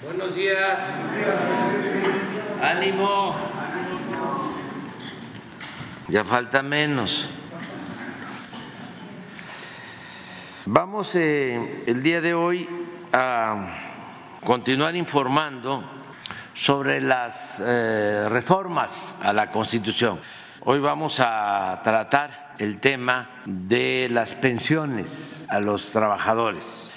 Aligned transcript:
Buenos 0.00 0.32
días. 0.32 0.80
Ánimo. 2.62 3.34
Ya 6.06 6.22
falta 6.22 6.62
menos. 6.62 7.28
Vamos 10.66 11.16
eh, 11.16 11.82
el 11.86 12.00
día 12.04 12.20
de 12.20 12.32
hoy 12.32 12.68
a 13.12 13.74
continuar 14.44 14.94
informando 14.94 15.82
sobre 16.54 17.00
las 17.00 17.60
eh, 17.66 18.28
reformas 18.28 19.16
a 19.20 19.32
la 19.32 19.50
Constitución. 19.50 20.20
Hoy 20.60 20.78
vamos 20.78 21.18
a 21.18 21.80
tratar 21.82 22.54
el 22.58 22.78
tema 22.78 23.42
de 23.44 24.06
las 24.12 24.36
pensiones 24.36 25.44
a 25.48 25.58
los 25.58 25.90
trabajadores. 25.90 26.92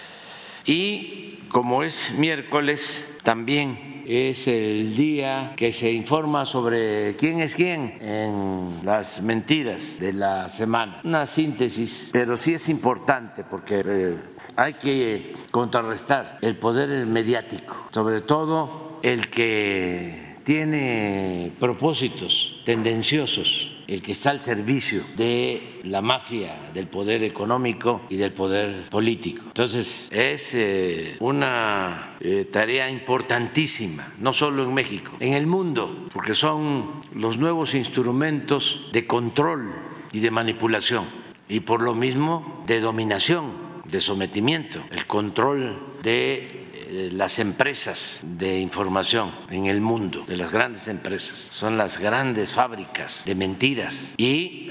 Y 0.66 1.31
como 1.52 1.84
es 1.84 2.12
miércoles, 2.18 3.08
también 3.24 4.04
es 4.08 4.48
el 4.48 4.96
día 4.96 5.54
que 5.56 5.74
se 5.74 5.92
informa 5.92 6.46
sobre 6.46 7.16
quién 7.16 7.40
es 7.40 7.56
quién 7.56 7.98
en 8.02 8.80
las 8.84 9.22
mentiras 9.22 10.00
de 10.00 10.14
la 10.14 10.50
semana. 10.50 11.02
Una 11.04 11.26
síntesis, 11.26 12.10
pero 12.12 12.38
sí 12.38 12.54
es 12.54 12.70
importante 12.70 13.44
porque 13.44 13.82
eh, 13.86 14.18
hay 14.56 14.74
que 14.74 15.34
contrarrestar 15.52 16.40
el 16.42 16.56
poder 16.58 17.06
mediático, 17.06 17.88
sobre 17.92 18.22
todo 18.22 19.00
el 19.04 19.30
que 19.30 20.38
tiene 20.44 21.54
propósitos 21.60 22.62
tendenciosos 22.66 23.71
el 23.92 24.02
que 24.02 24.14
está 24.14 24.30
al 24.30 24.42
servicio 24.42 25.04
de 25.18 25.82
la 25.84 26.02
mafia 26.02 26.70
del 26.74 26.88
poder 26.88 27.24
económico 27.24 28.04
y 28.08 28.16
del 28.16 28.32
poder 28.32 28.90
político. 28.90 29.44
Entonces, 29.48 30.08
es 30.14 30.52
eh, 30.54 31.18
una 31.20 32.16
eh, 32.22 32.48
tarea 32.50 32.90
importantísima, 32.90 34.14
no 34.18 34.32
solo 34.32 34.64
en 34.64 34.74
México, 34.74 35.12
en 35.20 35.34
el 35.34 35.46
mundo, 35.46 36.08
porque 36.14 36.34
son 36.34 37.02
los 37.14 37.38
nuevos 37.38 37.74
instrumentos 37.74 38.88
de 38.94 39.06
control 39.06 39.74
y 40.14 40.22
de 40.22 40.32
manipulación 40.32 41.06
y 41.50 41.60
por 41.60 41.82
lo 41.82 41.94
mismo 41.94 42.64
de 42.66 42.80
dominación, 42.80 43.52
de 43.84 44.00
sometimiento, 44.00 44.82
el 44.92 45.06
control 45.06 45.98
de 46.02 46.61
eh, 46.94 47.10
las 47.10 47.40
empresas 47.40 48.20
de 48.22 48.60
información 48.60 49.32
en 49.50 49.68
el 49.68 49.80
mundo, 49.80 50.26
de 50.28 50.36
las 50.36 50.52
grandes 50.52 50.90
empresas, 50.90 51.38
son 51.50 51.78
las 51.78 51.98
grandes 51.98 52.54
fábricas 52.54 53.24
de 53.26 53.34
mentiras 53.34 54.14
y 54.18 54.70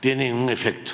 tienen 0.00 0.34
un 0.34 0.50
efecto 0.50 0.92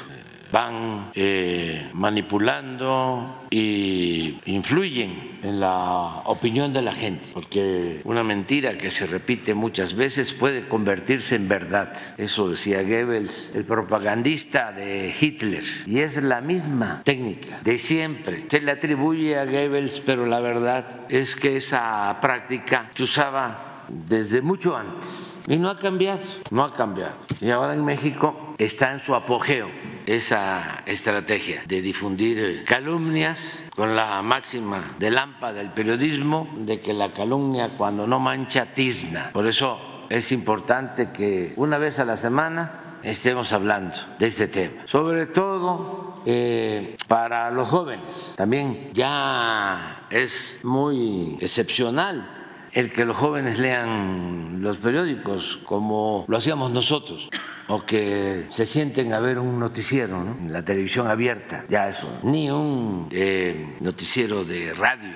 van 0.53 1.11
eh, 1.15 1.91
manipulando 1.93 3.47
y 3.51 4.39
influyen 4.47 5.39
en 5.43 5.61
la 5.61 6.23
opinión 6.25 6.73
de 6.73 6.83
la 6.83 6.93
gente, 6.93 7.29
porque 7.33 8.01
una 8.05 8.23
mentira 8.23 8.77
que 8.77 8.91
se 8.91 9.07
repite 9.07 9.55
muchas 9.55 9.95
veces 9.95 10.33
puede 10.33 10.69
convertirse 10.69 11.37
en 11.37 11.49
verdad. 11.49 11.93
Eso 12.19 12.51
decía 12.51 12.83
Goebbels, 12.83 13.53
el 13.55 13.65
propagandista 13.65 14.73
de 14.73 15.15
Hitler, 15.19 15.65
y 15.87 16.01
es 16.01 16.23
la 16.23 16.41
misma 16.41 17.03
técnica 17.05 17.61
de 17.63 17.79
siempre. 17.79 18.47
Se 18.49 18.61
le 18.61 18.73
atribuye 18.73 19.39
a 19.39 19.45
Goebbels, 19.45 20.01
pero 20.01 20.27
la 20.27 20.41
verdad 20.41 21.01
es 21.09 21.37
que 21.37 21.57
esa 21.57 22.19
práctica 22.21 22.91
se 22.95 23.05
usaba 23.05 23.68
desde 23.89 24.43
mucho 24.43 24.77
antes 24.77 25.41
y 25.47 25.57
no 25.57 25.71
ha 25.71 25.77
cambiado, 25.77 26.21
no 26.51 26.65
ha 26.65 26.75
cambiado. 26.75 27.15
Y 27.41 27.51
ahora 27.51 27.75
en 27.75 27.85
México 27.85 28.55
está 28.59 28.93
en 28.93 29.01
su 29.01 29.15
apogeo 29.15 29.71
esa 30.07 30.83
estrategia 30.87 31.63
de 31.67 31.83
difundir 31.83 32.65
calumnias 32.65 33.65
con 33.75 33.95
la 33.95 34.23
máxima 34.23 34.97
de 34.99 35.11
lámpara 35.11 35.55
del 35.55 35.71
periodismo 35.71 36.49
de 36.57 36.81
que 36.81 36.95
la 36.95 37.13
calumnia 37.13 37.71
cuando 37.77 38.07
no 38.07 38.19
mancha 38.19 38.73
tizna. 38.73 39.31
Por 39.33 39.47
eso 39.47 39.79
es 40.09 40.33
importante 40.33 41.11
que 41.13 41.53
una 41.57 41.79
vez 41.79 41.99
a 41.99 42.05
la 42.05 42.17
semana 42.17 43.01
estemos 43.03 43.53
hablando 43.53 43.97
de 44.19 44.27
este 44.27 44.49
tema, 44.49 44.87
sobre 44.87 45.27
todo 45.27 46.23
eh, 46.25 46.97
para 47.07 47.51
los 47.51 47.69
jóvenes. 47.69 48.33
También 48.37 48.91
ya 48.93 50.07
es 50.11 50.61
muy 50.63 51.37
excepcional 51.41 52.38
el 52.73 52.93
que 52.93 53.05
los 53.05 53.17
jóvenes 53.17 53.59
lean 53.59 54.59
los 54.61 54.79
periódicos 54.79 55.61
como 55.65 56.25
lo 56.29 56.37
hacíamos 56.37 56.71
nosotros 56.71 57.29
o 57.69 57.85
que 57.85 58.47
se 58.49 58.67
sienten 58.67 59.13
a 59.13 59.21
ver 59.21 59.39
un 59.39 59.59
noticiero, 59.59 60.21
en 60.21 60.53
la 60.53 60.65
televisión 60.65 61.07
abierta, 61.07 61.65
ya 61.69 61.89
eso, 61.89 62.09
ni 62.23 62.51
un 62.51 63.09
eh, 63.11 63.77
noticiero 63.81 64.45
de 64.45 64.73
radio, 64.73 65.13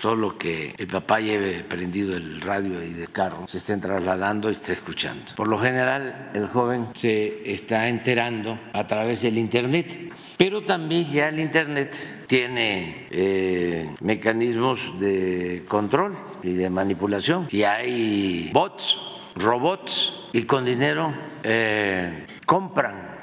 solo 0.00 0.36
que 0.36 0.74
el 0.76 0.86
papá 0.86 1.20
lleve 1.20 1.64
prendido 1.64 2.16
el 2.16 2.40
radio 2.40 2.82
y 2.84 2.92
de 2.92 3.06
carro, 3.08 3.48
se 3.48 3.58
estén 3.58 3.80
trasladando 3.80 4.50
y 4.50 4.52
esté 4.52 4.74
escuchando. 4.74 5.34
Por 5.34 5.48
lo 5.48 5.58
general, 5.58 6.30
el 6.34 6.46
joven 6.46 6.88
se 6.94 7.50
está 7.50 7.88
enterando 7.88 8.58
a 8.72 8.86
través 8.86 9.22
del 9.22 9.38
Internet, 9.38 10.12
pero 10.38 10.62
también 10.62 11.10
ya 11.10 11.28
el 11.28 11.40
Internet 11.40 12.24
tiene 12.28 13.08
eh, 13.10 13.90
mecanismos 14.00 14.98
de 15.00 15.64
control 15.66 16.16
y 16.44 16.52
de 16.52 16.70
manipulación. 16.70 17.48
Y 17.50 17.64
hay 17.64 18.50
bots, 18.52 18.96
robots 19.34 20.14
y 20.32 20.44
con 20.44 20.64
dinero 20.64 21.12
eh, 21.42 22.26
compran 22.46 23.18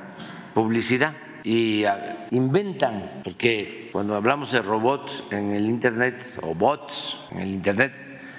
publicidad 0.54 1.14
y 1.46 1.86
ah, 1.86 2.28
inventan, 2.32 3.22
porque 3.24 3.90
cuando 3.94 4.16
hablamos 4.16 4.52
de 4.52 4.62
robots 4.62 5.24
en 5.32 5.54
el 5.54 5.68
Internet 5.68 6.40
o 6.42 6.54
bots 6.54 7.18
en 7.32 7.40
el 7.40 7.48
Internet, 7.48 7.94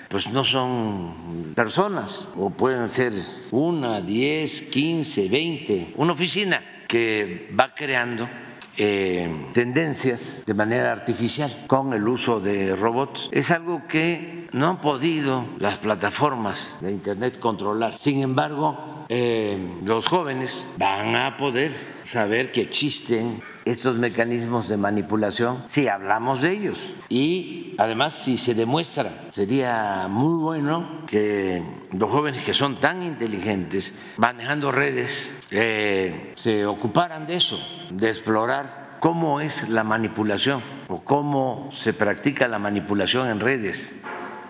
pues 0.09 0.29
no 0.29 0.45
son 0.45 1.55
personas, 1.55 2.29
o 2.37 2.51
pueden 2.51 2.89
ser 2.89 3.13
una, 3.53 4.03
diez, 4.03 4.63
quince, 4.63 5.29
veinte, 5.29 5.93
una 5.97 6.13
oficina 6.13 6.63
que 6.87 7.51
va 7.59 7.75
creando 7.75 8.29
eh, 8.77 9.51
tendencias 9.53 10.45
de 10.47 10.55
manera 10.55 10.93
artificial 10.93 11.65
con 11.67 11.93
el 11.93 12.07
uso 12.07 12.41
de 12.41 12.75
robots. 12.77 13.29
Es 13.33 13.51
algo 13.51 13.87
que 13.89 14.49
no 14.53 14.69
han 14.69 14.81
podido 14.81 15.45
las 15.59 15.79
plataformas 15.79 16.77
de 16.81 16.93
Internet 16.93 17.39
controlar. 17.39 17.99
Sin 17.99 18.21
embargo, 18.21 18.96
eh, 19.09 19.59
los 19.85 20.07
jóvenes 20.07 20.69
van 20.79 21.15
a 21.15 21.37
poder 21.37 21.73
saber 22.03 22.53
que 22.53 22.63
existen 22.63 23.41
estos 23.65 23.97
mecanismos 23.97 24.69
de 24.69 24.77
manipulación 24.77 25.65
si 25.67 25.89
hablamos 25.89 26.41
de 26.43 26.53
ellos. 26.53 26.95
Y 27.09 27.75
además, 27.79 28.15
si 28.15 28.37
se 28.37 28.55
demuestra, 28.55 29.27
sería 29.31 30.07
muy 30.09 30.41
bueno 30.41 31.03
que 31.07 31.63
los 31.93 32.11
jóvenes 32.11 32.45
que 32.45 32.55
son 32.55 32.81
tan 32.81 33.03
inteligentes, 33.03 33.95
manejando 34.17 34.73
redes, 34.73 35.35
eh, 35.51 36.33
se 36.37 36.65
ocuparan 36.67 37.27
de 37.27 37.37
eso, 37.37 37.59
de 37.91 38.09
explorar 38.09 38.99
cómo 39.01 39.41
es 39.41 39.69
la 39.69 39.85
manipulación 39.85 40.63
o 40.89 41.03
cómo 41.03 41.69
se 41.73 41.93
practica 41.93 42.49
la 42.49 42.59
manipulación 42.59 43.29
en 43.29 43.41
redes. 43.41 43.95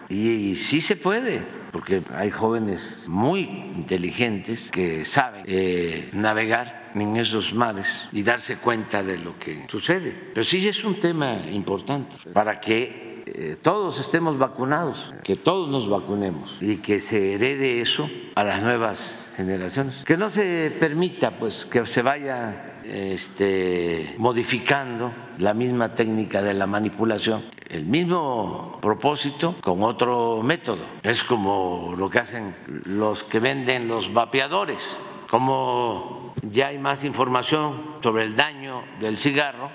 Y, 0.09 0.55
sí 0.55 0.81
se 0.81 0.97
puede, 0.97 1.45
porque 1.77 2.01
hay 2.15 2.31
jóvenes 2.31 3.05
muy 3.07 3.43
inteligentes 3.43 4.71
que 4.71 5.05
saben 5.05 5.45
eh, 5.47 6.09
navegar 6.15 6.91
en 6.95 7.19
esos 7.19 7.53
mares 7.53 7.87
y 8.13 8.23
darse 8.23 8.57
cuenta 8.57 9.03
de 9.03 9.19
lo 9.19 9.39
que 9.39 9.67
sucede. 9.69 10.31
Pero 10.33 10.43
sí 10.43 10.67
es 10.67 10.83
un 10.85 10.99
tema 10.99 11.37
importante 11.53 12.17
para 12.33 12.63
que 12.63 13.23
eh, 13.27 13.57
todos 13.61 14.01
estemos 14.01 14.39
vacunados, 14.39 15.13
que 15.23 15.37
todos 15.37 15.69
nos 15.69 15.87
vacunemos 15.87 16.57
y 16.63 16.77
que 16.77 16.99
se 16.99 17.35
herede 17.35 17.83
eso 17.83 18.09
a 18.35 18.43
las 18.43 18.63
nuevas 18.63 19.27
generaciones. 19.37 19.97
Que 20.07 20.17
no 20.17 20.31
se 20.31 20.75
permita 20.81 21.33
pues 21.33 21.67
que 21.67 21.85
se 21.85 22.01
vaya 22.01 22.81
este, 22.85 24.15
modificando 24.17 25.13
la 25.39 25.55
misma 25.55 25.95
técnica 25.95 26.43
de 26.43 26.55
la 26.55 26.67
manipulación, 26.67 27.45
el 27.69 27.85
mismo 27.85 28.79
propósito 28.81 29.57
con 29.61 29.83
otro 29.83 30.43
método. 30.43 30.85
Es 31.03 31.25
como 31.25 31.95
lo 31.97 32.09
que 32.11 32.19
hacen 32.19 32.55
los 32.85 33.23
que 33.25 33.41
venden 33.41 33.89
los 33.89 34.13
vapeadores, 34.13 35.01
como 35.31 36.35
ya 36.43 36.69
hay 36.69 36.79
más 36.79 37.05
información 37.05 37.97
sobre 38.03 38.25
el 38.25 38.37
daño 38.37 38.83
del 39.01 39.19
cigarro, 39.19 39.71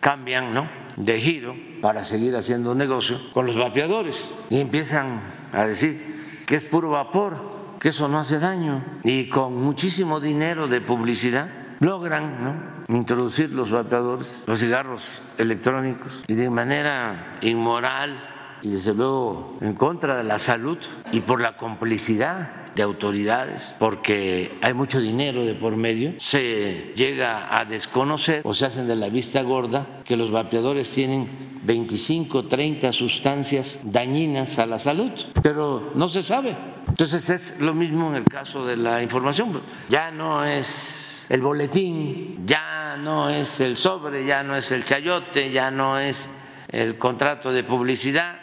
cambian 0.00 0.54
¿no? 0.54 0.68
de 0.96 1.20
giro 1.20 1.54
para 1.80 2.04
seguir 2.04 2.34
haciendo 2.36 2.74
negocio 2.74 3.18
con 3.32 3.46
los 3.46 3.56
vapeadores 3.56 4.32
y 4.50 4.60
empiezan 4.60 5.20
a 5.52 5.64
decir 5.64 6.42
que 6.46 6.56
es 6.56 6.66
puro 6.66 6.90
vapor, 6.90 7.36
que 7.78 7.90
eso 7.90 8.08
no 8.08 8.18
hace 8.18 8.38
daño 8.38 8.82
y 9.04 9.28
con 9.28 9.56
muchísimo 9.56 10.20
dinero 10.20 10.66
de 10.66 10.80
publicidad 10.80 11.48
logran 11.80 12.84
introducir 12.88 13.50
los 13.50 13.70
vapeadores, 13.70 14.44
los 14.46 14.60
cigarros 14.60 15.22
electrónicos 15.36 16.24
y 16.26 16.34
de 16.34 16.50
manera 16.50 17.38
inmoral 17.42 18.58
y 18.62 18.70
desde 18.70 18.94
luego 18.94 19.56
en 19.60 19.74
contra 19.74 20.16
de 20.16 20.24
la 20.24 20.38
salud 20.38 20.78
y 21.12 21.20
por 21.20 21.40
la 21.40 21.56
complicidad 21.56 22.72
de 22.74 22.82
autoridades, 22.82 23.74
porque 23.78 24.56
hay 24.62 24.72
mucho 24.72 25.00
dinero 25.00 25.44
de 25.44 25.54
por 25.54 25.76
medio, 25.76 26.14
se 26.18 26.92
llega 26.94 27.58
a 27.58 27.64
desconocer 27.64 28.42
o 28.44 28.54
se 28.54 28.66
hacen 28.66 28.86
de 28.86 28.94
la 28.94 29.08
vista 29.08 29.42
gorda 29.42 30.02
que 30.04 30.16
los 30.16 30.30
vapeadores 30.30 30.88
tienen 30.90 31.58
25, 31.64 32.46
30 32.46 32.92
sustancias 32.92 33.80
dañinas 33.82 34.60
a 34.60 34.66
la 34.66 34.78
salud, 34.78 35.10
pero 35.42 35.90
no 35.96 36.08
se 36.08 36.22
sabe. 36.22 36.56
Entonces 36.86 37.28
es 37.30 37.60
lo 37.60 37.74
mismo 37.74 38.10
en 38.10 38.16
el 38.16 38.24
caso 38.24 38.64
de 38.64 38.76
la 38.76 39.02
información, 39.02 39.60
ya 39.88 40.10
no 40.12 40.44
es 40.44 41.07
el 41.28 41.42
boletín, 41.42 42.46
ya 42.46 42.96
no 42.98 43.28
es 43.28 43.60
el 43.60 43.76
sobre, 43.76 44.24
ya 44.24 44.42
no 44.42 44.56
es 44.56 44.72
el 44.72 44.84
chayote, 44.84 45.50
ya 45.50 45.70
no 45.70 45.98
es 45.98 46.28
el 46.68 46.98
contrato 46.98 47.52
de 47.52 47.64
publicidad, 47.64 48.38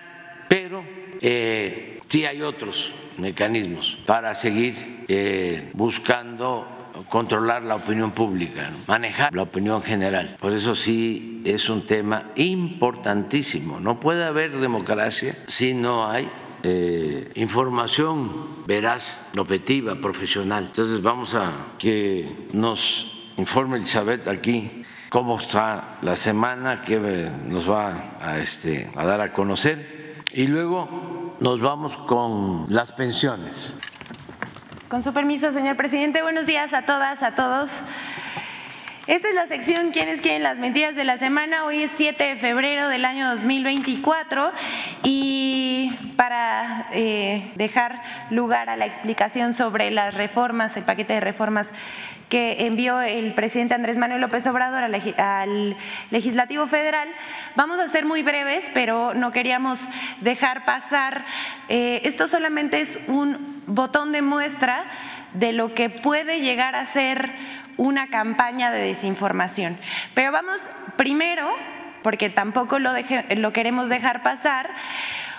pero 0.48 0.84
eh, 1.22 2.00
sí 2.08 2.26
hay 2.26 2.42
otros 2.42 2.92
mecanismos 3.18 3.98
para 4.06 4.34
seguir 4.34 5.06
eh, 5.08 5.72
buscando 5.74 6.68
controlar 7.10 7.64
la 7.64 7.76
opinión 7.76 8.12
pública, 8.12 8.72
manejar 8.88 9.34
la 9.34 9.44
opinión 9.44 9.84
general. 9.84 10.38
Por 10.40 10.54
eso 10.54 10.76
sí 10.76 11.42
es 11.46 11.70
un 11.70 11.86
tema 11.86 12.32
importantísimo. 12.36 13.80
No 13.80 14.00
puede 14.00 14.24
haber 14.24 14.58
democracia 14.58 15.36
si 15.48 15.74
no 15.74 16.10
hay 16.10 16.30
eh, 16.67 17.31
información 17.35 18.65
veraz, 18.65 19.21
objetiva, 19.38 19.94
profesional. 20.01 20.65
Entonces 20.65 21.00
vamos 21.00 21.35
a 21.35 21.75
que 21.77 22.47
nos 22.53 23.29
informe 23.38 23.77
Elizabeth 23.77 24.27
aquí 24.27 24.83
cómo 25.09 25.38
está 25.38 26.00
la 26.01 26.15
semana, 26.15 26.81
que 26.81 26.97
nos 27.47 27.69
va 27.69 28.17
a, 28.19 28.39
este, 28.39 28.89
a 28.95 29.06
dar 29.06 29.21
a 29.21 29.31
conocer. 29.31 30.23
Y 30.33 30.47
luego 30.47 31.38
nos 31.39 31.62
vamos 31.62 31.97
con 31.97 32.65
las 32.69 32.91
pensiones. 32.94 33.77
Con 34.89 35.03
su 35.03 35.13
permiso, 35.13 35.51
señor 35.51 35.77
presidente, 35.77 36.23
buenos 36.23 36.47
días 36.47 36.73
a 36.73 36.88
todas, 36.88 37.21
a 37.21 37.35
todos. 37.35 37.69
Esta 39.07 39.30
es 39.30 39.36
la 39.36 39.46
sección 39.46 39.92
¿Quiénes 39.92 40.19
quieren 40.19 40.42
las 40.42 40.57
mentiras 40.57 40.96
de 40.96 41.04
la 41.04 41.19
semana? 41.19 41.66
Hoy 41.66 41.84
es 41.84 41.92
7 41.96 42.24
de 42.24 42.36
febrero 42.38 42.90
del 42.90 43.06
año 43.06 43.30
2024 43.30 44.52
y 45.04 45.92
para 46.18 46.88
eh, 46.92 47.52
dejar 47.54 48.02
lugar 48.31 48.68
a 48.68 48.75
la 48.75 48.88
explicación 48.88 49.54
sobre 49.54 49.92
las 49.92 50.16
reformas, 50.16 50.75
el 50.75 50.86
paquete 50.86 51.13
de 51.13 51.19
reformas 51.19 51.68
que 52.30 52.66
envió 52.66 53.00
el 53.00 53.36
presidente 53.36 53.75
Andrés 53.75 54.00
Manuel 54.00 54.22
López 54.22 54.48
Obrador 54.48 54.84
al 54.84 55.78
Legislativo 56.10 56.66
Federal, 56.66 57.08
vamos 57.56 57.78
a 57.80 57.88
ser 57.88 58.06
muy 58.06 58.24
breves, 58.24 58.66
pero 58.74 59.13
no 59.13 59.31
queríamos 59.31 59.88
dejar 60.22 60.66
pasar. 60.66 61.25
Eh, 61.69 62.01
esto 62.06 62.28
solamente 62.28 62.81
es 62.81 62.98
un 63.08 63.62
botón 63.68 64.12
de 64.12 64.24
muestra 64.24 64.86
de 65.34 65.54
lo 65.54 65.75
que 65.75 65.92
puede 65.92 66.42
llegar 66.42 66.75
a 66.75 66.86
ser 66.86 67.31
una 67.77 68.07
campaña 68.07 68.72
de 68.72 68.80
desinformación. 68.80 69.77
Pero 70.13 70.31
vamos 70.31 70.62
primero, 70.95 71.50
porque 72.04 72.30
tampoco 72.30 72.80
lo, 72.80 72.94
queremos 73.54 73.89
dejar 73.89 74.24
pasar, 74.24 74.69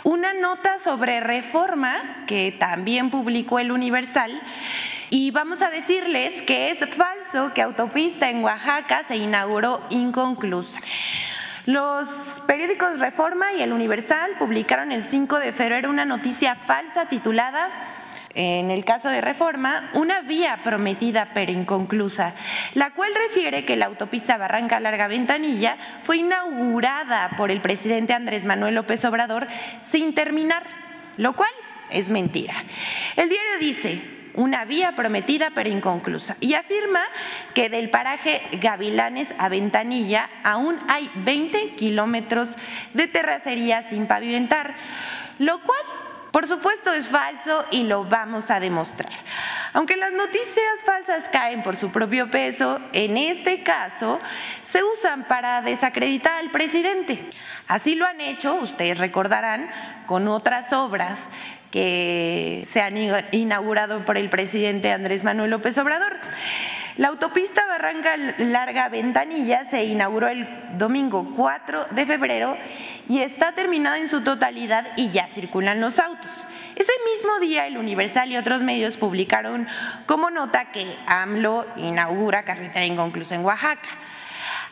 una 0.05 0.35
nota 0.35 0.79
sobre 0.79 1.21
reforma 1.21 2.25
que 2.27 2.53
también 2.53 3.11
publicó 3.11 3.59
el 3.59 3.73
Universal 3.73 4.41
y 5.11 5.31
vamos 5.31 5.63
a 5.63 5.71
decirles 5.71 6.43
que 6.43 6.71
es 6.71 6.79
falso 6.95 7.53
que 7.55 7.63
autopista 7.63 8.31
en 8.31 8.43
Oaxaca 8.43 9.03
se 9.03 9.17
inauguró 9.17 9.85
inconclusa. 9.91 10.81
Los 11.65 12.43
periódicos 12.47 13.01
Reforma 13.01 13.53
y 13.55 13.63
El 13.63 13.73
Universal 13.73 14.37
publicaron 14.39 14.93
el 14.93 15.03
5 15.03 15.41
de 15.41 15.53
febrero 15.53 15.91
una 15.91 16.05
noticia 16.05 16.55
falsa 16.55 17.07
titulada 17.07 17.96
en 18.37 18.71
el 18.71 18.85
caso 18.85 19.09
de 19.09 19.23
reforma, 19.23 19.91
una 19.95 20.21
vía 20.21 20.61
prometida 20.63 21.31
pero 21.33 21.51
inconclusa, 21.51 22.35
la 22.75 22.91
cual 22.91 23.11
refiere 23.15 23.65
que 23.65 23.77
la 23.77 23.87
autopista 23.87 24.37
Barranca 24.37 24.79
Larga 24.79 25.09
Ventanilla 25.09 25.79
fue 26.03 26.19
inaugurada 26.19 27.31
por 27.39 27.51
el 27.51 27.63
presidente 27.63 28.13
Andrés 28.13 28.45
Manuel 28.45 28.75
López 28.75 29.05
Obrador 29.07 29.49
sin 29.81 30.15
terminar, 30.15 30.65
lo 31.17 31.33
cual 31.33 31.51
es 31.91 32.11
mentira. 32.11 32.55
El 33.17 33.31
diario 33.31 33.59
dice, 33.59 34.03
una 34.35 34.67
vía 34.67 34.93
prometida 34.95 35.53
pero 35.55 35.71
inconclusa 35.71 36.37
y 36.41 36.55
afirma 36.55 37.01
que 37.55 37.71
del 37.71 37.89
paraje 37.89 38.43
Gavilanes 38.61 39.35
a 39.39 39.49
Ventanilla 39.49 40.29
aún 40.45 40.79
hay 40.89 41.11
20 41.15 41.75
kilómetros 41.75 42.51
de 42.93 43.09
terracería 43.09 43.83
sin 43.83 44.07
pavimentar, 44.07 44.75
lo 45.39 45.63
cual 45.63 45.81
por 46.37 46.47
supuesto 46.47 46.93
es 46.93 47.09
falso 47.09 47.65
y 47.71 47.85
lo 47.85 48.05
vamos 48.05 48.51
a 48.51 48.61
demostrar. 48.61 49.11
Aunque 49.73 49.97
las 49.97 50.13
noticias 50.13 50.85
falsas 50.85 51.31
caen 51.33 51.63
por 51.63 51.77
su 51.77 51.91
propio 51.91 52.31
peso, 52.31 52.79
en 52.93 53.17
este 53.17 53.63
caso 53.63 54.19
se 54.63 54.85
usan 54.85 55.27
para 55.29 55.63
desacreditar 55.63 56.35
al 56.35 56.51
presidente. 56.51 57.31
Así 57.69 57.95
lo 57.95 58.05
han 58.05 58.21
hecho, 58.21 58.55
ustedes 58.57 58.99
recordarán, 58.99 59.71
con 60.05 60.29
otras 60.29 60.75
obras 60.75 61.31
que 61.71 62.65
se 62.67 62.83
han 62.83 62.99
inaugurado 63.33 64.05
por 64.05 64.19
el 64.19 64.29
presidente 64.29 64.93
Andrés 64.93 65.25
Manuel 65.25 65.53
López 65.53 65.79
Obrador. 65.79 66.19
La 66.97 67.09
autopista 67.09 67.67
Barranca 67.67 68.17
Larga 68.39 68.89
Ventanilla 68.89 69.65
se 69.65 69.85
inauguró 69.85 70.29
el 70.29 70.49
domingo 70.79 71.35
4 71.37 71.89
de 71.91 72.07
febrero 72.07 72.57
y 73.07 73.21
está 73.21 73.53
terminada 73.53 73.99
en 73.99 74.09
su 74.09 74.23
totalidad 74.23 74.87
y 74.97 75.11
ya 75.11 75.29
circulan 75.29 75.83
los 75.83 75.99
autos. 75.99 76.49
Ese 76.75 76.93
mismo 77.13 77.39
día 77.39 77.67
el 77.67 77.77
Universal 77.77 78.33
y 78.33 78.39
otros 78.39 78.63
medios 78.63 78.97
publicaron 78.97 79.69
como 80.07 80.31
nota 80.31 80.73
que 80.73 80.97
AMLO 81.07 81.67
inaugura 81.77 82.45
carretera 82.45 82.87
inconclusa 82.87 83.35
en 83.35 83.45
Oaxaca. 83.45 83.91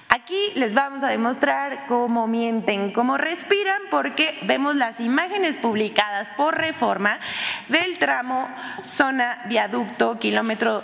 Aquí 0.09 0.53
les 0.55 0.75
vamos 0.75 1.03
a 1.03 1.09
demostrar 1.09 1.87
cómo 1.87 2.27
mienten, 2.27 2.93
cómo 2.93 3.19
respiran, 3.19 3.83
porque 3.91 4.39
vemos 4.43 4.77
las 4.77 5.01
imágenes 5.01 5.59
publicadas 5.59 6.31
por 6.31 6.57
reforma 6.57 7.19
del 7.69 7.99
tramo 7.99 8.49
zona 8.83 9.43
viaducto 9.47 10.19
kilómetro 10.19 10.83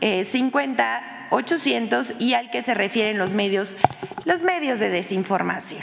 150 0.00 1.16
800 1.30 2.14
y 2.18 2.34
al 2.34 2.50
que 2.50 2.62
se 2.62 2.74
refieren 2.74 3.18
los 3.18 3.32
medios, 3.32 3.76
los 4.24 4.42
medios 4.42 4.78
de 4.78 4.90
desinformación. 4.90 5.82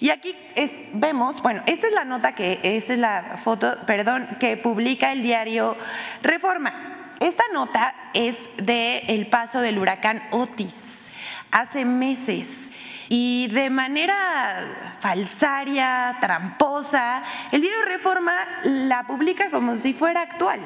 Y 0.00 0.10
aquí 0.10 0.36
vemos, 0.92 1.42
bueno, 1.42 1.62
esta 1.66 1.88
es 1.88 1.92
la 1.92 2.04
nota 2.04 2.34
que, 2.34 2.60
esta 2.62 2.94
es 2.94 2.98
la 2.98 3.36
foto, 3.42 3.78
perdón, 3.86 4.28
que 4.38 4.56
publica 4.56 5.12
el 5.12 5.22
diario 5.22 5.76
Reforma. 6.22 7.14
Esta 7.20 7.42
nota 7.52 7.94
es 8.14 8.38
de 8.56 8.98
el 9.08 9.26
paso 9.26 9.60
del 9.60 9.78
huracán 9.78 10.22
Otis 10.30 11.10
hace 11.50 11.84
meses. 11.84 12.70
Y 13.10 13.48
de 13.48 13.70
manera 13.70 14.96
falsaria, 15.00 16.18
tramposa, 16.20 17.22
el 17.50 17.62
diario 17.62 17.84
Reforma 17.86 18.34
la 18.64 19.04
publica 19.04 19.50
como 19.50 19.76
si 19.76 19.94
fuera 19.94 20.20
actual. 20.20 20.60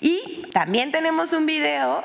Y 0.00 0.42
también 0.52 0.92
tenemos 0.92 1.32
un 1.32 1.46
video 1.46 2.02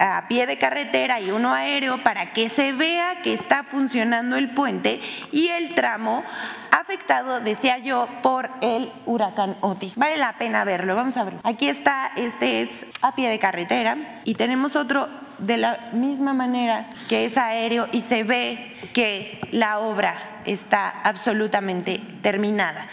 a 0.00 0.26
pie 0.28 0.46
de 0.46 0.56
carretera 0.58 1.20
y 1.20 1.30
uno 1.30 1.52
aéreo 1.52 2.02
para 2.02 2.32
que 2.32 2.48
se 2.48 2.72
vea 2.72 3.20
que 3.22 3.34
está 3.34 3.64
funcionando 3.64 4.36
el 4.36 4.50
puente 4.50 4.98
y 5.30 5.48
el 5.48 5.74
tramo 5.74 6.24
afectado, 6.70 7.40
decía 7.40 7.78
yo, 7.78 8.08
por 8.22 8.50
el 8.62 8.90
huracán 9.04 9.56
Otis. 9.60 9.96
Vale 9.96 10.16
la 10.16 10.38
pena 10.38 10.64
verlo, 10.64 10.94
vamos 10.94 11.16
a 11.18 11.24
verlo. 11.24 11.40
Aquí 11.44 11.68
está, 11.68 12.12
este 12.16 12.62
es 12.62 12.86
a 13.02 13.14
pie 13.14 13.28
de 13.28 13.38
carretera 13.38 14.22
y 14.24 14.34
tenemos 14.34 14.74
otro 14.74 15.08
de 15.38 15.58
la 15.58 15.90
misma 15.92 16.32
manera 16.32 16.88
que 17.08 17.24
es 17.26 17.36
aéreo 17.36 17.88
y 17.92 18.00
se 18.00 18.22
ve 18.24 18.76
que 18.94 19.40
la 19.52 19.78
obra 19.78 20.40
está 20.46 20.88
absolutamente 20.88 22.00
terminada. 22.22 22.88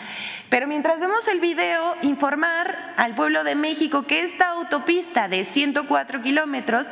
Pero 0.50 0.66
mientras 0.66 1.00
vemos 1.02 1.28
el 1.28 1.42
video, 1.42 1.96
informar 2.04 2.94
al 2.96 3.16
pueblo 3.16 3.44
de 3.44 3.56
México 3.56 4.04
que 4.04 4.24
esta 4.24 4.50
autopista 4.50 5.28
de 5.28 5.44
104 5.44 6.22
kilómetros 6.22 6.88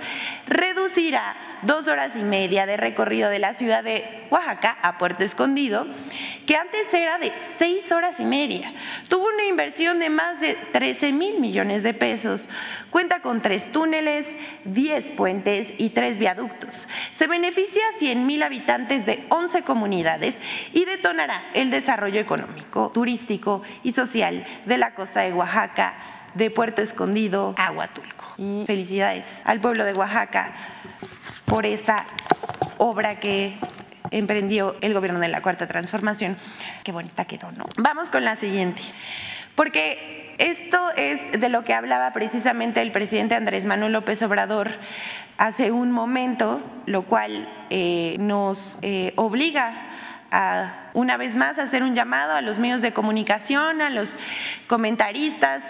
reducirá 0.46 1.38
dos 1.62 1.88
horas 1.88 2.18
y 2.18 2.24
media 2.24 2.66
de 2.66 2.76
recorrido 2.76 3.30
de 3.30 3.40
la 3.40 3.54
ciudad 3.54 3.84
de 3.84 4.28
Oaxaca 4.30 4.78
a 4.82 4.98
Puerto 4.98 5.24
Escondido, 5.24 5.88
que 6.46 6.58
antes 6.58 6.94
era 6.94 7.18
de 7.18 7.32
seis 7.58 7.92
horas 7.94 8.20
y 8.20 8.26
media. 8.26 8.74
Tuvo 9.08 9.28
una 9.28 9.46
inversión 9.46 10.00
de 10.00 10.10
más 10.10 10.42
de 10.42 10.56
13 10.56 11.14
mil 11.14 11.40
millones 11.40 11.82
de 11.82 11.94
pesos. 11.94 12.50
Cuenta 12.90 13.22
con 13.22 13.42
tres 13.42 13.72
túneles, 13.72 14.36
10 14.66 15.12
puentes 15.12 15.74
y 15.78 15.92
tres 15.92 16.18
viaductos. 16.18 16.88
Se 17.12 17.28
beneficia 17.28 17.82
a 17.88 17.98
100 17.98 18.26
mil 18.26 18.44
habitantes 18.44 19.06
de 19.06 19.26
11 19.30 19.64
comunidades 19.64 20.40
y 20.74 20.86
detonará 20.86 21.50
el 21.54 21.72
desarrollo 21.72 22.20
económico, 22.20 22.92
turístico, 22.94 23.45
y 23.84 23.92
social 23.92 24.46
de 24.66 24.78
la 24.78 24.94
costa 24.94 25.22
de 25.22 25.34
Oaxaca, 25.34 25.94
de 26.34 26.50
Puerto 26.52 26.82
Escondido 26.82 27.54
a 27.58 27.72
Huatulco. 27.72 28.26
Y 28.38 28.64
felicidades 28.66 29.26
al 29.44 29.62
pueblo 29.62 29.86
de 29.86 29.94
Oaxaca 29.94 30.54
por 31.46 31.66
esta 31.66 32.06
obra 32.78 33.20
que 33.20 33.58
emprendió 34.12 34.76
el 34.82 34.94
gobierno 34.94 35.20
de 35.20 35.30
la 35.30 35.42
Cuarta 35.42 35.68
Transformación. 35.68 36.38
Qué 36.84 36.92
bonita 36.92 37.26
quedó, 37.26 37.52
¿no? 37.52 37.66
Vamos 37.78 38.10
con 38.10 38.26
la 38.26 38.36
siguiente. 38.36 38.82
Porque 39.56 40.36
Esto 40.38 40.92
es 40.98 41.40
de 41.40 41.48
lo 41.48 41.64
que 41.64 41.74
hablaba 41.74 42.12
precisamente 42.12 42.82
el 42.82 42.92
presidente 42.92 43.36
Andrés 43.36 43.64
Manuel 43.64 43.94
López 43.94 44.22
Obrador 44.22 44.70
hace 45.38 45.72
un 45.72 45.92
momento, 45.92 46.62
lo 46.86 47.04
cual 47.04 47.48
eh, 47.70 48.18
nos 48.20 48.78
eh, 48.82 49.14
obliga 49.16 49.85
una 50.94 51.18
vez 51.18 51.36
más, 51.36 51.60
hacer 51.60 51.84
un 51.84 51.96
llamado 51.96 52.34
a 52.34 52.42
los 52.42 52.60
medios 52.60 52.82
de 52.82 52.94
comunicación, 52.94 53.82
a 53.82 53.90
los 53.90 54.18
comentaristas 54.68 55.64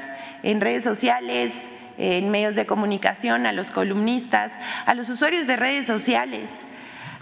en 0.44 0.62
redes 0.62 0.84
sociales, 0.84 1.72
en 1.98 2.30
medios 2.30 2.56
de 2.56 2.66
comunicación, 2.66 3.46
a 3.46 3.52
los 3.52 3.72
columnistas, 3.72 4.52
a 4.86 4.94
los 4.94 5.10
usuarios 5.10 5.48
de 5.48 5.56
redes 5.56 5.86
sociales, 5.86 6.70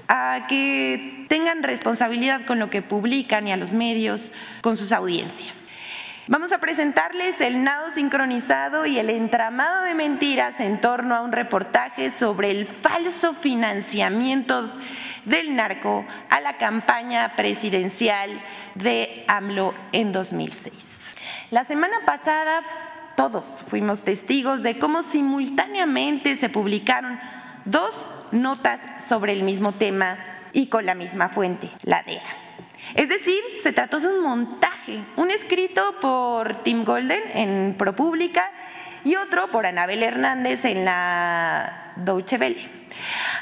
a 0.08 0.46
que 0.48 1.26
tengan 1.30 1.64
responsabilidad 1.64 2.46
con 2.46 2.60
lo 2.60 2.70
que 2.70 2.82
publican 2.82 3.48
y 3.48 3.52
a 3.52 3.58
los 3.58 3.74
medios, 3.74 4.32
con 4.62 4.78
sus 4.78 4.92
audiencias. 4.92 5.58
Vamos 6.28 6.54
a 6.54 6.60
presentarles 6.60 7.42
el 7.42 7.64
nado 7.66 7.92
sincronizado 7.94 8.86
y 8.86 8.98
el 8.98 9.10
entramado 9.10 9.84
de 9.84 9.94
mentiras 9.94 10.60
en 10.62 10.80
torno 10.80 11.16
a 11.16 11.22
un 11.22 11.34
reportaje 11.34 12.12
sobre 12.12 12.52
el 12.52 12.66
falso 12.66 13.34
financiamiento 13.34 14.72
del 15.26 15.56
narco 15.56 16.06
a 16.30 16.40
la 16.40 16.58
campaña 16.58 17.36
presidencial 17.36 18.42
de 18.76 19.26
AMLO 19.28 19.74
en 19.92 20.12
2006. 20.12 20.74
La 21.52 21.64
semana 21.64 21.98
pasada 22.06 22.62
todos 23.16 23.64
fuimos 23.68 24.04
testigos 24.04 24.64
de 24.64 24.80
cómo 24.80 25.04
simultáneamente 25.04 26.36
se 26.36 26.50
publicaron 26.50 27.20
dos 27.66 27.94
notas 28.32 28.80
sobre 29.08 29.34
el 29.34 29.44
mismo 29.44 29.74
tema 29.74 30.18
y 30.52 30.68
con 30.68 30.86
la 30.86 30.96
misma 30.96 31.30
fuente, 31.30 31.70
la 31.84 32.04
DEA. 32.04 32.22
Es 32.96 33.10
decir, 33.10 33.40
se 33.62 33.72
trató 33.72 34.00
de 34.00 34.08
un 34.08 34.22
montaje, 34.22 35.04
un 35.16 35.32
escrito 35.32 36.00
por 36.00 36.64
Tim 36.64 36.84
Golden 36.84 37.22
en 37.34 37.76
ProPublica 37.78 38.52
y 39.04 39.16
otro 39.16 39.50
por 39.52 39.66
Anabel 39.66 40.04
Hernández 40.04 40.66
en 40.66 40.86
la 40.86 41.94
Deutsche 41.96 42.38
Welle. 42.38 42.88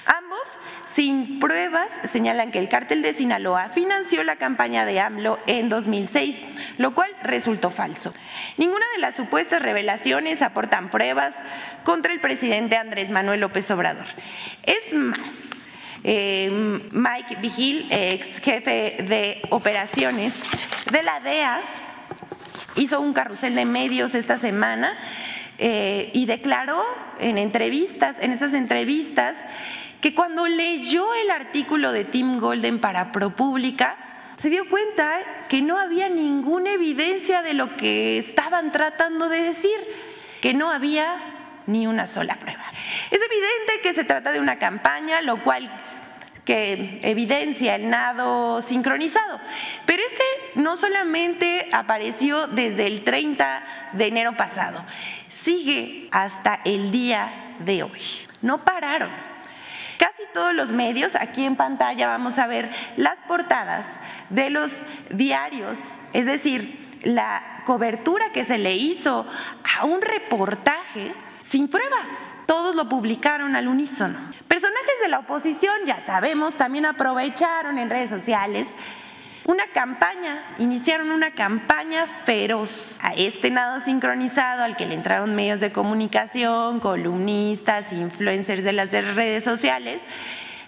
Ambos, 0.06 0.48
sin 0.94 1.40
pruebas, 1.40 1.90
señalan 2.10 2.52
que 2.52 2.60
el 2.60 2.70
cártel 2.70 3.02
de 3.02 3.14
Sinaloa 3.14 3.70
financió 3.70 4.24
la 4.24 4.36
campaña 4.36 4.86
de 4.86 5.00
AMLO 5.00 5.40
en 5.48 5.70
2006, 5.70 6.44
lo 6.78 6.94
cual 6.94 7.10
resultó 7.24 7.70
falso. 7.70 8.14
Ninguna 8.58 8.86
de 8.96 9.02
las 9.02 9.16
supuestas 9.16 9.62
revelaciones 9.62 10.42
aportan 10.42 10.90
pruebas 10.90 11.34
contra 11.84 12.12
el 12.12 12.20
presidente 12.20 12.76
Andrés 12.76 13.10
Manuel 13.10 13.40
López 13.40 13.70
Obrador. 13.72 14.06
Es 14.64 14.94
más, 14.94 15.34
eh, 16.04 16.50
Mike 16.92 17.38
Vigil, 17.42 17.88
ex 17.90 18.40
jefe 18.40 18.98
de 19.08 19.42
operaciones 19.50 20.34
de 20.92 21.04
la 21.04 21.20
DEA, 21.20 21.62
hizo 22.76 23.00
un 23.00 23.14
carrusel 23.14 23.56
de 23.56 23.66
medios 23.66 24.16
esta 24.16 24.38
semana 24.38 24.98
eh, 25.58 26.10
y 26.14 26.26
declaró 26.26 26.84
en 27.20 27.38
entrevistas, 27.38 28.16
en 28.20 28.32
esas 28.32 28.54
entrevistas, 28.54 29.38
que 30.02 30.16
cuando 30.16 30.48
leyó 30.48 31.06
el 31.14 31.30
artículo 31.30 31.92
de 31.92 32.04
Tim 32.04 32.40
Golden 32.40 32.82
para 32.82 33.12
ProPublica, 33.12 33.98
se 34.36 34.50
dio 34.50 34.68
cuenta 34.68 35.46
que 35.48 35.62
no 35.62 35.78
había 35.78 36.10
ninguna 36.10 36.74
evidencia 36.74 37.44
de 37.44 37.54
lo 37.54 37.70
que 37.70 38.18
estaban 38.18 38.72
tratando 38.72 39.30
de 39.30 39.44
decir, 39.44 39.78
que 40.42 40.56
no 40.56 40.72
había 40.72 41.62
ni 41.68 41.86
una 41.86 42.08
sola 42.08 42.36
prueba. 42.40 42.64
Es 43.12 43.20
evidente 43.22 43.82
que 43.84 43.94
se 43.94 44.04
trata 44.04 44.32
de 44.32 44.40
una 44.40 44.58
campaña, 44.58 45.22
lo 45.22 45.44
cual 45.44 45.70
que 46.46 47.00
evidencia 47.04 47.76
el 47.76 47.90
nado 47.90 48.64
sincronizado. 48.64 49.40
Pero 49.86 50.02
este 50.02 50.24
no 50.56 50.76
solamente 50.76 51.70
apareció 51.72 52.48
desde 52.48 52.88
el 52.88 53.04
30 53.04 53.92
de 53.94 54.08
enero 54.08 54.36
pasado, 54.36 54.84
sigue 55.30 56.10
hasta 56.12 56.62
el 56.66 56.90
día 56.90 57.56
de 57.60 57.84
hoy. 57.84 58.02
No 58.42 58.66
pararon. 58.66 59.31
Todos 60.34 60.54
los 60.54 60.72
medios, 60.72 61.16
aquí 61.16 61.44
en 61.44 61.56
pantalla 61.56 62.08
vamos 62.08 62.38
a 62.38 62.48
ver 62.48 62.72
las 62.96 63.20
portadas 63.28 64.00
de 64.30 64.50
los 64.50 64.72
diarios, 65.10 65.78
es 66.14 66.26
decir, 66.26 67.00
la 67.04 67.64
cobertura 67.66 68.32
que 68.32 68.46
se 68.46 68.58
le 68.58 68.76
hizo 68.76 69.28
a 69.78 69.86
un 69.86 70.02
reportaje 70.02 71.14
sin 71.40 71.68
pruebas. 71.68 72.10
Todos 72.46 72.76
lo 72.76 72.88
publicaron 72.88 73.56
al 73.56 73.68
unísono. 73.68 74.18
Personajes 74.48 74.96
de 75.02 75.10
la 75.10 75.20
oposición, 75.20 75.74
ya 75.86 76.00
sabemos, 76.00 76.56
también 76.56 76.86
aprovecharon 76.86 77.78
en 77.78 77.90
redes 77.90 78.10
sociales 78.10 78.76
una 79.46 79.68
campaña, 79.68 80.44
iniciaron 80.60 81.12
una 81.12 81.32
campaña 81.32 82.06
feroz 82.26 83.00
a 83.02 83.14
este 83.14 83.50
nado 83.50 83.80
sincronizado 83.80 84.64
al 84.64 84.78
que 84.78 84.86
le 84.86 84.96
entraron 84.96 85.36
medios 85.36 85.60
de 85.60 85.72
comunicación, 85.72 86.80
columnistas, 86.80 87.92
influencers 87.92 88.64
de 88.64 88.74
las 88.74 88.92
redes 88.92 89.44
sociales. 89.44 90.02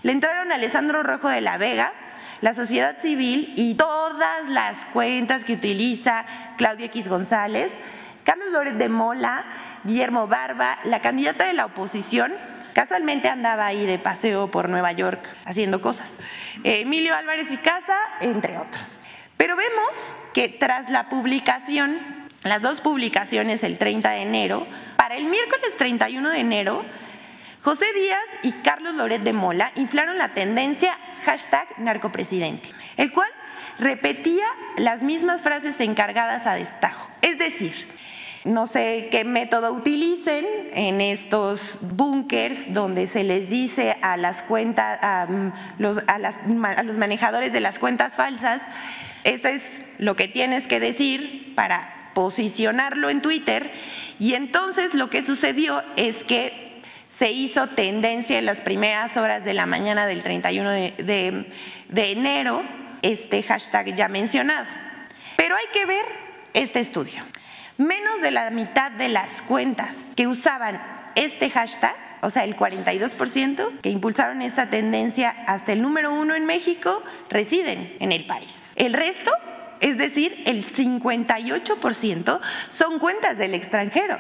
Le 0.02 0.12
entraron 0.12 0.52
Alessandro 0.52 1.04
Rojo 1.04 1.30
de 1.30 1.42
la 1.42 1.58
Vega, 1.58 1.94
la 2.42 2.54
sociedad 2.54 2.98
civil 3.00 3.54
y 3.56 3.76
todas 3.76 4.50
las 4.50 4.86
cuentas 4.88 5.46
que 5.46 5.54
utiliza 5.54 6.26
Claudia 6.58 6.88
X 6.88 7.08
González 7.08 7.80
Carlos 8.24 8.48
Loret 8.52 8.76
de 8.76 8.90
Mola, 8.90 9.46
Guillermo 9.84 10.28
Barba, 10.28 10.80
la 10.86 11.02
candidata 11.02 11.46
de 11.46 11.54
la 11.54 11.66
oposición, 11.66 12.34
casualmente 12.74 13.30
andaba 13.30 13.66
ahí 13.66 13.86
de 13.86 14.00
paseo 14.00 14.52
por 14.52 14.70
Nueva 14.70 14.92
York 14.92 15.24
haciendo 15.46 15.82
cosas. 15.82 16.20
Emilio 16.64 17.16
Álvarez 17.16 17.52
y 17.52 17.58
Casa, 17.58 17.98
entre 18.22 18.58
otros. 18.58 19.08
Pero 19.38 19.56
vemos 19.56 20.18
que 20.34 20.50
tras 20.50 20.90
la 20.90 21.10
publicación, 21.10 22.00
las 22.44 22.62
dos 22.62 22.82
publicaciones 22.82 23.64
el 23.64 23.78
30 23.78 24.12
de 24.12 24.22
enero, 24.22 24.68
para 24.98 25.16
el 25.16 25.26
miércoles 25.26 25.76
31 25.78 26.30
de 26.30 26.40
enero, 26.40 26.86
José 27.62 27.86
Díaz 27.94 28.24
y 28.42 28.52
Carlos 28.64 28.94
Loret 28.94 29.24
de 29.24 29.32
Mola 29.32 29.72
inflaron 29.76 30.18
la 30.18 30.34
tendencia 30.34 30.98
narcopresidente, 31.78 32.70
el 32.98 33.12
cual 33.12 33.30
repetía 33.80 34.46
las 34.78 35.02
mismas 35.02 35.42
frases 35.42 35.80
encargadas 35.80 36.46
a 36.46 36.56
destajo. 36.56 37.10
Es 37.22 37.38
decir, 37.38 37.88
no 38.46 38.68
sé 38.68 39.08
qué 39.10 39.24
método 39.24 39.72
utilicen 39.72 40.46
en 40.74 41.00
estos 41.00 41.80
búnkers 41.82 42.74
donde 42.74 43.08
se 43.08 43.24
les 43.24 43.50
dice 43.50 43.96
a 44.02 44.18
las 44.18 44.44
cuentas, 44.44 45.00
los, 45.78 46.02
a, 46.08 46.20
los 46.84 46.98
manejadores 46.98 47.54
de 47.54 47.62
las 47.62 47.80
cuentas 47.80 48.18
falsas, 48.18 48.62
esto 49.24 49.48
es 49.48 49.64
lo 49.98 50.16
que 50.16 50.28
tienes 50.28 50.68
que 50.68 50.82
decir 50.82 51.54
para 51.56 52.12
posicionarlo 52.14 53.10
en 53.10 53.22
Twitter. 53.22 53.72
Y 54.20 54.34
entonces 54.34 54.94
lo 54.94 55.10
que 55.10 55.24
sucedió 55.24 55.82
es 55.96 56.26
que 56.26 56.82
se 57.08 57.32
hizo 57.32 57.68
tendencia 57.68 58.40
en 58.40 58.46
las 58.46 58.62
primeras 58.62 59.16
horas 59.16 59.46
de 59.46 59.54
la 59.54 59.66
mañana 59.66 60.06
del 60.06 60.22
31 60.22 60.70
de, 60.70 61.48
de 61.88 62.12
enero 62.12 62.64
este 63.04 63.42
hashtag 63.44 63.96
ya 63.96 64.10
mencionado. 64.10 64.66
Pero 65.38 65.56
hay 65.56 65.66
que 65.72 65.86
ver 65.86 66.06
este 66.54 66.80
estudio. 66.80 67.24
Menos 67.84 68.22
de 68.22 68.32
la 68.32 68.50
mitad 68.50 68.92
de 68.94 69.10
las 69.10 69.42
cuentas 69.42 69.98
que 70.16 70.26
usaban 70.26 70.82
este 71.16 71.50
hashtag, 71.50 71.94
o 72.22 72.30
sea, 72.30 72.46
el 72.46 72.56
42% 72.56 73.82
que 73.82 73.90
impulsaron 73.90 74.42
esta 74.42 74.70
tendencia 74.70 75.36
hasta 75.48 75.74
el 75.74 75.82
número 75.82 76.14
uno 76.14 76.34
en 76.34 76.46
México, 76.46 77.04
residen 77.30 77.98
en 78.00 78.14
el 78.14 78.26
país. 78.26 78.58
El 78.78 78.94
resto, 78.94 79.34
es 79.82 79.98
decir, 79.98 80.44
el 80.46 80.64
58% 80.64 82.40
son 82.70 83.00
cuentas 83.00 83.38
del 83.38 83.54
extranjero. 83.54 84.18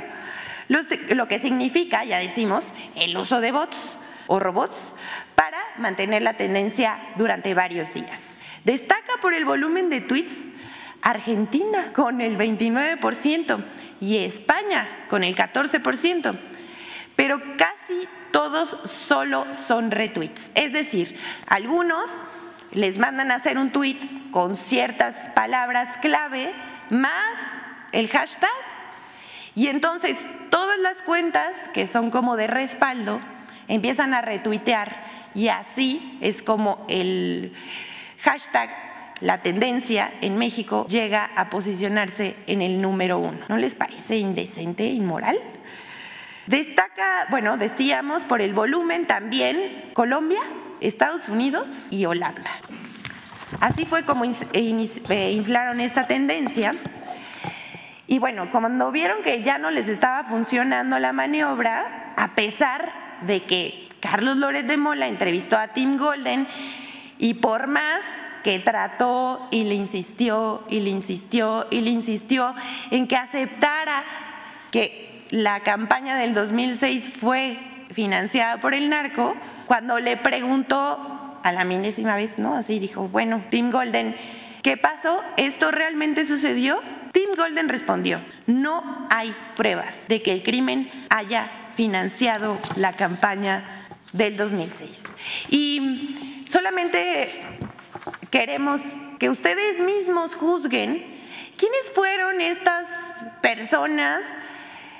Lo 0.68 1.30
que 1.30 1.40
significa, 1.40 2.04
ya 2.04 2.18
decimos, 2.18 2.74
el 2.98 3.16
uso 3.16 3.40
de 3.40 3.54
bots 3.54 3.98
o 4.28 4.40
robots 4.40 4.94
para 5.36 5.60
mantener 5.78 6.22
la 6.22 6.34
tendencia 6.34 7.00
durante 7.16 7.54
varios 7.54 7.94
días. 7.94 8.44
Destaca 8.66 9.14
por 9.22 9.34
el 9.34 9.46
volumen 9.46 9.90
de 9.90 10.02
tweets 10.02 10.48
Argentina 11.04 11.92
con 11.94 12.22
el 12.22 12.38
29% 12.38 13.64
y 14.00 14.18
España 14.20 15.06
con 15.10 15.24
el 15.24 15.36
14%. 15.36 16.40
Pero 17.16 17.40
casi 17.58 18.08
todos 18.32 18.78
solo 18.86 19.46
son 19.54 19.92
retweets. 19.92 20.50
Es 20.56 20.74
decir, 20.74 21.20
algunos 21.46 22.10
les 22.72 22.98
mandan 22.98 23.32
a 23.32 23.36
hacer 23.36 23.58
un 23.58 23.72
tweet 23.72 24.00
con 24.32 24.58
ciertas 24.58 25.16
palabras 25.36 25.98
clave 26.02 26.54
más 26.90 27.38
el 27.92 28.08
hashtag. 28.08 28.50
Y 29.56 29.68
entonces 29.68 30.26
todas 30.50 30.80
las 30.80 31.04
cuentas 31.04 31.56
que 31.74 31.86
son 31.86 32.10
como 32.10 32.36
de 32.38 32.48
respaldo 32.48 33.22
empiezan 33.68 34.14
a 34.14 34.22
retuitear 34.22 35.04
y 35.36 35.50
así 35.50 36.18
es 36.22 36.42
como 36.42 36.86
el 36.90 37.54
hashtag 38.22 38.70
la 39.24 39.42
tendencia 39.42 40.14
en 40.20 40.38
México 40.38 40.86
llega 40.88 41.32
a 41.38 41.50
posicionarse 41.50 42.36
en 42.46 42.62
el 42.62 42.82
número 42.82 43.20
uno. 43.20 43.40
¿No 43.48 43.56
les 43.56 43.74
parece 43.74 44.18
indecente, 44.18 44.84
inmoral? 44.84 45.38
Destaca, 46.48 47.28
bueno, 47.30 47.56
decíamos 47.56 48.26
por 48.26 48.42
el 48.42 48.54
volumen 48.54 49.08
también 49.08 49.92
Colombia, 49.94 50.42
Estados 50.82 51.30
Unidos 51.30 51.88
y 51.90 52.06
Holanda. 52.06 52.52
Así 53.62 53.86
fue 53.86 54.04
como 54.04 54.26
eh, 54.26 55.32
inflaron 55.32 55.80
esta 55.80 56.06
tendencia. 56.06 56.74
Y 58.08 58.20
bueno, 58.20 58.52
cuando 58.52 58.92
vieron 58.92 59.24
que 59.24 59.42
ya 59.42 59.58
no 59.58 59.72
les 59.72 59.88
estaba 59.88 60.26
funcionando 60.26 61.00
la 61.00 61.14
maniobra, 61.14 62.14
a 62.18 62.36
pesar 62.36 63.22
de 63.22 63.44
que 63.44 63.88
Carlos 64.02 64.36
Loret 64.36 64.66
de 64.66 64.76
Mola 64.76 65.08
entrevistó 65.08 65.58
a 65.58 65.70
Tim 65.70 65.96
Golden 65.96 66.46
y 67.18 67.36
por 67.36 67.68
más 67.68 68.04
que 68.44 68.60
trató 68.60 69.48
y 69.52 69.64
le 69.64 69.76
insistió 69.76 70.64
y 70.70 70.82
le 70.82 70.90
insistió 70.90 71.68
y 71.72 71.82
le 71.82 71.90
insistió 71.90 72.54
en 72.92 73.08
que 73.08 73.16
aceptara 73.16 74.04
que 74.72 75.26
la 75.30 75.62
campaña 75.62 76.16
del 76.18 76.34
2006 76.34 77.10
fue 77.10 77.58
financiada 77.92 78.60
por 78.60 78.74
el 78.74 78.90
narco, 78.90 79.36
cuando 79.66 80.00
le 80.00 80.18
preguntó 80.18 81.40
a 81.44 81.52
la 81.52 81.64
milésima 81.64 82.16
vez, 82.16 82.38
¿no? 82.38 82.56
Así 82.56 82.80
dijo, 82.80 83.08
bueno, 83.08 83.44
Tim 83.50 83.72
Golden, 83.72 84.16
¿qué 84.62 84.78
pasó? 84.78 85.22
¿Esto 85.38 85.72
realmente 85.72 86.26
sucedió? 86.26 86.82
Tim 87.12 87.30
Golden 87.38 87.70
respondió, 87.70 88.22
no 88.48 89.08
hay 89.10 89.36
pruebas 89.56 90.08
de 90.08 90.22
que 90.22 90.32
el 90.32 90.44
crimen 90.44 90.90
haya 91.10 91.52
financiado 91.76 92.58
la 92.76 92.94
campaña 92.94 93.88
del 94.12 94.38
2006. 94.38 95.04
Y 95.50 96.44
solamente 96.50 97.30
queremos 98.34 98.96
que 99.20 99.30
ustedes 99.30 99.80
mismos 99.80 100.34
juzguen 100.34 101.06
quiénes 101.56 101.92
fueron 101.94 102.42
estas 102.42 102.88
personas 103.44 104.26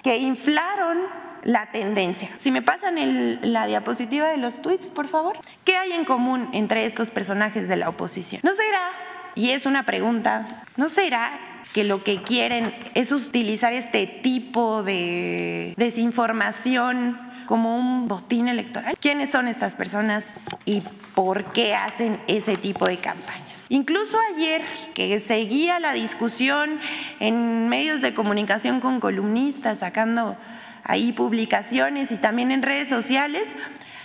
que 0.04 0.18
inflaron 0.18 1.00
la 1.42 1.72
tendencia. 1.72 2.30
Si 2.38 2.52
me 2.52 2.62
pasan 2.62 3.40
la 3.42 3.66
diapositiva 3.66 4.28
de 4.28 4.38
los 4.38 4.62
tweets, 4.62 4.92
por 4.92 5.08
favor. 5.08 5.40
¿Qué 5.66 5.76
hay 5.76 5.94
en 5.94 6.06
común 6.06 6.48
entre 6.54 6.86
estos 6.86 7.10
personajes 7.10 7.68
de 7.68 7.76
la 7.76 7.90
oposición? 7.90 8.40
¿No 8.44 8.54
será, 8.54 8.92
y 9.34 9.50
es 9.50 9.66
una 9.66 9.84
pregunta, 9.84 10.46
¿no 10.78 10.88
será 10.88 11.40
que 11.74 11.84
lo 11.84 12.04
que 12.04 12.22
quieren 12.22 12.76
es 12.94 13.12
utilizar 13.12 13.74
este 13.74 14.06
tipo 14.06 14.84
de 14.84 15.74
desinformación 15.76 17.33
como 17.46 17.78
un 17.78 18.08
botín 18.08 18.48
electoral? 18.48 18.96
¿Quiénes 19.00 19.32
son 19.32 19.48
estas 19.48 19.76
personas 19.76 20.36
y 20.66 20.82
por 21.16 21.46
qué 21.54 21.76
hacen 21.76 22.22
ese 22.28 22.58
tipo 22.58 22.86
de 22.86 22.98
campañas? 22.98 23.44
Incluso 23.70 24.18
ayer 24.34 24.62
que 24.94 25.20
seguía 25.20 25.80
la 25.80 25.94
discusión 25.94 26.80
en 27.20 27.70
medios 27.70 28.02
de 28.02 28.14
comunicación 28.14 28.80
con 28.80 29.00
columnistas 29.00 29.80
sacando 29.80 30.38
ahí 30.84 31.12
publicaciones 31.14 32.12
y 32.12 32.18
también 32.18 32.52
en 32.52 32.62
redes 32.62 32.90
sociales 32.90 33.48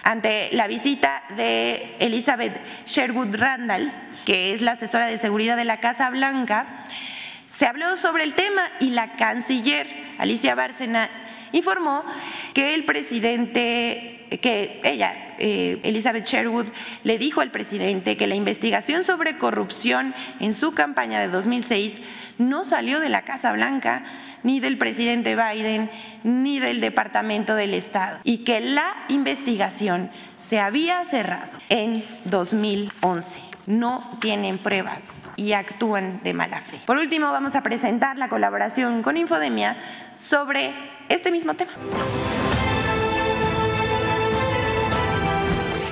ante 0.05 0.49
la 0.53 0.69
visita 0.69 1.23
de 1.37 1.97
Elizabeth 1.99 2.59
Sherwood 2.87 3.37
Randall, 3.37 3.93
que 4.25 4.55
es 4.55 4.63
la 4.63 4.73
asesora 4.73 5.07
de 5.07 5.19
seguridad 5.19 5.57
de 5.57 5.65
la 5.65 5.81
Casa 5.81 6.09
Blanca, 6.09 6.85
se 7.47 7.67
habló 7.67 7.97
sobre 7.97 8.25
el 8.25 8.35
tema 8.35 8.63
y 8.81 8.91
la 8.91 9.17
canciller 9.17 9.89
Alicia 10.19 10.55
Bárcena 10.55 11.11
informó 11.53 12.05
que 12.55 12.75
el 12.75 12.85
presidente, 12.85 14.27
que 14.43 14.81
ella, 14.85 15.35
eh, 15.39 15.81
Elizabeth 15.83 16.27
Sherwood, 16.27 16.67
le 17.05 17.19
dijo 17.19 17.41
al 17.41 17.51
presidente 17.51 18.17
que 18.17 18.27
la 18.27 18.35
investigación 18.35 19.05
sobre 19.05 19.39
corrupción 19.39 20.15
en 20.41 20.55
su 20.55 20.73
campaña 20.73 21.21
de 21.21 21.29
2006 21.29 22.01
no 22.39 22.65
salió 22.65 23.01
de 23.01 23.09
la 23.09 23.23
Casa 23.23 23.53
Blanca, 23.53 24.05
ni 24.43 24.61
del 24.61 24.79
presidente 24.79 25.35
Biden, 25.35 25.91
ni 26.23 26.61
del 26.61 26.81
Departamento 26.81 27.55
del 27.55 27.75
Estado, 27.75 28.21
y 28.23 28.39
que 28.39 28.61
la 28.61 28.95
investigación 29.09 30.11
se 30.37 30.61
había 30.61 31.05
cerrado 31.05 31.59
en 31.69 32.05
2011 32.25 33.49
no 33.69 34.03
tienen 34.19 34.57
pruebas 34.57 35.29
y 35.37 35.53
actúan 35.53 36.23
de 36.25 36.33
mala 36.33 36.61
fe. 36.63 36.81
Por 36.87 36.97
último, 36.97 37.31
vamos 37.31 37.55
a 37.55 37.63
presentar 37.63 38.17
la 38.17 38.31
colaboración 38.31 39.03
con 39.03 39.19
Infodemia 39.19 39.77
sobre 40.17 40.73
este 41.09 41.31
mismo 41.31 41.55
tema. 41.55 41.73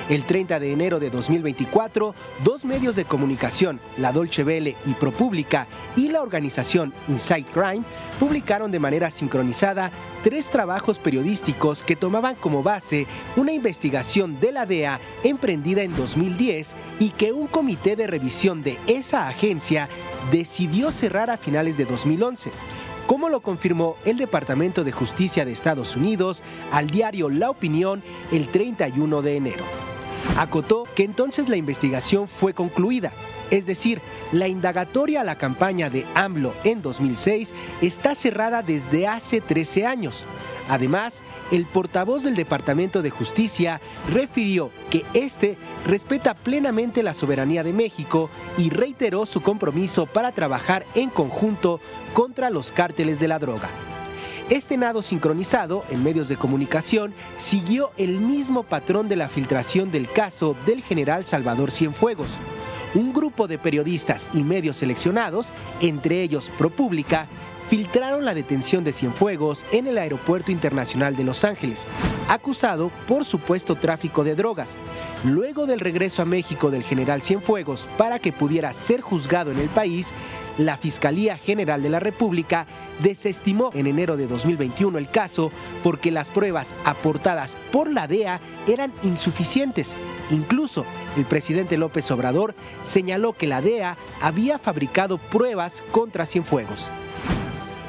El 0.09 0.23
30 0.23 0.61
de 0.61 0.71
enero 0.71 0.99
de 1.01 1.09
2024, 1.09 2.15
dos 2.45 2.63
medios 2.63 2.95
de 2.95 3.03
comunicación, 3.03 3.81
la 3.97 4.13
Dolce 4.13 4.45
Vele 4.45 4.77
y 4.85 4.93
ProPublica 4.93 5.67
y 5.97 6.07
la 6.07 6.21
organización 6.21 6.93
Inside 7.09 7.45
Crime, 7.53 7.83
publicaron 8.17 8.71
de 8.71 8.79
manera 8.79 9.11
sincronizada 9.11 9.91
tres 10.23 10.49
trabajos 10.49 10.97
periodísticos 10.97 11.83
que 11.83 11.97
tomaban 11.97 12.35
como 12.35 12.63
base 12.63 13.05
una 13.35 13.51
investigación 13.51 14.39
de 14.39 14.53
la 14.53 14.65
DEA 14.65 15.01
emprendida 15.25 15.83
en 15.83 15.93
2010 15.93 16.73
y 16.99 17.09
que 17.09 17.33
un 17.33 17.47
comité 17.47 17.97
de 17.97 18.07
revisión 18.07 18.63
de 18.63 18.79
esa 18.87 19.27
agencia 19.27 19.89
decidió 20.31 20.93
cerrar 20.93 21.29
a 21.29 21.37
finales 21.37 21.77
de 21.77 21.83
2011 21.83 22.51
como 23.07 23.29
lo 23.29 23.39
confirmó 23.39 23.95
el 24.05 24.17
Departamento 24.17 24.83
de 24.83 24.91
Justicia 24.91 25.45
de 25.45 25.53
Estados 25.53 25.95
Unidos 25.95 26.43
al 26.71 26.87
diario 26.87 27.29
La 27.29 27.49
Opinión 27.49 28.03
el 28.31 28.49
31 28.49 29.21
de 29.21 29.37
enero. 29.37 29.63
Acotó 30.37 30.83
que 30.93 31.03
entonces 31.03 31.49
la 31.49 31.55
investigación 31.55 32.27
fue 32.27 32.53
concluida, 32.53 33.13
es 33.49 33.65
decir, 33.65 34.01
la 34.33 34.49
indagatoria 34.49 35.21
a 35.21 35.23
la 35.23 35.37
campaña 35.37 35.89
de 35.89 36.05
AMLO 36.13 36.53
en 36.65 36.81
2006 36.81 37.53
está 37.81 38.13
cerrada 38.13 38.61
desde 38.61 39.07
hace 39.07 39.39
13 39.39 39.85
años. 39.85 40.25
Además, 40.69 41.21
el 41.51 41.65
portavoz 41.65 42.23
del 42.23 42.35
Departamento 42.35 43.01
de 43.01 43.09
Justicia 43.09 43.79
refirió 44.11 44.71
que 44.89 45.05
este 45.13 45.57
respeta 45.85 46.33
plenamente 46.33 47.03
la 47.03 47.13
soberanía 47.13 47.63
de 47.63 47.73
México 47.73 48.29
y 48.57 48.69
reiteró 48.69 49.25
su 49.25 49.41
compromiso 49.41 50.05
para 50.05 50.31
trabajar 50.31 50.85
en 50.95 51.09
conjunto 51.09 51.79
contra 52.13 52.49
los 52.49 52.71
cárteles 52.71 53.19
de 53.19 53.27
la 53.27 53.39
droga. 53.39 53.69
Este 54.49 54.77
nado 54.77 55.01
sincronizado 55.01 55.83
en 55.89 56.03
medios 56.03 56.29
de 56.29 56.37
comunicación 56.37 57.13
siguió 57.37 57.91
el 57.97 58.19
mismo 58.19 58.63
patrón 58.63 59.09
de 59.09 59.17
la 59.17 59.27
filtración 59.27 59.91
del 59.91 60.09
caso 60.09 60.55
del 60.65 60.83
general 60.83 61.25
Salvador 61.25 61.69
Cienfuegos. 61.69 62.29
Un 62.93 63.11
grupo 63.11 63.47
de 63.47 63.57
periodistas 63.57 64.29
y 64.33 64.43
medios 64.43 64.77
seleccionados, 64.77 65.49
entre 65.81 66.21
ellos 66.23 66.49
ProPublica, 66.57 67.27
filtraron 67.69 68.23
la 68.23 68.33
detención 68.33 68.83
de 68.83 68.93
Cienfuegos 68.93 69.65
en 69.71 69.87
el 69.87 69.97
Aeropuerto 69.97 70.51
Internacional 70.51 71.15
de 71.15 71.25
Los 71.25 71.43
Ángeles, 71.43 71.87
acusado 72.29 72.91
por 73.07 73.25
supuesto 73.25 73.75
tráfico 73.75 74.23
de 74.23 74.35
drogas. 74.35 74.77
Luego 75.25 75.65
del 75.65 75.81
regreso 75.81 76.21
a 76.21 76.25
México 76.25 76.71
del 76.71 76.83
general 76.83 77.21
Cienfuegos 77.21 77.89
para 77.97 78.19
que 78.19 78.31
pudiera 78.31 78.71
ser 78.71 79.01
juzgado 79.01 79.51
en 79.51 79.59
el 79.59 79.67
país, 79.67 80.13
la 80.57 80.77
Fiscalía 80.77 81.37
General 81.37 81.83
de 81.83 81.89
la 81.89 81.99
República 81.99 82.65
desestimó 83.03 83.69
en 83.73 83.85
enero 83.85 84.17
de 84.17 84.27
2021 84.27 84.97
el 84.97 85.09
caso 85.09 85.51
porque 85.83 86.09
las 86.09 86.31
pruebas 86.31 86.73
aportadas 86.83 87.57
por 87.71 87.91
la 87.91 88.07
DEA 88.07 88.39
eran 88.67 88.91
insuficientes. 89.03 89.95
Incluso 90.31 90.85
el 91.15 91.25
presidente 91.25 91.77
López 91.77 92.09
Obrador 92.11 92.55
señaló 92.83 93.33
que 93.33 93.47
la 93.47 93.61
DEA 93.61 93.97
había 94.21 94.57
fabricado 94.57 95.17
pruebas 95.17 95.83
contra 95.91 96.25
Cienfuegos. 96.25 96.91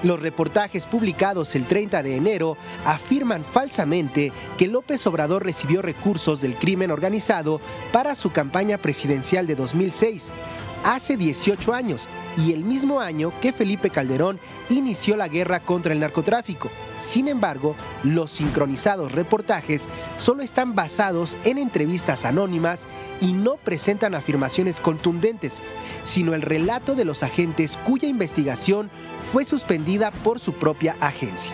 Los 0.02 0.20
reportajes 0.20 0.86
publicados 0.86 1.56
el 1.56 1.66
30 1.66 2.04
de 2.04 2.16
enero 2.16 2.56
afirman 2.84 3.44
falsamente 3.44 4.32
que 4.56 4.68
López 4.68 5.04
Obrador 5.08 5.44
recibió 5.44 5.82
recursos 5.82 6.40
del 6.40 6.54
crimen 6.54 6.92
organizado 6.92 7.60
para 7.92 8.14
su 8.14 8.30
campaña 8.30 8.78
presidencial 8.78 9.48
de 9.48 9.56
2006, 9.56 10.30
hace 10.84 11.16
18 11.16 11.74
años 11.74 12.06
y 12.38 12.52
el 12.52 12.64
mismo 12.64 13.00
año 13.00 13.32
que 13.40 13.52
Felipe 13.52 13.90
Calderón 13.90 14.38
inició 14.68 15.16
la 15.16 15.28
guerra 15.28 15.60
contra 15.60 15.92
el 15.92 16.00
narcotráfico. 16.00 16.70
Sin 17.00 17.26
embargo, 17.26 17.74
los 18.04 18.30
sincronizados 18.30 19.12
reportajes 19.12 19.88
solo 20.16 20.42
están 20.42 20.74
basados 20.74 21.36
en 21.44 21.58
entrevistas 21.58 22.24
anónimas 22.24 22.86
y 23.20 23.32
no 23.32 23.56
presentan 23.56 24.14
afirmaciones 24.14 24.78
contundentes, 24.78 25.62
sino 26.04 26.34
el 26.34 26.42
relato 26.42 26.94
de 26.94 27.04
los 27.04 27.22
agentes 27.24 27.76
cuya 27.84 28.08
investigación 28.08 28.90
fue 29.22 29.44
suspendida 29.44 30.12
por 30.12 30.38
su 30.38 30.52
propia 30.52 30.96
agencia. 31.00 31.52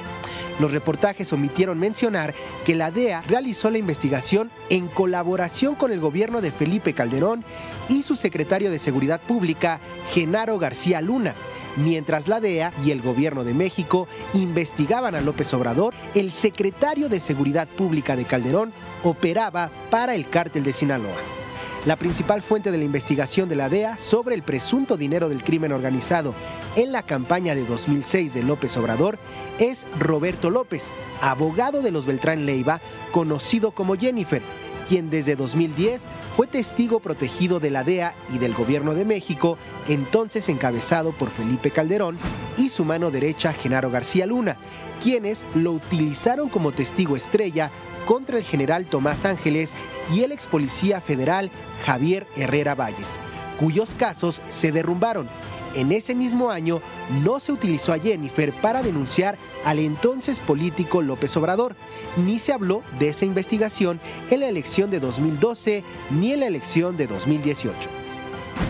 Los 0.60 0.72
reportajes 0.72 1.32
omitieron 1.32 1.78
mencionar 1.78 2.34
que 2.64 2.74
la 2.74 2.90
DEA 2.90 3.22
realizó 3.26 3.70
la 3.70 3.78
investigación 3.78 4.50
en 4.70 4.86
colaboración 4.88 5.74
con 5.74 5.92
el 5.92 6.00
gobierno 6.00 6.40
de 6.40 6.52
Felipe 6.52 6.94
Calderón 6.94 7.44
y 7.88 8.02
su 8.02 8.14
secretario 8.14 8.70
de 8.70 8.78
Seguridad 8.78 9.20
Pública, 9.20 9.80
Genaro 10.12 10.58
García 10.58 11.00
Luna. 11.00 11.34
Mientras 11.76 12.28
la 12.28 12.40
DEA 12.40 12.72
y 12.84 12.92
el 12.92 13.02
gobierno 13.02 13.42
de 13.42 13.52
México 13.52 14.06
investigaban 14.32 15.16
a 15.16 15.20
López 15.20 15.52
Obrador, 15.54 15.92
el 16.14 16.30
secretario 16.30 17.08
de 17.08 17.18
Seguridad 17.18 17.66
Pública 17.66 18.14
de 18.14 18.24
Calderón 18.24 18.72
operaba 19.02 19.70
para 19.90 20.14
el 20.14 20.28
cártel 20.28 20.62
de 20.62 20.72
Sinaloa 20.72 21.43
la 21.86 21.96
principal 21.96 22.42
fuente 22.42 22.70
de 22.70 22.78
la 22.78 22.84
investigación 22.84 23.48
de 23.48 23.56
la 23.56 23.68
DEA 23.68 23.98
sobre 23.98 24.34
el 24.34 24.42
presunto 24.42 24.96
dinero 24.96 25.28
del 25.28 25.44
crimen 25.44 25.72
organizado 25.72 26.34
en 26.76 26.92
la 26.92 27.02
campaña 27.02 27.54
de 27.54 27.64
2006 27.66 28.32
de 28.34 28.42
López 28.42 28.76
Obrador 28.76 29.18
es 29.58 29.86
Roberto 29.98 30.50
López, 30.50 30.90
abogado 31.20 31.82
de 31.82 31.90
los 31.90 32.06
Beltrán 32.06 32.46
Leiva, 32.46 32.80
conocido 33.10 33.72
como 33.72 33.96
Jennifer, 33.96 34.42
quien 34.88 35.10
desde 35.10 35.36
2010 35.36 36.02
fue 36.34 36.46
testigo 36.46 37.00
protegido 37.00 37.60
de 37.60 37.70
la 37.70 37.84
DEA 37.84 38.14
y 38.32 38.38
del 38.38 38.54
gobierno 38.54 38.94
de 38.94 39.04
México, 39.04 39.58
entonces 39.88 40.48
encabezado 40.48 41.12
por 41.12 41.28
Felipe 41.30 41.70
Calderón, 41.70 42.18
y 42.56 42.70
su 42.70 42.84
mano 42.84 43.10
derecha 43.10 43.52
Genaro 43.52 43.90
García 43.90 44.26
Luna, 44.26 44.56
quienes 45.02 45.44
lo 45.54 45.72
utilizaron 45.72 46.48
como 46.48 46.72
testigo 46.72 47.16
estrella 47.16 47.70
contra 48.06 48.38
el 48.38 48.44
general 48.44 48.86
Tomás 48.86 49.24
Ángeles 49.24 49.72
y 50.12 50.22
el 50.22 50.32
ex 50.32 50.46
policía 50.46 51.00
federal 51.00 51.50
Javier 51.84 52.26
Herrera 52.36 52.74
Valles, 52.74 53.18
cuyos 53.58 53.90
casos 53.98 54.42
se 54.48 54.72
derrumbaron. 54.72 55.28
En 55.74 55.90
ese 55.90 56.14
mismo 56.14 56.50
año 56.50 56.80
no 57.24 57.40
se 57.40 57.50
utilizó 57.50 57.92
a 57.92 57.98
Jennifer 57.98 58.52
para 58.52 58.82
denunciar 58.82 59.36
al 59.64 59.80
entonces 59.80 60.38
político 60.38 61.02
López 61.02 61.36
Obrador, 61.36 61.74
ni 62.16 62.38
se 62.38 62.52
habló 62.52 62.82
de 62.98 63.08
esa 63.08 63.24
investigación 63.24 64.00
en 64.30 64.40
la 64.40 64.48
elección 64.48 64.90
de 64.90 65.00
2012 65.00 65.82
ni 66.10 66.32
en 66.32 66.40
la 66.40 66.46
elección 66.46 66.96
de 66.96 67.08
2018. 67.08 67.90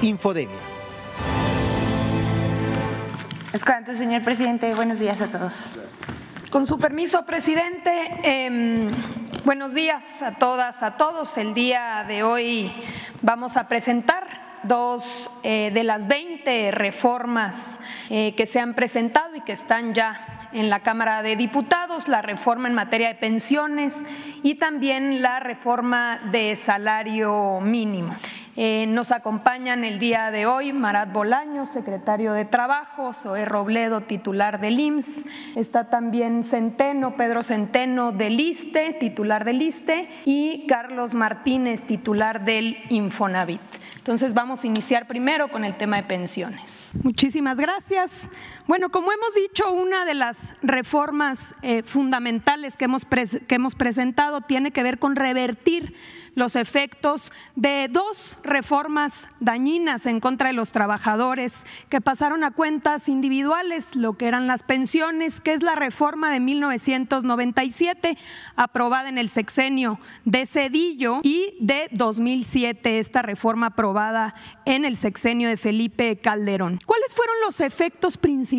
Infodemia. 0.00 0.74
Señor 3.96 4.22
presidente. 4.22 4.74
Buenos 4.74 4.98
días 4.98 5.20
a 5.20 5.28
todos. 5.28 5.70
Con 6.54 6.66
su 6.66 6.78
permiso, 6.78 7.26
presidente, 7.26 7.90
eh, 8.22 8.88
buenos 9.44 9.74
días 9.74 10.22
a 10.22 10.38
todas, 10.38 10.84
a 10.84 10.96
todos. 10.96 11.36
El 11.36 11.52
día 11.52 12.04
de 12.06 12.22
hoy 12.22 12.72
vamos 13.22 13.56
a 13.56 13.66
presentar 13.66 14.60
dos 14.62 15.32
eh, 15.42 15.72
de 15.74 15.82
las 15.82 16.06
20 16.06 16.70
reformas 16.70 17.80
eh, 18.08 18.36
que 18.36 18.46
se 18.46 18.60
han 18.60 18.74
presentado 18.74 19.34
y 19.34 19.40
que 19.40 19.50
están 19.50 19.94
ya 19.94 20.48
en 20.52 20.70
la 20.70 20.78
Cámara 20.78 21.24
de 21.24 21.34
Diputados, 21.34 22.06
la 22.06 22.22
reforma 22.22 22.68
en 22.68 22.74
materia 22.74 23.08
de 23.08 23.16
pensiones 23.16 24.04
y 24.44 24.54
también 24.54 25.22
la 25.22 25.40
reforma 25.40 26.20
de 26.30 26.54
salario 26.54 27.58
mínimo. 27.62 28.14
Eh, 28.56 28.86
nos 28.86 29.10
acompañan 29.10 29.84
el 29.84 29.98
día 29.98 30.30
de 30.30 30.46
hoy 30.46 30.72
Marat 30.72 31.12
Bolaño, 31.12 31.66
secretario 31.66 32.32
de 32.32 32.44
Trabajo, 32.44 33.12
Zoé 33.12 33.44
Robledo, 33.44 34.02
titular 34.02 34.60
del 34.60 34.78
IMSS, 34.78 35.24
está 35.56 35.90
también 35.90 36.44
Centeno, 36.44 37.16
Pedro 37.16 37.42
Centeno 37.42 38.12
del 38.12 38.38
ISTE, 38.38 38.96
titular 39.00 39.44
del 39.44 39.60
ISTE, 39.60 40.08
y 40.24 40.66
Carlos 40.68 41.14
Martínez, 41.14 41.82
titular 41.82 42.44
del 42.44 42.78
Infonavit. 42.90 43.60
Entonces 43.96 44.34
vamos 44.34 44.62
a 44.62 44.66
iniciar 44.66 45.08
primero 45.08 45.48
con 45.48 45.64
el 45.64 45.76
tema 45.76 45.96
de 45.96 46.04
pensiones. 46.04 46.90
Muchísimas 47.02 47.58
gracias. 47.58 48.30
Bueno, 48.66 48.88
como 48.88 49.12
hemos 49.12 49.34
dicho, 49.34 49.70
una 49.70 50.06
de 50.06 50.14
las 50.14 50.54
reformas 50.62 51.54
eh, 51.60 51.82
fundamentales 51.82 52.78
que 52.78 52.86
hemos, 52.86 53.04
que 53.04 53.54
hemos 53.54 53.74
presentado 53.74 54.40
tiene 54.40 54.70
que 54.70 54.82
ver 54.82 54.98
con 54.98 55.16
revertir 55.16 55.94
los 56.34 56.56
efectos 56.56 57.30
de 57.56 57.88
dos 57.90 58.38
reformas 58.42 59.28
dañinas 59.38 60.06
en 60.06 60.18
contra 60.18 60.48
de 60.48 60.54
los 60.54 60.72
trabajadores 60.72 61.66
que 61.90 62.00
pasaron 62.00 62.42
a 62.42 62.52
cuentas 62.52 63.08
individuales, 63.08 63.94
lo 63.94 64.14
que 64.14 64.26
eran 64.28 64.46
las 64.46 64.62
pensiones, 64.62 65.42
que 65.42 65.52
es 65.52 65.62
la 65.62 65.74
reforma 65.74 66.32
de 66.32 66.40
1997 66.40 68.16
aprobada 68.56 69.10
en 69.10 69.18
el 69.18 69.28
sexenio 69.28 70.00
de 70.24 70.46
Cedillo 70.46 71.20
y 71.22 71.54
de 71.60 71.88
2007 71.92 72.98
esta 72.98 73.20
reforma 73.20 73.66
aprobada 73.66 74.34
en 74.64 74.86
el 74.86 74.96
sexenio 74.96 75.48
de 75.50 75.58
Felipe 75.58 76.16
Calderón. 76.16 76.80
¿Cuáles 76.84 77.14
fueron 77.14 77.36
los 77.44 77.60
efectos 77.60 78.16
principales 78.16 78.53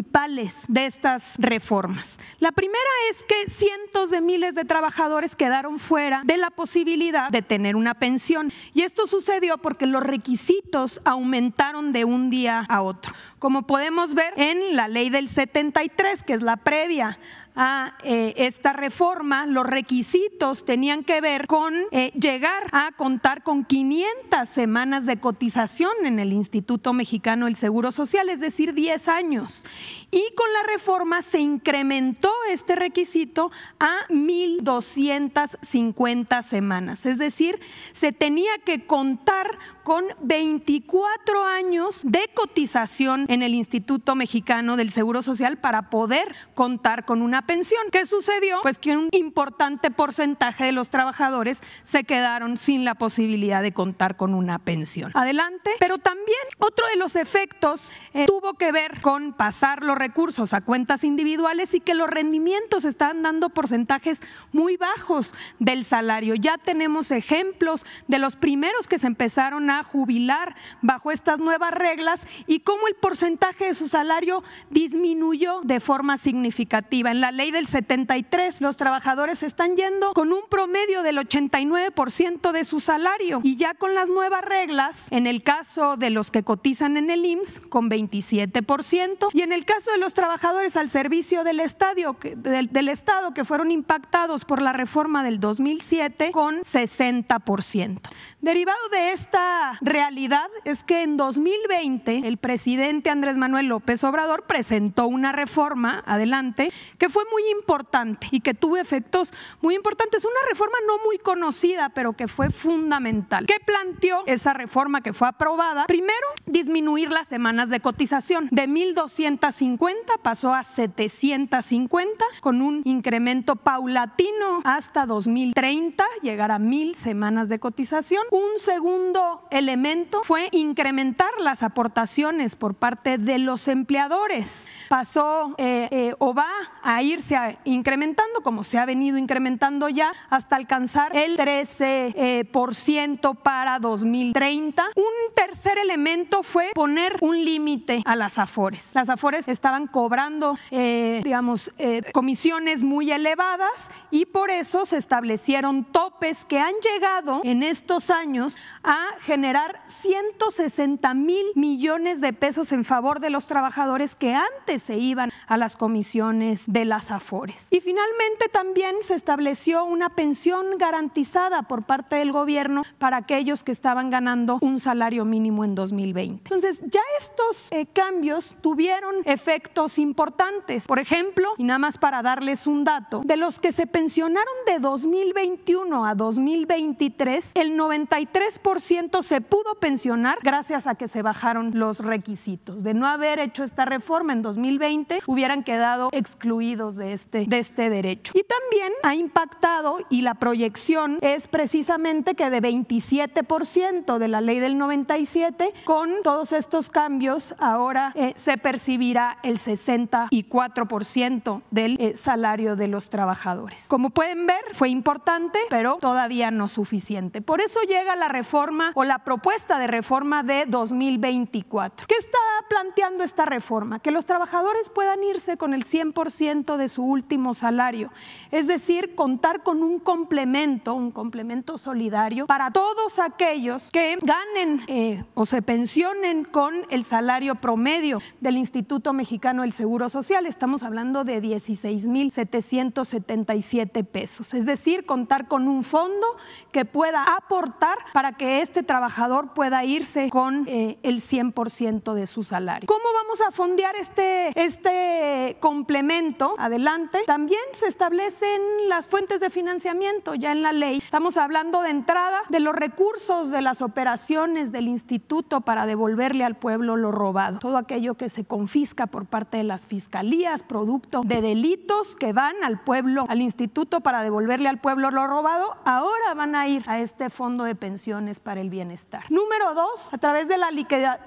de 0.67 0.86
estas 0.86 1.36
reformas? 1.38 2.17
La 2.39 2.51
primera 2.51 2.79
es 3.12 3.23
que 3.23 3.49
cientos 3.49 4.10
de 4.10 4.21
miles 4.21 4.55
de 4.55 4.65
trabajadores 4.65 5.36
quedaron 5.36 5.79
fuera 5.79 6.21
de 6.25 6.38
la 6.38 6.49
posibilidad 6.49 7.29
de 7.29 7.41
tener 7.41 7.75
una 7.75 7.93
pensión. 7.93 8.51
Y 8.73 8.81
esto 8.81 9.08
sucedió 9.08 9.58
porque 9.58 9.86
los 9.86 10.03
requisitos 10.03 11.01
aumentaron 11.05 11.93
de 11.93 12.05
un 12.05 12.29
día 12.29 12.65
a 12.67 12.81
otro. 12.81 13.13
Como 13.39 13.67
podemos 13.67 14.13
ver 14.13 14.34
en 14.38 14.75
la 14.75 14.88
ley 14.88 15.10
del 15.10 15.29
73, 15.29 16.23
que 16.23 16.34
es 16.34 16.41
la 16.41 16.58
previa 16.58 17.17
a 17.56 17.94
eh, 18.04 18.34
esta 18.38 18.74
reforma, 18.74 19.46
los 19.46 19.65
requisitos 19.65 20.65
tenían 20.65 21.04
que 21.04 21.22
ver 21.22 21.46
con 21.48 21.74
eh, 21.91 22.12
llegar 22.20 22.63
a 22.72 22.91
contar 22.91 23.44
con 23.44 23.63
500 23.63 24.50
semanas 24.50 25.06
de 25.06 25.20
cotización 25.20 25.91
en 26.04 26.20
el 26.20 26.34
Instituto 26.34 26.91
Mexicano 26.94 27.46
del 27.46 27.56
Seguro 27.56 27.91
Social, 27.91 28.30
es 28.30 28.39
decir, 28.39 28.74
10 28.74 29.08
años. 29.08 29.63
Y 30.12 30.24
con 30.36 30.52
la 30.54 30.63
reforma 30.74 31.22
se 31.22 31.39
incrementó 31.39 32.32
este 32.50 32.76
requisito 32.76 33.52
a 33.80 34.08
1.250 34.10 36.41
semanas, 36.41 37.06
es 37.06 37.18
decir, 37.18 37.60
se 37.94 38.12
tenía 38.12 38.52
que 38.65 38.86
contar 38.86 39.58
con 39.86 40.06
24 40.19 41.45
años 41.45 42.02
de 42.04 42.28
cotización 42.34 43.28
en 43.30 43.43
el 43.43 43.54
Instituto 43.54 44.15
Mexicano 44.15 44.78
del 44.78 44.89
Seguro 44.89 45.21
Social 45.21 45.58
para 45.58 45.91
poder 45.91 46.36
contar 46.56 47.06
con 47.06 47.21
una 47.21 47.43
pensión. 47.43 47.84
¿Qué 47.91 48.08
sucedió? 48.08 48.58
Pues 48.63 48.80
que 48.80 48.98
un 48.98 49.10
importante 49.12 49.91
porcentaje 49.91 50.65
de 50.65 50.71
los 50.71 50.89
trabajadores 50.89 51.62
se 51.84 52.04
quedaron 52.04 52.58
sin 52.58 52.84
la 52.84 52.95
posibilidad 52.95 53.62
de 53.62 53.74
contar 53.74 54.17
con 54.17 54.34
una 54.34 54.58
pensión. 54.58 55.12
Adelante. 55.13 55.69
Pero 55.80 56.00
también 56.00 56.26
otro 56.58 56.88
de 56.88 56.95
los 56.95 57.15
efectos 57.15 57.93
eh, 58.15 58.26
tuvo 58.26 58.56
que 58.56 58.71
ver 58.71 59.02
con 59.02 59.34
pasar 59.34 59.84
los 59.84 60.00
recursos 60.00 60.56
a 60.56 60.62
cuentas 60.62 61.04
individuales 61.04 61.76
y 61.76 61.80
que 61.80 61.93
los 61.93 62.10
rendimientos 62.10 62.86
están 62.86 63.21
dando 63.21 63.50
porcentajes 63.50 64.24
muy 64.52 64.78
bajos 64.78 65.36
del 65.60 65.86
salario. 65.86 66.34
Ya 66.34 66.58
tenemos 66.58 67.12
ejemplos 67.12 67.86
de 68.08 68.17
los 68.17 68.36
primeros 68.36 68.88
que 68.88 68.98
se 68.98 69.06
empezaron 69.06 69.69
a 69.69 69.74
jubilar 69.83 70.55
bajo 70.81 71.11
estas 71.11 71.39
nuevas 71.39 71.71
reglas 71.71 72.25
y 72.47 72.59
cómo 72.59 72.88
el 72.88 72.95
porcentaje 72.95 73.65
de 73.65 73.73
su 73.73 73.88
salario 73.88 74.43
disminuyó 74.69 75.61
de 75.63 75.79
forma 75.79 76.17
significativa. 76.17 77.11
En 77.11 77.21
la 77.21 77.31
ley 77.31 77.51
del 77.51 77.67
73 77.67 78.61
los 78.61 78.77
trabajadores 78.77 79.43
están 79.43 79.75
yendo 79.75 80.13
con 80.13 80.31
un 80.31 80.41
promedio 80.49 81.03
del 81.03 81.17
89% 81.17 82.51
de 82.51 82.63
su 82.63 82.79
salario 82.79 83.41
y 83.43 83.55
ya 83.55 83.73
con 83.73 83.95
las 83.95 84.09
nuevas 84.09 84.43
reglas, 84.43 85.11
en 85.11 85.27
el 85.27 85.43
caso 85.43 85.97
de 85.97 86.09
los 86.09 86.31
que 86.31 86.43
cotizan 86.43 86.97
en 86.97 87.09
el 87.09 87.25
IMSS, 87.25 87.61
con 87.69 87.89
27% 87.89 89.29
y 89.33 89.41
en 89.41 89.51
el 89.51 89.65
caso 89.65 89.91
de 89.91 89.97
los 89.97 90.13
trabajadores 90.13 90.77
al 90.77 90.89
servicio 90.89 91.43
del, 91.43 91.59
estadio, 91.59 92.17
del, 92.35 92.67
del 92.67 92.89
Estado 92.89 93.33
que 93.33 93.45
fueron 93.45 93.71
impactados 93.71 94.45
por 94.45 94.61
la 94.61 94.73
reforma 94.73 95.23
del 95.23 95.39
2007, 95.39 96.31
con 96.31 96.61
60%. 96.61 97.99
Derivado 98.41 98.89
de 98.89 99.11
esta 99.11 99.64
realidad 99.82 100.49
es 100.63 100.84
que 100.84 101.04
en 101.04 101.17
2020 101.17 102.28
el 102.28 102.38
presidente 102.38 103.10
Andrés 103.10 103.38
Manuel 103.38 103.67
López 103.67 104.04
Obrador 104.04 104.43
presentó 104.43 105.08
una 105.08 105.32
reforma, 105.32 106.04
adelante, 106.06 106.71
que 106.97 107.10
fue 107.10 107.23
muy 107.32 107.43
importante 107.51 108.28
y 108.32 108.41
que 108.41 108.54
tuvo 108.54 108.78
efectos 108.78 109.34
muy 109.62 109.75
importantes. 109.75 110.25
Una 110.25 110.49
reforma 110.49 110.78
no 110.88 110.97
muy 111.06 111.17
conocida, 111.17 111.89
pero 111.89 112.13
que 112.13 112.28
fue 112.28 112.49
fundamental. 112.49 113.45
¿Qué 113.45 113.60
planteó 113.63 114.23
esa 114.25 114.54
reforma 114.54 115.01
que 115.01 115.13
fue 115.13 115.28
aprobada? 115.28 115.86
Primero, 115.86 116.28
disminuir 116.45 117.12
las 117.12 117.28
semanas 117.28 117.69
de 117.69 117.80
cotización. 117.80 118.47
De 118.51 118.67
1.250 118.67 120.19
pasó 120.21 120.54
a 120.54 120.63
750 120.63 122.25
con 122.41 122.62
un 122.62 122.82
incremento 122.86 123.56
paulatino 123.56 124.62
hasta 124.63 125.06
2030, 125.06 126.04
llegar 126.21 126.51
a 126.51 126.60
mil 126.60 126.95
semanas 126.95 127.49
de 127.49 127.60
cotización. 127.60 128.23
Un 128.32 128.60
segundo 128.60 129.47
elemento 129.56 130.22
fue 130.24 130.50
incrementar 130.52 131.30
las 131.39 131.63
aportaciones 131.63 132.56
por 132.56 132.76
parte 132.76 133.18
de 133.18 133.39
los 133.39 133.68
empleadores. 133.68 134.70
Pasó 134.89 135.56
eh, 135.58 135.88
eh, 135.91 136.13
o 136.20 136.34
va 136.34 136.50
a 136.84 137.02
irse 137.02 137.58
incrementando, 137.63 138.41
como 138.41 138.63
se 138.63 138.78
ha 138.78 138.86
venido 138.86 139.18
incrementando 139.18 139.88
ya, 139.89 140.12
hasta 140.30 140.58
alcanzar 140.58 141.15
el 141.15 141.38
13% 141.38 142.13
eh, 142.15 143.38
para 143.41 143.80
2030. 143.80 144.84
Un 144.96 145.34
tercer 145.34 145.78
elemento 145.78 146.44
fue 146.44 146.72
poner 146.74 147.18
un 147.22 147.44
límite 147.44 148.02
a 148.06 148.15
las 148.15 148.38
AFORES. 148.38 148.91
Las 148.94 149.10
AFORES 149.10 149.48
estaban 149.48 149.88
cobrando, 149.88 150.58
digamos, 150.70 151.72
comisiones 152.13 152.84
muy 152.84 153.12
elevadas 153.12 153.89
y 154.12 154.26
por 154.26 154.50
eso 154.52 154.86
se 154.86 154.98
establecieron 154.98 155.86
topes 155.86 156.44
que 156.46 156.60
han 156.60 156.74
llegado 156.82 157.41
en 157.44 157.63
estos 157.63 158.10
años 158.10 158.58
a 158.84 159.08
generar 159.22 159.44
generar 159.45 159.79
160 159.86 161.13
mil 161.13 161.45
millones 161.53 162.19
de 162.19 162.34
pesos 162.34 162.71
en 162.71 162.84
favor 162.84 163.19
de 163.19 163.29
los 163.29 163.45
trabajadores 163.45 164.15
que 164.15 164.34
antes 164.34 164.81
se 164.81 164.97
iban 164.97 165.31
a 165.45 165.55
las 165.55 165.77
comisiones 165.77 166.63
de 166.65 166.84
las 166.84 167.12
AFORES. 167.12 167.67
Y 167.69 167.79
finalmente 167.79 168.49
también 168.51 168.95
se 169.01 169.13
estableció 169.13 169.86
una 169.86 170.10
pensión 170.10 170.79
garantizada 170.79 171.62
por 171.62 171.84
parte 171.84 172.15
del 172.15 172.31
gobierno 172.31 172.81
para 172.97 173.17
aquellos 173.17 173.63
que 173.63 173.71
estaban 173.71 174.10
ganando 174.10 174.58
un 174.62 174.79
salario 174.79 175.25
mínimo 175.25 175.63
en 175.63 175.75
2020. 175.75 176.41
Entonces, 176.43 176.81
ya 176.81 177.01
estos 177.19 177.67
eh, 177.69 177.86
cambios 177.86 178.58
tuvieron 178.62 179.17
efectos 179.25 179.99
importantes. 179.99 180.88
Por 180.88 180.97
ejemplo, 180.97 181.49
y 181.58 181.65
nada 181.65 181.77
más 181.77 181.99
para 181.99 182.23
darles 182.23 182.65
un 182.65 182.84
dato, 182.84 183.21
de 183.23 183.38
los 183.38 183.60
que 183.60 183.71
se 183.71 183.86
pensionaron 183.86 184.55
de 184.65 184.79
2021 184.79 186.03
a 186.03 186.15
2023, 186.15 187.51
el 187.53 187.77
93% 187.77 189.21
se 189.21 189.35
pudo 189.41 189.76
pensionar 189.76 190.38
gracias 190.41 190.88
a 190.88 190.95
que 190.95 191.08
se 191.08 191.21
bajaron 191.21 191.71
los 191.74 192.00
requisitos. 192.00 192.84
De 192.84 192.93
no 192.93 193.08
haber 193.08 193.39
hecho 193.39 193.63
esta 193.63 193.86
reforma 193.86 194.34
en 194.34 194.41
2020, 194.41 195.19
hubieran 195.28 195.63
quedado 195.63 196.10
excluidos 196.12 196.95
de 196.95 197.13
este, 197.13 197.45
de 197.45 197.60
este 197.60 197.89
derecho. 197.89 198.34
Y 198.36 198.43
también 198.43 198.91
ha 199.04 199.15
impactado, 199.15 200.00
y 200.10 200.21
la 200.21 200.36
proyección 200.36 201.17
es 201.21 201.48
precisamente 201.48 202.36
que 202.36 202.50
de 202.50 202.62
27% 202.62 204.17
de 204.17 204.28
la 204.28 204.41
ley 204.41 204.60
del 204.60 204.78
97, 204.78 205.74
con 205.84 206.12
todos 206.24 206.54
estos 206.54 206.89
cambios, 206.89 207.56
ahora 207.60 208.12
eh, 208.15 208.34
se 208.36 208.58
percibirá 208.58 209.38
el 209.43 209.58
64% 209.58 211.62
del 211.71 211.98
eh, 212.00 212.15
salario 212.15 212.76
de 212.76 212.88
los 212.88 213.10
trabajadores. 213.10 213.88
Como 213.88 214.10
pueden 214.10 214.45
ver, 214.45 214.62
fue 214.74 214.89
importante, 214.89 215.60
pero 215.69 215.98
todavía 216.02 216.52
no 216.52 216.67
suficiente. 216.67 217.41
Por 217.41 217.62
eso 217.62 217.82
llega 217.82 218.15
la 218.15 218.28
reforma 218.28 218.91
o 218.95 219.04
la 219.04 219.14
propuesta 219.19 219.80
de 219.80 219.88
reforma 219.88 220.43
de 220.43 220.65
2024. 220.67 222.08
¿Qué 222.08 222.15
está 222.15 222.38
planteando 222.69 223.23
esta 223.23 223.45
reforma? 223.45 223.99
Que 223.99 224.12
los 224.12 224.25
trabajadores 224.25 224.89
puedan 224.89 225.23
irse 225.23 225.56
con 225.58 225.73
el 225.73 225.86
100% 225.86 226.78
de 226.78 226.88
su 226.88 227.04
último 227.04 227.54
salario, 227.54 228.12
es 228.51 228.67
decir, 228.67 229.15
contar 229.15 229.63
con 229.63 229.84
un 229.84 229.99
complemento, 229.99 230.93
un 230.93 231.12
complemento 231.12 231.78
solidario 231.78 232.47
para 232.47 232.71
todos 232.71 233.19
aquellos 233.19 233.91
que 233.91 234.17
ganen 234.21 234.84
eh, 234.88 235.23
o 235.34 235.45
se 235.45 235.62
pensionen 235.62 236.43
con 236.43 236.86
el 236.89 237.04
salario 237.04 237.56
promedio 237.56 238.21
del 238.41 238.58
Instituto 238.58 239.13
Mexicano 239.13 239.62
del 239.62 239.71
Seguro 239.73 240.10
Social. 240.10 240.45
Estamos 240.45 240.84
hablando 240.84 241.23
de 241.23 241.41
16.777 241.41 244.06
pesos, 244.06 244.54
es 244.54 244.65
decir, 244.65 245.06
contar 245.06 245.47
con 245.47 245.67
un 245.67 245.84
fondo 245.84 246.25
que 246.71 246.86
pueda 246.86 247.23
aportar 247.23 247.97
para 248.13 248.34
que 248.34 248.62
este 248.62 248.84
trabajador 249.06 249.54
pueda 249.54 249.86
irse 249.86 250.30
con 250.32 250.68
eh, 250.68 250.98
el 251.04 251.22
100% 251.22 252.13
de 252.13 252.26
su 252.26 252.41
salario. 252.41 252.88
¿Cómo 252.88 253.04
vamos 253.13 253.39
a 253.41 253.52
fondear 253.52 253.96
este, 253.96 254.52
este 254.60 255.58
complemento? 255.60 256.56
Adelante. 256.58 257.20
También 257.28 257.62
se 257.74 257.86
establecen 257.86 258.60
las 258.88 259.08
fuentes 259.08 259.39
de 259.41 259.52
financiamiento 259.52 260.34
ya 260.34 260.52
en 260.52 260.63
la 260.63 260.74
ley. 260.74 260.98
Estamos 260.98 261.38
hablando 261.38 261.84
de 261.84 261.91
entrada 261.91 262.41
de 262.50 262.60
los 262.60 262.74
recursos 262.74 263.52
de 263.52 263.62
las 263.62 263.84
operaciones 263.84 264.72
del 264.72 264.88
instituto 264.88 265.62
para 265.62 265.86
devolverle 265.86 266.44
al 266.44 266.56
pueblo 266.56 266.98
lo 266.98 267.12
robado. 267.12 267.60
Todo 267.60 267.78
aquello 267.78 268.15
que 268.15 268.30
se 268.30 268.44
confisca 268.44 269.06
por 269.06 269.28
parte 269.28 269.58
de 269.58 269.65
las 269.65 269.86
fiscalías, 269.86 270.63
producto 270.63 271.22
de 271.24 271.41
delitos 271.41 272.15
que 272.15 272.34
van 272.34 272.56
al 272.63 272.82
pueblo, 272.82 273.26
al 273.30 273.41
instituto 273.41 274.02
para 274.02 274.24
devolverle 274.24 274.68
al 274.68 274.80
pueblo 274.80 275.12
lo 275.12 275.28
robado, 275.28 275.78
ahora 275.86 276.34
van 276.36 276.56
a 276.56 276.68
ir 276.68 276.84
a 276.88 277.00
este 277.00 277.30
fondo 277.30 277.65
de 277.65 277.76
pensiones 277.76 278.39
para 278.39 278.62
el 278.62 278.72
bienestar. 278.72 278.94
Número 279.29 279.73
dos, 279.73 280.13
a 280.13 280.17
través 280.17 280.47
de 280.47 280.58
la, 280.58 280.69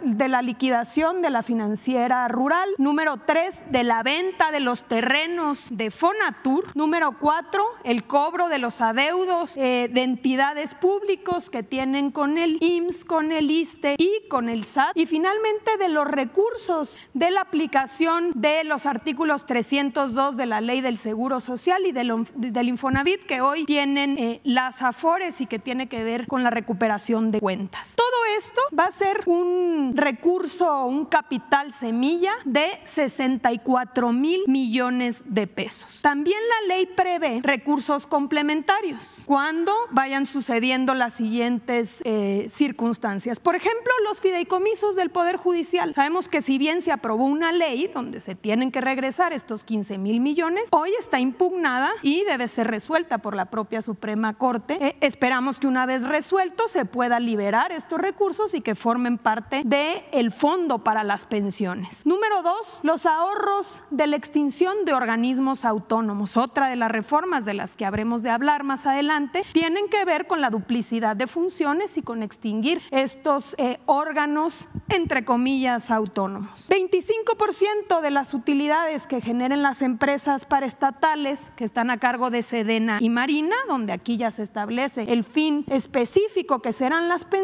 de 0.02 0.28
la 0.28 0.42
liquidación 0.42 1.22
de 1.22 1.30
la 1.30 1.42
financiera 1.42 2.26
rural. 2.28 2.68
Número 2.78 3.18
tres, 3.18 3.62
de 3.70 3.84
la 3.84 4.02
venta 4.02 4.50
de 4.50 4.60
los 4.60 4.84
terrenos 4.84 5.68
de 5.70 5.90
Fonatur. 5.90 6.74
Número 6.74 7.16
cuatro, 7.18 7.64
el 7.84 8.04
cobro 8.04 8.48
de 8.48 8.58
los 8.58 8.80
adeudos 8.80 9.56
eh, 9.56 9.88
de 9.92 10.02
entidades 10.02 10.74
públicos 10.74 11.50
que 11.50 11.62
tienen 11.62 12.10
con 12.10 12.38
el 12.38 12.58
IMSS, 12.60 13.04
con 13.04 13.32
el 13.32 13.50
ISTE 13.50 13.96
y 13.98 14.28
con 14.28 14.48
el 14.48 14.64
SAT. 14.64 14.96
Y 14.96 15.06
finalmente 15.06 15.76
de 15.78 15.88
los 15.88 16.06
recursos 16.06 16.98
de 17.14 17.30
la 17.30 17.42
aplicación 17.42 18.32
de 18.34 18.64
los 18.64 18.86
artículos 18.86 19.46
302 19.46 20.36
de 20.36 20.46
la 20.46 20.60
ley 20.60 20.80
del 20.80 20.96
Seguro 20.96 21.40
Social 21.40 21.86
y 21.86 21.92
del, 21.92 22.26
del 22.34 22.68
Infonavit 22.68 23.24
que 23.24 23.40
hoy 23.40 23.64
tienen 23.64 24.18
eh, 24.18 24.40
las 24.44 24.82
AFORES 24.82 25.40
y 25.40 25.46
que 25.46 25.58
tiene 25.58 25.88
que 25.88 26.04
ver 26.04 26.26
con 26.26 26.42
la 26.42 26.50
recuperación 26.50 27.30
de 27.30 27.40
cuentas. 27.40 27.57
Todo 27.66 28.36
esto 28.36 28.60
va 28.78 28.84
a 28.84 28.90
ser 28.92 29.24
un 29.26 29.92
recurso, 29.96 30.84
un 30.84 31.06
capital 31.06 31.72
semilla 31.72 32.32
de 32.44 32.68
64 32.84 34.12
mil 34.12 34.42
millones 34.46 35.22
de 35.24 35.48
pesos. 35.48 36.00
También 36.02 36.38
la 36.48 36.74
ley 36.74 36.86
prevé 36.86 37.40
recursos 37.42 38.06
complementarios 38.06 39.24
cuando 39.26 39.74
vayan 39.90 40.26
sucediendo 40.26 40.94
las 40.94 41.14
siguientes 41.14 42.00
eh, 42.04 42.46
circunstancias. 42.48 43.40
Por 43.40 43.56
ejemplo, 43.56 43.92
los 44.04 44.20
fideicomisos 44.20 44.94
del 44.94 45.10
Poder 45.10 45.36
Judicial. 45.36 45.94
Sabemos 45.94 46.28
que 46.28 46.42
si 46.42 46.58
bien 46.58 46.80
se 46.80 46.92
aprobó 46.92 47.24
una 47.24 47.50
ley 47.50 47.90
donde 47.92 48.20
se 48.20 48.36
tienen 48.36 48.70
que 48.70 48.80
regresar 48.80 49.32
estos 49.32 49.64
15 49.64 49.98
mil 49.98 50.20
millones, 50.20 50.68
hoy 50.70 50.92
está 50.98 51.18
impugnada 51.18 51.90
y 52.02 52.22
debe 52.24 52.46
ser 52.46 52.68
resuelta 52.68 53.18
por 53.18 53.34
la 53.34 53.46
propia 53.46 53.82
Suprema 53.82 54.34
Corte. 54.34 54.78
Eh, 54.80 54.96
esperamos 55.00 55.58
que 55.58 55.66
una 55.66 55.86
vez 55.86 56.04
resuelto 56.04 56.68
se 56.68 56.84
pueda 56.84 57.18
liberar 57.18 57.47
estos 57.48 57.98
recursos 57.98 58.54
y 58.54 58.60
que 58.60 58.74
formen 58.74 59.16
parte 59.16 59.62
del 59.64 60.02
el 60.12 60.32
fondo 60.32 60.80
para 60.80 61.02
las 61.02 61.26
pensiones. 61.26 62.04
Número 62.04 62.42
dos, 62.42 62.80
los 62.82 63.06
ahorros 63.06 63.82
de 63.90 64.06
la 64.06 64.16
extinción 64.16 64.84
de 64.84 64.92
organismos 64.92 65.64
autónomos. 65.64 66.36
Otra 66.36 66.68
de 66.68 66.76
las 66.76 66.90
reformas 66.90 67.44
de 67.44 67.54
las 67.54 67.74
que 67.74 67.86
habremos 67.86 68.22
de 68.22 68.30
hablar 68.30 68.64
más 68.64 68.86
adelante 68.86 69.44
tienen 69.52 69.88
que 69.88 70.04
ver 70.04 70.26
con 70.26 70.40
la 70.40 70.50
duplicidad 70.50 71.16
de 71.16 71.26
funciones 71.26 71.96
y 71.96 72.02
con 72.02 72.22
extinguir 72.22 72.82
estos 72.90 73.54
eh, 73.58 73.78
órganos, 73.86 74.68
entre 74.88 75.24
comillas, 75.24 75.90
autónomos. 75.90 76.68
25% 76.68 78.00
de 78.02 78.10
las 78.10 78.34
utilidades 78.34 79.06
que 79.06 79.20
generen 79.20 79.62
las 79.62 79.80
empresas 79.80 80.44
paraestatales 80.44 81.50
que 81.56 81.64
están 81.64 81.90
a 81.90 81.98
cargo 81.98 82.30
de 82.30 82.42
Sedena 82.42 82.98
y 83.00 83.08
Marina, 83.08 83.56
donde 83.68 83.92
aquí 83.92 84.18
ya 84.18 84.30
se 84.30 84.42
establece 84.42 85.04
el 85.08 85.24
fin 85.24 85.64
específico 85.68 86.60
que 86.60 86.72
serán 86.72 87.08
las 87.08 87.24
pensiones, 87.24 87.37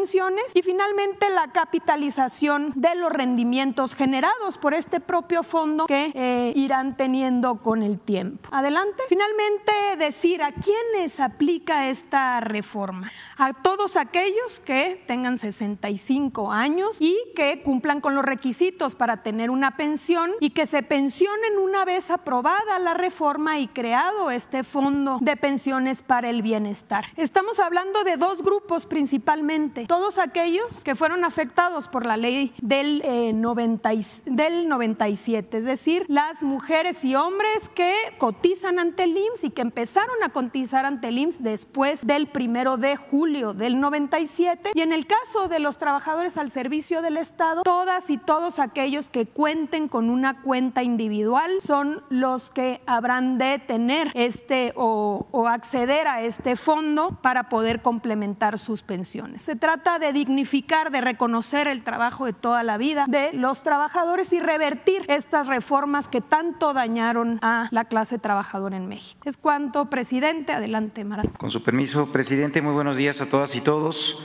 y 0.53 0.61
finalmente 0.61 1.29
la 1.29 1.51
capitalización 1.51 2.73
de 2.75 2.95
los 2.95 3.11
rendimientos 3.11 3.95
generados 3.95 4.57
por 4.57 4.73
este 4.73 4.99
propio 4.99 5.41
fondo 5.41 5.85
que 5.85 6.11
eh, 6.13 6.53
irán 6.55 6.97
teniendo 6.97 7.61
con 7.61 7.81
el 7.81 7.99
tiempo. 7.99 8.49
Adelante. 8.51 9.03
Finalmente, 9.07 9.71
decir 9.97 10.43
a 10.43 10.51
quiénes 10.51 11.19
aplica 11.19 11.89
esta 11.89 12.39
reforma. 12.39 13.09
A 13.37 13.53
todos 13.53 13.95
aquellos 13.95 14.59
que 14.59 15.01
tengan 15.07 15.37
65 15.37 16.51
años 16.51 16.97
y 17.01 17.17
que 17.35 17.61
cumplan 17.63 18.01
con 18.01 18.15
los 18.15 18.25
requisitos 18.25 18.95
para 18.95 19.23
tener 19.23 19.49
una 19.49 19.77
pensión 19.77 20.31
y 20.39 20.51
que 20.51 20.65
se 20.65 20.83
pensionen 20.83 21.57
una 21.57 21.85
vez 21.85 22.11
aprobada 22.11 22.79
la 22.79 22.93
reforma 22.93 23.59
y 23.59 23.67
creado 23.67 24.29
este 24.29 24.63
fondo 24.63 25.17
de 25.21 25.37
pensiones 25.37 26.01
para 26.01 26.29
el 26.29 26.41
bienestar. 26.41 27.05
Estamos 27.15 27.59
hablando 27.59 28.03
de 28.03 28.17
dos 28.17 28.43
grupos 28.43 28.85
principalmente, 28.85 29.84
todos 29.87 30.17
aquellos 30.17 30.83
que 30.83 30.95
fueron 30.95 31.23
afectados 31.23 31.87
por 31.87 32.05
la 32.05 32.17
ley 32.17 32.53
del, 32.61 33.03
90, 33.39 33.93
eh, 33.93 33.99
del 34.25 34.67
97, 34.67 35.57
es 35.57 35.65
decir, 35.65 36.05
las 36.07 36.43
mujeres 36.43 37.03
y 37.05 37.15
hombres 37.15 37.69
que 37.73 37.93
cotizan 38.17 38.79
ante 38.79 39.03
el 39.03 39.17
IMSS 39.17 39.43
y 39.45 39.49
que 39.51 39.61
empezaron 39.61 40.15
a 40.23 40.29
cotizar 40.29 40.85
ante 40.85 41.09
el 41.09 41.17
IMSS 41.17 41.43
después 41.43 42.05
del 42.05 42.27
primero 42.27 42.77
de 42.77 42.95
julio 42.95 43.53
del 43.53 43.79
97 43.79 44.71
y 44.73 44.81
en 44.81 44.93
el 44.93 45.07
caso 45.07 45.47
de 45.47 45.59
los 45.59 45.77
trabajadores 45.77 46.37
al 46.37 46.49
servicio 46.49 47.01
del 47.01 47.17
Estado, 47.17 47.63
todas 47.63 48.09
y 48.09 48.17
todos 48.17 48.59
aquellos 48.59 49.09
que 49.09 49.25
cuenten 49.25 49.87
con 49.87 50.09
una 50.09 50.41
cuenta 50.41 50.83
individual 50.83 51.61
son 51.61 52.03
los 52.09 52.49
que 52.49 52.81
habrán 52.85 53.37
de 53.37 53.59
tener 53.59 54.11
este 54.13 54.73
o, 54.75 55.27
o 55.31 55.47
acceder 55.47 56.07
a 56.07 56.21
este 56.21 56.55
fondo 56.55 57.17
para 57.21 57.49
poder 57.49 57.81
complementar 57.81 58.57
sus 58.57 58.81
pensiones. 58.81 59.41
Se 59.41 59.55
trata 59.55 59.74
de 59.75 60.13
dignificar, 60.13 60.89
de 60.89 61.01
reconocer 61.01 61.67
el 61.67 61.83
trabajo 61.83 62.25
de 62.25 62.33
toda 62.33 62.63
la 62.63 62.77
vida 62.77 63.05
de 63.07 63.33
los 63.33 63.61
trabajadores 63.61 64.31
y 64.31 64.39
revertir 64.39 65.03
estas 65.09 65.47
reformas 65.47 66.07
que 66.07 66.21
tanto 66.21 66.73
dañaron 66.73 67.39
a 67.41 67.67
la 67.71 67.85
clase 67.85 68.17
trabajadora 68.17 68.77
en 68.77 68.87
México. 68.87 69.19
Es 69.25 69.37
cuanto, 69.37 69.89
presidente. 69.89 70.53
Adelante, 70.53 71.03
Marat. 71.03 71.37
Con 71.37 71.51
su 71.51 71.61
permiso, 71.61 72.11
presidente, 72.11 72.61
muy 72.61 72.73
buenos 72.73 72.95
días 72.95 73.19
a 73.21 73.25
todas 73.25 73.55
y 73.55 73.61
todos. 73.61 74.17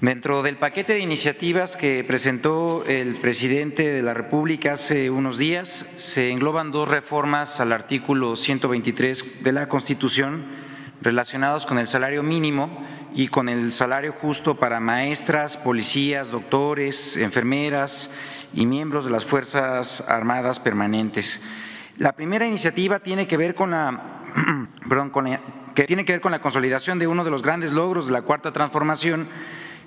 Dentro 0.00 0.42
del 0.42 0.56
paquete 0.56 0.92
de 0.92 1.00
iniciativas 1.00 1.76
que 1.76 2.04
presentó 2.04 2.84
el 2.84 3.16
presidente 3.16 3.88
de 3.88 4.02
la 4.02 4.14
República 4.14 4.74
hace 4.74 5.10
unos 5.10 5.38
días, 5.38 5.86
se 5.96 6.30
engloban 6.30 6.70
dos 6.70 6.88
reformas 6.88 7.58
al 7.60 7.72
artículo 7.72 8.36
123 8.36 9.42
de 9.42 9.52
la 9.52 9.68
Constitución 9.68 10.67
relacionados 11.00 11.66
con 11.66 11.78
el 11.78 11.86
salario 11.86 12.22
mínimo 12.22 12.70
y 13.14 13.28
con 13.28 13.48
el 13.48 13.72
salario 13.72 14.12
justo 14.12 14.56
para 14.56 14.80
maestras, 14.80 15.56
policías, 15.56 16.30
doctores, 16.30 17.16
enfermeras 17.16 18.10
y 18.52 18.66
miembros 18.66 19.04
de 19.04 19.10
las 19.10 19.24
Fuerzas 19.24 20.04
Armadas 20.08 20.60
permanentes. 20.60 21.40
La 21.96 22.12
primera 22.12 22.46
iniciativa 22.46 23.00
tiene 23.00 23.26
que 23.26 23.36
ver 23.36 23.54
con 23.54 23.70
la, 23.70 24.22
perdón, 24.88 25.10
con 25.10 25.26
que 25.74 25.84
tiene 25.84 26.04
que 26.04 26.12
ver 26.12 26.20
con 26.20 26.32
la 26.32 26.40
consolidación 26.40 26.98
de 26.98 27.06
uno 27.06 27.24
de 27.24 27.30
los 27.30 27.42
grandes 27.42 27.72
logros 27.72 28.06
de 28.06 28.12
la 28.12 28.22
cuarta 28.22 28.52
transformación 28.52 29.28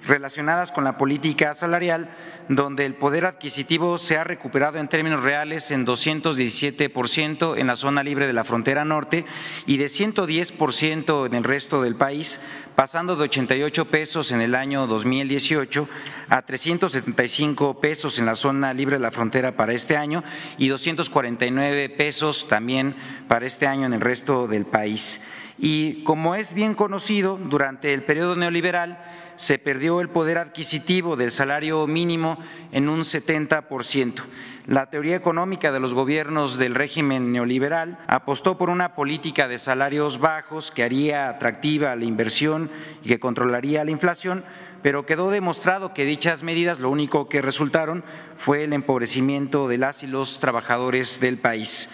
relacionadas 0.05 0.71
con 0.71 0.83
la 0.83 0.97
política 0.97 1.53
salarial, 1.53 2.09
donde 2.49 2.85
el 2.85 2.95
poder 2.95 3.25
adquisitivo 3.25 3.97
se 3.97 4.17
ha 4.17 4.23
recuperado 4.23 4.77
en 4.77 4.87
términos 4.87 5.23
reales 5.23 5.71
en 5.71 5.85
217% 5.85 7.57
en 7.57 7.67
la 7.67 7.75
zona 7.75 8.03
libre 8.03 8.27
de 8.27 8.33
la 8.33 8.43
frontera 8.43 8.85
norte 8.85 9.25
y 9.65 9.77
de 9.77 9.85
110% 9.85 11.25
en 11.27 11.33
el 11.35 11.43
resto 11.43 11.81
del 11.81 11.95
país, 11.95 12.41
pasando 12.75 13.15
de 13.15 13.23
88 13.23 13.85
pesos 13.85 14.31
en 14.31 14.41
el 14.41 14.55
año 14.55 14.87
2018 14.87 15.87
a 16.29 16.41
375 16.41 17.79
pesos 17.79 18.17
en 18.19 18.25
la 18.25 18.35
zona 18.35 18.73
libre 18.73 18.95
de 18.95 19.03
la 19.03 19.11
frontera 19.11 19.55
para 19.55 19.73
este 19.73 19.97
año 19.97 20.23
y 20.57 20.67
249 20.67 21.89
pesos 21.89 22.47
también 22.47 22.95
para 23.27 23.45
este 23.45 23.67
año 23.67 23.85
en 23.85 23.93
el 23.93 24.01
resto 24.01 24.47
del 24.47 24.65
país. 24.65 25.21
Y 25.63 26.03
como 26.05 26.33
es 26.33 26.55
bien 26.55 26.73
conocido, 26.73 27.37
durante 27.37 27.93
el 27.93 28.01
periodo 28.01 28.35
neoliberal, 28.35 28.97
se 29.35 29.59
perdió 29.59 30.01
el 30.01 30.09
poder 30.09 30.39
adquisitivo 30.39 31.15
del 31.15 31.31
salario 31.31 31.85
mínimo 31.85 32.39
en 32.71 32.89
un 32.89 33.01
70%. 33.01 34.23
La 34.65 34.89
teoría 34.89 35.15
económica 35.15 35.71
de 35.71 35.79
los 35.79 35.93
gobiernos 35.93 36.57
del 36.57 36.73
régimen 36.73 37.31
neoliberal 37.31 37.99
apostó 38.07 38.57
por 38.57 38.71
una 38.71 38.95
política 38.95 39.47
de 39.47 39.59
salarios 39.59 40.19
bajos 40.19 40.71
que 40.71 40.81
haría 40.81 41.29
atractiva 41.29 41.95
la 41.95 42.05
inversión 42.05 42.71
y 43.03 43.09
que 43.09 43.19
controlaría 43.19 43.85
la 43.85 43.91
inflación, 43.91 44.43
pero 44.81 45.05
quedó 45.05 45.29
demostrado 45.29 45.93
que 45.93 46.05
dichas 46.05 46.41
medidas 46.41 46.79
lo 46.79 46.89
único 46.89 47.29
que 47.29 47.43
resultaron 47.43 48.03
fue 48.35 48.63
el 48.63 48.73
empobrecimiento 48.73 49.67
de 49.67 49.77
las 49.77 50.01
y 50.01 50.07
los 50.07 50.39
trabajadores 50.39 51.19
del 51.19 51.37
país. 51.37 51.91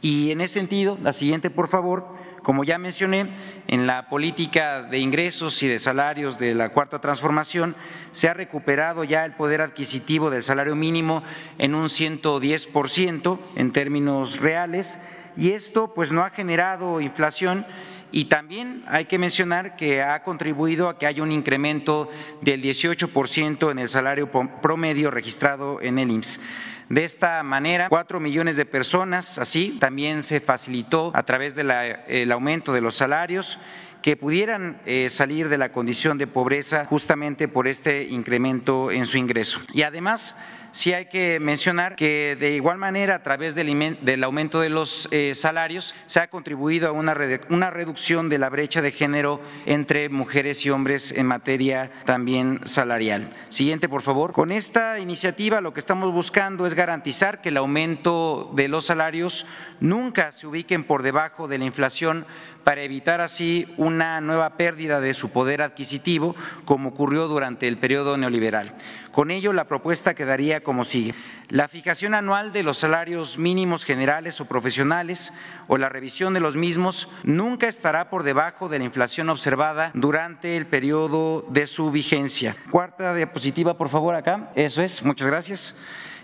Y 0.00 0.30
en 0.30 0.40
ese 0.40 0.54
sentido, 0.54 0.96
la 1.02 1.12
siguiente, 1.12 1.50
por 1.50 1.66
favor, 1.66 2.12
como 2.42 2.64
ya 2.64 2.78
mencioné, 2.78 3.28
en 3.66 3.86
la 3.86 4.08
política 4.08 4.82
de 4.82 4.98
ingresos 4.98 5.62
y 5.62 5.68
de 5.68 5.78
salarios 5.78 6.38
de 6.38 6.54
la 6.54 6.70
Cuarta 6.70 7.00
Transformación 7.00 7.76
se 8.12 8.28
ha 8.28 8.34
recuperado 8.34 9.04
ya 9.04 9.24
el 9.24 9.34
poder 9.34 9.60
adquisitivo 9.60 10.30
del 10.30 10.42
salario 10.42 10.74
mínimo 10.74 11.22
en 11.58 11.74
un 11.74 11.84
110% 11.84 13.38
en 13.56 13.72
términos 13.72 14.40
reales 14.40 15.00
y 15.36 15.50
esto 15.50 15.94
pues 15.94 16.12
no 16.12 16.24
ha 16.24 16.30
generado 16.30 17.00
inflación 17.00 17.66
y 18.10 18.24
también 18.24 18.84
hay 18.88 19.04
que 19.04 19.18
mencionar 19.18 19.76
que 19.76 20.02
ha 20.02 20.22
contribuido 20.22 20.88
a 20.88 20.98
que 20.98 21.06
haya 21.06 21.22
un 21.22 21.30
incremento 21.30 22.08
del 22.40 22.62
18% 22.62 23.70
en 23.70 23.78
el 23.78 23.88
salario 23.88 24.30
promedio 24.30 25.10
registrado 25.10 25.80
en 25.82 25.98
el 25.98 26.10
IMSS. 26.10 26.40
De 26.88 27.04
esta 27.04 27.42
manera, 27.42 27.88
cuatro 27.88 28.18
millones 28.18 28.56
de 28.56 28.64
personas, 28.64 29.38
así, 29.38 29.76
también 29.78 30.22
se 30.22 30.40
facilitó 30.40 31.12
a 31.14 31.22
través 31.22 31.54
del 31.54 32.32
aumento 32.32 32.72
de 32.72 32.80
los 32.80 32.96
salarios 32.96 33.58
que 34.02 34.16
pudieran 34.16 34.80
eh, 34.86 35.10
salir 35.10 35.48
de 35.48 35.58
la 35.58 35.72
condición 35.72 36.18
de 36.18 36.26
pobreza 36.26 36.86
justamente 36.86 37.48
por 37.48 37.66
este 37.68 38.04
incremento 38.04 38.90
en 38.90 39.06
su 39.06 39.18
ingreso. 39.18 39.60
Y 39.74 39.82
además, 39.82 40.36
sí 40.78 40.92
hay 40.92 41.06
que 41.06 41.40
mencionar 41.40 41.96
que 41.96 42.36
de 42.38 42.52
igual 42.52 42.78
manera 42.78 43.16
a 43.16 43.22
través 43.24 43.56
del, 43.56 44.22
aumento 44.22 44.60
de 44.60 44.68
los 44.68 45.08
eh, 45.10 45.34
salarios 45.34 45.92
se 46.06 46.20
ha 46.20 46.28
contribuido 46.28 46.88
a 46.88 46.92
una, 46.92 47.16
una 47.50 47.70
reducción 47.70 48.28
de 48.28 48.38
la 48.38 48.48
brecha 48.48 48.80
de 48.80 48.92
género 48.92 49.40
entre 49.66 50.08
mujeres 50.08 50.64
y 50.64 50.70
hombres 50.70 51.10
en 51.10 51.26
materia 51.26 51.90
también 52.04 52.60
salarial. 52.62 53.28
Siguiente, 53.48 53.88
por 53.88 54.02
favor. 54.02 54.30
Con 54.30 54.52
esta 54.52 55.00
iniciativa 55.00 55.60
lo 55.60 55.74
que 55.74 55.80
estamos 55.80 56.12
buscando 56.12 56.64
es 56.64 56.74
garantizar 56.74 57.40
que 57.40 57.48
el 57.48 57.56
aumento 57.56 58.52
de 58.54 58.68
los 58.68 58.86
salarios 58.86 59.46
nunca 59.80 60.30
se 60.30 60.46
ubiquen 60.46 60.84
por 60.84 61.02
debajo 61.02 61.48
de 61.48 61.58
la 61.58 61.64
inflación 61.64 62.24
para 62.68 62.82
evitar 62.82 63.22
así 63.22 63.66
una 63.78 64.20
nueva 64.20 64.58
pérdida 64.58 65.00
de 65.00 65.14
su 65.14 65.30
poder 65.30 65.62
adquisitivo 65.62 66.36
como 66.66 66.90
ocurrió 66.90 67.26
durante 67.26 67.66
el 67.66 67.78
periodo 67.78 68.18
neoliberal. 68.18 68.74
Con 69.10 69.30
ello, 69.30 69.54
la 69.54 69.64
propuesta 69.64 70.12
quedaría 70.12 70.62
como 70.62 70.84
sigue. 70.84 71.14
La 71.48 71.68
fijación 71.68 72.12
anual 72.12 72.52
de 72.52 72.62
los 72.62 72.76
salarios 72.76 73.38
mínimos 73.38 73.86
generales 73.86 74.38
o 74.42 74.44
profesionales 74.44 75.32
o 75.66 75.78
la 75.78 75.88
revisión 75.88 76.34
de 76.34 76.40
los 76.40 76.56
mismos 76.56 77.08
nunca 77.22 77.68
estará 77.68 78.10
por 78.10 78.22
debajo 78.22 78.68
de 78.68 78.80
la 78.80 78.84
inflación 78.84 79.30
observada 79.30 79.90
durante 79.94 80.58
el 80.58 80.66
periodo 80.66 81.46
de 81.48 81.66
su 81.66 81.90
vigencia. 81.90 82.54
Cuarta 82.70 83.14
diapositiva, 83.14 83.78
por 83.78 83.88
favor, 83.88 84.14
acá. 84.14 84.50
Eso 84.54 84.82
es, 84.82 85.02
muchas 85.02 85.26
gracias. 85.26 85.74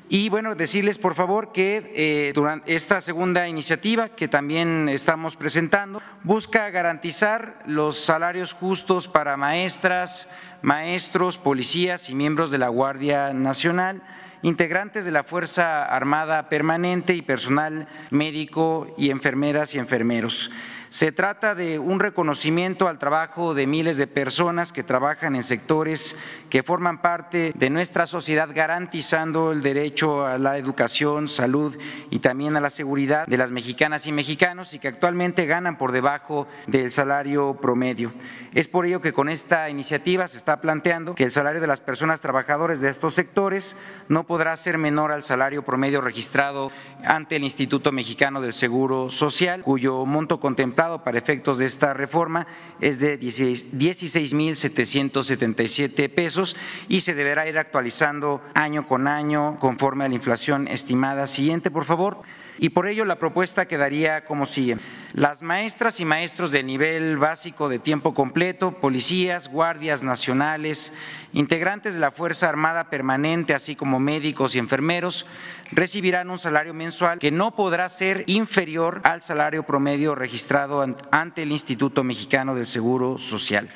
Y 0.08 0.28
bueno, 0.28 0.54
decirles 0.54 0.98
por 0.98 1.14
favor 1.14 1.50
que 1.52 1.92
eh, 1.94 2.32
durante 2.34 2.74
esta 2.74 3.00
segunda 3.00 3.48
iniciativa 3.48 4.10
que 4.10 4.28
también 4.28 4.88
estamos 4.90 5.34
presentando 5.34 6.02
busca 6.22 6.68
garantizar 6.68 7.62
los 7.66 7.98
salarios 7.98 8.52
justos 8.52 9.08
para 9.08 9.38
maestras, 9.38 10.28
maestros, 10.60 11.38
policías 11.38 12.10
y 12.10 12.14
miembros 12.14 12.50
de 12.50 12.58
la 12.58 12.68
Guardia 12.68 13.32
Nacional 13.32 14.02
integrantes 14.44 15.06
de 15.06 15.10
la 15.10 15.24
Fuerza 15.24 15.86
Armada 15.86 16.50
Permanente 16.50 17.14
y 17.14 17.22
personal 17.22 17.88
médico 18.10 18.94
y 18.98 19.08
enfermeras 19.08 19.74
y 19.74 19.78
enfermeros. 19.78 20.50
Se 20.94 21.10
trata 21.10 21.56
de 21.56 21.80
un 21.80 21.98
reconocimiento 21.98 22.86
al 22.86 23.00
trabajo 23.00 23.52
de 23.52 23.66
miles 23.66 23.96
de 23.96 24.06
personas 24.06 24.72
que 24.72 24.84
trabajan 24.84 25.34
en 25.34 25.42
sectores 25.42 26.16
que 26.50 26.62
forman 26.62 27.02
parte 27.02 27.52
de 27.56 27.68
nuestra 27.68 28.06
sociedad, 28.06 28.48
garantizando 28.54 29.50
el 29.50 29.60
derecho 29.60 30.24
a 30.24 30.38
la 30.38 30.56
educación, 30.56 31.26
salud 31.26 31.76
y 32.10 32.20
también 32.20 32.54
a 32.54 32.60
la 32.60 32.70
seguridad 32.70 33.26
de 33.26 33.38
las 33.38 33.50
mexicanas 33.50 34.06
y 34.06 34.12
mexicanos 34.12 34.72
y 34.72 34.78
que 34.78 34.86
actualmente 34.86 35.46
ganan 35.46 35.78
por 35.78 35.90
debajo 35.90 36.46
del 36.68 36.92
salario 36.92 37.58
promedio. 37.60 38.12
Es 38.52 38.68
por 38.68 38.86
ello 38.86 39.00
que 39.00 39.12
con 39.12 39.28
esta 39.28 39.68
iniciativa 39.68 40.28
se 40.28 40.36
está 40.36 40.60
planteando 40.60 41.16
que 41.16 41.24
el 41.24 41.32
salario 41.32 41.60
de 41.60 41.66
las 41.66 41.80
personas 41.80 42.20
trabajadoras 42.20 42.80
de 42.80 42.88
estos 42.88 43.14
sectores 43.14 43.74
no 44.06 44.28
podrá 44.28 44.56
ser 44.56 44.78
menor 44.78 45.10
al 45.10 45.24
salario 45.24 45.64
promedio 45.64 46.00
registrado 46.00 46.70
ante 47.04 47.34
el 47.34 47.42
Instituto 47.42 47.90
Mexicano 47.90 48.40
del 48.40 48.52
Seguro 48.52 49.10
Social, 49.10 49.62
cuyo 49.64 50.06
monto 50.06 50.38
contemplado 50.38 50.83
para 51.02 51.18
efectos 51.18 51.58
de 51.58 51.66
esta 51.66 51.92
reforma 51.94 52.46
es 52.80 53.00
de 53.00 53.18
16.777 53.18 56.08
pesos 56.10 56.56
y 56.88 57.00
se 57.00 57.14
deberá 57.14 57.48
ir 57.48 57.58
actualizando 57.58 58.42
año 58.54 58.86
con 58.86 59.08
año 59.08 59.58
conforme 59.58 60.04
a 60.04 60.08
la 60.08 60.14
inflación 60.14 60.68
estimada. 60.68 61.26
Siguiente, 61.26 61.70
por 61.70 61.84
favor. 61.84 62.22
Y 62.58 62.70
por 62.70 62.86
ello 62.86 63.04
la 63.04 63.18
propuesta 63.18 63.66
quedaría 63.66 64.24
como 64.24 64.46
sigue. 64.46 64.78
Las 65.12 65.42
maestras 65.42 66.00
y 66.00 66.04
maestros 66.04 66.50
de 66.50 66.62
nivel 66.62 67.18
básico 67.18 67.68
de 67.68 67.78
tiempo 67.78 68.14
completo, 68.14 68.72
policías, 68.80 69.48
guardias 69.48 70.02
nacionales, 70.02 70.92
integrantes 71.32 71.94
de 71.94 72.00
la 72.00 72.10
Fuerza 72.10 72.48
Armada 72.48 72.90
Permanente, 72.90 73.54
así 73.54 73.76
como 73.76 74.00
médicos 74.00 74.54
y 74.54 74.58
enfermeros, 74.58 75.26
recibirán 75.72 76.30
un 76.30 76.38
salario 76.38 76.74
mensual 76.74 77.18
que 77.18 77.30
no 77.30 77.54
podrá 77.54 77.88
ser 77.88 78.24
inferior 78.26 79.00
al 79.04 79.22
salario 79.22 79.64
promedio 79.64 80.14
registrado 80.14 80.84
ante 81.10 81.42
el 81.42 81.52
Instituto 81.52 82.02
Mexicano 82.02 82.54
del 82.54 82.66
Seguro 82.66 83.18
Social. 83.18 83.68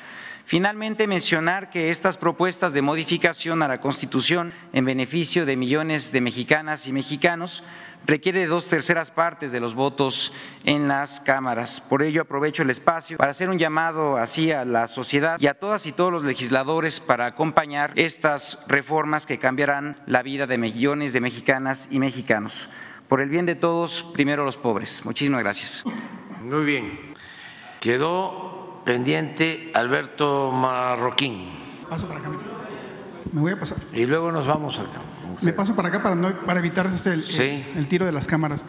Finalmente, 0.49 1.05
mencionar 1.05 1.69
que 1.69 1.91
estas 1.91 2.17
propuestas 2.17 2.73
de 2.73 2.81
modificación 2.81 3.61
a 3.61 3.67
la 3.67 3.79
Constitución 3.79 4.51
en 4.73 4.83
beneficio 4.83 5.45
de 5.45 5.55
millones 5.55 6.11
de 6.11 6.21
mexicanas 6.21 6.87
y 6.87 6.91
mexicanos 6.91 7.63
requiere 8.09 8.39
de 8.39 8.47
dos 8.47 8.67
terceras 8.67 9.11
partes 9.11 9.51
de 9.51 9.59
los 9.59 9.75
votos 9.75 10.33
en 10.65 10.87
las 10.87 11.19
cámaras. 11.19 11.79
Por 11.79 12.01
ello 12.03 12.23
aprovecho 12.23 12.63
el 12.63 12.69
espacio 12.69 13.17
para 13.17 13.31
hacer 13.31 13.49
un 13.49 13.59
llamado 13.59 14.17
así 14.17 14.51
a 14.51 14.65
la 14.65 14.87
sociedad 14.87 15.39
y 15.39 15.47
a 15.47 15.53
todas 15.53 15.85
y 15.85 15.91
todos 15.91 16.11
los 16.11 16.23
legisladores 16.23 16.99
para 16.99 17.27
acompañar 17.27 17.91
estas 17.95 18.59
reformas 18.67 19.25
que 19.25 19.39
cambiarán 19.39 19.95
la 20.05 20.23
vida 20.23 20.47
de 20.47 20.57
millones 20.57 21.13
de 21.13 21.21
mexicanas 21.21 21.87
y 21.91 21.99
mexicanos. 21.99 22.69
Por 23.07 23.21
el 23.21 23.29
bien 23.29 23.45
de 23.45 23.55
todos, 23.55 24.03
primero 24.13 24.45
los 24.45 24.57
pobres. 24.57 25.05
Muchísimas 25.05 25.41
gracias. 25.41 25.83
Muy 26.41 26.65
bien. 26.65 27.15
Quedó 27.79 28.81
pendiente 28.85 29.71
Alberto 29.73 30.51
Marroquín. 30.51 31.49
Paso 31.89 32.07
para 32.07 32.19
acá. 32.19 32.29
Me 33.31 33.41
voy 33.41 33.51
a 33.51 33.59
pasar. 33.59 33.77
Y 33.93 34.05
luego 34.05 34.31
nos 34.31 34.47
vamos 34.47 34.77
acá. 34.79 34.99
Me 35.41 35.53
paso 35.53 35.75
para 35.75 35.89
acá 35.89 36.01
para, 36.01 36.15
no, 36.15 36.33
para 36.45 36.59
evitar 36.59 36.87
este, 36.87 37.13
el, 37.75 37.87
tiro 37.87 38.05
de 38.05 38.11
las 38.11 38.27
cámaras. 38.27 38.63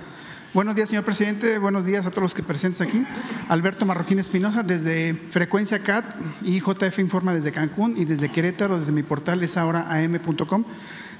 Buenos 0.52 0.74
días, 0.74 0.88
señor 0.88 1.04
presidente. 1.04 1.58
Buenos 1.58 1.84
días 1.84 2.06
a 2.06 2.10
todos 2.10 2.22
los 2.22 2.34
que 2.34 2.42
presentes 2.42 2.80
aquí. 2.80 3.04
Alberto 3.48 3.86
Marroquín 3.86 4.18
Espinosa, 4.18 4.62
desde 4.62 5.14
Frecuencia 5.30 5.78
CAT 5.80 6.04
y 6.42 6.60
JF 6.60 6.98
Informa 6.98 7.32
desde 7.32 7.52
Cancún 7.52 7.96
y 7.96 8.04
desde 8.04 8.30
Querétaro, 8.30 8.78
desde 8.78 8.92
mi 8.92 9.02
portal 9.02 9.42
es 9.42 9.56
ahora 9.56 9.86
am.com. 9.90 10.64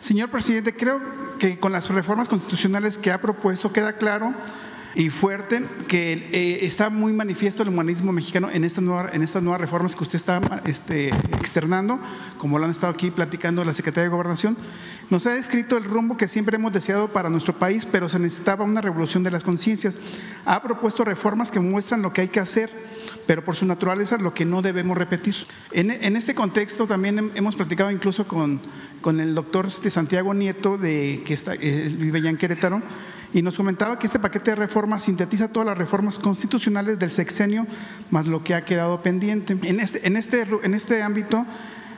Señor 0.00 0.30
presidente, 0.30 0.74
creo 0.74 1.00
que 1.38 1.58
con 1.58 1.72
las 1.72 1.88
reformas 1.88 2.28
constitucionales 2.28 2.98
que 2.98 3.12
ha 3.12 3.20
propuesto 3.20 3.72
queda 3.72 3.92
claro 3.94 4.34
y 4.94 5.10
fuerte 5.10 5.64
que 5.88 6.12
eh, 6.32 6.58
está 6.62 6.90
muy 6.90 7.12
manifiesto 7.12 7.62
el 7.62 7.68
humanismo 7.68 8.12
mexicano 8.12 8.50
en, 8.50 8.64
esta 8.64 8.80
nueva, 8.80 9.10
en 9.12 9.22
estas 9.22 9.42
nuevas 9.42 9.60
reformas 9.60 9.94
que 9.94 10.02
usted 10.02 10.16
está 10.16 10.62
este, 10.64 11.08
externando, 11.38 12.00
como 12.38 12.58
lo 12.58 12.64
han 12.64 12.70
estado 12.70 12.92
aquí 12.92 13.10
platicando 13.10 13.64
la 13.64 13.72
Secretaría 13.72 14.04
de 14.04 14.10
Gobernación. 14.10 14.56
Nos 15.08 15.26
ha 15.26 15.30
descrito 15.30 15.76
el 15.76 15.84
rumbo 15.84 16.16
que 16.16 16.28
siempre 16.28 16.56
hemos 16.56 16.72
deseado 16.72 17.12
para 17.12 17.30
nuestro 17.30 17.58
país, 17.58 17.86
pero 17.86 18.08
se 18.08 18.18
necesitaba 18.18 18.64
una 18.64 18.80
revolución 18.80 19.22
de 19.22 19.30
las 19.30 19.44
conciencias. 19.44 19.98
Ha 20.44 20.62
propuesto 20.62 21.04
reformas 21.04 21.50
que 21.50 21.60
muestran 21.60 22.02
lo 22.02 22.12
que 22.12 22.22
hay 22.22 22.28
que 22.28 22.40
hacer, 22.40 22.70
pero 23.30 23.44
por 23.44 23.54
su 23.54 23.64
naturaleza 23.64 24.18
lo 24.18 24.34
que 24.34 24.44
no 24.44 24.60
debemos 24.60 24.98
repetir. 24.98 25.36
En, 25.70 26.16
este 26.16 26.34
contexto 26.34 26.88
también 26.88 27.30
hemos 27.36 27.54
platicado 27.54 27.88
incluso 27.92 28.26
con, 28.26 28.60
el 29.06 29.36
doctor 29.36 29.66
este, 29.66 29.88
Santiago 29.88 30.34
Nieto, 30.34 30.76
de, 30.76 31.22
que 31.24 31.34
está, 31.34 31.54
eh, 31.54 31.94
vive 31.96 32.20
ya 32.22 32.28
en 32.28 32.36
Querétaro, 32.36 32.82
y 33.32 33.42
nos 33.42 33.56
comentaba 33.56 34.00
que 34.00 34.08
este 34.08 34.18
paquete 34.18 34.50
de 34.50 34.56
reformas 34.56 35.04
sintetiza 35.04 35.46
todas 35.46 35.64
las 35.64 35.78
reformas 35.78 36.18
constitucionales 36.18 36.98
del 36.98 37.12
sexenio, 37.12 37.68
más 38.10 38.26
lo 38.26 38.42
que 38.42 38.52
ha 38.56 38.64
quedado 38.64 39.00
pendiente. 39.00 39.56
En 39.62 39.78
este, 39.78 40.04
este, 40.12 40.44
en 40.64 40.74
este 40.74 41.00
ámbito, 41.00 41.46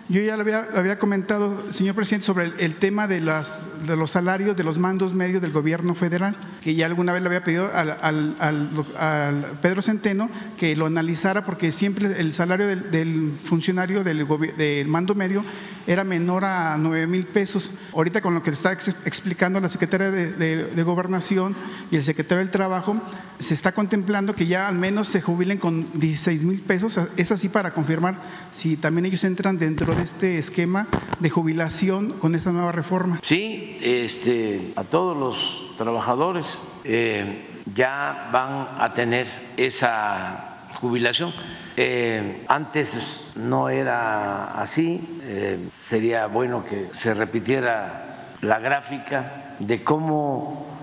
yo 0.09 0.21
ya 0.21 0.37
le 0.37 0.53
había, 0.53 0.99
comentado, 0.99 1.73
señor 1.73 1.95
presidente, 1.95 2.27
sobre 2.27 2.51
el, 2.59 2.75
tema 2.75 3.07
de, 3.07 3.21
las, 3.21 3.65
de, 3.87 3.97
los 3.97 4.11
salarios 4.11 4.57
de 4.57 4.65
los 4.65 4.79
mandos 4.79 5.15
medios 5.15 5.41
del 5.41 5.53
gobierno 5.53 5.95
federal, 5.95 6.37
que 6.61 6.75
ya 6.75 6.87
alguna 6.87 7.13
vez 7.13 7.23
le 7.23 7.29
había 7.29 7.45
pedido 7.45 7.71
al, 7.73 9.59
Pedro 9.63 9.81
Centeno 9.81 10.29
que 10.59 10.75
lo 10.77 10.87
analizara, 10.87 11.45
porque 11.45 11.73
siempre 11.73 12.21
el 12.21 12.33
salario 12.33 12.67
del, 12.67 13.39
funcionario 13.45 14.03
del, 14.03 14.27
del, 14.57 14.89
mando 14.89 15.15
medio 15.15 15.45
era 15.87 16.05
menor 16.05 16.45
a 16.45 16.77
9 16.79 17.07
mil 17.07 17.27
pesos. 17.27 17.71
Ahorita 17.93 18.21
con 18.21 18.35
lo 18.35 18.43
que 18.43 18.51
le 18.51 18.55
está 18.55 18.73
explicando 18.73 19.61
la 19.61 19.69
secretaria 19.69 20.11
de, 20.11 20.83
Gobernación 20.83 21.55
y 21.91 21.97
el 21.97 22.03
secretario 22.03 22.41
del 22.41 22.51
Trabajo, 22.51 23.01
se 23.39 23.55
está 23.55 23.73
contemplando 23.73 24.35
que 24.35 24.47
ya 24.47 24.69
al 24.69 24.75
menos 24.77 25.09
se 25.09 25.21
jubilen 25.21 25.59
con 25.59 25.89
16 25.95 26.45
mil 26.45 26.61
pesos. 26.61 26.99
Es 27.17 27.31
así 27.31 27.49
para 27.49 27.73
confirmar 27.73 28.21
si 28.53 28.77
también 28.77 29.07
ellos 29.07 29.25
entran 29.25 29.59
dentro 29.59 29.92
de 29.97 30.03
este 30.03 30.39
esquema 30.39 30.87
de 31.19 31.29
jubilación 31.31 32.13
con 32.13 32.35
esta 32.35 32.51
nueva 32.51 32.73
reforma? 32.73 33.21
Sí, 33.23 33.79
este, 33.81 34.73
a 34.77 34.85
todos 34.85 35.17
los 35.17 35.77
trabajadores 35.77 36.63
eh, 36.85 37.63
ya 37.75 38.31
van 38.33 38.69
a 38.79 38.93
tener 38.95 39.27
esa 39.57 40.69
jubilación. 40.81 41.33
Eh, 41.77 42.45
antes 42.49 43.25
no 43.35 43.69
era 43.69 44.61
así, 44.61 45.21
eh, 45.23 45.69
sería 45.71 46.27
bueno 46.27 46.65
que 46.65 46.91
se 46.93 47.15
repitiera 47.15 48.35
la 48.41 48.59
gráfica 48.59 49.57
de 49.59 49.85
cómo 49.85 50.81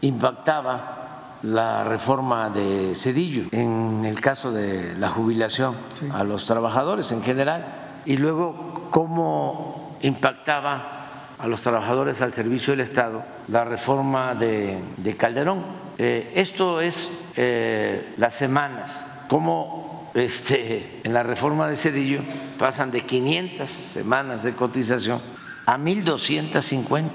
impactaba 0.00 1.38
la 1.42 1.82
reforma 1.82 2.50
de 2.50 2.94
Cedillo 2.94 3.46
en 3.50 4.04
el 4.04 4.20
caso 4.20 4.52
de 4.52 4.94
la 4.96 5.08
jubilación 5.08 5.74
a 6.12 6.22
los 6.22 6.46
trabajadores 6.46 7.10
en 7.10 7.22
general 7.24 7.87
y 8.04 8.16
luego 8.16 8.88
cómo 8.90 9.96
impactaba 10.02 10.98
a 11.38 11.46
los 11.46 11.62
trabajadores 11.62 12.20
al 12.20 12.32
servicio 12.32 12.72
del 12.72 12.80
Estado 12.80 13.22
la 13.48 13.64
reforma 13.64 14.34
de, 14.34 15.16
Calderón. 15.16 15.64
Eh, 15.96 16.32
esto 16.34 16.80
es 16.80 17.08
eh, 17.36 18.14
las 18.16 18.34
semanas, 18.34 18.90
cómo 19.28 20.10
este, 20.14 21.00
en 21.04 21.12
la 21.12 21.22
reforma 21.22 21.68
de 21.68 21.76
Cedillo 21.76 22.20
pasan 22.58 22.90
de 22.90 23.02
500 23.02 23.68
semanas 23.68 24.42
de 24.42 24.54
cotización 24.54 25.20
a 25.66 25.76
1.250. 25.76 27.10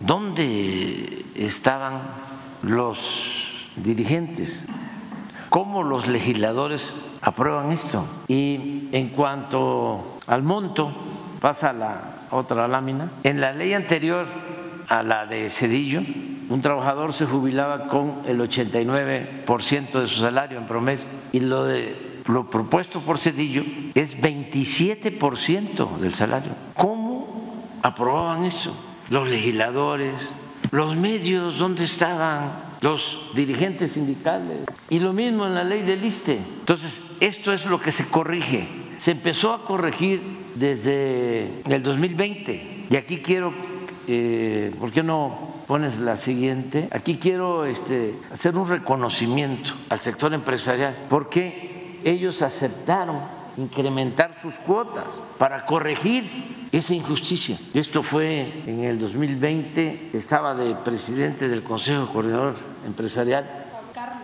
¿Dónde 0.00 1.24
estaban 1.34 2.02
los 2.62 3.68
dirigentes? 3.76 4.66
¿Cómo 5.48 5.82
los 5.82 6.06
legisladores 6.06 6.94
aprueban 7.20 7.70
esto? 7.70 8.06
Y 8.28 8.88
en 8.92 9.08
cuanto 9.08 10.17
al 10.28 10.42
monto, 10.42 10.92
pasa 11.40 11.72
la 11.72 12.26
otra 12.30 12.68
lámina. 12.68 13.10
En 13.24 13.40
la 13.40 13.52
ley 13.52 13.72
anterior 13.72 14.26
a 14.88 15.02
la 15.02 15.26
de 15.26 15.50
Cedillo, 15.50 16.02
un 16.48 16.60
trabajador 16.62 17.12
se 17.12 17.26
jubilaba 17.26 17.88
con 17.88 18.22
el 18.26 18.38
89% 18.40 20.00
de 20.00 20.06
su 20.06 20.20
salario 20.20 20.58
en 20.58 20.66
promedio 20.66 21.04
y 21.32 21.40
lo 21.40 21.64
de 21.64 22.08
lo 22.26 22.50
propuesto 22.50 23.00
por 23.00 23.18
Cedillo 23.18 23.64
es 23.94 24.18
27% 24.20 25.96
del 25.96 26.12
salario. 26.12 26.52
¿Cómo 26.74 27.64
aprobaban 27.82 28.44
eso? 28.44 28.76
Los 29.08 29.30
legisladores, 29.30 30.34
los 30.70 30.94
medios, 30.94 31.58
¿dónde 31.58 31.84
estaban? 31.84 32.76
Los 32.82 33.30
dirigentes 33.34 33.92
sindicales. 33.92 34.58
Y 34.90 35.00
lo 35.00 35.14
mismo 35.14 35.46
en 35.46 35.54
la 35.54 35.64
ley 35.64 35.82
del 35.82 36.04
ISTE. 36.04 36.36
Entonces, 36.36 37.02
esto 37.20 37.50
es 37.50 37.64
lo 37.64 37.80
que 37.80 37.92
se 37.92 38.08
corrige 38.08 38.87
se 38.98 39.12
empezó 39.12 39.52
a 39.52 39.64
corregir 39.64 40.20
desde 40.54 41.62
el 41.66 41.82
2020. 41.82 42.86
Y 42.90 42.96
aquí 42.96 43.18
quiero, 43.18 43.54
eh, 44.06 44.74
¿por 44.78 44.90
qué 44.90 45.02
no 45.02 45.62
pones 45.66 45.98
la 46.00 46.16
siguiente? 46.16 46.88
Aquí 46.90 47.16
quiero 47.16 47.64
este, 47.64 48.14
hacer 48.32 48.56
un 48.56 48.68
reconocimiento 48.68 49.72
al 49.88 50.00
sector 50.00 50.34
empresarial, 50.34 51.06
porque 51.08 51.96
ellos 52.04 52.42
aceptaron 52.42 53.20
incrementar 53.56 54.32
sus 54.32 54.58
cuotas 54.58 55.22
para 55.36 55.64
corregir 55.64 56.68
esa 56.70 56.94
injusticia. 56.94 57.58
Esto 57.74 58.02
fue 58.02 58.62
en 58.66 58.84
el 58.84 58.98
2020, 58.98 60.10
estaba 60.12 60.54
de 60.54 60.74
presidente 60.76 61.48
del 61.48 61.62
Consejo 61.62 62.12
Coordinador 62.12 62.54
Empresarial 62.86 63.67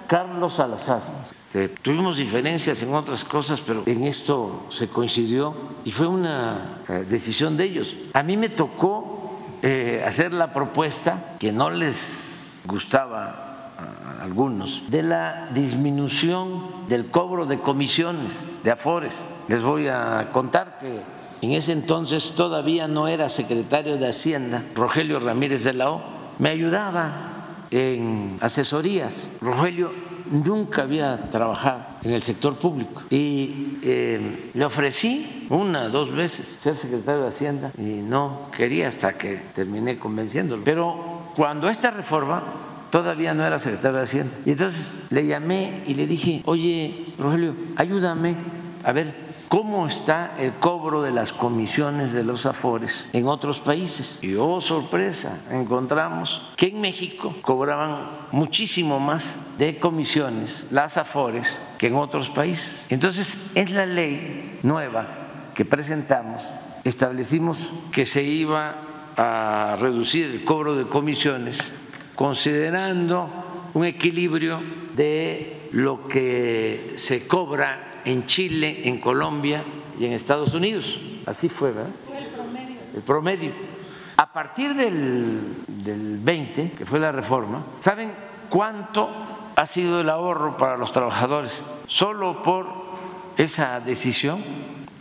Carlos 0.07 0.55
Salazar. 0.55 1.03
Este, 1.23 1.69
tuvimos 1.69 2.17
diferencias 2.17 2.83
en 2.83 2.95
otras 2.95 3.25
cosas, 3.25 3.61
pero 3.61 3.83
en 3.87 4.05
esto 4.05 4.67
se 4.69 4.89
coincidió 4.89 5.55
y 5.85 5.91
fue 5.91 6.07
una 6.07 6.83
eh, 6.89 7.05
decisión 7.09 7.57
de 7.57 7.65
ellos. 7.65 7.95
A 8.13 8.23
mí 8.23 8.37
me 8.37 8.49
tocó 8.49 9.39
eh, 9.63 10.03
hacer 10.07 10.33
la 10.33 10.53
propuesta 10.53 11.37
que 11.39 11.53
no 11.53 11.71
les 11.71 12.65
gustaba 12.67 13.73
a 13.79 14.23
algunos 14.23 14.83
de 14.89 15.03
la 15.03 15.49
disminución 15.53 16.87
del 16.89 17.11
cobro 17.11 17.47
de 17.47 17.59
comisiones 17.59 18.63
de 18.63 18.71
Afores. 18.71 19.25
Les 19.49 19.63
voy 19.63 19.89
a 19.89 20.29
contar 20.33 20.79
que 20.79 21.01
en 21.43 21.53
ese 21.53 21.73
entonces 21.73 22.33
todavía 22.33 22.89
no 22.89 23.09
era 23.09 23.29
secretario 23.29 23.97
de 23.99 24.09
Hacienda, 24.09 24.63
Rogelio 24.75 25.21
Ramírez 25.21 25.65
de 25.65 25.75
la 25.75 25.91
O, 25.91 26.03
me 26.39 26.49
ayudaba 26.49 27.34
en 27.75 28.39
asesorías. 28.41 29.31
Rogelio 29.41 29.93
nunca 30.31 30.83
había 30.83 31.29
trabajado 31.29 31.85
en 32.03 32.13
el 32.13 32.23
sector 32.23 32.57
público 32.57 33.03
y 33.11 33.79
eh, 33.83 34.51
le 34.55 34.65
ofrecí 34.65 35.47
una, 35.51 35.89
dos 35.89 36.15
veces 36.15 36.47
ser 36.47 36.77
secretario 36.77 37.23
de 37.23 37.29
Hacienda 37.29 37.73
y 37.77 38.01
no 38.01 38.49
quería 38.57 38.89
hasta 38.89 39.19
que 39.19 39.37
terminé 39.53 39.99
convenciéndolo. 39.99 40.63
Pero 40.65 41.31
cuando 41.35 41.69
esta 41.69 41.91
reforma 41.91 42.45
todavía 42.91 43.35
no 43.35 43.45
era 43.45 43.59
secretario 43.59 43.99
de 43.99 44.05
Hacienda. 44.05 44.37
Y 44.47 44.53
entonces 44.53 44.95
le 45.11 45.27
llamé 45.27 45.83
y 45.85 45.95
le 45.95 46.07
dije, 46.07 46.43
oye, 46.45 47.07
Rogelio, 47.19 47.55
ayúdame 47.77 48.37
a 48.85 48.93
ver 48.93 49.24
cómo 49.55 49.87
está 49.87 50.35
el 50.37 50.55
cobro 50.55 51.01
de 51.03 51.13
las 51.13 51.33
comisiones 51.33 52.13
de 52.13 52.25
los 52.25 52.45
afores 52.45 53.09
en 53.13 53.29
otros 53.29 53.61
países. 53.61 54.19
Y 54.21 54.35
oh, 54.35 54.61
sorpresa, 54.61 55.43
encontramos 55.49 56.43
que 56.57 56.67
en 56.67 56.81
México 56.81 57.37
cobraban 57.41 58.11
muchísimo 58.33 58.99
más 58.99 59.37
de 59.57 59.79
comisiones 59.79 60.67
las 60.73 60.97
afores 60.97 61.61
que 61.79 61.87
en 61.87 61.95
otros 61.95 62.31
países. 62.31 62.87
Entonces, 62.89 63.39
en 63.55 63.77
la 63.77 63.87
ley 63.87 64.59
nueva 64.65 65.07
que 65.55 65.65
presentamos, 65.65 66.53
establecimos 66.83 67.73
que 67.93 68.07
se 68.07 68.25
iba 68.25 68.75
a 69.17 69.77
reducir 69.79 70.33
el 70.33 70.45
cobro 70.45 70.75
de 70.75 70.89
comisiones 70.89 71.73
considerando 72.17 73.31
un 73.73 73.85
equilibrio 73.85 74.61
de 74.97 75.69
lo 75.71 76.09
que 76.09 76.95
se 76.97 77.29
cobra 77.29 77.94
en 78.05 78.27
Chile, 78.27 78.89
en 78.89 78.99
Colombia 78.99 79.65
y 79.99 80.05
en 80.05 80.13
Estados 80.13 80.55
Unidos. 80.55 81.01
Así 81.27 81.49
fue, 81.49 81.73
¿verdad? 81.73 81.93
el 82.17 82.27
promedio. 82.27 82.77
El 82.95 83.03
promedio. 83.03 83.53
A 84.17 84.33
partir 84.33 84.75
del, 84.75 85.65
del 85.67 86.19
20, 86.19 86.73
que 86.73 86.87
fue 86.87 87.01
la 87.01 87.11
reforma, 87.11 87.65
¿saben 87.81 88.13
cuánto 88.49 89.11
ha 89.57 89.67
sido 89.67 90.01
el 90.01 90.09
ahorro 90.09 90.57
para 90.57 90.77
los 90.77 90.93
trabajadores? 90.93 91.65
Solo 91.87 92.43
por 92.43 92.67
esa 93.37 93.81
decisión 93.81 94.43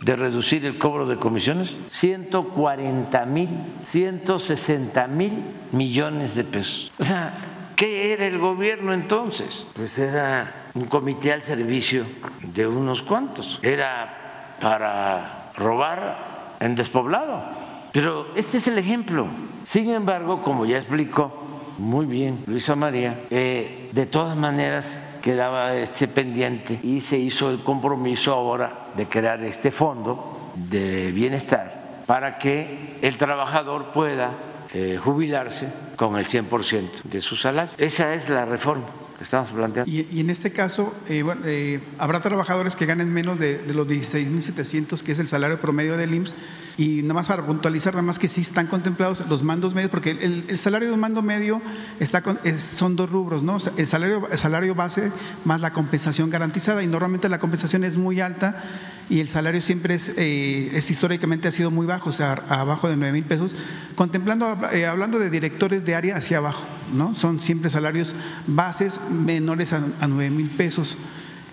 de 0.04 0.16
reducir 0.16 0.66
el 0.66 0.76
cobro 0.76 1.06
de 1.06 1.16
comisiones, 1.16 1.76
140 1.92 3.24
mil, 3.26 3.48
160 3.90 5.06
mil 5.06 5.42
millones 5.72 6.34
de 6.34 6.44
pesos. 6.44 6.92
O 6.98 7.04
sea, 7.04 7.32
¿qué 7.76 8.12
era 8.12 8.26
el 8.26 8.38
gobierno 8.38 8.92
entonces? 8.92 9.66
Pues 9.74 9.98
era 9.98 10.70
un 10.74 10.86
comité 10.86 11.32
al 11.32 11.42
servicio 11.42 12.04
de 12.42 12.66
unos 12.66 13.02
cuantos. 13.02 13.58
Era 13.62 14.56
para 14.60 15.50
robar 15.56 16.56
en 16.60 16.74
despoblado. 16.74 17.44
Pero 17.92 18.28
este 18.34 18.58
es 18.58 18.66
el 18.66 18.78
ejemplo. 18.78 19.26
Sin 19.66 19.90
embargo, 19.90 20.42
como 20.42 20.66
ya 20.66 20.78
explicó 20.78 21.44
muy 21.78 22.06
bien, 22.06 22.44
Luisa 22.46 22.76
María. 22.76 23.24
Eh, 23.30 23.90
de 23.92 24.06
todas 24.06 24.36
maneras, 24.36 25.00
quedaba 25.22 25.74
este 25.74 26.08
pendiente 26.08 26.78
y 26.82 27.00
se 27.00 27.16
hizo 27.18 27.50
el 27.50 27.62
compromiso 27.62 28.32
ahora 28.32 28.88
de 28.96 29.08
crear 29.08 29.42
este 29.42 29.70
fondo 29.70 30.52
de 30.54 31.10
bienestar 31.12 32.02
para 32.06 32.38
que 32.38 32.98
el 33.00 33.16
trabajador 33.16 33.86
pueda 33.86 34.30
eh, 34.74 34.98
jubilarse 35.02 35.68
con 35.96 36.16
el 36.16 36.26
100% 36.26 37.04
de 37.04 37.20
su 37.20 37.36
salario. 37.36 37.72
Esa 37.78 38.12
es 38.14 38.28
la 38.28 38.44
reforma 38.44 38.86
estamos 39.20 39.50
planteando. 39.50 39.90
Y, 39.90 40.20
en 40.20 40.30
este 40.30 40.52
caso, 40.52 40.94
eh, 41.08 41.24
eh, 41.44 41.80
habrá 41.98 42.20
trabajadores 42.20 42.76
que 42.76 42.86
ganen 42.86 43.12
menos 43.12 43.38
de, 43.38 43.60
los 43.74 43.86
16.700, 43.86 45.02
que 45.02 45.12
es 45.12 45.18
el 45.18 45.28
salario 45.28 45.60
promedio 45.60 45.96
del 45.96 46.14
IMSS, 46.14 46.34
y 46.76 47.02
nada 47.02 47.14
más 47.14 47.28
para 47.28 47.44
puntualizar, 47.44 47.94
nada 47.94 48.02
más 48.02 48.18
que 48.18 48.28
sí 48.28 48.40
están 48.40 48.66
contemplados 48.66 49.24
los 49.28 49.42
mandos 49.42 49.74
medios, 49.74 49.90
porque 49.90 50.10
el, 50.10 50.58
salario 50.58 50.88
de 50.88 50.94
un 50.94 51.00
mando 51.00 51.22
medio 51.22 51.60
está 52.00 52.22
son 52.58 52.96
dos 52.96 53.10
rubros, 53.10 53.42
¿no? 53.42 53.58
El 53.76 53.86
salario, 53.86 54.28
el 54.30 54.38
salario 54.38 54.74
base 54.74 55.12
más 55.44 55.60
la 55.60 55.72
compensación 55.72 56.30
garantizada, 56.30 56.82
y 56.82 56.86
normalmente 56.86 57.28
la 57.28 57.38
compensación 57.38 57.84
es 57.84 57.96
muy 57.96 58.20
alta 58.20 58.62
y 59.10 59.20
el 59.20 59.28
salario 59.28 59.60
siempre 59.60 59.94
es, 59.94 60.12
eh, 60.16 60.70
es 60.72 60.90
históricamente 60.90 61.48
ha 61.48 61.52
sido 61.52 61.70
muy 61.70 61.86
bajo, 61.86 62.10
o 62.10 62.12
sea, 62.12 62.32
abajo 62.48 62.88
de 62.88 62.96
9 62.96 63.12
mil 63.12 63.24
pesos, 63.24 63.54
contemplando, 63.94 64.58
eh, 64.72 64.86
hablando 64.86 65.18
de 65.18 65.30
directores 65.30 65.84
de 65.84 65.94
área 65.94 66.16
hacia 66.16 66.38
abajo, 66.38 66.64
¿no? 66.92 67.14
Son 67.14 67.40
siempre 67.40 67.70
salarios 67.70 68.14
bases 68.46 69.00
menores 69.10 69.72
a, 69.72 69.84
a 70.00 70.08
9 70.08 70.30
mil 70.30 70.50
pesos. 70.50 70.96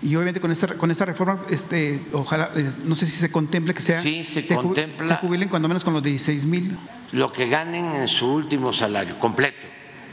Y 0.02 0.16
obviamente 0.16 0.40
con 0.40 0.50
esta, 0.50 0.66
con 0.74 0.90
esta 0.90 1.04
reforma, 1.04 1.40
este, 1.48 2.02
ojalá, 2.12 2.50
eh, 2.56 2.72
no 2.84 2.96
sé 2.96 3.06
si 3.06 3.12
se 3.12 3.30
contemple 3.30 3.72
que 3.74 3.82
sea, 3.82 4.00
sí, 4.00 4.24
se, 4.24 4.42
contempla 4.56 5.06
se 5.06 5.14
jubilen 5.16 5.48
cuando 5.48 5.68
menos 5.68 5.84
con 5.84 5.92
los 5.92 6.02
16 6.02 6.46
mil. 6.46 6.76
Lo 7.12 7.32
que 7.32 7.48
ganen 7.48 7.84
en 7.94 8.08
su 8.08 8.26
último 8.26 8.72
salario, 8.72 9.18
completo. 9.18 9.66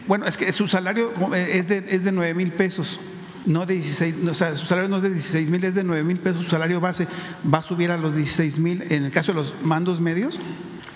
Bueno, 0.08 0.28
es 0.28 0.38
que 0.38 0.52
su 0.52 0.68
salario 0.68 1.12
es 1.36 1.68
de, 1.68 1.86
es 1.88 2.04
de 2.04 2.12
9 2.12 2.34
mil 2.36 2.52
pesos 2.52 3.00
no 3.46 3.66
de 3.66 3.76
16, 3.76 4.16
o 4.30 4.34
sea, 4.34 4.56
su 4.56 4.66
salario 4.66 4.90
no 4.90 4.98
es 4.98 5.04
de 5.04 5.10
16 5.10 5.50
mil, 5.50 5.64
es 5.64 5.76
de 5.76 5.84
9 5.84 6.04
mil 6.04 6.18
pesos, 6.18 6.44
su 6.46 6.50
salario 6.52 6.80
base 6.80 7.08
va 7.52 7.60
a 7.60 7.62
subir 7.62 7.92
a 7.92 7.98
los 7.98 8.16
16 8.16 8.60
mil 8.60 8.84
en 8.90 9.06
el 9.06 9.12
caso 9.12 9.32
de 9.32 9.38
los 9.38 9.54
mandos 9.62 10.02
medios. 10.02 10.40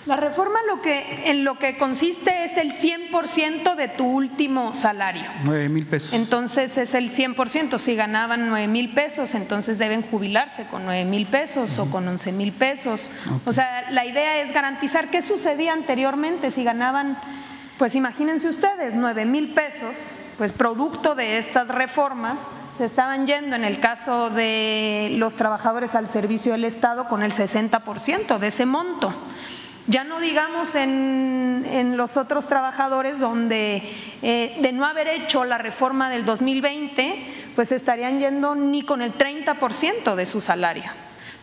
La 0.06 0.16
reforma 0.16 0.58
lo 0.68 0.82
que, 0.82 1.30
en 1.30 1.44
lo 1.44 1.58
que 1.58 1.78
consiste 1.78 2.44
es 2.44 2.58
el 2.58 2.72
100% 2.72 3.74
de 3.74 3.88
tu 3.88 4.04
último 4.04 4.74
salario. 4.74 5.24
9 5.44 5.70
mil 5.70 5.86
pesos. 5.86 6.12
Entonces 6.12 6.76
es 6.76 6.94
el 6.94 7.08
100%. 7.08 7.78
Si 7.78 7.94
ganaban 7.94 8.48
9 8.50 8.68
mil 8.68 8.92
pesos, 8.92 9.34
entonces 9.34 9.78
deben 9.78 10.02
jubilarse 10.02 10.66
con 10.66 10.84
9 10.84 11.06
mil 11.06 11.24
pesos 11.26 11.78
o 11.78 11.86
con 11.86 12.06
11 12.06 12.32
mil 12.32 12.52
pesos. 12.52 13.08
O 13.46 13.52
sea, 13.54 13.90
la 13.92 14.04
idea 14.04 14.42
es 14.42 14.52
garantizar 14.52 15.10
qué 15.10 15.22
sucedía 15.22 15.72
anteriormente. 15.72 16.50
Si 16.50 16.64
ganaban, 16.64 17.16
pues 17.78 17.94
imagínense 17.94 18.46
ustedes, 18.46 18.96
9 18.96 19.24
mil 19.24 19.54
pesos, 19.54 19.96
pues 20.38 20.52
producto 20.52 21.14
de 21.14 21.38
estas 21.38 21.68
reformas 21.68 22.38
se 22.76 22.84
estaban 22.84 23.26
yendo 23.26 23.54
en 23.54 23.64
el 23.64 23.78
caso 23.78 24.30
de 24.30 25.14
los 25.16 25.36
trabajadores 25.36 25.94
al 25.94 26.08
servicio 26.08 26.52
del 26.52 26.64
Estado 26.64 27.06
con 27.06 27.22
el 27.22 27.32
60% 27.32 28.38
de 28.38 28.46
ese 28.46 28.66
monto. 28.66 29.14
Ya 29.86 30.02
no 30.02 30.18
digamos 30.18 30.74
en, 30.74 31.96
los 31.96 32.16
otros 32.16 32.48
trabajadores 32.48 33.20
donde 33.20 33.82
eh, 34.22 34.56
de 34.60 34.72
no 34.72 34.86
haber 34.86 35.08
hecho 35.08 35.44
la 35.44 35.58
reforma 35.58 36.10
del 36.10 36.24
2020, 36.24 37.52
pues 37.54 37.70
estarían 37.70 38.18
yendo 38.18 38.54
ni 38.54 38.82
con 38.82 39.02
el 39.02 39.12
30% 39.16 40.14
de 40.14 40.26
su 40.26 40.40
salario. 40.40 40.90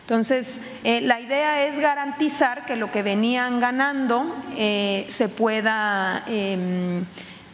Entonces, 0.00 0.60
eh, 0.82 1.00
la 1.00 1.20
idea 1.20 1.66
es 1.66 1.78
garantizar 1.78 2.66
que 2.66 2.74
lo 2.74 2.90
que 2.90 3.02
venían 3.02 3.60
ganando 3.60 4.26
eh, 4.56 5.06
se 5.08 5.28
pueda 5.28 6.24
em, 6.26 7.04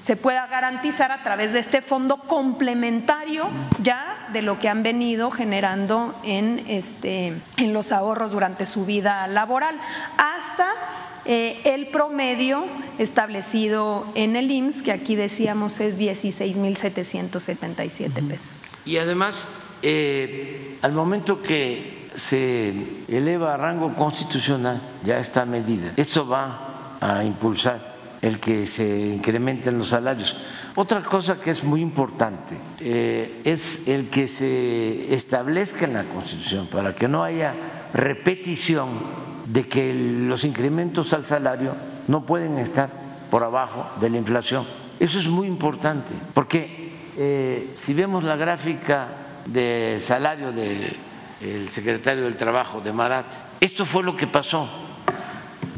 se 0.01 0.17
pueda 0.17 0.47
garantizar 0.47 1.13
a 1.13 1.23
través 1.23 1.53
de 1.53 1.59
este 1.59 1.83
fondo 1.83 2.17
complementario 2.19 3.49
ya 3.83 4.29
de 4.33 4.41
lo 4.43 4.59
que 4.59 4.69
han 4.69 4.83
venido 4.83 5.31
generando 5.31 6.15
en, 6.23 6.65
este, 6.69 7.35
en 7.57 7.73
los 7.73 7.93
ahorros 7.93 8.33
durante 8.33 8.67
su 8.67 8.85
vida 8.85 9.27
laboral, 9.27 9.81
hasta 10.17 10.69
eh, 11.25 11.61
el 11.65 11.89
promedio 11.89 12.67
establecido 12.99 14.07
en 14.15 14.37
el 14.37 14.51
IMSS, 14.51 14.83
que 14.83 14.93
aquí 14.93 15.17
decíamos 15.17 15.81
es 15.81 15.99
16.777 15.99 18.29
pesos. 18.29 18.53
Y 18.85 18.99
además, 18.99 19.49
eh, 19.83 20.79
al 20.83 20.93
momento 20.93 21.43
que 21.43 22.11
se 22.15 22.75
eleva 23.09 23.55
a 23.55 23.57
rango 23.57 23.95
constitucional, 23.95 24.81
ya 25.05 25.19
está 25.19 25.45
medida, 25.45 25.93
esto 25.97 26.27
va 26.27 26.97
a 27.01 27.25
impulsar 27.25 27.88
el 28.23 28.41
que 28.41 28.67
se 28.67 29.15
incrementen 29.15 29.79
los 29.79 29.89
salarios. 29.89 30.37
Otra 30.75 31.03
cosa 31.03 31.41
que 31.41 31.51
es 31.51 31.65
muy 31.65 31.81
importante 31.81 32.57
eh, 32.81 33.41
es 33.45 33.81
el 33.87 34.09
que 34.11 34.29
se 34.29 35.13
establezca 35.15 35.85
en 35.85 35.95
la 35.95 36.05
Constitución 36.05 36.67
para 36.67 36.95
que 36.95 37.09
no 37.09 37.23
haya 37.23 37.55
repetición 37.93 39.01
de 39.47 39.67
que 39.67 39.95
los 39.95 40.45
incrementos 40.45 41.13
al 41.13 41.25
salario 41.25 41.75
no 42.07 42.27
pueden 42.27 42.59
estar 42.59 42.91
por 43.31 43.45
abajo 43.45 43.87
de 44.01 44.11
la 44.11 44.19
inflación. 44.19 44.67
Eso 45.01 45.19
es 45.19 45.29
muy 45.29 45.47
importante, 45.47 46.13
porque 46.35 46.93
eh, 47.17 47.77
si 47.85 47.95
vemos 47.95 48.25
la 48.25 48.37
gráfica 48.37 49.09
de 49.47 49.99
salario 50.01 50.53
del 50.53 51.71
secretario 51.71 52.25
del 52.25 52.37
Trabajo 52.37 52.81
de 52.81 52.93
Marat, 52.93 53.27
esto 53.61 53.85
fue 53.85 54.03
lo 54.03 54.17
que 54.17 54.27
pasó 54.27 54.88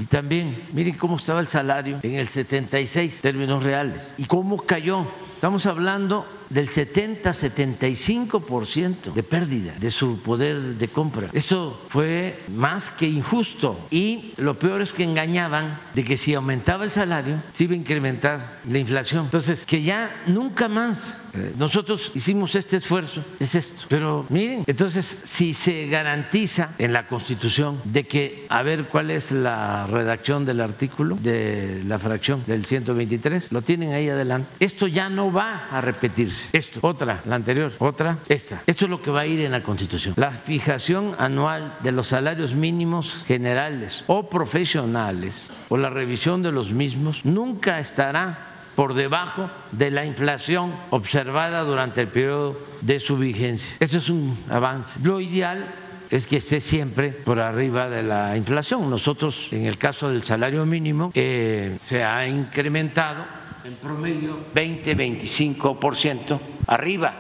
y 0.01 0.07
también, 0.07 0.64
miren 0.72 0.94
cómo 0.94 1.16
estaba 1.16 1.40
el 1.40 1.48
salario 1.48 2.01
en 2.03 2.14
el 2.14 2.26
76, 2.26 3.20
términos 3.20 3.62
reales, 3.62 4.14
y 4.16 4.24
cómo 4.24 4.57
cayó. 4.57 5.05
Estamos 5.34 5.66
hablando 5.66 6.26
del 6.48 6.68
70-75% 6.68 9.12
de 9.12 9.22
pérdida 9.22 9.74
de 9.78 9.90
su 9.90 10.20
poder 10.20 10.59
de 10.59 10.88
compra. 10.88 11.28
Eso 11.32 11.80
fue 11.88 12.40
más 12.48 12.90
que 12.90 13.07
injusto. 13.07 13.78
Y 13.90 14.32
lo 14.36 14.59
peor 14.59 14.82
es 14.82 14.92
que 14.92 15.05
engañaban 15.05 15.78
de 15.94 16.05
que 16.05 16.16
si 16.16 16.34
aumentaba 16.34 16.82
el 16.84 16.90
salario, 16.90 17.40
se 17.53 17.62
iba 17.64 17.74
a 17.74 17.76
incrementar 17.76 18.59
la 18.68 18.78
inflación. 18.78 19.26
Entonces, 19.26 19.64
que 19.64 19.82
ya 19.82 20.11
nunca 20.26 20.66
más 20.68 21.16
eh, 21.35 21.55
nosotros 21.59 22.12
hicimos 22.14 22.55
este 22.55 22.76
esfuerzo, 22.76 23.22
es 23.39 23.55
esto. 23.55 23.85
Pero 23.89 24.26
miren, 24.28 24.64
entonces, 24.66 25.18
si 25.22 25.55
se 25.55 25.87
garantiza 25.87 26.70
en 26.78 26.93
la 26.93 27.07
Constitución 27.07 27.81
de 27.85 28.07
que, 28.07 28.47
a 28.49 28.62
ver 28.62 28.85
cuál 28.85 29.11
es 29.11 29.31
la 29.33 29.87
redacción 29.87 30.45
del 30.45 30.61
artículo 30.61 31.16
de 31.16 31.83
la 31.87 31.99
fracción 31.99 32.43
del 32.47 32.64
123, 32.64 33.53
lo 33.53 33.62
tienen 33.62 33.93
ahí 33.93 34.09
adelante. 34.09 34.51
Esto 34.61 34.87
ya 34.87 35.09
no 35.09 35.33
va 35.33 35.68
a 35.70 35.81
repetirse. 35.81 36.49
Esto, 36.53 36.81
otra, 36.83 37.22
la 37.24 37.37
anterior, 37.37 37.72
otra, 37.78 38.18
esta. 38.28 38.62
Esto 38.66 38.85
es 38.87 38.91
lo 38.91 39.01
que 39.03 39.11
va 39.11 39.20
a 39.20 39.26
ir 39.26 39.41
en 39.41 39.53
la 39.53 39.62
Constitución. 39.62 40.14
La 40.16 40.33
fijación 40.33 41.14
anual 41.18 41.76
de 41.83 41.93
los 41.93 42.09
salarios 42.09 42.55
mínimos 42.55 43.24
generales 43.26 44.05
o 44.07 44.28
profesionales 44.28 45.51
o 45.68 45.76
la 45.76 45.91
revisión 45.91 46.43
de 46.43 46.53
los 46.53 46.72
mismos 46.72 47.24
nunca 47.24 47.78
estará 47.81 48.49
por 48.75 48.95
debajo 48.95 49.51
de 49.73 49.91
la 49.91 50.05
inflación 50.05 50.73
observada 50.91 51.62
durante 51.62 52.01
el 52.01 52.09
periodo 52.09 52.59
de 52.81 53.01
su 53.01 53.16
vigencia. 53.16 53.77
Eso 53.81 53.99
es 53.99 54.09
un 54.09 54.39
avance. 54.49 54.99
Lo 55.03 55.21
ideal 55.21 55.75
es 56.11 56.27
que 56.27 56.39
esté 56.39 56.61
siempre 56.61 57.12
por 57.12 57.39
arriba 57.39 57.89
de 57.89 58.03
la 58.03 58.37
inflación. 58.37 58.91
Nosotros, 58.91 59.49
en 59.53 59.66
el 59.66 59.79
caso 59.79 60.09
del 60.09 60.25
salario 60.25 60.66
mínimo, 60.66 61.12
eh, 61.14 61.77
se 61.79 62.03
ha 62.03 62.27
incrementado 62.27 63.25
en 63.64 63.75
promedio 63.75 64.37
20-25% 64.55 66.41
arriba 66.66 67.14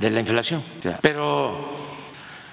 de 0.00 0.10
la 0.10 0.20
inflación. 0.20 0.62
Pero 1.00 1.68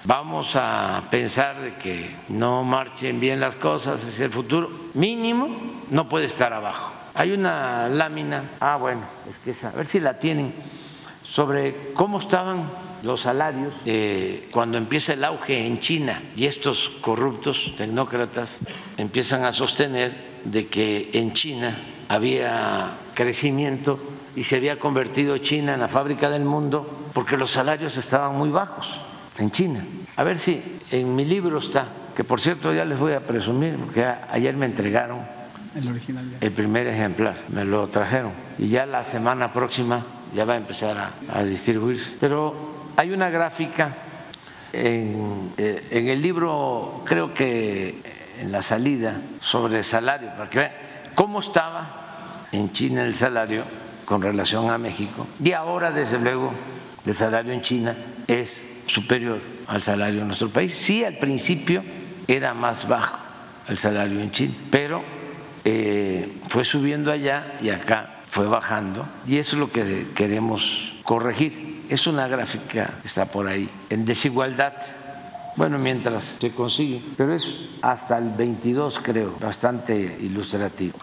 vamos 0.04 0.54
a 0.54 1.04
pensar 1.10 1.60
de 1.60 1.74
que 1.74 2.14
no 2.28 2.62
marchen 2.62 3.18
bien 3.18 3.40
las 3.40 3.56
cosas 3.56 4.04
hacia 4.04 4.26
el 4.26 4.32
futuro. 4.32 4.70
Mínimo 4.94 5.48
no 5.90 6.08
puede 6.08 6.26
estar 6.26 6.52
abajo. 6.52 6.93
Hay 7.14 7.32
una 7.32 7.88
lámina, 7.88 8.50
ah 8.60 8.76
bueno, 8.76 9.02
es 9.30 9.38
que 9.38 9.52
esa, 9.52 9.68
a 9.68 9.72
ver 9.72 9.86
si 9.86 10.00
la 10.00 10.18
tienen, 10.18 10.52
sobre 11.22 11.92
cómo 11.94 12.18
estaban 12.20 12.70
los 13.04 13.20
salarios 13.20 13.74
eh, 13.86 14.48
cuando 14.50 14.78
empieza 14.78 15.12
el 15.12 15.22
auge 15.24 15.66
en 15.66 15.78
China 15.78 16.20
y 16.34 16.46
estos 16.46 16.90
corruptos 17.00 17.74
tecnócratas 17.76 18.60
empiezan 18.96 19.44
a 19.44 19.52
sostener 19.52 20.12
de 20.44 20.66
que 20.66 21.10
en 21.12 21.32
China 21.32 21.78
había 22.08 22.96
crecimiento 23.14 23.98
y 24.34 24.42
se 24.42 24.56
había 24.56 24.78
convertido 24.78 25.38
China 25.38 25.74
en 25.74 25.80
la 25.80 25.88
fábrica 25.88 26.30
del 26.30 26.44
mundo 26.44 27.10
porque 27.12 27.36
los 27.36 27.50
salarios 27.50 27.96
estaban 27.96 28.36
muy 28.36 28.50
bajos 28.50 29.00
en 29.38 29.50
China. 29.50 29.84
A 30.16 30.24
ver 30.24 30.38
si 30.38 30.62
en 30.90 31.14
mi 31.14 31.24
libro 31.24 31.58
está, 31.58 31.88
que 32.16 32.24
por 32.24 32.40
cierto 32.40 32.72
ya 32.74 32.84
les 32.84 32.98
voy 32.98 33.12
a 33.12 33.24
presumir 33.24 33.76
porque 33.76 34.04
ayer 34.04 34.56
me 34.56 34.66
entregaron 34.66 35.43
el, 35.74 35.88
original 35.88 36.24
el 36.40 36.52
primer 36.52 36.86
ejemplar, 36.86 37.36
me 37.48 37.64
lo 37.64 37.88
trajeron 37.88 38.32
y 38.58 38.68
ya 38.68 38.86
la 38.86 39.04
semana 39.04 39.52
próxima 39.52 40.04
ya 40.34 40.44
va 40.44 40.54
a 40.54 40.56
empezar 40.56 41.12
a, 41.28 41.42
distribuirse. 41.44 42.16
Pero 42.18 42.54
hay 42.96 43.12
una 43.12 43.30
gráfica 43.30 43.94
en, 44.72 45.52
eh, 45.56 45.86
en, 45.90 46.08
el 46.08 46.20
libro, 46.20 47.02
creo 47.04 47.32
que 47.32 48.02
en 48.40 48.50
la 48.50 48.62
salida, 48.62 49.20
sobre 49.40 49.82
salario, 49.82 50.30
para 50.30 50.50
que 50.50 50.58
vean 50.58 50.72
cómo 51.14 51.40
estaba 51.40 52.46
en 52.52 52.72
China 52.72 53.04
el 53.04 53.14
salario 53.14 53.64
con 54.04 54.22
relación 54.22 54.70
a 54.70 54.78
México. 54.78 55.26
Y 55.42 55.52
ahora, 55.52 55.90
desde 55.90 56.18
luego, 56.18 56.52
el 57.06 57.14
salario 57.14 57.52
en 57.52 57.60
China 57.60 57.96
es 58.26 58.82
superior 58.86 59.40
al 59.66 59.82
salario 59.82 60.20
en 60.20 60.28
nuestro 60.28 60.50
país. 60.50 60.76
Sí, 60.76 61.04
al 61.04 61.18
principio 61.18 61.82
era 62.26 62.54
más 62.54 62.86
bajo 62.88 63.18
el 63.68 63.78
salario 63.78 64.20
en 64.20 64.30
China, 64.30 64.54
pero 64.70 65.02
eh, 65.64 66.40
fue 66.48 66.64
subiendo 66.64 67.10
allá 67.10 67.56
y 67.60 67.70
acá 67.70 68.20
fue 68.28 68.46
bajando. 68.46 69.06
Y 69.26 69.38
eso 69.38 69.56
es 69.56 69.60
lo 69.60 69.70
que 69.70 70.08
queremos 70.14 70.94
corregir. 71.02 71.84
Es 71.88 72.06
una 72.06 72.26
gráfica 72.28 72.98
que 73.00 73.06
está 73.06 73.26
por 73.26 73.46
ahí, 73.46 73.68
en 73.90 74.04
desigualdad. 74.04 74.74
Bueno, 75.56 75.78
mientras 75.78 76.36
se 76.40 76.50
consigue, 76.52 77.00
pero 77.16 77.32
es 77.32 77.56
hasta 77.80 78.18
el 78.18 78.30
22, 78.30 79.00
creo, 79.02 79.36
bastante 79.40 79.94
ilustrativo. 80.20 80.98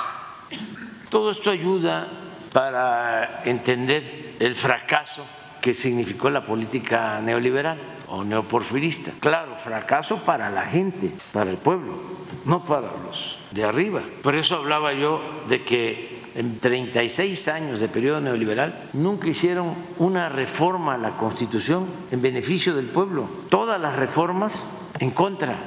Todo 1.09 1.31
esto 1.31 1.49
ayuda 1.49 2.07
para 2.51 3.43
entender 3.45 4.35
el 4.39 4.55
fracaso 4.55 5.25
que 5.61 5.73
significó 5.73 6.29
la 6.29 6.43
política 6.43 7.21
neoliberal 7.21 7.77
o 8.09 8.23
neoporfirista. 8.23 9.13
Claro, 9.19 9.55
fracaso 9.55 10.23
para 10.23 10.49
la 10.49 10.63
gente, 10.63 11.13
para 11.31 11.49
el 11.49 11.57
pueblo, 11.57 12.01
no 12.45 12.65
para 12.65 12.87
los 13.05 13.40
de 13.51 13.63
arriba. 13.63 14.01
Por 14.21 14.35
eso 14.35 14.55
hablaba 14.55 14.93
yo 14.93 15.21
de 15.47 15.63
que 15.63 16.21
en 16.35 16.59
36 16.59 17.47
años 17.49 17.79
de 17.79 17.89
periodo 17.89 18.21
neoliberal 18.21 18.89
nunca 18.93 19.27
hicieron 19.27 19.73
una 19.97 20.29
reforma 20.29 20.95
a 20.95 20.97
la 20.97 21.17
Constitución 21.17 21.85
en 22.11 22.21
beneficio 22.21 22.75
del 22.75 22.87
pueblo. 22.87 23.29
Todas 23.49 23.79
las 23.79 23.97
reformas 23.97 24.63
en 24.99 25.11
contra, 25.11 25.57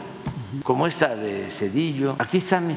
como 0.62 0.86
esta 0.86 1.14
de 1.14 1.50
Cedillo. 1.50 2.16
Aquí 2.18 2.38
está 2.38 2.60
mi. 2.60 2.76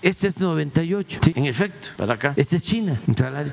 Este 0.00 0.28
es 0.28 0.40
98, 0.40 1.20
sí, 1.22 1.32
en 1.34 1.46
efecto, 1.46 1.88
para 1.96 2.14
acá. 2.14 2.32
Este 2.36 2.56
es 2.56 2.62
China, 2.62 3.00
un 3.06 3.16
salario. 3.16 3.52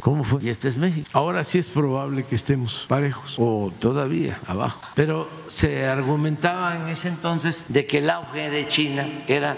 ¿Cómo 0.00 0.24
fue? 0.24 0.42
Y 0.42 0.48
este 0.48 0.68
es 0.68 0.76
México. 0.76 1.08
Ahora 1.12 1.44
sí 1.44 1.58
es 1.58 1.68
probable 1.68 2.24
que 2.24 2.34
estemos 2.34 2.86
parejos 2.88 3.36
o 3.38 3.72
todavía 3.78 4.38
abajo. 4.46 4.80
Pero 4.94 5.28
se 5.46 5.86
argumentaba 5.86 6.76
en 6.76 6.88
ese 6.88 7.08
entonces 7.08 7.66
de 7.68 7.86
que 7.86 7.98
el 7.98 8.10
auge 8.10 8.50
de 8.50 8.66
China 8.66 9.08
era 9.28 9.56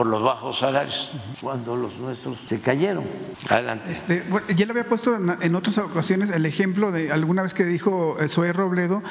por 0.00 0.06
los 0.06 0.22
bajos 0.22 0.60
salarios, 0.60 1.10
cuando 1.42 1.76
los 1.76 1.98
nuestros 1.98 2.38
se 2.48 2.58
cayeron. 2.58 3.04
Adelante. 3.50 3.92
Este, 3.92 4.24
ya 4.56 4.64
le 4.64 4.70
había 4.70 4.88
puesto 4.88 5.14
en, 5.14 5.54
otras 5.54 5.76
ocasiones 5.76 6.30
el 6.30 6.46
ejemplo 6.46 6.90
de 6.90 7.12
alguna 7.12 7.42
vez 7.42 7.52
que 7.52 7.66
dijo 7.66 8.16
el 8.18 8.30
Zoe 8.30 8.54
Robledo 8.54 9.02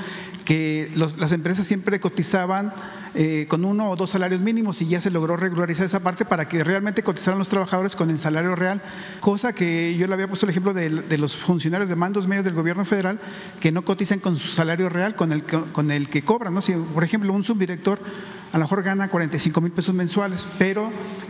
que 0.46 0.92
las 0.96 1.32
empresas 1.32 1.68
siempre 1.68 2.00
cotizaban 2.00 2.74
eh, 3.14 3.46
con 3.48 3.66
uno 3.66 3.92
o 3.92 3.96
dos 3.96 4.10
salarios 4.10 4.42
mínimos 4.42 4.82
y 4.82 4.88
ya 4.88 5.00
se 5.00 5.12
logró 5.12 5.38
regularizar 5.38 5.86
esa 5.86 6.00
parte 6.00 6.26
para 6.26 6.48
que 6.48 6.64
realmente 6.64 7.04
cotizaran 7.04 7.38
los 7.38 7.50
trabajadores 7.50 7.96
con 7.96 8.10
el 8.10 8.18
salario 8.18 8.56
real, 8.56 8.82
cosa 9.20 9.54
que 9.54 9.96
yo 9.96 10.08
le 10.08 10.14
había 10.16 10.28
puesto 10.28 10.48
el 10.48 10.50
ejemplo 10.50 10.74
de, 10.74 11.18
los 11.20 11.38
funcionarios 11.38 11.88
de 11.88 11.96
mandos 11.96 12.28
medios 12.28 12.46
del 12.46 12.56
gobierno 12.56 12.84
federal 12.84 13.20
que 13.60 13.72
no 13.72 13.84
cotizan 13.84 14.18
con 14.18 14.38
su 14.38 14.48
salario 14.48 14.90
real, 14.90 15.14
con 15.14 15.34
el, 15.34 15.44
con 15.44 15.92
el 15.92 16.10
que 16.10 16.24
cobran. 16.24 16.56
¿no? 16.56 16.64
Si, 16.64 16.74
por 16.74 17.04
ejemplo, 17.04 17.32
un 17.32 17.44
subdirector 17.44 18.00
a 18.52 18.58
lo 18.58 18.64
mejor 18.64 18.82
gana 18.82 19.10
45 19.10 19.62
mil 19.62 19.72
pesos 19.72 19.94
mensuales, 19.94 20.48
pero 20.58 20.79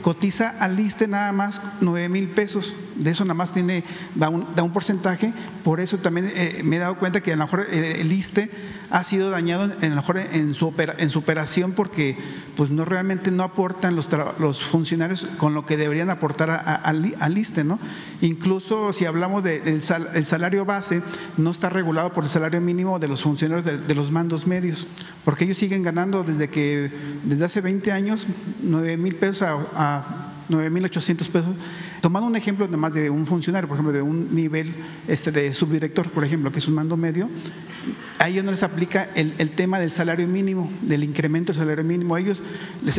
cotiza 0.02 0.56
al 0.60 0.80
ISTE 0.80 1.08
nada 1.08 1.32
más 1.32 1.62
9 1.82 2.10
mil 2.10 2.30
pesos, 2.30 2.76
de 2.96 3.12
eso 3.12 3.26
nada 3.26 3.34
más 3.34 3.54
tiene, 3.54 3.84
da 4.16 4.30
un, 4.30 4.48
da 4.56 4.64
un 4.64 4.72
porcentaje, 4.72 5.34
por 5.64 5.80
eso 5.80 5.98
también 5.98 6.32
eh, 6.34 6.62
me 6.64 6.78
he 6.78 6.80
dado 6.80 6.98
cuenta 6.98 7.22
que 7.22 7.34
a 7.34 7.36
lo 7.36 7.44
mejor 7.44 7.68
el, 7.70 8.12
ISTE 8.12 8.50
ha 8.90 9.04
sido 9.04 9.30
dañado 9.30 9.72
a 9.82 9.86
lo 9.86 9.96
mejor 9.96 10.18
en 10.18 10.56
su, 10.56 10.74
en 10.98 11.10
su 11.10 11.20
operación 11.20 11.74
porque 11.74 12.18
pues 12.56 12.70
no 12.70 12.86
realmente 12.86 13.32
no 13.32 13.44
aportan 13.44 13.96
los, 13.96 14.10
los 14.40 14.62
funcionarios 14.62 15.28
con 15.38 15.54
lo 15.54 15.66
que 15.66 15.78
deberían 15.78 16.10
aportar 16.10 16.50
al 16.50 17.38
ISTE, 17.38 17.64
¿no? 17.64 17.80
Incluso 18.22 18.94
si 18.94 19.06
hablamos 19.06 19.44
del 19.44 19.64
de, 19.64 20.26
salario 20.26 20.66
base, 20.66 21.02
no 21.38 21.52
está 21.52 21.70
regulado 21.70 22.12
por 22.14 22.24
el 22.24 22.30
salario 22.30 22.62
mínimo 22.62 23.00
de 23.00 23.08
los 23.08 23.22
funcionarios 23.22 23.88
de 23.88 23.96
los 23.96 24.12
mandos 24.12 24.48
medios, 24.48 24.88
porque 25.24 25.46
ellos 25.46 25.58
siguen 25.58 25.84
ganando 25.84 26.24
desde 26.24 26.50
que 26.50 26.92
desde 27.24 27.46
hace 27.46 27.62
20 27.62 27.92
años 27.92 28.28
9 28.62 28.98
mil 28.98 29.16
pesos 29.16 29.29
a, 29.42 30.04
9 30.50 30.70
mil 30.70 30.86
800 30.86 31.30
pesos. 31.30 31.56
Tomando 32.02 32.28
un 32.28 32.36
ejemplo 32.36 32.68
más 32.70 32.94
de 32.94 33.10
un 33.10 33.28
funcionario, 33.28 33.68
por 33.68 33.76
ejemplo, 33.76 33.94
de 33.94 34.02
un 34.02 34.34
nivel 34.34 34.74
este, 35.08 35.32
de 35.32 35.54
subdirector, 35.54 36.10
por 36.10 36.24
ejemplo, 36.24 36.52
que 36.52 36.60
es 36.60 36.68
un 36.68 36.76
mando 36.76 36.98
medio, 36.98 37.30
a 38.18 38.28
ellos 38.28 38.44
no 38.44 38.52
les 38.52 38.64
aplica 38.64 39.10
el, 39.16 39.52
tema 39.52 39.80
del 39.80 39.92
salario 39.92 40.28
mínimo, 40.28 40.70
del 40.82 41.04
incremento 41.04 41.54
del 41.54 41.60
salario 41.60 41.84
mínimo. 41.84 42.16
A 42.16 42.20
ellos 42.20 42.42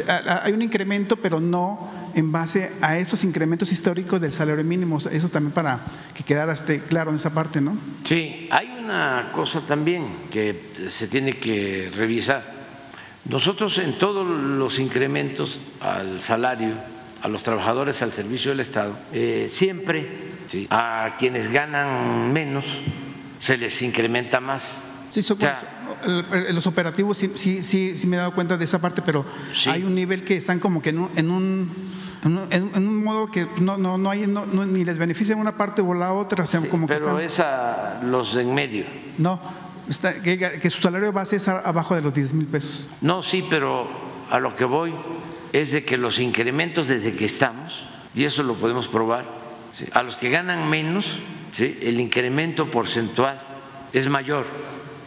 hay 0.09 0.53
un 0.53 0.63
incremento, 0.63 1.17
pero 1.17 1.41
no 1.41 1.91
en 2.15 2.33
base 2.33 2.73
a 2.81 2.99
estos 2.99 3.23
incrementos 3.25 3.71
históricos 3.71 4.21
del 4.21 4.33
salario 4.33 4.65
mínimo. 4.65 4.99
Eso 4.99 5.29
también 5.29 5.53
para 5.53 5.85
que 6.15 6.23
quedara 6.23 6.53
este, 6.53 6.81
claro 6.81 7.11
en 7.11 7.17
esa 7.17 7.35
parte, 7.35 7.61
¿no? 7.61 7.77
Sí, 8.05 8.49
hay 8.51 8.71
una 8.83 9.31
cosa 9.33 9.61
también 9.61 10.07
que 10.31 10.71
se 10.89 11.07
tiene 11.07 11.35
que 11.35 11.91
revisar 11.95 12.60
nosotros 13.25 13.79
en 13.79 13.99
todos 13.99 14.27
los 14.27 14.79
incrementos 14.79 15.61
al 15.81 16.21
salario, 16.21 16.75
a 17.23 17.29
los 17.29 17.43
trabajadores 17.43 18.03
al 18.03 18.13
servicio 18.13 18.51
del 18.51 18.61
Estado, 18.61 18.97
eh, 19.13 19.49
siempre 19.51 20.31
a 20.71 21.17
quienes 21.19 21.51
ganan 21.53 22.33
menos 22.33 22.81
se 23.41 23.57
les 23.57 23.81
incrementa 23.83 24.41
más. 24.41 24.83
Sí, 25.13 25.23
los 26.53 26.67
operativos 26.67 27.19
sí, 27.19 27.33
sí, 27.35 27.63
sí, 27.63 28.07
me 28.07 28.17
he 28.17 28.19
dado 28.19 28.33
cuenta 28.33 28.57
de 28.57 28.65
esa 28.65 28.81
parte, 28.81 29.03
pero 29.03 29.25
hay 29.67 29.83
un 29.83 29.95
nivel 29.95 30.25
que 30.25 30.37
están 30.37 30.61
como 30.61 30.81
que 30.81 30.91
en 30.91 30.99
un, 30.99 31.11
en 31.17 31.31
un, 31.31 31.71
en 32.23 32.87
un, 32.89 33.03
modo 33.03 33.27
que 33.31 33.47
no, 33.61 33.77
no, 33.77 33.99
no 33.99 34.11
hay, 34.11 34.27
ni 34.27 34.85
les 34.85 34.99
beneficia 34.99 35.35
una 35.35 35.57
parte 35.57 35.83
o 35.83 35.95
la 35.95 36.13
otra. 36.13 36.45
como 36.71 36.87
pero 36.87 37.17
que 37.17 37.25
es 37.25 37.41
a 37.41 38.01
los 38.05 38.37
en 38.37 38.55
medio. 38.55 38.85
No, 39.19 39.41
que, 39.99 40.71
su 40.71 40.81
salario 40.81 41.13
base 41.13 41.37
es 41.37 41.49
abajo 41.49 41.95
de 41.95 42.03
los 42.03 42.15
10 42.15 42.35
mil 42.35 42.47
pesos. 42.47 42.89
No, 43.01 43.23
sí, 43.23 43.45
pero 43.49 43.89
a 44.31 44.39
lo 44.39 44.55
que 44.55 44.65
voy 44.65 44.95
es 45.53 45.73
de 45.73 45.85
que 45.85 45.97
los 45.97 46.19
incrementos 46.19 46.87
desde 46.87 47.15
que 47.15 47.25
estamos, 47.25 47.87
y 48.15 48.25
eso 48.25 48.43
lo 48.43 48.55
podemos 48.55 48.89
probar, 48.89 49.27
a 49.93 50.03
los 50.03 50.17
que 50.17 50.31
ganan 50.31 50.69
menos, 50.69 51.19
¿sí? 51.53 51.79
el 51.83 52.01
incremento 52.01 52.71
porcentual 52.71 53.41
es 53.93 54.09
mayor. 54.09 54.47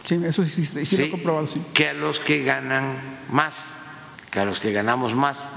Sí, 0.04 0.20
eso 0.22 0.44
sí, 0.44 0.66
sí, 0.66 0.96
lo 0.98 1.04
he 1.04 1.10
comprobado, 1.10 1.46
sí. 1.46 1.62
Que 1.72 1.88
a 1.88 1.94
los 1.94 2.20
que 2.20 2.42
ganan 2.42 2.96
más, 3.30 3.72
que 4.30 4.40
a 4.40 4.44
los 4.44 4.60
que 4.60 4.70
ganamos 4.72 5.14
más. 5.14 5.50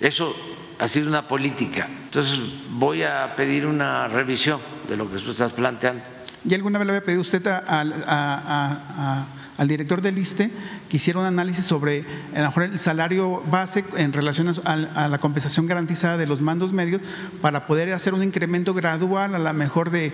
Eso 0.00 0.36
ha 0.78 0.86
sido 0.86 1.08
una 1.08 1.26
política. 1.26 1.88
Entonces 2.04 2.40
voy 2.70 3.02
a 3.02 3.34
pedir 3.34 3.66
una 3.66 4.06
revisión 4.06 4.60
de 4.88 4.96
lo 4.96 5.10
que 5.10 5.18
tú 5.18 5.32
estás 5.32 5.52
planteando 5.52 6.17
¿Y 6.44 6.54
alguna 6.54 6.78
vez 6.78 6.86
le 6.86 6.92
había 6.92 7.04
pedido 7.04 7.20
usted 7.20 7.44
al 7.46 9.26
director 9.66 10.00
del 10.00 10.18
ISTE 10.18 10.50
que 10.88 10.96
hiciera 10.96 11.18
un 11.18 11.26
análisis 11.26 11.64
sobre 11.64 12.04
el 12.34 12.78
salario 12.78 13.42
base 13.50 13.84
en 13.96 14.12
relación 14.12 14.54
a, 14.64 15.08
la 15.08 15.18
compensación 15.18 15.66
garantizada 15.66 16.16
de 16.16 16.26
los 16.26 16.40
mandos 16.40 16.72
medios 16.72 17.02
para 17.42 17.66
poder 17.66 17.92
hacer 17.92 18.14
un 18.14 18.22
incremento 18.22 18.72
gradual 18.72 19.34
a 19.34 19.38
la 19.38 19.52
mejor 19.52 19.90
de, 19.90 20.12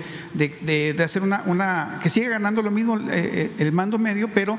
hacer 1.03 1.23
una, 1.23 1.99
que 2.03 2.09
siga 2.09 2.31
ganando 2.31 2.63
lo 2.63 2.71
mismo 2.71 2.99
eh, 2.99 3.03
eh, 3.11 3.53
el 3.59 3.73
mando 3.73 3.99
medio, 3.99 4.33
pero 4.33 4.59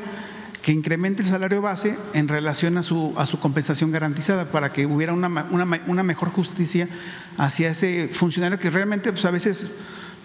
que 0.66 0.72
incremente 0.72 1.22
el 1.22 1.28
salario 1.28 1.62
base 1.62 1.96
en 2.14 2.28
relación 2.28 2.76
a 2.80 2.82
su, 2.82 3.14
a 3.18 3.28
su 3.28 3.38
compensación 3.38 3.92
garantizada 3.92 4.50
para 4.50 4.74
que 4.74 4.88
hubiera 4.88 5.14
una, 5.14 5.46
una, 5.52 6.04
mejor 6.04 6.30
justicia 6.30 6.90
hacia 7.38 7.70
ese 7.70 8.10
funcionario 8.12 8.58
que 8.58 8.72
realmente 8.72 9.12
pues, 9.12 9.26
a 9.26 9.30
veces 9.30 9.70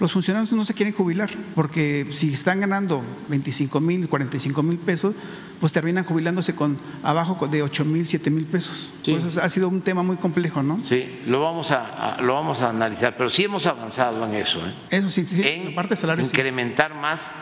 los 0.01 0.13
funcionarios 0.13 0.51
no 0.53 0.65
se 0.65 0.75
quieren 0.75 0.95
jubilar, 0.95 1.29
porque 1.55 2.07
si 2.11 2.33
están 2.33 2.61
ganando 2.61 3.03
25 3.29 3.81
mil, 3.81 4.09
45 4.09 4.63
mil 4.63 4.79
pesos, 4.79 5.15
pues 5.61 5.73
terminan 5.73 6.05
jubilándose 6.05 6.55
con 6.55 6.79
abajo 7.03 7.47
de 7.47 7.63
8 7.63 7.85
mil, 7.85 8.07
7 8.07 8.31
mil 8.31 8.47
pesos. 8.47 8.95
ha 9.41 9.49
sido 9.51 9.69
un 9.69 9.83
tema 9.83 10.03
muy 10.03 10.17
complejo, 10.17 10.63
¿no? 10.63 10.81
Sí, 10.85 11.21
lo 11.27 11.43
vamos 11.43 11.71
a, 11.71 12.17
lo 12.23 12.35
vamos 12.35 12.63
a 12.63 12.71
analizar, 12.71 13.15
pero 13.17 13.29
sí 13.29 13.45
hemos 13.45 13.67
avanzado 13.67 14.25
en 14.27 14.35
eso. 14.35 14.61
¿eh? 14.67 14.73
Eso 14.91 15.11
sí, 15.11 15.25
sí, 15.25 15.43
en 15.45 15.75
parte 15.75 15.97
salario, 15.97 16.25
incrementar 16.25 16.95
más 16.95 17.33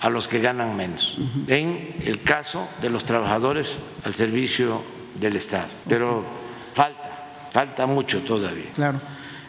a 0.00 0.08
los 0.08 0.28
que 0.28 0.40
ganan 0.40 0.76
menos. 0.76 1.18
En 1.48 1.96
el 2.04 2.22
caso 2.22 2.68
de 2.80 2.90
los 2.90 3.04
trabajadores 3.04 3.80
al 4.04 4.14
servicio 4.14 4.82
del 5.18 5.36
Estado. 5.36 5.68
Pero 5.88 6.24
falta, 6.74 7.48
falta 7.50 7.86
mucho 7.86 8.22
todavía. 8.22 8.70
Claro. 8.74 9.00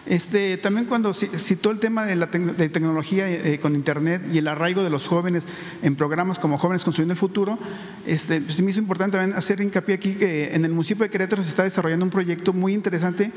Este, 0.09 0.55
también 0.57 0.85
cuando 0.85 1.13
citó 1.13 1.69
el 1.69 1.79
tema 1.79 2.05
de 2.05 2.15
la 2.15 2.31
tecnología 2.31 3.29
eh, 3.29 3.59
con 3.59 3.75
Internet 3.75 4.21
y 4.31 4.37
el 4.37 4.47
arraigo 4.47 4.81
de 4.81 4.89
los 4.89 5.05
jóvenes 5.05 5.45
en 5.81 5.95
programas 5.95 6.39
como 6.39 6.57
Jóvenes 6.57 6.85
Construyendo 6.85 7.13
el 7.13 7.19
Futuro, 7.19 7.59
este, 8.05 8.39
pues, 8.39 8.61
me 8.61 8.71
hizo 8.71 8.79
importante 8.79 9.17
también 9.17 9.37
hacer 9.37 9.59
hincapié 9.59 9.95
aquí 9.95 10.13
que 10.15 10.55
en 10.55 10.63
el 10.63 10.71
municipio 10.71 11.03
de 11.03 11.09
Querétaro 11.09 11.43
se 11.43 11.49
está 11.49 11.63
desarrollando 11.63 12.05
un 12.05 12.11
proyecto 12.11 12.53
muy 12.53 12.73
interesante 12.73 13.31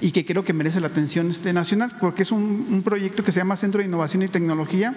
y 0.00 0.10
que 0.10 0.24
creo 0.24 0.42
que 0.42 0.52
merece 0.52 0.80
la 0.80 0.88
atención 0.88 1.30
este, 1.30 1.52
nacional, 1.52 1.96
porque 2.00 2.24
es 2.24 2.32
un, 2.32 2.66
un 2.70 2.82
proyecto 2.82 3.22
que 3.22 3.30
se 3.30 3.38
llama 3.38 3.54
Centro 3.54 3.78
de 3.78 3.86
Innovación 3.86 4.22
y 4.22 4.28
Tecnología 4.28 4.94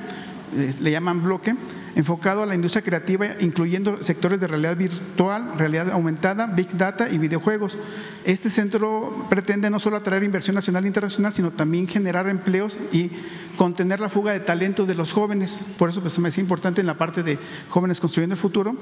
eh, 0.56 0.74
le 0.80 0.92
llaman 0.92 1.22
bloque, 1.22 1.56
enfocado 1.96 2.42
a 2.42 2.46
la 2.46 2.56
industria 2.56 2.82
creativa, 2.82 3.28
incluyendo 3.40 4.02
sectores 4.02 4.40
de 4.40 4.48
realidad 4.48 4.76
virtual, 4.76 5.54
realidad 5.58 5.92
aumentada, 5.92 6.48
big 6.48 6.76
data 6.76 7.08
y 7.10 7.20
videojuegos. 7.20 7.78
Este 8.24 8.50
centro 8.50 9.28
pretende 9.30 9.70
no 9.70 9.80
solo 9.80 9.98
atraer 9.98 10.24
inversión 10.24 10.56
nacional 10.56 10.86
e 10.86 10.88
internacional, 10.88 11.19
sino 11.32 11.52
también 11.52 11.88
generar 11.88 12.28
empleos 12.28 12.78
y 12.92 13.12
contener 13.58 14.00
la 14.00 14.10
fuga 14.10 14.32
de 14.32 14.40
talentos 14.40 14.88
de 14.88 14.96
los 14.96 15.12
jóvenes. 15.12 15.66
Por 15.78 15.90
eso 15.90 16.02
pues, 16.02 16.18
me 16.20 16.30
hace 16.30 16.42
importante 16.42 16.82
en 16.82 16.88
la 16.88 16.98
parte 16.98 17.24
de 17.24 17.38
jóvenes 17.70 18.00
construyendo 18.00 18.36
el 18.36 18.40
futuro 18.40 18.76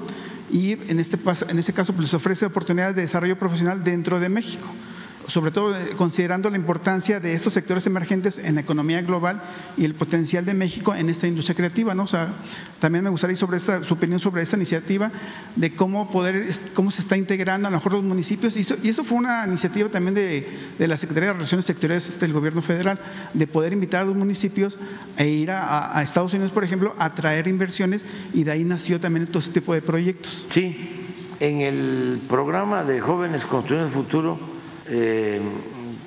y 0.52 0.72
en 0.72 1.00
este, 1.00 1.18
en 1.48 1.58
este 1.58 1.72
caso 1.72 1.92
pues, 1.92 2.08
les 2.08 2.14
ofrece 2.14 2.46
oportunidades 2.46 2.94
de 2.94 3.02
desarrollo 3.02 3.38
profesional 3.38 3.82
dentro 3.82 4.20
de 4.20 4.28
México 4.28 4.66
sobre 5.28 5.50
todo 5.50 5.76
eh, 5.76 5.94
considerando 5.96 6.50
la 6.50 6.56
importancia 6.56 7.20
de 7.20 7.34
estos 7.34 7.52
sectores 7.52 7.86
emergentes 7.86 8.38
en 8.38 8.56
la 8.56 8.62
economía 8.62 9.00
global 9.02 9.40
y 9.76 9.84
el 9.84 9.94
potencial 9.94 10.44
de 10.44 10.54
México 10.54 10.94
en 10.94 11.08
esta 11.08 11.26
industria 11.26 11.54
creativa. 11.54 11.94
¿no? 11.94 12.04
O 12.04 12.08
sea, 12.08 12.28
también 12.80 13.04
me 13.04 13.10
gustaría 13.10 13.36
sobre 13.36 13.58
esta, 13.58 13.84
su 13.84 13.94
opinión 13.94 14.18
sobre 14.18 14.42
esta 14.42 14.56
iniciativa, 14.56 15.12
de 15.54 15.74
cómo, 15.74 16.10
poder, 16.10 16.46
cómo 16.74 16.90
se 16.90 17.02
está 17.02 17.16
integrando 17.16 17.68
a 17.68 17.70
lo 17.70 17.76
mejor 17.76 17.92
los 17.92 18.02
municipios. 18.02 18.56
Y 18.56 18.88
eso, 18.88 19.04
fue 19.04 19.18
una 19.18 19.46
iniciativa 19.46 19.88
también 19.88 20.14
de, 20.14 20.48
la 20.78 20.96
Secretaría 20.96 21.28
de 21.28 21.34
Relaciones 21.34 21.66
Sectoriales 21.66 22.18
del 22.18 22.32
Gobierno 22.32 22.62
Federal, 22.62 22.98
de 23.34 23.46
poder 23.46 23.72
invitar 23.72 24.02
a 24.02 24.04
los 24.06 24.16
municipios 24.16 24.78
a 25.16 25.24
ir 25.24 25.50
a, 25.50 26.02
Estados 26.02 26.32
Unidos, 26.32 26.52
por 26.52 26.64
ejemplo, 26.64 26.94
a 26.98 27.14
traer 27.14 27.48
inversiones 27.48 28.04
y 28.32 28.44
de 28.44 28.52
ahí 28.52 28.64
nació 28.64 28.98
también 28.98 29.26
todo 29.26 29.40
este 29.40 29.60
tipo 29.60 29.74
de 29.74 29.82
proyectos. 29.82 30.46
Sí, 30.48 31.06
en 31.40 31.60
el 31.60 32.20
programa 32.28 32.82
de 32.82 33.00
Jóvenes 33.00 33.44
Construyendo 33.44 33.86
el 33.86 33.92
Futuro 33.92 34.57
eh, 34.88 35.40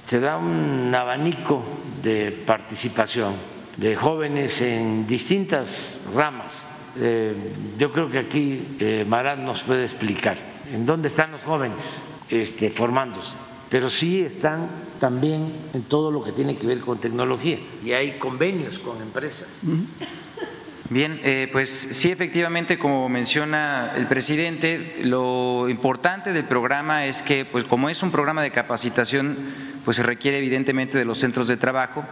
se 0.06 0.20
da 0.20 0.38
un 0.38 0.94
abanico 0.94 1.64
de 2.02 2.32
participación 2.32 3.36
de 3.78 3.96
jóvenes 3.96 4.62
en 4.62 5.08
distintas 5.08 6.00
ramas. 6.14 6.64
Eh, 6.98 7.36
yo 7.78 7.92
creo 7.92 8.10
que 8.10 8.20
aquí 8.20 8.76
eh, 8.80 9.06
Marat 9.08 9.40
nos 9.40 9.64
puede 9.64 9.84
explicar 9.84 10.38
en 10.74 10.86
dónde 10.86 11.08
están 11.08 11.32
los 11.32 11.42
jóvenes 11.42 12.02
este, 12.30 12.70
formándose, 12.70 13.38
pero 13.70 13.90
sí 13.90 14.22
están 14.22 14.68
también 15.00 15.52
en 15.74 15.84
todo 15.84 16.12
lo 16.12 16.24
que 16.24 16.32
tiene 16.32 16.56
que 16.56 16.68
ver 16.68 16.82
con 16.82 17.00
tecnología 17.00 17.58
y 17.84 17.94
hay 17.94 18.20
convenios 18.20 18.78
con 18.80 19.02
empresas. 19.02 19.60
Bien, 20.92 21.22
eh, 21.24 21.48
pues 21.54 21.88
sí, 21.92 22.12
efectivamente, 22.12 22.78
como 22.78 23.08
menciona 23.08 23.94
el 23.96 24.08
presidente, 24.08 24.96
lo 25.04 25.70
importante 25.70 26.34
del 26.34 26.44
programa 26.44 27.06
es 27.06 27.22
que, 27.22 27.46
pues 27.46 27.64
como 27.64 27.88
es 27.88 28.04
un 28.04 28.12
programa 28.12 28.44
de 28.44 28.52
capacitación, 28.52 29.38
pues 29.86 29.96
se 29.96 30.04
requiere 30.04 30.40
evidentemente 30.40 30.98
de 30.98 31.06
los 31.06 31.20
centros 31.20 31.48
de 31.48 31.56
trabajo. 31.56 32.04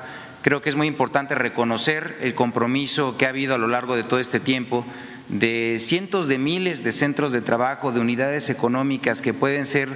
Creo 0.44 0.62
que 0.62 0.70
es 0.70 0.78
muy 0.78 0.88
importante 0.88 1.36
reconocer 1.36 2.20
el 2.22 2.36
compromiso 2.36 3.18
que 3.18 3.26
ha 3.26 3.30
habido 3.30 3.54
a 3.54 3.58
lo 3.58 3.68
largo 3.68 3.98
de 3.98 4.04
todo 4.04 4.22
este 4.22 4.40
tiempo 4.40 4.86
de 5.28 5.76
cientos 5.78 6.30
de 6.30 6.38
miles 6.38 6.82
de 6.82 6.94
centros 6.94 7.34
de 7.34 7.42
trabajo, 7.42 7.92
de 7.92 8.00
unidades 8.00 8.50
económicas 8.50 9.22
que 9.22 9.34
pueden 9.34 9.66
ser 9.66 9.90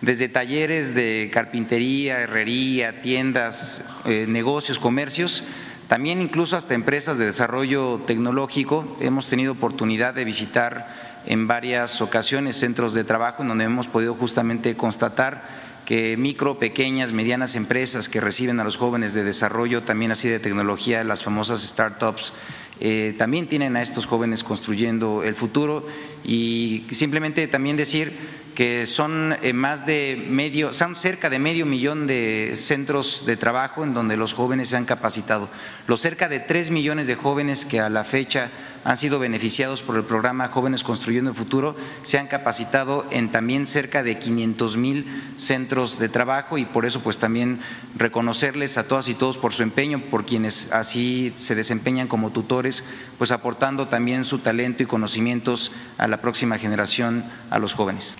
desde 0.00 0.30
talleres 0.30 0.94
de 0.94 1.28
carpintería, 1.30 2.22
herrería, 2.22 3.02
tiendas, 3.02 3.82
eh, 4.06 4.24
negocios, 4.26 4.78
comercios, 4.78 5.44
también 5.90 6.22
incluso 6.22 6.56
hasta 6.56 6.74
empresas 6.74 7.18
de 7.18 7.26
desarrollo 7.26 8.00
tecnológico. 8.06 8.96
Hemos 9.00 9.26
tenido 9.26 9.54
oportunidad 9.54 10.14
de 10.14 10.24
visitar 10.24 10.86
en 11.26 11.48
varias 11.48 12.00
ocasiones 12.00 12.54
centros 12.54 12.94
de 12.94 13.02
trabajo 13.02 13.42
en 13.42 13.48
donde 13.48 13.64
hemos 13.64 13.88
podido 13.88 14.14
justamente 14.14 14.76
constatar 14.76 15.42
que 15.84 16.16
micro, 16.16 16.60
pequeñas, 16.60 17.10
medianas 17.10 17.56
empresas 17.56 18.08
que 18.08 18.20
reciben 18.20 18.60
a 18.60 18.64
los 18.64 18.76
jóvenes 18.76 19.14
de 19.14 19.24
desarrollo, 19.24 19.82
también 19.82 20.12
así 20.12 20.28
de 20.28 20.38
tecnología, 20.38 21.02
las 21.02 21.24
famosas 21.24 21.60
startups, 21.60 22.34
eh, 22.78 23.16
también 23.18 23.48
tienen 23.48 23.74
a 23.74 23.82
estos 23.82 24.06
jóvenes 24.06 24.44
construyendo 24.44 25.24
el 25.24 25.34
futuro 25.34 25.84
y 26.24 26.84
simplemente 26.92 27.48
también 27.48 27.76
decir 27.76 28.16
que 28.60 28.84
son 28.84 29.38
eh, 29.40 29.54
más 29.54 29.86
de 29.86 30.22
medio, 30.28 30.74
son 30.74 30.94
cerca 30.94 31.30
de 31.30 31.38
medio 31.38 31.64
millón 31.64 32.06
de 32.06 32.52
centros 32.54 33.24
de 33.24 33.38
trabajo 33.38 33.84
en 33.84 33.94
donde 33.94 34.18
los 34.18 34.34
jóvenes 34.34 34.68
se 34.68 34.76
han 34.76 34.84
capacitado. 34.84 35.48
Los 35.86 36.02
cerca 36.02 36.28
de 36.28 36.40
tres 36.40 36.70
millones 36.70 37.06
de 37.06 37.14
jóvenes 37.14 37.64
que 37.64 37.80
a 37.80 37.88
la 37.88 38.04
fecha 38.04 38.50
han 38.84 38.96
sido 38.96 39.18
beneficiados 39.18 39.82
por 39.82 39.96
el 39.96 40.04
programa 40.04 40.48
Jóvenes 40.48 40.84
Construyendo 40.84 41.30
el 41.30 41.36
Futuro 41.36 41.76
se 42.02 42.18
han 42.18 42.26
capacitado 42.26 43.06
en 43.10 43.30
también 43.30 43.66
cerca 43.66 44.02
de 44.02 44.18
500 44.18 44.76
mil 44.76 45.06
centros 45.36 45.98
de 45.98 46.08
trabajo 46.08 46.58
y 46.58 46.64
por 46.64 46.86
eso 46.86 47.00
pues 47.00 47.18
también 47.18 47.60
reconocerles 47.96 48.78
a 48.78 48.88
todas 48.88 49.08
y 49.08 49.14
todos 49.14 49.38
por 49.38 49.52
su 49.52 49.62
empeño, 49.62 50.02
por 50.10 50.24
quienes 50.24 50.70
así 50.72 51.32
se 51.36 51.54
desempeñan 51.54 52.08
como 52.08 52.30
tutores, 52.30 52.84
pues 53.18 53.32
aportando 53.32 53.88
también 53.88 54.24
su 54.24 54.38
talento 54.38 54.82
y 54.82 54.86
conocimientos 54.86 55.72
a 55.98 56.08
la 56.08 56.20
próxima 56.20 56.58
generación, 56.58 57.24
a 57.50 57.58
los 57.58 57.74
jóvenes. 57.74 58.16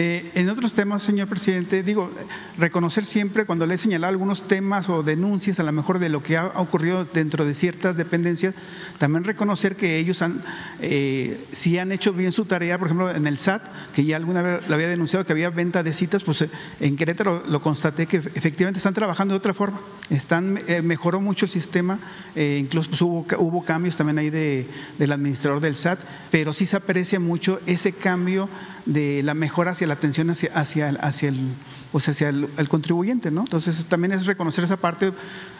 Eh, 0.00 0.30
en 0.34 0.48
otros 0.48 0.74
temas, 0.74 1.02
señor 1.02 1.26
presidente, 1.28 1.82
digo, 1.82 2.10
reconocer 2.56 3.04
siempre 3.04 3.46
cuando 3.46 3.66
le 3.66 3.74
he 3.74 3.78
señalado 3.78 4.12
algunos 4.12 4.46
temas 4.46 4.88
o 4.88 5.02
denuncias 5.02 5.58
a 5.58 5.64
lo 5.64 5.72
mejor 5.72 5.98
de 5.98 6.08
lo 6.08 6.22
que 6.22 6.36
ha 6.36 6.46
ocurrido 6.54 7.04
dentro 7.04 7.44
de 7.44 7.52
ciertas 7.52 7.96
dependencias, 7.96 8.54
también 8.98 9.24
reconocer 9.24 9.74
que 9.74 9.98
ellos 9.98 10.22
han, 10.22 10.42
eh, 10.80 11.44
si 11.52 11.78
han 11.78 11.90
hecho 11.90 12.12
bien 12.12 12.30
su 12.30 12.44
tarea, 12.44 12.78
por 12.78 12.86
ejemplo, 12.86 13.10
en 13.10 13.26
el 13.26 13.38
SAT, 13.38 13.62
que 13.92 14.04
ya 14.04 14.16
alguna 14.16 14.40
vez 14.40 14.68
le 14.68 14.74
había 14.74 14.88
denunciado 14.88 15.26
que 15.26 15.32
había 15.32 15.50
venta 15.50 15.82
de 15.82 15.92
citas, 15.92 16.22
pues 16.22 16.42
eh, 16.42 16.50
en 16.80 16.96
Querétaro 16.96 17.42
lo 17.48 17.60
constaté 17.60 18.06
que 18.06 18.18
efectivamente 18.18 18.78
están 18.78 18.94
trabajando 18.94 19.34
de 19.34 19.38
otra 19.38 19.52
forma, 19.52 19.80
están, 20.10 20.60
mejoró 20.84 21.20
mucho 21.20 21.44
el 21.44 21.50
sistema, 21.50 21.98
incluso 22.36 22.90
pues, 22.90 23.02
hubo, 23.02 23.26
hubo 23.38 23.64
cambios 23.64 23.96
también 23.96 24.18
ahí 24.18 24.30
de, 24.30 24.66
del 24.96 25.12
administrador 25.12 25.60
del 25.60 25.74
SAT, 25.74 25.98
pero 26.30 26.52
sí 26.52 26.66
se 26.66 26.76
aprecia 26.76 27.18
mucho 27.18 27.60
ese 27.66 27.92
cambio 27.92 28.48
de 28.88 29.22
la 29.22 29.34
mejora 29.34 29.72
hacia 29.72 29.86
la 29.86 29.94
atención 29.94 30.30
hacia, 30.30 30.50
hacia, 30.54 30.88
hacia, 30.88 31.28
el, 31.28 31.50
pues 31.92 32.08
hacia 32.08 32.30
el, 32.30 32.68
contribuyente, 32.68 33.30
¿no? 33.30 33.42
Entonces 33.42 33.84
también 33.84 34.12
es 34.12 34.24
reconocer 34.24 34.64
esa 34.64 34.78
parte, 34.78 35.12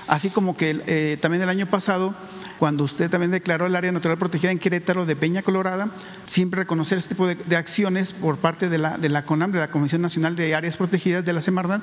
así 0.07 0.31
como 0.31 0.57
que 0.57 0.81
eh, 0.87 1.19
también 1.21 1.43
el 1.43 1.51
año 1.51 1.67
pasado, 1.67 2.15
cuando 2.59 2.85
usted 2.85 3.11
también 3.11 3.31
declaró 3.31 3.67
el 3.67 3.77
área 3.77 3.93
natural 3.93 4.17
protegida 4.17 4.51
en 4.51 4.59
Querétaro 4.59 5.05
de 5.05 5.15
Peña 5.15 5.43
Colorada, 5.43 5.91
siempre 6.25 6.61
reconocer 6.61 6.97
este 6.97 7.15
tipo 7.15 7.27
de, 7.27 7.57
acciones 7.57 8.15
por 8.15 8.39
parte 8.39 8.71
de 8.71 8.79
la, 8.79 8.97
de 8.97 9.11
la 9.11 9.27
CONAM, 9.27 9.53
de 9.53 9.59
la 9.59 9.71
Comisión 9.71 10.01
Nacional 10.01 10.35
de 10.35 10.55
Áreas 10.55 10.79
Protegidas 10.79 11.23
de 11.23 11.33
la 11.35 11.43
Semarnat, 11.43 11.83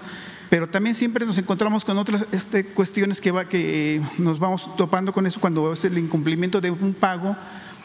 pero 0.49 0.67
también 0.67 0.95
siempre 0.95 1.27
nos 1.27 1.37
encontramos 1.37 1.85
con 1.85 1.99
otras 1.99 2.25
este, 2.31 2.65
cuestiones 2.65 3.21
que, 3.21 3.29
va, 3.29 3.45
que 3.45 4.01
nos 4.17 4.39
vamos 4.39 4.75
topando 4.77 5.13
con 5.13 5.27
eso 5.27 5.39
cuando 5.39 5.73
es 5.73 5.85
el 5.85 5.97
incumplimiento 5.99 6.59
de 6.59 6.71
un 6.71 6.95
pago 6.95 7.35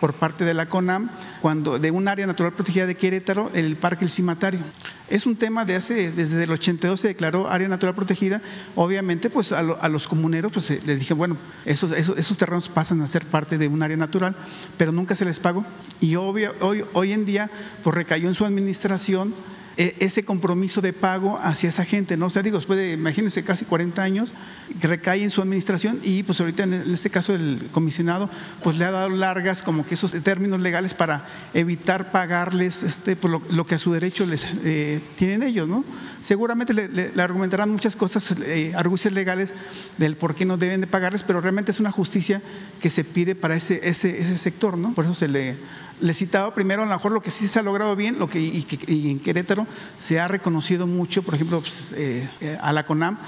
por 0.01 0.15
parte 0.15 0.45
de 0.45 0.55
la 0.55 0.67
CONAM 0.67 1.11
cuando 1.43 1.79
de 1.79 1.91
un 1.91 2.09
área 2.09 2.27
natural 2.27 2.53
protegida 2.53 2.87
de 2.87 2.97
Querétaro, 2.97 3.51
el 3.55 3.77
Parque 3.77 4.05
El 4.05 4.11
Cimatario. 4.11 4.61
Es 5.09 5.27
un 5.27 5.37
tema 5.37 5.65
de 5.65 5.77
hace, 5.77 6.11
desde 6.11 6.45
el 6.45 6.51
82 6.51 7.01
se 7.01 7.09
declaró 7.09 7.51
área 7.51 7.69
natural 7.69 7.95
protegida. 7.95 8.41
Obviamente, 8.77 9.29
pues 9.29 9.53
a, 9.53 9.89
los 9.89 10.09
comuneros 10.09 10.53
pues, 10.53 10.71
les 10.85 10.99
dije, 10.99 11.15
bueno, 11.15 11.37
esos, 11.65 11.91
esos, 11.93 12.39
terrenos 12.39 12.69
pasan 12.69 13.01
a 13.03 13.07
ser 13.07 13.27
parte 13.27 13.59
de 13.59 13.69
un 13.69 13.83
área 13.83 13.97
natural, 13.97 14.37
pero 14.77 14.93
nunca 14.93 15.15
se 15.15 15.25
les 15.25 15.41
pagó. 15.41 15.65
Y 16.01 16.15
obvio, 16.15 16.55
hoy, 16.61 16.85
hoy 16.93 17.13
en 17.13 17.25
día, 17.25 17.51
pues 17.83 17.95
recayó 17.95 18.29
en 18.29 18.35
su 18.35 18.45
administración 18.45 19.35
ese 19.77 20.25
compromiso 20.25 20.81
de 20.81 20.93
pago 20.93 21.39
hacia 21.43 21.69
esa 21.69 21.85
gente, 21.85 22.17
¿no? 22.17 22.27
O 22.27 22.31
sea, 22.31 22.43
digo, 22.43 22.59
después 22.59 22.79
de, 22.79 22.93
imagínense, 22.93 23.43
casi 23.45 23.65
40 23.65 24.03
años, 24.03 24.35
que 24.79 24.87
recae 24.87 25.23
en 25.23 25.31
su 25.31 25.41
administración 25.41 26.01
y 26.03 26.23
pues 26.23 26.41
ahorita 26.41 26.63
en 26.65 26.75
este 26.75 27.11
caso 27.11 27.35
el 27.35 27.69
comisionado 27.73 28.31
pues 28.63 28.77
le 28.79 28.85
ha 28.85 28.91
dado 28.91 29.09
largas 29.09 29.63
como 29.63 29.85
que 29.85 29.95
esos 29.95 30.13
términos 30.23 30.61
legales 30.61 30.95
para 30.95 31.27
evitar 31.55 32.11
pagarles 32.11 32.83
este, 32.83 33.17
por 33.17 33.43
lo, 33.53 33.67
que 33.67 33.75
a 33.75 33.79
su 33.79 33.93
derecho 33.93 34.27
les 34.27 34.47
eh, 34.65 35.01
tienen 35.17 35.43
ellos, 35.43 35.69
¿no? 35.69 35.85
Seguramente 36.21 36.75
le, 36.75 37.13
argumentarán 37.21 37.71
muchas 37.71 37.97
cosas, 37.97 38.35
eh, 38.43 38.73
argucias 38.77 39.15
legales 39.15 39.55
del 39.97 40.17
por 40.17 40.35
qué 40.35 40.45
no 40.45 40.57
deben 40.57 40.81
de 40.81 40.87
pagarles, 40.87 41.23
pero 41.23 41.41
realmente 41.41 41.71
es 41.71 41.81
una 41.81 41.91
justicia 41.91 42.43
que 42.81 42.91
se 42.91 43.05
pide 43.05 43.35
para 43.35 43.57
ese, 43.57 43.81
ese, 43.83 44.21
ese 44.21 44.39
sector, 44.39 44.77
¿no? 44.77 44.95
Por 44.95 45.05
eso 45.05 45.15
se 45.15 45.29
le 45.29 45.57
le 46.01 46.15
citaba 46.15 46.55
primero 46.55 46.83
a 46.83 46.87
lo 46.87 46.93
mejor 46.93 47.13
lo 47.13 47.21
que 47.21 47.31
sí 47.31 47.47
se 47.47 47.59
ha 47.59 47.63
logrado 47.63 47.95
bien, 47.97 48.19
lo 48.19 48.29
que 48.29 48.41
y, 48.41 49.11
en 49.11 49.21
Querétaro 49.21 49.67
se 49.99 50.19
ha 50.19 50.29
reconocido 50.29 50.87
mucho, 50.87 51.23
por 51.23 51.35
ejemplo, 51.35 51.61
pues, 51.61 51.93
eh, 51.97 52.29
eh, 52.41 52.59
a 52.61 52.73
la 52.73 52.85
CONAM, 52.85 53.19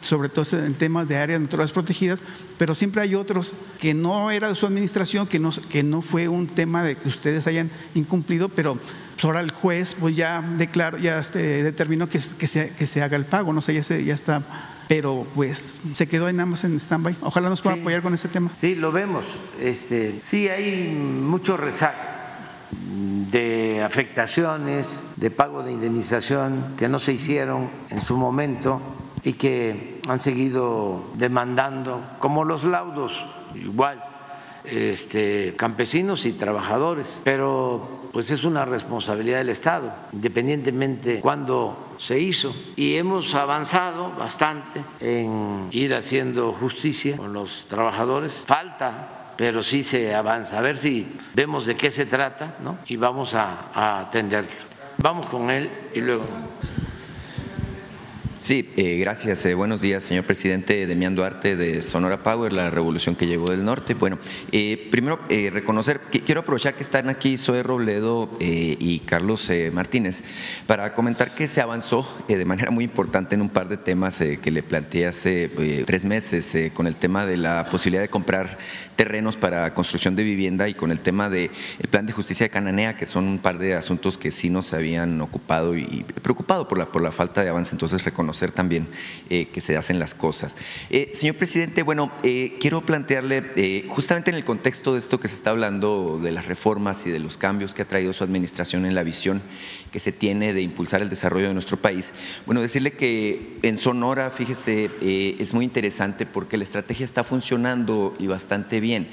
sobre 0.00 0.28
todo 0.28 0.44
en 0.58 0.74
temas 0.74 1.08
de 1.08 1.16
áreas 1.16 1.40
naturales 1.40 1.72
protegidas, 1.72 2.20
pero 2.58 2.74
siempre 2.74 3.02
hay 3.02 3.14
otros 3.14 3.54
que 3.80 3.94
no 3.94 4.30
era 4.30 4.48
de 4.48 4.54
su 4.54 4.66
administración, 4.66 5.26
que 5.26 5.38
no, 5.38 5.50
que 5.68 5.82
no 5.82 6.02
fue 6.02 6.28
un 6.28 6.46
tema 6.46 6.82
de 6.84 6.96
que 6.96 7.08
ustedes 7.08 7.46
hayan 7.46 7.70
incumplido, 7.94 8.48
pero 8.48 8.76
pues, 8.76 9.24
ahora 9.24 9.40
el 9.40 9.50
juez 9.50 9.96
pues 9.98 10.16
ya 10.16 10.42
declaró, 10.56 10.98
ya 10.98 11.18
este, 11.18 11.62
determinó 11.62 12.08
que, 12.08 12.20
que, 12.38 12.46
se, 12.46 12.70
que 12.70 12.86
se 12.86 13.02
haga 13.02 13.16
el 13.16 13.24
pago, 13.24 13.52
no 13.52 13.60
sé, 13.60 13.74
ya, 13.74 13.82
se, 13.82 14.04
ya 14.04 14.14
está 14.14 14.42
pero 14.88 15.24
pues 15.36 15.80
se 15.94 16.08
quedó 16.08 16.28
en 16.28 16.38
nada 16.38 16.46
más 16.46 16.64
en 16.64 16.74
stand-by. 16.74 17.18
Ojalá 17.20 17.48
nos 17.48 17.60
pueda 17.60 17.76
apoyar 17.76 18.02
con 18.02 18.12
ese 18.12 18.26
tema. 18.26 18.50
Sí, 18.56 18.74
lo 18.74 18.90
vemos. 18.90 19.38
Este, 19.60 20.16
sí, 20.20 20.48
hay 20.48 20.88
mucho 20.88 21.56
rezago 21.56 22.19
de 22.72 23.82
afectaciones, 23.82 25.06
de 25.16 25.30
pago 25.30 25.62
de 25.62 25.72
indemnización 25.72 26.74
que 26.76 26.88
no 26.88 26.98
se 26.98 27.12
hicieron 27.12 27.70
en 27.90 28.00
su 28.00 28.16
momento 28.16 28.80
y 29.22 29.34
que 29.34 30.00
han 30.08 30.20
seguido 30.20 31.04
demandando, 31.14 32.02
como 32.18 32.44
los 32.44 32.64
laudos, 32.64 33.24
igual 33.54 34.02
este, 34.64 35.54
campesinos 35.56 36.26
y 36.26 36.32
trabajadores, 36.32 37.20
pero 37.24 38.00
pues 38.12 38.30
es 38.30 38.44
una 38.44 38.64
responsabilidad 38.64 39.38
del 39.38 39.50
Estado, 39.50 39.92
independientemente 40.12 41.20
cuándo 41.20 41.94
se 41.98 42.18
hizo. 42.18 42.54
Y 42.76 42.96
hemos 42.96 43.34
avanzado 43.34 44.10
bastante 44.12 44.82
en 44.98 45.68
ir 45.70 45.94
haciendo 45.94 46.52
justicia 46.52 47.16
con 47.16 47.32
los 47.32 47.66
trabajadores. 47.68 48.42
Falta 48.46 49.19
pero 49.40 49.62
sí 49.62 49.82
se 49.82 50.14
avanza. 50.14 50.58
A 50.58 50.60
ver 50.60 50.76
si 50.76 51.06
vemos 51.32 51.64
de 51.64 51.74
qué 51.74 51.90
se 51.90 52.04
trata 52.04 52.56
¿no? 52.62 52.76
y 52.86 52.96
vamos 52.96 53.34
a, 53.34 53.70
a 53.72 54.00
atenderlo. 54.00 54.50
Vamos 54.98 55.24
con 55.24 55.48
él 55.48 55.70
y 55.94 56.00
luego. 56.02 56.26
Sí, 58.40 58.70
eh, 58.78 58.96
gracias. 58.96 59.44
Eh, 59.44 59.52
buenos 59.52 59.82
días, 59.82 60.02
señor 60.02 60.24
presidente. 60.24 60.86
Demián 60.86 61.14
Duarte 61.14 61.56
de 61.56 61.82
Sonora 61.82 62.22
Power, 62.22 62.54
la 62.54 62.70
revolución 62.70 63.14
que 63.14 63.26
llegó 63.26 63.50
del 63.50 63.66
norte. 63.66 63.92
Bueno, 63.92 64.18
eh, 64.50 64.88
primero 64.90 65.20
reconocer, 65.28 66.00
quiero 66.24 66.40
aprovechar 66.40 66.74
que 66.74 66.82
están 66.82 67.10
aquí 67.10 67.36
Zoe 67.36 67.62
Robledo 67.62 68.30
y 68.40 69.00
Carlos 69.00 69.50
Martínez 69.74 70.24
para 70.66 70.94
comentar 70.94 71.34
que 71.34 71.48
se 71.48 71.60
avanzó 71.60 72.08
de 72.28 72.42
manera 72.46 72.70
muy 72.70 72.84
importante 72.84 73.34
en 73.34 73.42
un 73.42 73.50
par 73.50 73.68
de 73.68 73.76
temas 73.76 74.16
que 74.18 74.50
le 74.50 74.62
planteé 74.62 75.06
hace 75.06 75.50
tres 75.84 76.06
meses 76.06 76.72
con 76.72 76.86
el 76.86 76.96
tema 76.96 77.26
de 77.26 77.36
la 77.36 77.66
posibilidad 77.70 78.02
de 78.02 78.08
comprar 78.08 78.56
terrenos 79.00 79.38
para 79.38 79.72
construcción 79.72 80.14
de 80.14 80.22
vivienda 80.22 80.68
y 80.68 80.74
con 80.74 80.90
el 80.90 81.00
tema 81.00 81.30
del 81.30 81.48
plan 81.88 82.04
de 82.04 82.12
justicia 82.12 82.44
de 82.44 82.50
Cananea, 82.50 82.98
que 82.98 83.06
son 83.06 83.24
un 83.24 83.38
par 83.38 83.56
de 83.56 83.74
asuntos 83.74 84.18
que 84.18 84.30
sí 84.30 84.50
nos 84.50 84.74
habían 84.74 85.18
ocupado 85.22 85.74
y 85.74 86.04
preocupado 86.20 86.68
por 86.68 86.76
la, 86.76 86.92
por 86.92 87.00
la 87.00 87.10
falta 87.10 87.42
de 87.42 87.48
avance. 87.48 87.74
Entonces, 87.74 88.04
reconocer 88.04 88.20
conocer 88.20 88.50
también 88.50 88.88
eh, 89.30 89.48
que 89.48 89.62
se 89.62 89.78
hacen 89.78 89.98
las 89.98 90.12
cosas. 90.12 90.54
Eh, 90.90 91.12
señor 91.14 91.36
presidente, 91.36 91.82
bueno, 91.82 92.12
eh, 92.22 92.58
quiero 92.60 92.84
plantearle, 92.84 93.86
justamente 93.88 94.30
en 94.30 94.36
el 94.36 94.44
contexto 94.44 94.92
de 94.92 94.98
esto 94.98 95.18
que 95.18 95.28
se 95.28 95.34
está 95.34 95.48
hablando 95.48 96.20
de 96.22 96.30
las 96.30 96.44
reformas 96.44 97.06
y 97.06 97.10
de 97.10 97.20
los 97.20 97.38
cambios 97.38 97.72
que 97.72 97.80
ha 97.80 97.88
traído 97.88 98.12
su 98.12 98.22
administración 98.22 98.84
en 98.84 98.94
la 98.94 99.02
visión 99.02 99.40
que 99.92 100.00
se 100.00 100.12
tiene 100.12 100.52
de 100.52 100.62
impulsar 100.62 101.02
el 101.02 101.08
desarrollo 101.08 101.48
de 101.48 101.54
nuestro 101.54 101.76
país, 101.76 102.12
bueno, 102.46 102.60
decirle 102.60 102.92
que 102.92 103.58
en 103.62 103.78
Sonora, 103.78 104.30
fíjese, 104.30 104.90
es 105.38 105.54
muy 105.54 105.64
interesante 105.64 106.26
porque 106.26 106.56
la 106.56 106.64
estrategia 106.64 107.04
está 107.04 107.24
funcionando 107.24 108.14
y 108.18 108.26
bastante 108.26 108.80
bien. 108.80 109.08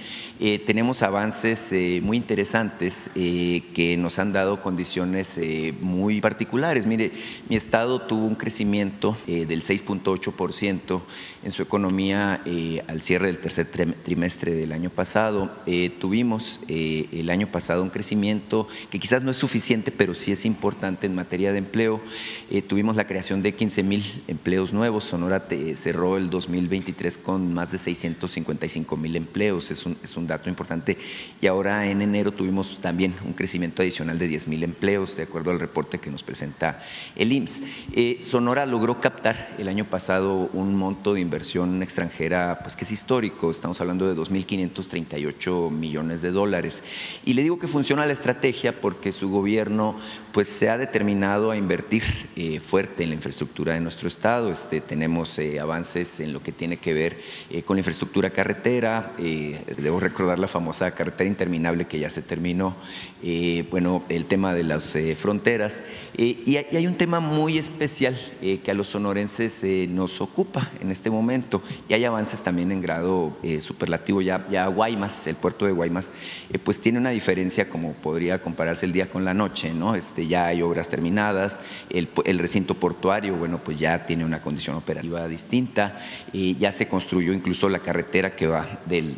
tenemos 0.65 1.01
avances 1.01 1.71
muy 2.01 2.17
interesantes 2.17 3.09
que 3.13 3.95
nos 3.97 4.19
han 4.19 4.33
dado 4.33 4.61
condiciones 4.61 5.39
muy 5.81 6.21
particulares. 6.21 6.85
Mire, 6.85 7.11
mi 7.49 7.55
estado 7.55 8.01
tuvo 8.01 8.25
un 8.25 8.35
crecimiento 8.35 9.17
eh, 9.27 9.45
del 9.45 9.63
6.8% 9.63 11.01
en 11.43 11.51
su 11.51 11.61
economía 11.61 12.41
eh, 12.45 12.83
al 12.87 13.01
cierre 13.01 13.27
del 13.27 13.39
tercer 13.39 13.69
trimestre 14.03 14.53
del 14.53 14.71
año 14.71 14.89
pasado. 14.89 15.51
Eh, 15.65 15.89
tuvimos 15.99 16.59
el 16.67 17.29
año 17.29 17.47
pasado 17.47 17.83
un 17.83 17.89
crecimiento 17.89 18.67
que 18.89 18.99
quizás 18.99 19.23
no 19.23 19.31
es 19.31 19.37
suficiente, 19.37 19.91
pero 19.91 20.13
sí 20.13 20.31
es 20.31 20.45
importante 20.45 20.66
en 21.01 21.15
materia 21.15 21.51
de 21.51 21.59
empleo. 21.59 22.01
tuvimos 22.67 22.95
la 22.95 23.07
creación 23.07 23.41
de 23.41 23.55
15 23.55 23.83
mil 23.83 24.23
empleos 24.27 24.73
nuevos. 24.73 25.05
Sonora 25.05 25.47
cerró 25.75 26.17
el 26.17 26.29
2023 26.29 27.17
con 27.17 27.53
más 27.53 27.71
de 27.71 27.77
655 27.77 28.97
mil 28.97 29.15
empleos. 29.15 29.71
Es 29.71 29.85
un, 29.85 29.97
es 30.03 30.17
un 30.17 30.27
dato 30.27 30.49
importante. 30.49 30.97
Y 31.41 31.47
ahora 31.47 31.87
en 31.87 32.01
enero 32.01 32.31
tuvimos 32.31 32.79
también 32.81 33.15
un 33.25 33.33
crecimiento 33.33 33.81
adicional 33.81 34.19
de 34.19 34.27
10 34.27 34.47
mil 34.47 34.63
empleos, 34.63 35.15
de 35.15 35.23
acuerdo 35.23 35.51
al 35.51 35.59
reporte 35.59 35.99
que 35.99 36.11
nos 36.11 36.23
presenta 36.23 36.83
el 37.15 37.31
IMSS. 37.31 37.61
Sonora 38.21 38.65
logró 38.65 38.99
captar 38.99 39.55
el 39.57 39.67
año 39.67 39.85
pasado 39.85 40.49
un 40.53 40.75
monto 40.75 41.13
de 41.13 41.21
inversión 41.21 41.81
extranjera 41.81 42.59
pues 42.61 42.75
que 42.75 42.83
es 42.83 42.91
histórico, 42.91 43.51
estamos 43.51 43.79
hablando 43.81 44.07
de 44.07 44.19
2.538 44.19 45.71
millones 45.71 46.21
de 46.21 46.31
dólares. 46.31 46.83
Y 47.25 47.33
le 47.33 47.43
digo 47.43 47.59
que 47.59 47.67
funciona 47.67 48.05
la 48.05 48.13
estrategia 48.13 48.81
porque 48.81 49.11
su 49.11 49.29
gobierno 49.29 49.97
pues 50.31 50.56
se 50.57 50.71
ha 50.71 50.77
determinado 50.79 51.51
a 51.51 51.55
invertir 51.55 52.01
eh, 52.35 52.59
fuerte 52.59 53.03
en 53.03 53.09
la 53.09 53.15
infraestructura 53.15 53.73
de 53.73 53.79
nuestro 53.79 54.07
estado. 54.07 54.49
Este, 54.49 54.81
tenemos 54.81 55.37
eh, 55.37 55.59
avances 55.59 56.19
en 56.19 56.33
lo 56.33 56.41
que 56.41 56.51
tiene 56.51 56.77
que 56.77 56.95
ver 56.95 57.19
eh, 57.51 57.61
con 57.61 57.75
la 57.75 57.81
infraestructura 57.81 58.31
carretera, 58.31 59.13
debo 59.17 59.99
recordar 59.99 60.39
la 60.39 60.47
famosa 60.47 60.89
carretera 60.91 61.29
interminable 61.29 61.85
que 61.85 61.99
ya 61.99 62.09
se 62.09 62.23
terminó, 62.23 62.75
bueno, 63.69 64.03
el 64.09 64.25
tema 64.25 64.53
de 64.53 64.63
las 64.63 64.97
fronteras. 65.17 65.81
y 66.15 66.55
hay 66.55 66.87
un 66.87 66.95
tema 66.95 67.19
muy 67.19 67.57
especial 67.57 68.17
que 68.41 68.71
a 68.71 68.73
los 68.73 68.87
sonorenses 68.87 69.63
nos 69.89 70.21
ocupa 70.21 70.71
en 70.81 70.91
este 70.91 71.09
momento 71.09 71.61
y 71.89 71.93
hay 71.93 72.05
avances 72.05 72.41
también 72.41 72.71
en 72.71 72.81
grado 72.81 73.37
superlativo. 73.59 74.21
Ya, 74.21 74.45
ya 74.49 74.67
Guaymas, 74.67 75.27
el 75.27 75.35
puerto 75.35 75.65
de 75.65 75.71
Guaymas, 75.71 76.11
pues 76.63 76.79
tiene 76.79 76.99
una 76.99 77.09
diferencia 77.09 77.69
como 77.69 77.93
podría 77.93 78.41
compararse 78.41 78.85
el 78.85 78.93
día 78.93 79.09
con 79.09 79.25
la 79.25 79.33
noche, 79.33 79.73
¿no? 79.73 79.95
Este, 79.95 80.27
ya 80.27 80.46
hay 80.47 80.61
obras 80.61 80.87
terminadas, 80.87 81.59
el, 81.89 82.39
recinto 82.39 82.75
portuario, 82.75 83.35
bueno, 83.35 83.59
pues 83.63 83.79
ya 83.79 84.05
tiene 84.05 84.25
una 84.25 84.41
condición 84.41 84.75
operativa 84.75 85.27
distinta, 85.27 85.99
ya 86.33 86.71
se 86.71 86.87
construyó 86.87 87.33
incluso 87.33 87.69
la 87.69 87.79
carretera 87.79 88.35
que 88.35 88.47
va 88.47 88.79
del, 88.85 89.17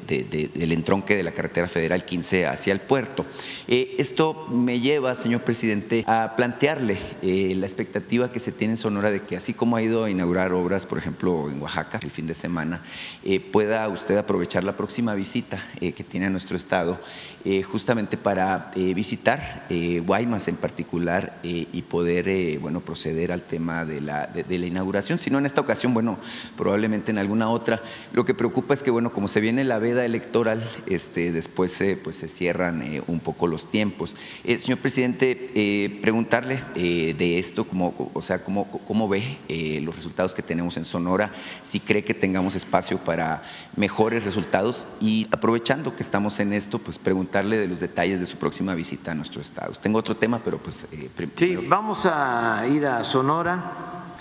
entronque 0.71 1.15
de 1.15 1.23
la 1.23 1.31
carretera 1.31 1.67
federal 1.67 2.05
15 2.05 2.47
hacia 2.47 2.73
el 2.73 2.81
puerto. 2.81 3.25
esto 3.67 4.47
me 4.49 4.79
lleva, 4.79 5.15
señor 5.15 5.41
presidente, 5.41 6.03
a 6.07 6.35
plantearle 6.35 6.97
la 7.21 7.65
expectativa 7.65 8.31
que 8.31 8.39
se 8.39 8.51
tiene 8.51 8.73
en 8.73 8.77
Sonora 8.77 9.11
de 9.11 9.21
que 9.21 9.35
así 9.37 9.53
como 9.53 9.75
ha 9.75 9.81
ido 9.81 10.03
a 10.03 10.09
inaugurar 10.09 10.53
obras, 10.53 10.85
por 10.85 10.97
ejemplo, 10.97 11.49
en 11.49 11.61
Oaxaca 11.61 11.99
el 12.01 12.11
fin 12.11 12.27
de 12.27 12.33
semana, 12.33 12.81
eh, 13.23 13.39
pueda 13.39 13.87
usted 13.89 14.17
aprovechar 14.17 14.63
la 14.63 14.75
próxima 14.75 15.13
visita 15.13 15.63
eh, 15.81 15.93
que 15.93 16.03
tiene 16.03 16.27
a 16.27 16.29
nuestro 16.29 16.57
estado 16.57 16.99
eh, 17.45 17.63
justamente 17.63 18.17
para 18.17 18.71
visitar 18.75 19.65
Guaymas 20.05 20.47
en 20.47 20.55
particular 20.55 21.18
y 21.43 21.81
poder 21.83 22.59
bueno, 22.59 22.81
proceder 22.81 23.31
al 23.31 23.43
tema 23.43 23.85
de 23.85 24.01
la, 24.01 24.27
de, 24.27 24.59
la 24.59 24.65
inauguración. 24.65 25.19
Si 25.19 25.29
no 25.29 25.37
en 25.37 25.45
esta 25.45 25.61
ocasión, 25.61 25.93
bueno, 25.93 26.17
probablemente 26.57 27.11
en 27.11 27.17
alguna 27.17 27.49
otra. 27.49 27.81
Lo 28.13 28.25
que 28.25 28.33
preocupa 28.33 28.73
es 28.73 28.83
que, 28.83 28.91
bueno, 28.91 29.11
como 29.11 29.27
se 29.27 29.39
viene 29.39 29.63
la 29.63 29.79
veda 29.79 30.05
electoral, 30.05 30.67
este, 30.85 31.31
después 31.31 31.77
pues, 32.03 32.15
se 32.17 32.27
cierran 32.27 32.83
un 33.07 33.19
poco 33.19 33.47
los 33.47 33.69
tiempos. 33.69 34.15
señor 34.45 34.79
presidente, 34.79 35.99
preguntarle 36.01 36.59
de 36.75 37.39
esto, 37.39 37.65
como, 37.65 38.11
o 38.13 38.21
sea, 38.21 38.43
cómo, 38.43 38.69
cómo 38.87 39.07
ve 39.07 39.37
eh, 39.47 39.81
los 39.81 39.95
resultados 39.95 40.33
que 40.33 40.41
tenemos 40.41 40.77
en 40.77 40.85
Sonora, 40.85 41.31
si 41.63 41.79
cree 41.79 42.03
que 42.03 42.13
tengamos 42.13 42.55
espacio 42.55 42.97
para 42.97 43.43
mejores 43.75 44.23
resultados 44.23 44.87
y 44.99 45.27
aprovechando 45.31 45.95
que 45.95 46.03
estamos 46.03 46.39
en 46.39 46.53
esto, 46.53 46.79
pues 46.79 46.97
preguntarle 46.97 47.57
de 47.57 47.67
los 47.67 47.79
detalles 47.79 48.19
de 48.19 48.25
su 48.25 48.37
próxima 48.37 48.75
visita 48.75 49.11
a 49.11 49.15
nuestro 49.15 49.41
estado. 49.41 49.73
Tengo 49.73 49.99
otro 49.99 50.15
tema, 50.15 50.41
pero 50.43 50.57
pues... 50.57 50.85
Eh, 50.91 51.08
sí, 51.35 51.55
vamos 51.55 52.05
a 52.05 52.65
ir 52.67 52.85
a 52.85 53.03
Sonora. 53.03 53.75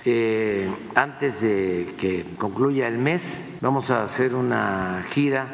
Eh, 0.04 0.70
antes 0.94 1.42
de 1.42 1.94
que 1.98 2.34
concluya 2.38 2.86
el 2.86 2.98
mes, 2.98 3.46
vamos 3.60 3.90
a 3.90 4.04
hacer 4.04 4.34
una 4.34 5.04
gira 5.10 5.48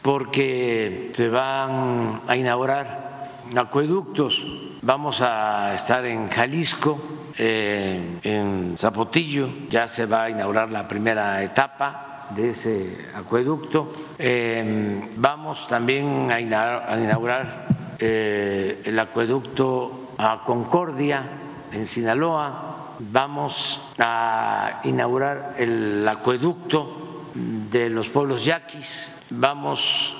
porque 0.00 1.10
se 1.12 1.28
van 1.28 2.22
a 2.26 2.36
inaugurar 2.36 3.12
acueductos. 3.56 4.44
Vamos 4.82 5.20
a 5.20 5.74
estar 5.74 6.04
en 6.06 6.28
Jalisco, 6.28 7.00
eh, 7.38 8.18
en 8.22 8.74
Zapotillo 8.76 9.48
ya 9.70 9.88
se 9.88 10.06
va 10.06 10.24
a 10.24 10.30
inaugurar 10.30 10.70
la 10.70 10.86
primera 10.88 11.42
etapa 11.42 12.28
de 12.30 12.50
ese 12.50 13.08
acueducto. 13.14 13.92
Eh, 14.18 15.08
vamos 15.16 15.66
también 15.68 16.30
a 16.30 16.40
inaugurar, 16.40 17.66
eh, 17.98 18.82
el 18.84 18.98
acueducto 18.98 20.01
a 20.18 20.42
Concordia 20.44 21.24
en 21.72 21.88
Sinaloa. 21.88 22.94
Vamos 22.98 23.80
a 23.98 24.80
inaugurar 24.84 25.54
el 25.58 26.06
acueducto 26.06 27.30
de 27.34 27.90
los 27.90 28.08
pueblos 28.10 28.44
yaquis. 28.44 29.10
Vamos 29.30 30.16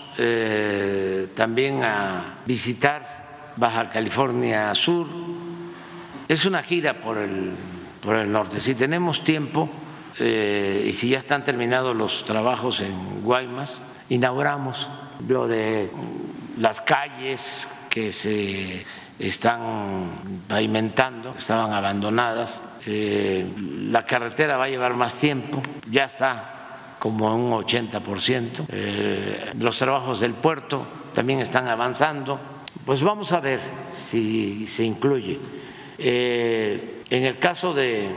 también 1.35 1.83
a 1.83 2.41
visitar 2.45 3.53
Baja 3.57 3.89
California 3.89 4.75
Sur 4.75 5.07
es 6.33 6.47
una 6.47 6.63
gira 6.63 7.01
por 7.01 7.19
el, 7.19 7.53
por 8.01 8.17
el 8.17 8.33
norte. 8.33 8.61
Si 8.61 8.75
tenemos 8.75 9.23
tiempo 9.23 9.69
eh, 10.19 10.87
y 10.87 10.93
si 10.93 11.11
ya 11.11 11.19
están 11.19 11.45
terminados 11.45 11.95
los 11.95 12.25
trabajos 12.25 12.81
en 12.81 13.23
Guaymas, 13.23 13.83
inauguramos 14.09 14.89
lo 15.29 15.47
de 15.47 15.91
las 16.59 16.81
calles 16.81 17.69
que 17.91 18.13
se 18.13 18.85
están 19.23 20.43
pavimentando, 20.49 21.35
estaban 21.39 21.73
abandonadas. 21.73 22.63
Eh, 22.85 23.47
la 23.91 24.05
carretera 24.05 24.57
va 24.57 24.65
a 24.65 24.69
llevar 24.69 24.95
más 24.95 25.19
tiempo, 25.19 25.63
ya 25.89 26.05
está 26.05 26.97
como 26.99 27.35
un 27.35 27.53
80%. 27.53 28.67
Eh, 28.69 29.53
los 29.61 29.79
trabajos 29.79 30.19
del 30.21 30.35
puerto 30.35 30.87
también 31.15 31.39
están 31.41 31.69
avanzando. 31.69 32.41
Pues 32.85 33.03
vamos 33.03 33.31
a 33.33 33.41
ver 33.41 33.61
si 33.95 34.67
se 34.67 34.83
incluye 34.83 35.39
eh, 35.99 37.03
en 37.09 37.25
el 37.25 37.39
caso 37.39 37.73
de, 37.75 38.17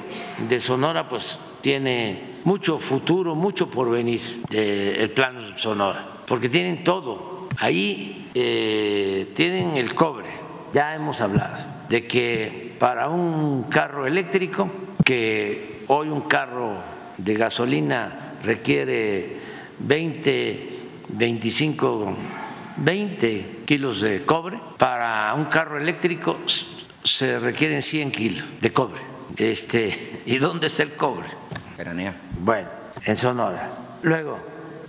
Sonora, 0.59 1.07
pues 1.07 1.37
tiene 1.61 2.37
mucho 2.45 2.79
futuro, 2.79 3.35
mucho 3.35 3.69
porvenir 3.69 4.41
el 4.49 5.11
plan 5.11 5.53
Sonora, 5.57 6.23
porque 6.25 6.49
tienen 6.49 6.83
todo 6.83 7.35
Ahí 7.57 8.31
tienen 8.33 9.77
el 9.77 9.95
cobre, 9.95 10.44
ya 10.75 10.93
hemos 10.93 11.21
hablado 11.21 11.63
de 11.87 12.05
que 12.05 12.75
para 12.77 13.07
un 13.07 13.63
carro 13.63 14.05
eléctrico, 14.05 14.69
que 15.05 15.85
hoy 15.87 16.09
un 16.09 16.23
carro 16.27 16.73
de 17.17 17.33
gasolina 17.33 18.33
requiere 18.43 19.37
20, 19.79 20.69
25, 21.07 22.17
20 22.75 23.45
kilos 23.63 24.01
de 24.01 24.25
cobre, 24.25 24.59
para 24.77 25.33
un 25.35 25.45
carro 25.45 25.77
eléctrico 25.77 26.39
se 27.01 27.39
requieren 27.39 27.81
100 27.81 28.11
kilos 28.11 28.43
de 28.59 28.73
cobre. 28.73 28.99
Este, 29.37 30.21
¿Y 30.25 30.37
dónde 30.39 30.67
está 30.67 30.83
el 30.83 30.95
cobre? 30.95 31.29
Bueno, 32.41 32.67
en 33.05 33.15
Sonora. 33.15 33.69
Luego, 34.01 34.41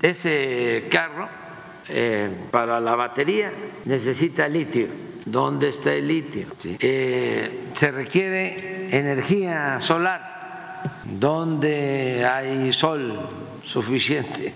ese 0.03 0.89
carro 0.91 1.29
eh, 1.89 2.29
para 2.51 2.81
la 2.81 2.97
batería 2.97 3.53
necesita 3.85 4.49
litio. 4.49 5.07
¿Dónde 5.27 5.71
está 5.71 5.93
el 5.93 6.07
litio? 6.07 6.47
Eh, 6.65 7.71
se 7.75 7.91
requiere 7.91 8.97
energía 8.97 9.81
solar. 9.81 11.03
¿Dónde 11.05 12.25
hay 12.25 12.73
sol 12.73 13.29
suficiente? 13.61 14.55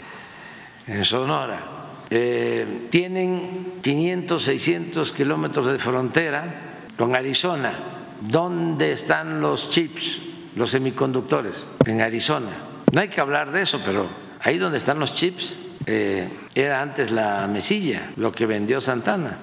En 0.86 1.04
Sonora. 1.04 1.66
Eh, 2.08 2.86
tienen 2.88 3.80
500, 3.82 4.44
600 4.44 5.12
kilómetros 5.12 5.66
de 5.66 5.78
frontera 5.80 6.86
con 6.96 7.16
Arizona. 7.16 7.72
¿Dónde 8.20 8.92
están 8.92 9.40
los 9.40 9.70
chips, 9.70 10.20
los 10.54 10.70
semiconductores? 10.70 11.66
En 11.84 12.00
Arizona. 12.00 12.52
No 12.92 13.00
hay 13.00 13.08
que 13.08 13.20
hablar 13.20 13.50
de 13.50 13.62
eso, 13.62 13.80
pero 13.84 14.08
ahí 14.40 14.56
donde 14.56 14.78
están 14.78 15.00
los 15.00 15.16
chips 15.16 15.56
eh, 15.86 16.28
era 16.54 16.80
antes 16.80 17.10
la 17.10 17.48
mesilla, 17.48 18.12
lo 18.16 18.30
que 18.30 18.46
vendió 18.46 18.80
Santana. 18.80 19.38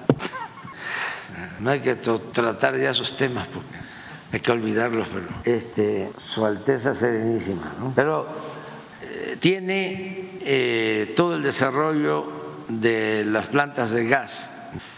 No 1.60 1.70
hay 1.70 1.80
que 1.80 1.96
tratar 1.96 2.78
ya 2.78 2.90
esos 2.90 3.16
temas 3.16 3.48
porque 3.48 3.68
hay 4.32 4.40
que 4.40 4.52
olvidarlos, 4.52 5.08
pero 5.08 5.26
este, 5.44 6.10
Su 6.16 6.44
Alteza 6.44 6.94
Serenísima. 6.94 7.92
Pero 7.94 8.26
eh, 9.02 9.36
tiene 9.40 10.38
eh, 10.40 11.14
todo 11.16 11.34
el 11.34 11.42
desarrollo 11.42 12.64
de 12.68 13.24
las 13.24 13.48
plantas 13.48 13.90
de 13.90 14.06
gas. 14.06 14.50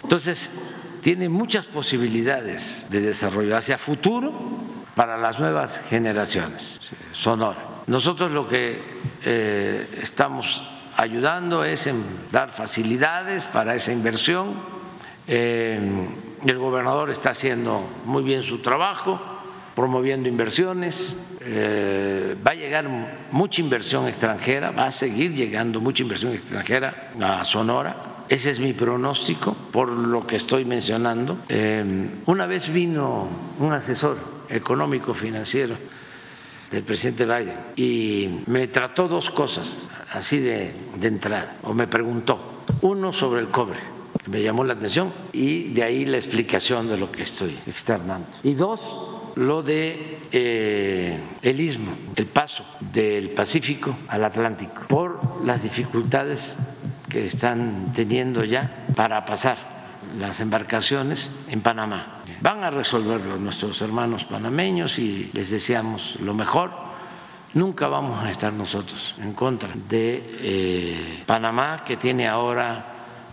Entonces, 0.02 0.50
tiene 1.00 1.28
muchas 1.28 1.66
posibilidades 1.66 2.86
de 2.90 3.00
desarrollo 3.00 3.56
hacia 3.56 3.78
futuro 3.78 4.32
para 4.94 5.16
las 5.16 5.38
nuevas 5.38 5.80
generaciones. 5.88 6.80
Sonora. 7.12 7.64
Nosotros 7.86 8.30
lo 8.30 8.46
que 8.46 8.82
estamos 10.02 10.62
ayudando 11.00 11.64
es 11.64 11.86
en 11.86 12.04
dar 12.30 12.50
facilidades 12.50 13.46
para 13.46 13.74
esa 13.74 13.92
inversión. 13.92 14.54
Eh, 15.26 15.80
el 16.45 16.59
gobernador 16.59 17.11
está 17.11 17.30
haciendo 17.30 17.82
muy 18.05 18.22
bien 18.22 18.43
su 18.43 18.59
trabajo, 18.59 19.20
promoviendo 19.74 20.28
inversiones. 20.28 21.16
Eh, 21.41 22.36
va 22.47 22.53
a 22.53 22.55
llegar 22.55 22.86
mucha 23.30 23.61
inversión 23.61 24.07
extranjera, 24.09 24.70
va 24.70 24.86
a 24.86 24.93
seguir 24.93 25.34
llegando 25.34 25.80
mucha 25.80 26.03
inversión 26.03 26.32
extranjera 26.32 27.12
a 27.20 27.45
Sonora. 27.45 28.24
Ese 28.28 28.51
es 28.51 28.61
mi 28.61 28.72
pronóstico 28.72 29.57
por 29.72 29.88
lo 29.88 30.26
que 30.26 30.36
estoy 30.36 30.64
mencionando. 30.64 31.38
Eh, 31.49 31.84
una 32.26 32.47
vez 32.47 32.72
vino 32.72 33.28
un 33.59 33.72
asesor 33.72 34.16
económico 34.49 35.14
financiero 35.14 35.74
del 36.70 36.82
presidente 36.84 37.24
Biden 37.24 37.57
y 37.76 38.43
me 38.47 38.68
trató 38.68 39.09
dos 39.09 39.30
cosas 39.30 39.76
así 40.12 40.38
de, 40.38 40.72
entrada, 41.03 41.57
o 41.62 41.74
me 41.74 41.86
preguntó, 41.86 42.62
uno 42.82 43.12
sobre 43.12 43.41
el 43.41 43.49
cobre, 43.49 43.78
me 44.26 44.42
llamó 44.42 44.64
la 44.64 44.74
atención, 44.74 45.12
y 45.32 45.72
de 45.72 45.82
ahí 45.82 46.04
la 46.04 46.16
explicación 46.16 46.88
de 46.88 46.96
lo 46.96 47.11
que 47.11 47.22
estoy 47.22 47.58
externando. 47.66 48.28
Y 48.42 48.54
dos, 48.54 48.96
lo 49.36 49.62
de 49.62 50.18
eh, 50.32 51.18
el 51.42 51.61
istmo, 51.61 51.92
el 52.16 52.26
paso 52.26 52.64
del 52.92 53.30
Pacífico 53.30 53.96
al 54.08 54.24
Atlántico, 54.24 54.82
por 54.88 55.44
las 55.44 55.62
dificultades 55.62 56.56
que 57.08 57.26
están 57.26 57.92
teniendo 57.94 58.44
ya 58.44 58.86
para 58.94 59.24
pasar 59.24 59.58
las 60.18 60.40
embarcaciones 60.40 61.30
en 61.48 61.61
Panamá. 61.61 62.22
Van 62.40 62.64
a 62.64 62.70
resolverlo 62.70 63.36
nuestros 63.36 63.82
hermanos 63.82 64.24
panameños 64.24 64.98
y 64.98 65.30
les 65.32 65.50
deseamos 65.50 66.18
lo 66.20 66.32
mejor. 66.34 66.70
Nunca 67.52 67.88
vamos 67.88 68.22
a 68.24 68.30
estar 68.30 68.52
nosotros 68.52 69.16
en 69.20 69.34
contra 69.34 69.70
de 69.88 70.38
eh, 70.40 71.22
Panamá, 71.26 71.82
que 71.84 71.96
tiene 71.96 72.28
ahora 72.28 72.89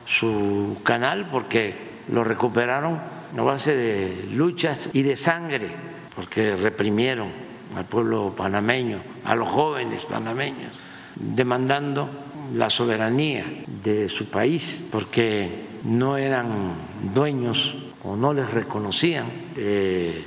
su 0.08 0.78
canal, 0.84 1.28
porque 1.30 1.76
lo 2.12 2.24
recuperaron 2.24 3.00
a 3.38 3.42
base 3.42 3.76
de 3.76 4.28
luchas 4.32 4.90
y 4.94 5.04
de 5.04 5.16
sangre, 5.16 5.70
porque 6.16 6.56
reprimieron 6.56 7.30
al 7.76 7.86
pueblo 7.86 8.34
panameño, 8.36 9.00
a 9.26 9.36
los 9.36 9.50
jóvenes 9.50 10.06
panameños, 10.06 10.72
demandando 11.16 12.10
la 12.56 12.70
soberanía 12.70 13.46
de 13.84 14.08
su 14.08 14.30
país, 14.30 14.88
porque 14.90 15.68
no 15.84 16.18
eran 16.18 16.74
dueños 17.14 17.76
o 18.04 18.16
no 18.16 18.34
les 18.34 18.52
reconocían 18.54 19.28
eh, 19.58 20.26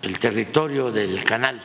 el 0.00 0.18
territorio 0.18 0.90
del 0.90 1.22
canal. 1.22 1.60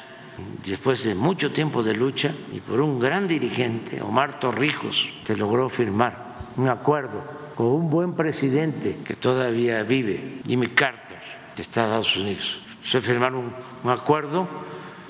Después 0.63 1.03
de 1.05 1.15
mucho 1.15 1.51
tiempo 1.51 1.81
de 1.81 1.95
lucha 1.95 2.31
y 2.53 2.59
por 2.59 2.81
un 2.81 2.99
gran 2.99 3.27
dirigente, 3.27 4.01
Omar 4.01 4.39
Torrijos, 4.39 5.09
se 5.23 5.35
logró 5.35 5.69
firmar 5.69 6.27
un 6.57 6.67
acuerdo 6.67 7.36
con 7.57 7.65
un 7.65 7.89
buen 7.89 8.13
presidente 8.13 8.97
que 9.03 9.15
todavía 9.15 9.81
vive, 9.81 10.41
Jimmy 10.45 10.67
Carter, 10.67 11.17
de 11.55 11.61
Estados 11.63 12.15
Unidos. 12.15 12.61
Se 12.83 13.01
firmaron 13.01 13.51
un, 13.83 13.89
acuerdo 13.89 14.47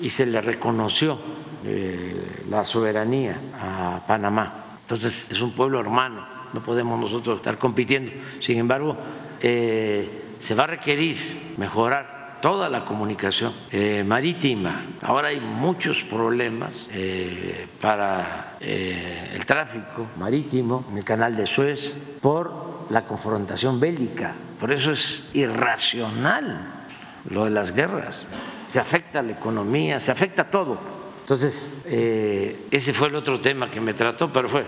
y 0.00 0.08
se 0.08 0.24
le 0.24 0.40
reconoció 0.40 1.18
eh, 1.66 2.44
la 2.48 2.64
soberanía 2.64 3.38
a 3.60 4.00
Panamá. 4.06 4.78
Entonces 4.80 5.30
es 5.30 5.42
un 5.42 5.52
pueblo 5.52 5.78
hermano, 5.78 6.26
no 6.54 6.62
podemos 6.62 6.98
nosotros 6.98 7.36
estar 7.36 7.58
compitiendo. 7.58 8.12
Sin 8.40 8.56
embargo, 8.56 8.96
eh, 9.42 10.08
se 10.40 10.54
va 10.54 10.64
a 10.64 10.68
requerir 10.68 11.54
mejorar 11.58 12.17
toda 12.40 12.68
la 12.68 12.84
comunicación 12.84 13.52
eh, 13.70 14.04
marítima. 14.04 14.86
Ahora 15.02 15.28
hay 15.28 15.40
muchos 15.40 16.02
problemas 16.04 16.88
eh, 16.92 17.68
para 17.80 18.56
eh, 18.60 19.32
el 19.34 19.44
tráfico 19.46 20.06
marítimo 20.16 20.84
en 20.90 20.98
el 20.98 21.04
canal 21.04 21.36
de 21.36 21.46
Suez 21.46 21.94
por 22.20 22.86
la 22.90 23.04
confrontación 23.04 23.80
bélica. 23.80 24.34
Por 24.58 24.72
eso 24.72 24.92
es 24.92 25.24
irracional 25.34 26.86
lo 27.30 27.44
de 27.44 27.50
las 27.50 27.72
guerras. 27.72 28.26
Se 28.62 28.80
afecta 28.80 29.20
a 29.20 29.22
la 29.22 29.32
economía, 29.32 30.00
se 30.00 30.10
afecta 30.10 30.50
todo. 30.50 30.78
Entonces, 31.20 31.70
ese 31.84 32.94
fue 32.94 33.08
el 33.08 33.14
otro 33.14 33.38
tema 33.38 33.70
que 33.70 33.82
me 33.82 33.92
trató, 33.92 34.32
pero 34.32 34.48
fue 34.48 34.64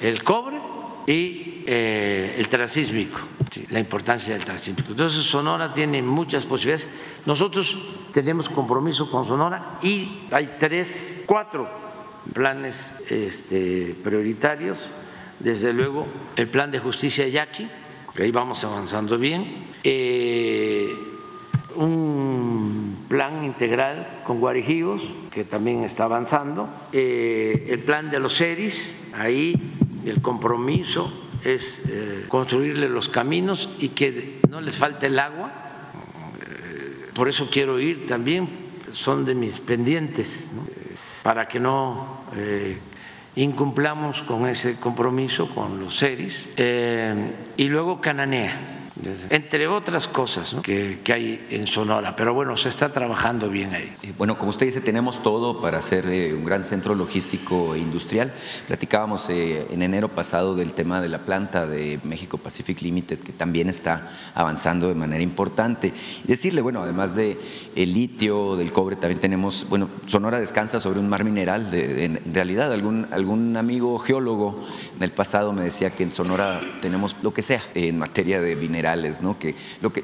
el 0.00 0.22
cobre 0.22 0.60
y 1.08 1.64
el 1.66 2.48
transísmico 2.48 3.18
la 3.70 3.80
importancia 3.80 4.34
del 4.34 4.44
transísmico. 4.44 4.90
Entonces 4.90 5.22
Sonora 5.24 5.72
tiene 5.72 6.02
muchas 6.02 6.44
posibilidades. 6.44 6.88
Nosotros 7.26 7.78
tenemos 8.12 8.48
compromiso 8.48 9.10
con 9.10 9.24
Sonora 9.24 9.78
y 9.82 10.22
hay 10.30 10.56
tres, 10.58 11.22
cuatro 11.26 11.68
planes 12.32 12.92
este, 13.08 13.96
prioritarios. 14.02 14.90
Desde 15.38 15.72
luego 15.72 16.06
el 16.36 16.48
plan 16.48 16.70
de 16.70 16.80
justicia 16.80 17.28
Yaqui, 17.28 17.68
que 18.14 18.24
ahí 18.24 18.30
vamos 18.32 18.64
avanzando 18.64 19.18
bien. 19.18 19.68
Eh, 19.84 20.96
un 21.76 23.04
plan 23.08 23.44
integral 23.44 24.22
con 24.24 24.40
Guarijíos, 24.40 25.14
que 25.30 25.44
también 25.44 25.84
está 25.84 26.04
avanzando. 26.04 26.68
Eh, 26.92 27.68
el 27.70 27.78
plan 27.80 28.10
de 28.10 28.18
los 28.18 28.34
seris 28.34 28.96
ahí 29.14 29.78
el 30.08 30.22
compromiso 30.22 31.12
es 31.44 31.82
eh, 31.88 32.24
construirle 32.28 32.88
los 32.88 33.08
caminos 33.08 33.70
y 33.78 33.90
que 33.90 34.40
no 34.48 34.60
les 34.60 34.76
falte 34.76 35.06
el 35.06 35.18
agua. 35.18 35.52
Eh, 36.40 37.10
por 37.14 37.28
eso 37.28 37.48
quiero 37.50 37.78
ir 37.80 38.06
también, 38.06 38.48
son 38.92 39.24
de 39.24 39.34
mis 39.34 39.60
pendientes, 39.60 40.50
para 41.22 41.48
que 41.48 41.60
no 41.60 42.22
eh, 42.36 42.78
incumplamos 43.36 44.22
con 44.22 44.46
ese 44.46 44.76
compromiso 44.76 45.54
con 45.54 45.78
los 45.78 45.96
seres. 45.96 46.48
y 47.56 47.64
luego 47.64 48.00
Cananea, 48.00 48.77
entre 49.30 49.66
otras 49.68 50.08
cosas 50.08 50.56
que, 50.62 51.00
hay 51.12 51.46
en 51.50 51.66
Sonora. 51.66 52.16
Pero 52.16 52.34
bueno, 52.34 52.56
se 52.56 52.68
está 52.68 52.92
trabajando 52.92 53.48
bien 53.48 53.74
ahí. 53.74 53.92
bueno, 54.16 54.38
como 54.38 54.50
usted 54.50 54.66
dice, 54.66 54.80
tenemos 54.80 55.22
todo 55.22 55.60
para 55.60 55.80
ser 55.82 56.06
eh, 56.06 56.34
un 56.34 56.44
gran 56.44 56.64
centro 56.64 56.94
logístico 56.94 57.74
e 57.74 57.78
industrial. 57.78 58.32
Platicábamos 58.66 59.28
eh, 59.30 59.66
en 59.70 59.82
enero 59.82 60.08
pasado 60.08 60.54
del 60.54 60.72
tema 60.72 61.00
de 61.00 61.08
la 61.08 61.18
planta 61.18 61.66
de 61.66 61.98
México 62.04 62.38
Pacific 62.38 62.80
Limited, 62.82 63.18
que 63.20 63.32
también 63.32 63.68
está 63.68 64.10
avanzando 64.34 64.88
de 64.88 64.94
manera 64.94 65.22
importante. 65.22 65.92
Y 66.24 66.28
decirle, 66.28 66.60
bueno, 66.60 66.82
además 66.82 67.14
de 67.14 67.38
el 67.74 67.94
litio, 67.94 68.56
del 68.56 68.72
cobre, 68.72 68.96
también 68.96 69.20
tenemos, 69.20 69.66
bueno, 69.68 69.88
Sonora 70.06 70.40
descansa 70.40 70.80
sobre 70.80 71.00
un 71.00 71.08
mar 71.08 71.24
mineral. 71.24 71.70
De, 71.70 72.04
en, 72.04 72.34
realidad, 72.34 72.72
algún, 72.72 73.06
algún 73.10 73.56
amigo 73.56 73.98
geólogo 73.98 74.64
en 74.96 75.02
el 75.02 75.12
pasado 75.12 75.52
me 75.52 75.62
decía 75.62 75.90
que 75.90 76.02
en 76.02 76.12
Sonora 76.12 76.60
tenemos 76.80 77.16
lo 77.22 77.32
que 77.32 77.42
sea 77.42 77.62
en 77.74 77.98
materia 77.98 78.40
de 78.40 78.54
que 79.38 79.54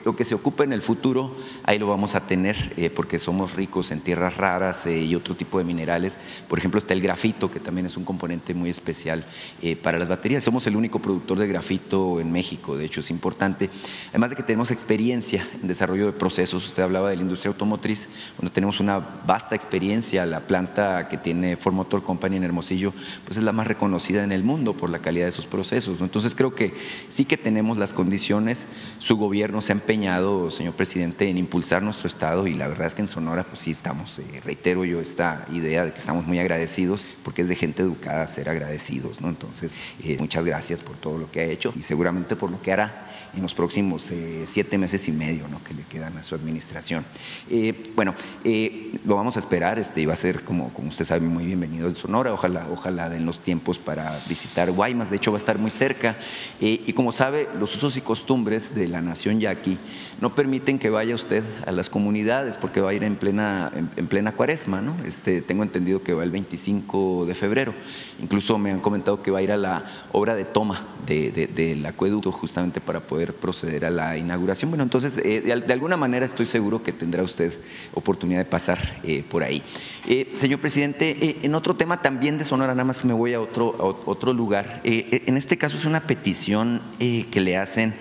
lo 0.05 0.17
que 0.17 0.25
se 0.25 0.35
ocupa 0.35 0.65
en 0.65 0.73
el 0.73 0.83
futuro, 0.83 1.35
ahí 1.63 1.79
lo 1.79 1.87
vamos 1.87 2.15
a 2.15 2.27
tener, 2.27 2.73
eh, 2.77 2.91
porque 2.91 3.19
somos 3.19 3.55
ricos 3.55 3.91
en 3.91 4.01
tierras 4.01 4.37
raras 4.37 4.87
eh, 4.87 4.99
y 4.99 5.15
otro 5.15 5.35
tipo 5.35 5.59
de 5.59 5.65
minerales. 5.65 6.19
Por 6.49 6.59
ejemplo, 6.59 6.79
está 6.79 6.95
el 6.95 7.01
grafito, 7.01 7.51
que 7.51 7.61
también 7.61 7.87
es 7.87 7.97
un 7.97 8.05
componente 8.05 8.55
muy 8.55 8.71
especial 8.71 9.25
eh, 9.63 9.77
para 9.77 9.99
las 9.99 10.09
baterías. 10.09 10.45
Somos 10.45 10.67
el 10.67 10.77
único 10.77 10.99
productor 10.99 11.39
de 11.39 11.47
grafito 11.47 12.21
en 12.21 12.33
México, 12.33 12.77
de 12.77 12.85
hecho 12.85 13.01
es 13.01 13.11
importante. 13.11 13.71
Además 14.11 14.31
de 14.31 14.37
que 14.37 14.43
tenemos 14.43 14.71
experiencia 14.71 15.47
en 15.61 15.69
desarrollo 15.69 16.07
de 16.07 16.13
procesos, 16.13 16.67
usted 16.67 16.83
hablaba 16.83 17.11
de 17.11 17.17
la 17.17 17.23
industria 17.23 17.51
automotriz, 17.51 18.09
bueno, 18.39 18.53
tenemos 18.53 18.81
una 18.81 18.99
vasta 18.99 19.55
experiencia, 19.55 20.27
la 20.27 20.41
planta 20.41 21.09
que 21.09 21.17
tiene 21.17 21.57
Ford 21.57 21.75
Motor 21.75 22.03
Company 22.03 22.37
en 22.37 22.45
Hermosillo, 22.45 22.93
pues 23.25 23.37
es 23.37 23.45
la 23.45 23.53
más 23.53 23.67
reconocida 23.67 24.25
en 24.25 24.33
el 24.33 24.45
mundo 24.45 24.77
por 24.77 24.91
la 24.91 25.01
calidad 25.01 25.27
de 25.27 25.33
sus 25.33 25.47
procesos. 25.47 26.01
Entonces 26.01 26.35
creo 26.35 26.55
que 26.55 26.75
sí 27.09 27.25
que 27.25 27.37
tenemos 27.37 27.79
las 27.79 27.93
condiciones, 27.93 28.67
su 28.99 29.17
gobierno 29.17 29.61
se 29.61 29.73
ha 29.73 29.77
empeñado, 29.77 30.51
señor 30.51 30.75
presidente, 30.75 31.29
en 31.29 31.39
impulsar 31.39 31.83
nuestro 31.83 32.07
Estado 32.07 32.47
y 32.47 32.55
la 32.55 32.69
verdad 32.69 32.87
es 32.87 32.95
que 32.95 33.03
en 33.03 33.09
Sonora 33.09 33.45
pues 33.45 33.61
sí 33.61 33.71
estamos, 33.71 34.19
eh, 34.19 34.41
reitero 34.45 34.85
yo 34.85 35.01
esta 35.01 35.47
idea 35.53 35.85
de 35.85 35.93
que 35.93 35.99
estamos 35.99 36.27
muy 36.27 36.39
agradecidos 36.39 37.07
porque 37.23 37.43
es 37.43 37.49
de 37.49 37.57
gente 37.57 37.83
educada 37.83 38.27
ser 38.29 38.49
agradecidos, 38.49 39.21
¿no? 39.21 39.29
Entonces, 39.29 39.73
eh, 40.03 40.17
muchas 40.19 40.45
gracias 40.45 40.81
por 40.81 40.97
todo 40.97 41.19
lo 41.19 41.31
que 41.31 41.41
ha 41.41 41.45
hecho 41.45 41.73
y 41.77 41.83
seguramente 41.83 42.37
por 42.37 42.51
lo 42.51 42.61
que 42.63 42.73
hará 42.73 43.14
en 43.37 43.43
los 43.43 43.55
próximos 43.55 44.11
eh, 44.11 44.45
siete 44.47 44.79
meses 44.79 45.09
y 45.09 45.13
medio 45.13 45.49
¿no? 45.49 45.63
que 45.65 45.75
le 45.75 45.83
quedan 45.83 46.17
a 46.17 46.23
su 46.23 46.35
administración. 46.35 47.05
Eh, 47.51 47.93
bueno, 47.95 48.15
eh, 48.45 48.99
lo 49.05 49.17
vamos 49.17 49.37
a 49.37 49.41
esperar, 49.41 49.79
este, 49.79 50.01
y 50.01 50.07
va 50.07 50.13
a 50.13 50.17
ser, 50.17 50.45
como, 50.45 50.73
como 50.73 50.89
usted 50.89 51.05
sabe, 51.05 51.27
muy 51.27 51.45
bienvenido 51.45 51.89
en 51.89 51.97
Sonora, 51.97 52.33
ojalá, 52.33 52.69
ojalá 52.71 53.09
den 53.09 53.27
los 53.27 53.39
tiempos 53.39 53.79
para 53.79 54.21
visitar 54.29 54.71
Guaymas, 54.71 55.11
de 55.11 55.17
hecho 55.17 55.33
va 55.33 55.39
a 55.39 55.41
estar 55.41 55.59
muy 55.59 55.71
cerca, 55.71 56.17
y 56.61 56.93
como 56.93 57.13
sabe, 57.13 57.49
los 57.59 57.75
usos 57.77 57.97
y 57.97 58.01
costumbres 58.01 58.75
de 58.75 58.89
la 58.89 59.01
nación 59.01 59.41
yaqui 59.41 59.79
no 60.21 60.35
permiten 60.35 60.79
que 60.79 60.91
vaya 60.91 61.15
usted 61.15 61.43
a 61.67 61.73
las 61.73 61.91
comunidades 61.91 62.57
porque 62.57 62.81
va 62.81 62.91
a 62.91 62.95
ir 62.95 63.05
en 63.05 63.17
plena, 63.17 63.71
en, 63.75 64.07
plena 64.07 64.33
cuaresma, 64.33 64.81
¿no? 64.81 64.97
Este, 65.05 65.43
tengo 65.43 65.63
entendido 65.63 66.03
que 66.03 66.15
va 66.15 66.25
el 66.25 66.31
25 66.31 67.27
de 67.27 67.35
febrero, 67.35 67.75
incluso 68.21 68.59
me 68.59 68.71
han 68.71 68.81
comentado 68.81 69.23
que 69.23 69.31
va 69.31 69.39
a 69.39 69.43
ir 69.43 69.53
a 69.53 69.57
la 69.57 69.85
obra 70.13 70.35
de 70.35 70.45
toma 70.45 70.85
del 71.07 71.85
acueducto 71.85 72.33
justamente 72.33 72.81
para 72.81 73.01
poder 73.01 73.24
proceder 73.33 73.85
a 73.85 73.91
la 73.91 74.19
inauguración. 74.19 74.71
Bueno, 74.71 74.85
entonces, 74.85 75.19
eh, 75.25 75.41
de, 75.41 75.73
alguna 75.73 75.97
manera 75.97 76.27
estoy 76.27 76.47
seguro 76.47 76.83
que 76.83 76.93
tendrá 76.93 77.23
usted 77.23 77.53
oportunidad 77.93 78.41
de 78.41 78.45
pasar 78.45 79.01
eh, 79.03 79.25
por 79.29 79.43
ahí. 79.43 79.63
Eh, 80.07 80.31
señor 80.33 80.61
presidente, 80.61 81.39
en 81.43 81.55
otro 81.55 81.77
tema 81.77 82.03
también 82.03 82.39
de 82.39 82.45
Sonora, 82.45 82.75
nada 82.75 82.85
más 82.85 83.05
me 83.05 83.15
voy 83.15 83.35
a 83.35 83.41
otro, 83.41 83.75
a 83.79 84.11
otro 84.11 84.33
lugar. 84.33 84.81
en 84.85 85.37
este 85.37 85.57
caso 85.57 85.77
es 85.77 85.87
una 85.87 86.07
petición 86.07 86.83
que 86.99 87.41
le 87.41 87.57
hacen, 87.57 87.95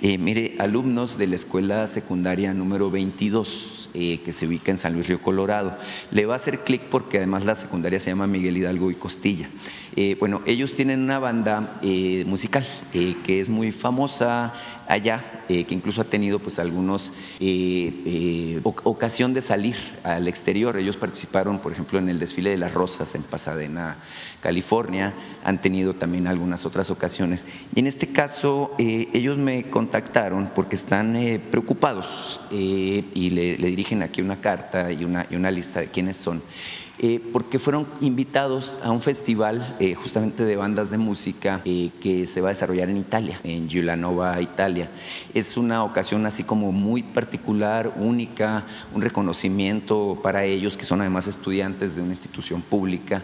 mire, 0.00 0.56
alumnos 0.58 1.18
de 1.18 1.26
la 1.26 1.36
escuela 1.36 1.86
secundaria 1.86 2.54
número 2.54 2.90
22 2.90 3.90
que 3.92 4.32
se 4.32 4.46
ubica 4.46 4.70
en 4.70 4.78
San 4.78 4.94
Luis 4.94 5.08
Río 5.08 5.20
Colorado. 5.20 5.76
Le 6.10 6.24
va 6.24 6.34
a 6.34 6.36
hacer 6.36 6.60
clic 6.60 6.82
porque 6.90 7.18
además 7.18 7.44
la 7.44 7.54
secundaria 7.54 8.00
se 8.00 8.10
llama 8.10 8.26
Miguel 8.26 8.56
Hidalgo 8.56 8.90
y 8.90 8.94
Costilla. 8.94 9.50
Bueno, 10.18 10.42
ellos 10.46 10.74
tienen 10.74 11.00
una 11.00 11.18
banda 11.18 11.80
musical 12.26 12.66
que 12.92 13.40
es 13.40 13.48
muy 13.48 13.72
famosa 13.72 14.52
allá, 14.90 15.44
eh, 15.48 15.64
que 15.64 15.74
incluso 15.74 16.00
ha 16.00 16.04
tenido 16.04 16.40
pues 16.40 16.58
algunos 16.58 17.12
eh, 17.38 17.92
eh, 18.04 18.60
ocasión 18.62 19.32
de 19.32 19.40
salir 19.40 19.76
al 20.02 20.26
exterior. 20.26 20.76
Ellos 20.76 20.96
participaron, 20.96 21.60
por 21.60 21.72
ejemplo, 21.72 22.00
en 22.00 22.08
el 22.08 22.18
desfile 22.18 22.50
de 22.50 22.56
las 22.56 22.74
rosas 22.74 23.14
en 23.14 23.22
Pasadena, 23.22 23.98
California, 24.42 25.14
han 25.44 25.62
tenido 25.62 25.94
también 25.94 26.26
algunas 26.26 26.66
otras 26.66 26.90
ocasiones. 26.90 27.44
Y 27.74 27.80
en 27.80 27.86
este 27.86 28.08
caso, 28.08 28.74
ellos 28.78 29.38
me 29.38 29.70
contactaron 29.70 30.50
porque 30.54 30.74
están 30.74 31.16
preocupados 31.50 32.40
y 32.50 33.30
le, 33.30 33.56
dirigen 33.56 34.02
aquí 34.02 34.22
una 34.22 34.40
carta 34.40 34.90
y 34.90 35.04
una, 35.04 35.26
y 35.30 35.36
una 35.36 35.52
lista 35.52 35.80
de 35.80 35.88
quiénes 35.88 36.16
son. 36.16 36.42
Eh, 37.02 37.18
porque 37.32 37.58
fueron 37.58 37.86
invitados 38.02 38.78
a 38.84 38.90
un 38.90 39.00
festival 39.00 39.74
eh, 39.80 39.94
justamente 39.94 40.44
de 40.44 40.54
bandas 40.54 40.90
de 40.90 40.98
música 40.98 41.62
eh, 41.64 41.88
que 42.02 42.26
se 42.26 42.42
va 42.42 42.48
a 42.48 42.52
desarrollar 42.52 42.90
en 42.90 42.98
Italia, 42.98 43.40
en 43.42 43.70
Giulianova, 43.70 44.38
Italia. 44.42 44.90
Es 45.32 45.56
una 45.56 45.82
ocasión 45.82 46.26
así 46.26 46.44
como 46.44 46.72
muy 46.72 47.02
particular, 47.02 47.94
única, 47.96 48.66
un 48.94 49.00
reconocimiento 49.00 50.20
para 50.22 50.44
ellos 50.44 50.76
que 50.76 50.84
son 50.84 51.00
además 51.00 51.26
estudiantes 51.26 51.96
de 51.96 52.02
una 52.02 52.10
institución 52.10 52.60
pública, 52.60 53.22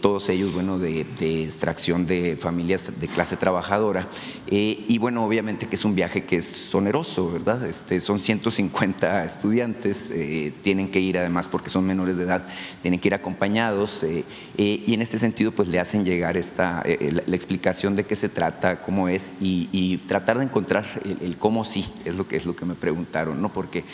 todos 0.00 0.30
ellos, 0.30 0.54
bueno, 0.54 0.78
de, 0.78 1.00
extracción 1.44 2.06
de 2.06 2.36
familias 2.36 2.84
de 2.98 3.06
clase 3.06 3.36
trabajadora. 3.36 4.08
y 4.48 4.96
bueno, 4.98 5.26
obviamente 5.26 5.66
que 5.66 5.74
es 5.74 5.84
un 5.84 5.94
viaje 5.94 6.24
que 6.24 6.36
es 6.36 6.74
oneroso, 6.74 7.30
¿verdad? 7.30 7.66
Este, 7.66 8.00
son 8.00 8.18
150 8.18 9.24
estudiantes, 9.26 10.10
tienen 10.62 10.90
que 10.90 11.00
ir 11.00 11.18
además 11.18 11.48
porque 11.48 11.68
son 11.68 11.84
menores 11.84 12.16
de 12.16 12.24
edad, 12.24 12.46
tienen 12.80 12.98
que 12.98 13.09
acompañados 13.14 14.02
eh, 14.02 14.24
eh, 14.58 14.84
y 14.86 14.94
en 14.94 15.02
este 15.02 15.18
sentido 15.18 15.52
pues 15.52 15.68
le 15.68 15.78
hacen 15.78 16.04
llegar 16.04 16.36
esta, 16.36 16.82
eh, 16.84 17.22
la, 17.26 17.36
explicación 17.36 17.96
de 17.96 18.04
qué 18.04 18.16
se 18.16 18.28
trata, 18.28 18.82
cómo 18.82 19.08
es 19.08 19.32
y, 19.40 19.98
tratar 20.08 20.38
de 20.38 20.44
encontrar 20.44 20.84
el, 21.04 21.36
cómo 21.36 21.64
sí, 21.64 21.86
es 22.04 22.14
lo 22.14 22.26
que 22.26 22.36
es 22.36 22.46
lo 22.46 22.56
que 22.56 22.64
me 22.64 22.74
preguntaron, 22.74 23.40
¿no? 23.40 23.52
Porque 23.52 23.84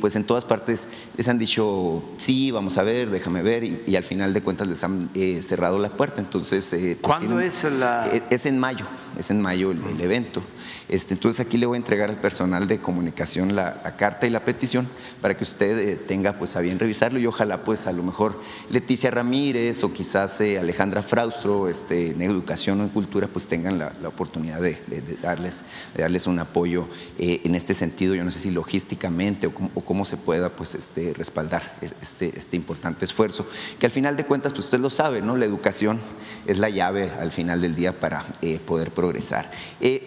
pues 0.00 0.16
en 0.16 0.24
todas 0.24 0.44
partes 0.44 0.86
les 1.16 1.28
han 1.28 1.38
dicho 1.38 2.02
sí, 2.18 2.50
vamos 2.50 2.78
a 2.78 2.82
ver, 2.82 3.10
déjame 3.10 3.42
ver 3.42 3.64
y, 3.64 3.96
al 3.96 4.04
final 4.04 4.32
de 4.32 4.42
cuentas 4.42 4.68
les 4.68 4.82
han 4.84 5.10
cerrado 5.42 5.78
la 5.78 5.90
puerta, 5.90 6.20
entonces... 6.20 6.66
Pues, 6.70 6.96
¿Cuándo 7.00 7.40
es 7.40 7.64
la...? 7.64 8.10
Es 8.30 8.46
en 8.46 8.58
mayo, 8.58 8.86
es 9.20 9.30
en 9.30 9.40
mayo 9.40 9.70
el, 9.70 10.00
evento. 10.00 10.42
Este, 10.88 11.14
entonces 11.14 11.44
aquí 11.44 11.58
le 11.58 11.66
voy 11.66 11.76
a 11.76 11.78
entregar 11.78 12.10
al 12.10 12.16
personal 12.16 12.66
de 12.66 12.78
comunicación 12.78 13.54
la, 13.54 13.94
carta 13.96 14.26
y 14.26 14.30
la 14.30 14.44
petición 14.44 14.88
para 15.20 15.36
que 15.36 15.44
usted 15.44 15.98
tenga 16.06 16.34
pues 16.38 16.56
a 16.56 16.60
bien 16.60 16.78
revisarlo 16.78 17.18
y 17.18 17.26
ojalá 17.26 17.64
pues 17.64 17.86
a 17.86 17.92
lo 17.92 18.02
mejor 18.02 18.40
Leticia 18.70 19.10
Ramírez 19.10 19.82
o 19.84 19.92
quizás 19.92 20.40
eh, 20.40 20.58
Alejandra 20.58 21.02
Fraustro 21.02 21.68
este, 21.68 22.10
en 22.10 22.22
educación 22.22 22.80
o 22.80 22.84
en 22.84 22.88
cultura, 22.88 23.26
pues 23.26 23.46
tengan 23.46 23.78
la, 23.78 23.92
oportunidad 24.06 24.60
de, 24.60 24.78
darles, 25.22 25.62
de 25.94 26.02
darles 26.02 26.26
un 26.26 26.38
apoyo 26.38 26.86
eh, 27.18 27.40
en 27.44 27.54
este 27.54 27.74
sentido. 27.74 28.14
Yo 28.14 28.24
no 28.24 28.30
sé 28.30 28.40
si 28.40 28.50
logísticamente 28.50 29.46
o 29.46 29.80
cómo, 29.82 30.04
se 30.04 30.16
pueda 30.16 30.50
pues, 30.50 30.74
este, 30.74 31.12
respaldar 31.14 31.76
este, 32.00 32.36
este 32.36 32.56
importante 32.56 33.04
esfuerzo, 33.04 33.46
que 33.78 33.86
al 33.86 33.92
final 33.92 34.16
de 34.16 34.24
cuentas, 34.24 34.52
pues 34.52 34.64
usted 34.64 34.80
lo 34.80 34.90
sabe, 34.90 35.20
¿no? 35.20 35.36
La 35.36 35.44
educación 35.44 36.00
es 36.46 36.58
la 36.58 36.70
llave 36.70 37.10
al 37.20 37.32
final 37.32 37.60
del 37.60 37.74
día 37.74 37.98
para 38.00 38.24
eh, 38.42 38.58
poder 38.64 38.90
progresar. 38.90 39.09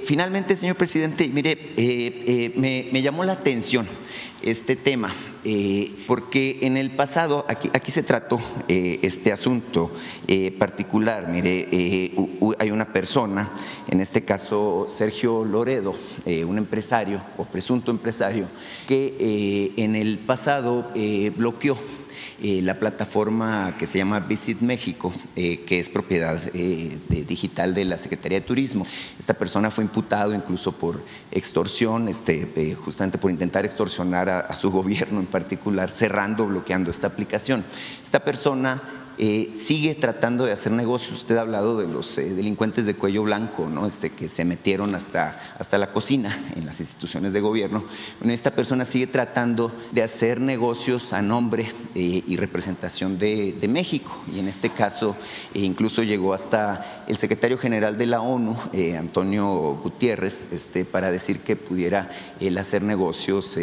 Finalmente, 0.05 0.55
señor 0.55 0.75
presidente, 0.75 1.27
mire, 1.27 1.73
me, 2.55 2.89
me 2.91 3.01
llamó 3.01 3.23
la 3.23 3.33
atención 3.33 3.87
este 4.43 4.75
tema, 4.75 5.13
eh, 5.45 6.03
porque 6.05 6.59
en 6.61 6.75
el 6.75 6.91
pasado, 6.91 7.45
aquí, 7.47 7.69
aquí 7.73 7.91
se 7.91 8.03
trató 8.03 8.41
eh, 8.67 8.99
este 9.01 9.31
asunto 9.31 9.91
eh, 10.27 10.51
particular, 10.51 11.29
mire, 11.29 11.67
hay 12.59 12.71
una 12.71 12.91
persona, 12.91 13.51
en 13.89 14.01
este 14.01 14.23
caso 14.23 14.87
Sergio 14.89 15.45
Loredo, 15.45 15.95
un 16.45 16.57
empresario 16.57 17.21
o 17.37 17.45
presunto 17.45 17.89
empresario, 17.89 18.47
que 18.87 19.73
en 19.77 19.95
el 19.95 20.19
pasado 20.19 20.91
bloqueó 21.35 21.77
eh, 22.45 22.61
la 22.61 22.77
plataforma 22.77 23.73
que 23.79 23.87
se 23.87 23.99
llama 23.99 24.19
Visit 24.19 24.59
México, 24.59 25.13
eh, 25.37 25.63
que 25.65 25.79
es 25.79 25.87
propiedad 25.87 26.37
eh, 26.53 26.97
digital 27.25 27.73
de 27.73 27.85
la 27.85 27.97
Secretaría 27.97 28.41
de 28.41 28.45
Turismo. 28.45 28.85
Esta 29.17 29.33
persona 29.33 29.71
fue 29.71 29.85
imputado 29.85 30.33
incluso 30.35 30.73
por 30.73 31.01
extorsión, 31.31 32.09
este, 32.09 32.75
justamente 32.75 33.17
por 33.17 33.31
intentar 33.31 33.63
extorsionar 33.63 34.27
a, 34.27 34.53
su 34.57 34.69
gobierno 34.73 35.21
en 35.21 35.25
particular, 35.25 35.93
cerrando, 35.93 36.45
bloqueando 36.45 36.91
esta 36.91 37.07
aplicación. 37.07 37.63
Esta 38.03 38.19
persona 38.25 39.02
eh, 39.17 39.51
sigue 39.55 39.93
tratando 39.93 40.45
de 40.45 40.51
hacer 40.51 40.71
negocios. 40.71 41.17
Usted 41.17 41.37
ha 41.37 41.41
hablado 41.41 41.77
de 41.77 41.87
los 41.87 42.17
eh, 42.17 42.33
delincuentes 42.33 42.85
de 42.85 42.95
cuello 42.95 43.23
blanco, 43.23 43.69
¿no? 43.69 43.85
este, 43.85 44.09
que 44.09 44.27
se 44.27 44.43
metieron 44.43 44.95
hasta, 44.95 45.39
hasta 45.59 45.77
la 45.77 45.93
cocina 45.93 46.35
en 46.55 46.65
las 46.65 46.79
instituciones 46.79 47.31
de 47.31 47.39
gobierno. 47.39 47.83
Bueno, 48.19 48.33
esta 48.33 48.51
persona 48.51 48.85
sigue 48.85 49.05
tratando 49.05 49.71
de 49.91 50.01
hacer 50.01 50.41
negocios 50.41 51.13
a 51.13 51.21
nombre 51.21 51.71
eh, 51.93 52.23
y 52.25 52.35
representación 52.37 53.19
de, 53.19 53.53
México. 53.73 54.15
Y 54.31 54.39
en 54.39 54.47
este 54.47 54.69
caso, 54.69 55.15
incluso 55.53 56.03
llegó 56.03 56.33
hasta 56.33 57.05
el 57.07 57.17
secretario 57.17 57.57
general 57.57 57.97
de 57.97 58.05
la 58.05 58.21
ONU, 58.21 58.55
Antonio 58.99 59.79
Gutiérrez, 59.81 60.47
este, 60.51 60.85
para 60.85 61.09
decir 61.09 61.39
que 61.39 61.55
pudiera 61.55 62.11
él 62.39 62.57
hacer 62.57 62.83
negocios 62.83 63.57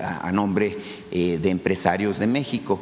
a, 0.00 0.28
a, 0.28 0.32
nombre 0.32 0.76
de 1.14 1.48
empresarios 1.48 2.18
de 2.18 2.26
México. 2.26 2.80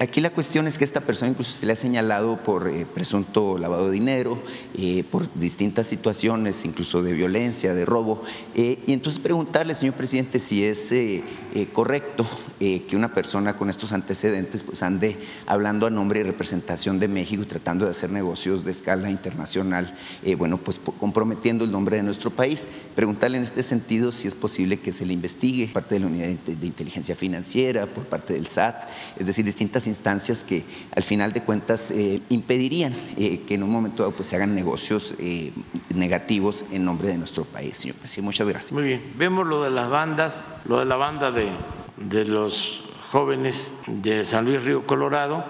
aquí 0.00 0.20
la 0.20 0.30
cuestión 0.30 0.68
es 0.68 0.78
que 0.78 0.84
esta 0.84 1.00
persona 1.00 1.30
incluso 1.30 1.52
se 1.52 1.66
le 1.66 1.72
ha 1.72 1.76
señalado 1.76 2.36
por 2.36 2.68
eh, 2.68 2.86
presunto 2.86 3.58
lavado 3.58 3.86
de 3.86 3.92
dinero, 3.92 4.38
eh, 4.74 5.04
por 5.10 5.32
distintas 5.34 5.86
situaciones, 5.86 6.64
incluso 6.64 7.02
de 7.02 7.12
violencia, 7.12 7.74
de 7.74 7.84
robo. 7.84 8.22
Eh, 8.54 8.78
y 8.86 8.92
entonces 8.92 9.20
preguntarle, 9.20 9.74
señor 9.74 9.94
presidente, 9.94 10.38
si 10.40 10.64
es 10.64 10.92
correcto 11.72 12.26
que 12.58 12.96
una 12.96 13.12
persona 13.12 13.56
con 13.56 13.68
estos 13.68 13.92
antecedentes 13.92 14.62
pues 14.62 14.82
ande 14.82 15.16
hablando 15.46 15.86
a 15.86 15.90
nombre 15.90 16.20
y 16.20 16.22
representación 16.22 16.98
de 16.98 17.08
México 17.08 17.44
tratando 17.46 17.84
de 17.84 17.90
hacer 17.90 18.10
negocios 18.10 18.64
de 18.64 18.70
escala 18.70 19.10
internacional, 19.10 19.94
bueno, 20.38 20.58
pues 20.58 20.78
comprometiendo 20.78 21.64
el 21.64 21.72
nombre 21.72 21.96
de 21.96 22.02
nuestro 22.02 22.30
país. 22.30 22.66
Preguntarle 22.94 23.38
en 23.38 23.44
este 23.44 23.62
sentido 23.62 24.12
si 24.12 24.28
es 24.28 24.34
posible 24.34 24.80
que 24.80 24.92
se 24.92 25.04
le 25.04 25.12
investigue 25.12 25.68
parte 25.68 25.96
de 25.96 26.00
la 26.00 26.06
Unidad 26.06 26.28
de 26.28 26.66
Inteligencia 26.66 27.16
Financiera, 27.16 27.71
por 27.80 28.04
parte 28.04 28.34
del 28.34 28.46
SAT, 28.46 28.88
es 29.16 29.26
decir, 29.26 29.44
distintas 29.44 29.86
instancias 29.86 30.44
que 30.44 30.64
al 30.94 31.02
final 31.02 31.32
de 31.32 31.42
cuentas 31.42 31.90
eh, 31.90 32.20
impedirían 32.28 32.94
eh, 33.16 33.40
que 33.46 33.54
en 33.54 33.62
un 33.62 33.70
momento 33.70 34.02
dado 34.02 34.14
pues, 34.14 34.28
se 34.28 34.36
hagan 34.36 34.54
negocios 34.54 35.14
eh, 35.18 35.52
negativos 35.94 36.64
en 36.70 36.84
nombre 36.84 37.08
de 37.08 37.18
nuestro 37.18 37.44
país, 37.44 37.76
señor 37.76 37.96
presidente. 37.96 38.26
Muchas 38.26 38.48
gracias. 38.48 38.72
Muy 38.72 38.84
bien. 38.84 39.12
Vemos 39.16 39.46
lo 39.46 39.62
de 39.62 39.70
las 39.70 39.88
bandas, 39.88 40.44
lo 40.66 40.78
de 40.78 40.84
la 40.84 40.96
banda 40.96 41.30
de, 41.30 41.50
de 41.96 42.24
los 42.24 42.84
jóvenes 43.10 43.72
de 43.86 44.24
San 44.24 44.44
Luis 44.44 44.62
Río 44.62 44.86
Colorado. 44.86 45.44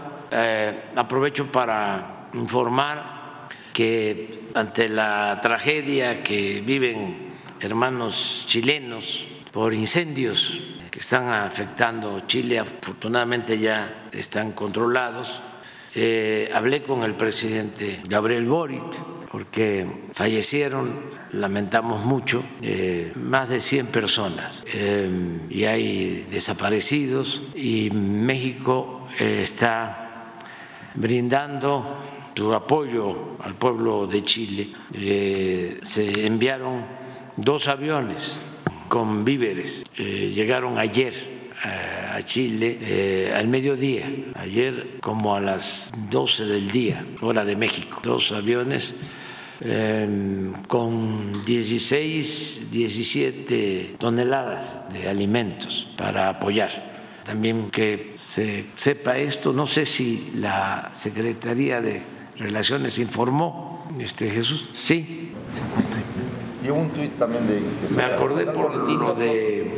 aprovecho 0.96 1.50
para 1.50 2.28
informar 2.34 3.48
que 3.72 4.48
ante 4.54 4.88
la 4.88 5.38
tragedia 5.42 6.22
que 6.22 6.62
viven 6.64 7.32
hermanos 7.60 8.44
chilenos 8.46 9.26
por 9.52 9.72
incendios 9.72 10.60
que 10.92 11.00
están 11.00 11.28
afectando 11.28 12.20
Chile, 12.28 12.60
afortunadamente 12.60 13.58
ya 13.58 14.08
están 14.12 14.52
controlados 14.52 15.42
eh, 15.94 16.48
hablé 16.54 16.82
con 16.82 17.02
el 17.02 17.14
presidente 17.14 18.00
Gabriel 18.08 18.46
Boric 18.46 18.82
porque 19.30 19.86
fallecieron, 20.12 21.00
lamentamos 21.32 22.04
mucho, 22.04 22.42
eh, 22.62 23.12
más 23.14 23.50
de 23.50 23.60
100 23.60 23.88
personas 23.88 24.64
eh, 24.72 25.38
y 25.50 25.64
hay 25.64 26.26
desaparecidos 26.30 27.42
y 27.54 27.90
México 27.90 29.06
está 29.18 30.38
brindando 30.94 31.98
su 32.34 32.54
apoyo 32.54 33.36
al 33.42 33.54
pueblo 33.54 34.06
de 34.06 34.22
Chile. 34.22 34.72
se 35.82 36.26
enviaron 36.26 36.86
dos 37.36 37.68
aviones 37.68 38.40
con 38.92 39.24
víveres, 39.24 39.84
llegaron 39.96 40.76
ayer 40.76 41.14
a 41.64 42.20
Chile 42.22 42.78
eh, 42.78 43.32
al 43.34 43.48
mediodía, 43.48 44.04
ayer 44.34 44.98
como 45.00 45.34
a 45.34 45.40
las 45.40 45.90
12 46.10 46.44
del 46.44 46.70
día, 46.70 47.06
hora 47.22 47.42
de 47.42 47.56
México. 47.56 48.00
Dos 48.02 48.32
aviones 48.32 48.94
em, 49.62 50.52
con 50.68 51.42
16, 51.42 52.70
17 52.70 53.96
toneladas 53.98 54.92
de 54.92 55.08
alimentos 55.08 55.88
para 55.96 56.28
apoyar. 56.28 56.92
También 57.24 57.70
que 57.70 58.16
se 58.18 58.66
sepa 58.74 59.16
esto, 59.16 59.54
no 59.54 59.66
sé 59.66 59.86
si 59.86 60.32
la 60.36 60.90
Secretaría 60.92 61.80
de 61.80 62.02
Relaciones 62.36 62.98
informó, 62.98 63.86
este 63.98 64.28
Jesús, 64.28 64.68
sí. 64.74 65.32
Llegó 66.62 66.76
un 66.76 66.90
tuit 66.90 67.18
también 67.18 67.46
de... 67.46 67.62
Me 67.94 68.04
acordé 68.04 68.46
por 68.46 68.76
lo 68.76 69.14
de, 69.14 69.70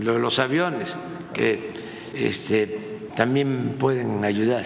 lo 0.00 0.12
de 0.14 0.18
los 0.18 0.38
aviones 0.38 0.96
que 1.32 1.72
este, 2.14 3.00
también 3.14 3.76
pueden 3.78 4.24
ayudar 4.24 4.64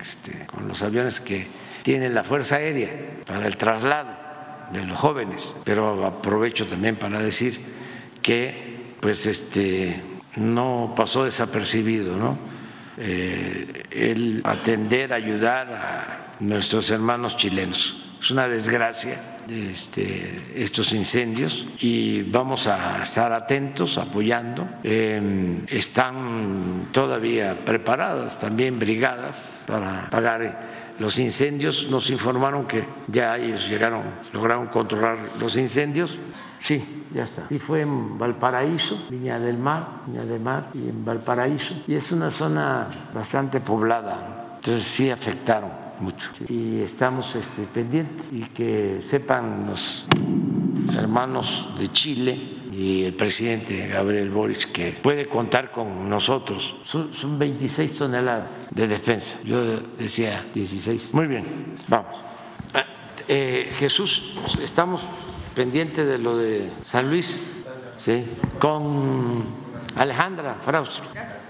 este, 0.00 0.46
con 0.46 0.68
los 0.68 0.82
aviones 0.82 1.20
que 1.20 1.48
tienen 1.82 2.14
la 2.14 2.24
Fuerza 2.24 2.56
Aérea 2.56 2.90
para 3.26 3.46
el 3.46 3.56
traslado 3.56 4.10
de 4.72 4.84
los 4.84 4.98
jóvenes. 4.98 5.54
Pero 5.64 6.04
aprovecho 6.06 6.66
también 6.66 6.96
para 6.96 7.20
decir 7.20 7.60
que 8.20 8.94
pues 9.00 9.26
este, 9.26 10.00
no 10.36 10.94
pasó 10.96 11.24
desapercibido, 11.24 12.16
¿no? 12.16 12.38
Eh, 12.98 13.84
el 13.90 14.42
atender, 14.44 15.12
ayudar 15.12 15.72
a 15.72 16.36
nuestros 16.40 16.90
hermanos 16.90 17.36
chilenos. 17.36 18.01
Es 18.22 18.30
una 18.30 18.46
desgracia 18.46 19.20
este, 19.50 20.52
estos 20.54 20.92
incendios 20.92 21.66
y 21.80 22.22
vamos 22.22 22.68
a 22.68 23.02
estar 23.02 23.32
atentos, 23.32 23.98
apoyando. 23.98 24.64
Em, 24.84 25.66
están 25.66 26.86
todavía 26.92 27.64
preparadas 27.64 28.38
también 28.38 28.78
brigadas 28.78 29.64
para 29.66 30.08
pagar 30.08 30.94
los 31.00 31.18
incendios. 31.18 31.88
Nos 31.90 32.10
informaron 32.10 32.68
que 32.68 32.84
ya 33.08 33.36
ellos 33.36 33.68
llegaron, 33.68 34.02
lograron 34.32 34.68
controlar 34.68 35.18
los 35.40 35.56
incendios. 35.56 36.16
Sí, 36.60 37.06
ya 37.12 37.24
está. 37.24 37.46
Y 37.50 37.58
fue 37.58 37.80
en 37.80 38.20
Valparaíso, 38.20 39.04
Viña 39.10 39.40
del 39.40 39.58
Mar, 39.58 40.02
Viña 40.06 40.24
del 40.24 40.40
Mar 40.40 40.68
y 40.74 40.88
en 40.90 41.04
Valparaíso. 41.04 41.74
Y 41.88 41.96
es 41.96 42.12
una 42.12 42.30
zona 42.30 42.86
bastante 43.12 43.60
poblada, 43.60 44.58
entonces 44.60 44.84
sí 44.84 45.10
afectaron 45.10 45.81
mucho. 46.00 46.30
Y 46.48 46.80
estamos 46.82 47.34
este, 47.34 47.62
pendientes 47.72 48.26
y 48.32 48.42
que 48.46 49.00
sepan 49.08 49.66
los 49.68 50.06
hermanos 50.96 51.70
de 51.78 51.90
Chile 51.92 52.62
y 52.72 53.04
el 53.04 53.14
presidente 53.14 53.86
Gabriel 53.88 54.30
Boris 54.30 54.66
que 54.66 54.92
puede 54.92 55.26
contar 55.26 55.70
con 55.70 56.08
nosotros. 56.08 56.74
Son, 56.84 57.38
26 57.38 57.94
toneladas 57.94 58.48
de 58.70 58.88
despensa. 58.88 59.38
Yo 59.44 59.62
decía 59.98 60.46
16. 60.54 61.12
Muy 61.12 61.26
bien, 61.26 61.76
vamos. 61.88 62.16
Ah, 62.74 62.84
eh, 63.28 63.70
Jesús, 63.78 64.34
estamos 64.60 65.02
pendientes 65.54 66.06
de 66.06 66.18
lo 66.18 66.36
de 66.36 66.70
San 66.82 67.10
Luis, 67.10 67.40
¿sí? 67.98 68.24
con 68.58 69.44
Alejandra 69.96 70.56
Fraustro. 70.64 71.04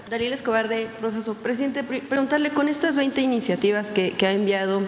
Daniel 0.09 0.33
Escobar 0.33 0.67
de 0.67 0.87
Proceso. 0.99 1.33
Presidente, 1.33 1.83
preguntarle 1.83 2.49
con 2.49 2.67
estas 2.67 2.97
20 2.97 3.21
iniciativas 3.21 3.89
que, 3.89 4.13
ha 4.21 4.31
enviado 4.31 4.81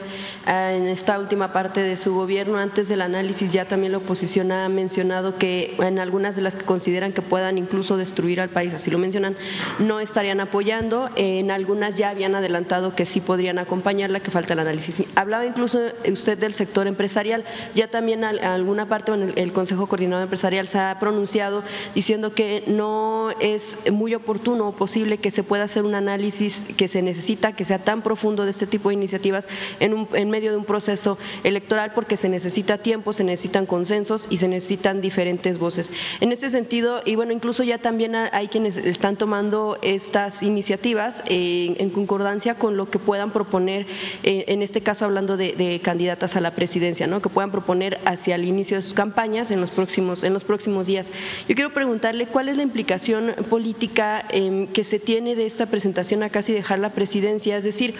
ah, 0.46 0.74
en 0.74 0.88
esta 0.88 1.20
última 1.20 1.54
parte 1.54 1.82
de 1.82 1.98
su 1.98 2.14
gobierno, 2.14 2.58
antes 2.58 2.90
del 2.90 3.02
análisis 3.02 3.52
ya 3.52 3.66
también 3.66 3.94
la 3.94 4.00
oposición 4.00 4.52
ha 4.52 4.68
mencionado 4.70 5.38
que 5.38 5.76
en 5.80 6.00
algunas 6.00 6.36
de 6.36 6.42
las 6.42 6.56
que 6.56 6.66
consideran 6.66 7.14
que 7.14 7.22
puedan 7.22 7.58
incluso 7.58 7.98
destruir 7.98 8.42
al 8.42 8.50
país, 8.50 8.74
así 8.74 8.92
lo 8.92 8.98
mencionan, 8.98 9.36
no 9.80 10.00
estarían 10.00 10.40
apoyando, 10.42 11.10
en 11.16 11.50
algunas 11.50 11.98
ya 11.98 12.10
habían 12.10 12.36
adelantado 12.36 12.96
que 12.96 13.06
sí 13.06 13.22
podrían 13.22 13.58
acompañarla, 13.58 14.20
que 14.20 14.32
falta 14.32 14.54
el 14.54 14.60
análisis. 14.60 15.04
Hablaba 15.16 15.46
incluso 15.46 15.80
usted 16.12 16.38
del 16.38 16.54
sector 16.54 16.88
empresarial, 16.88 17.46
ya 17.74 17.88
también 17.88 18.24
alguna 18.24 18.88
parte, 18.88 19.14
en 19.14 19.34
el 19.36 19.54
Consejo 19.54 19.88
Coordinador 19.88 20.24
Empresarial 20.24 20.68
se 20.68 20.80
ha 20.80 20.98
pronunciado 21.00 21.64
diciendo 21.94 22.34
que 22.34 22.64
no 22.68 23.32
es 23.40 23.78
muy 23.92 24.14
oportuno 24.14 24.70
o 24.70 24.72
posible 24.72 25.05
que 25.20 25.32
se 25.32 25.44
pueda 25.44 25.64
hacer 25.64 25.84
un 25.84 25.96
análisis 25.96 26.66
que 26.78 26.88
se 26.88 27.02
necesita, 27.02 27.56
que 27.56 27.66
sea 27.66 27.80
tan 27.80 28.02
profundo 28.02 28.44
de 28.44 28.52
este 28.52 28.68
tipo 28.68 28.90
de 28.90 28.96
iniciativas 28.96 29.48
en, 29.80 30.08
en 30.14 30.30
medio 30.30 30.52
de 30.52 30.58
un 30.58 30.66
proceso 30.66 31.18
electoral, 31.44 31.94
porque 31.94 32.18
se 32.18 32.30
necesita 32.30 32.78
tiempo, 32.78 33.14
se 33.14 33.24
necesitan 33.24 33.66
consensos 33.66 34.28
y 34.30 34.38
se 34.38 34.48
necesitan 34.48 35.02
diferentes 35.02 35.58
voces. 35.58 35.92
En 36.20 36.32
este 36.32 36.50
sentido, 36.50 37.02
y 37.06 37.16
bueno, 37.16 37.32
incluso 37.32 37.64
ya 37.64 37.78
también 37.78 38.16
hay 38.16 38.48
quienes 38.48 38.78
están 38.78 39.16
tomando 39.16 39.78
estas 39.82 40.44
iniciativas 40.44 41.24
en 41.28 41.90
concordancia 41.90 42.56
con 42.56 42.78
lo 42.78 42.90
que 42.90 43.00
puedan 43.00 43.32
proponer, 43.32 43.88
eh, 44.24 44.46
en 44.48 44.62
este 44.62 44.82
caso 44.82 45.06
hablando 45.06 45.38
de, 45.38 45.80
candidatas 45.84 46.36
a 46.36 46.42
la 46.42 46.52
presidencia, 46.52 47.08
¿no? 47.08 47.22
que 47.22 47.30
puedan 47.30 47.52
proponer 47.52 48.00
hacia 48.06 48.36
el 48.36 48.46
inicio 48.46 48.78
de 48.78 48.82
sus 48.82 48.94
campañas 48.94 49.52
en 49.52 49.62
los 49.62 49.72
próximos, 49.72 50.24
en 50.24 50.34
los 50.34 50.44
próximos 50.44 50.88
días. 50.88 51.12
Yo 51.48 51.56
quiero 51.56 51.74
preguntarle 51.74 52.28
cuál 52.28 52.50
es 52.50 52.58
la 52.58 52.64
implicación 52.64 53.34
política 53.50 54.26
que 54.74 54.84
se 54.84 54.95
tiene 55.00 55.36
de 55.36 55.46
esta 55.46 55.66
presentación 55.66 56.24
a 56.24 56.30
casi 56.30 56.54
dejar 56.54 56.80
la 56.80 56.92
presidencia, 56.92 57.58
es 57.58 57.64
decir, 57.64 57.96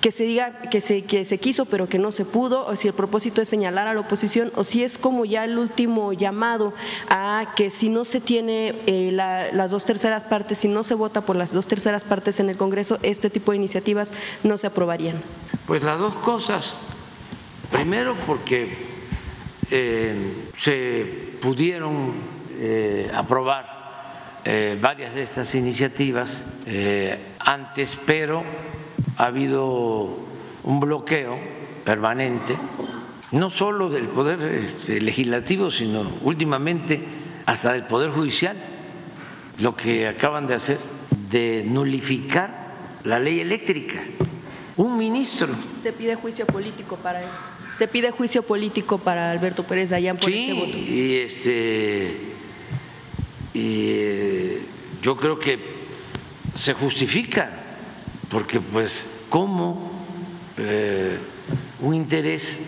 que 0.00 0.10
se 0.10 0.24
diga 0.24 0.60
que 0.70 0.80
se, 0.80 1.02
que 1.02 1.24
se 1.24 1.38
quiso 1.38 1.66
pero 1.66 1.88
que 1.88 1.98
no 1.98 2.12
se 2.12 2.24
pudo, 2.24 2.66
o 2.66 2.76
si 2.76 2.88
el 2.88 2.94
propósito 2.94 3.42
es 3.42 3.48
señalar 3.48 3.86
a 3.86 3.94
la 3.94 4.00
oposición, 4.00 4.52
o 4.56 4.64
si 4.64 4.82
es 4.84 4.98
como 4.98 5.24
ya 5.24 5.44
el 5.44 5.58
último 5.58 6.12
llamado 6.12 6.72
a 7.08 7.52
que 7.56 7.70
si 7.70 7.88
no 7.88 8.04
se 8.04 8.20
tiene 8.20 8.74
eh, 8.86 9.10
las 9.12 9.70
dos 9.70 9.84
terceras 9.84 10.24
partes, 10.24 10.58
si 10.58 10.68
no 10.68 10.82
se 10.82 10.94
vota 10.94 11.20
por 11.20 11.36
las 11.36 11.52
dos 11.52 11.66
terceras 11.66 12.04
partes 12.04 12.40
en 12.40 12.50
el 12.50 12.56
Congreso, 12.56 12.98
este 13.02 13.30
tipo 13.30 13.52
de 13.52 13.58
iniciativas 13.58 14.12
no 14.42 14.58
se 14.58 14.66
aprobarían. 14.66 15.16
Pues 15.66 15.82
las 15.82 15.98
dos 15.98 16.14
cosas. 16.16 16.76
Primero 17.70 18.16
porque 18.26 18.76
eh, 19.70 20.50
se 20.58 21.36
pudieron 21.40 22.12
eh, 22.58 23.10
aprobar 23.14 23.79
eh, 24.44 24.78
varias 24.80 25.14
de 25.14 25.22
estas 25.22 25.54
iniciativas 25.54 26.42
antes, 27.38 27.98
pero 28.06 28.44
ha 29.16 29.26
habido 29.26 30.16
un 30.64 30.80
bloqueo 30.80 31.38
permanente, 31.84 32.56
no 33.32 33.50
solo 33.50 33.88
del 33.88 34.08
Poder 34.08 34.42
este, 34.54 35.00
Legislativo, 35.00 35.70
sino 35.70 36.10
últimamente 36.22 37.02
hasta 37.46 37.72
del 37.72 37.84
Poder 37.84 38.10
Judicial, 38.10 38.56
lo 39.60 39.76
que 39.76 40.08
acaban 40.08 40.46
de 40.46 40.54
hacer, 40.54 40.78
de 41.28 41.64
nulificar 41.66 42.74
la 43.04 43.18
ley 43.18 43.40
eléctrica. 43.40 44.02
Un 44.76 44.96
ministro. 44.96 45.48
Se 45.76 45.92
pide 45.92 46.14
juicio 46.14 46.46
político 46.46 46.96
para 46.96 47.20
él. 47.20 47.28
Se 47.74 47.88
pide 47.88 48.10
juicio 48.10 48.42
político 48.42 48.98
para 48.98 49.30
Alberto 49.30 49.64
Pérez 49.64 49.90
Dayán 49.90 50.16
por 50.16 50.30
este 50.30 50.52
voto. 50.52 50.76
Y 50.76 51.16
este 51.16 52.16
y 53.54 54.52
yo 55.02 55.16
creo 55.16 55.38
que 55.38 55.58
se 56.54 56.74
justifica, 56.74 57.50
porque 58.30 58.60
pues 58.60 59.06
cómo 59.28 59.90
eh, 60.56 61.18
un 61.80 61.94
interés 61.94 62.58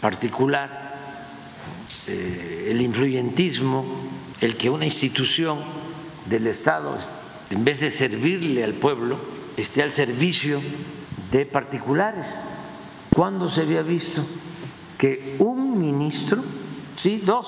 particular, 0.00 0.96
eh, 2.06 2.68
el 2.70 2.80
influyentismo, 2.80 3.84
el 4.40 4.56
que 4.56 4.70
una 4.70 4.84
institución 4.84 5.60
del 6.26 6.46
Estado, 6.46 6.96
en 7.50 7.64
vez 7.64 7.80
de 7.80 7.90
servirle 7.90 8.64
al 8.64 8.74
pueblo, 8.74 9.18
esté 9.56 9.82
al 9.82 9.92
servicio 9.92 10.60
de 11.30 11.46
particulares. 11.46 12.40
¿Cuándo 13.14 13.50
se 13.50 13.62
había 13.62 13.82
visto 13.82 14.24
que 14.96 15.36
un 15.38 15.78
ministro, 15.78 16.42
sí, 16.96 17.20
dos, 17.24 17.46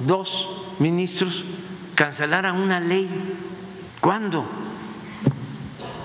dos 0.00 0.48
ministros 0.78 1.44
cancelaran 1.94 2.56
una 2.56 2.80
ley? 2.80 3.08
¿Cuándo? 4.00 4.46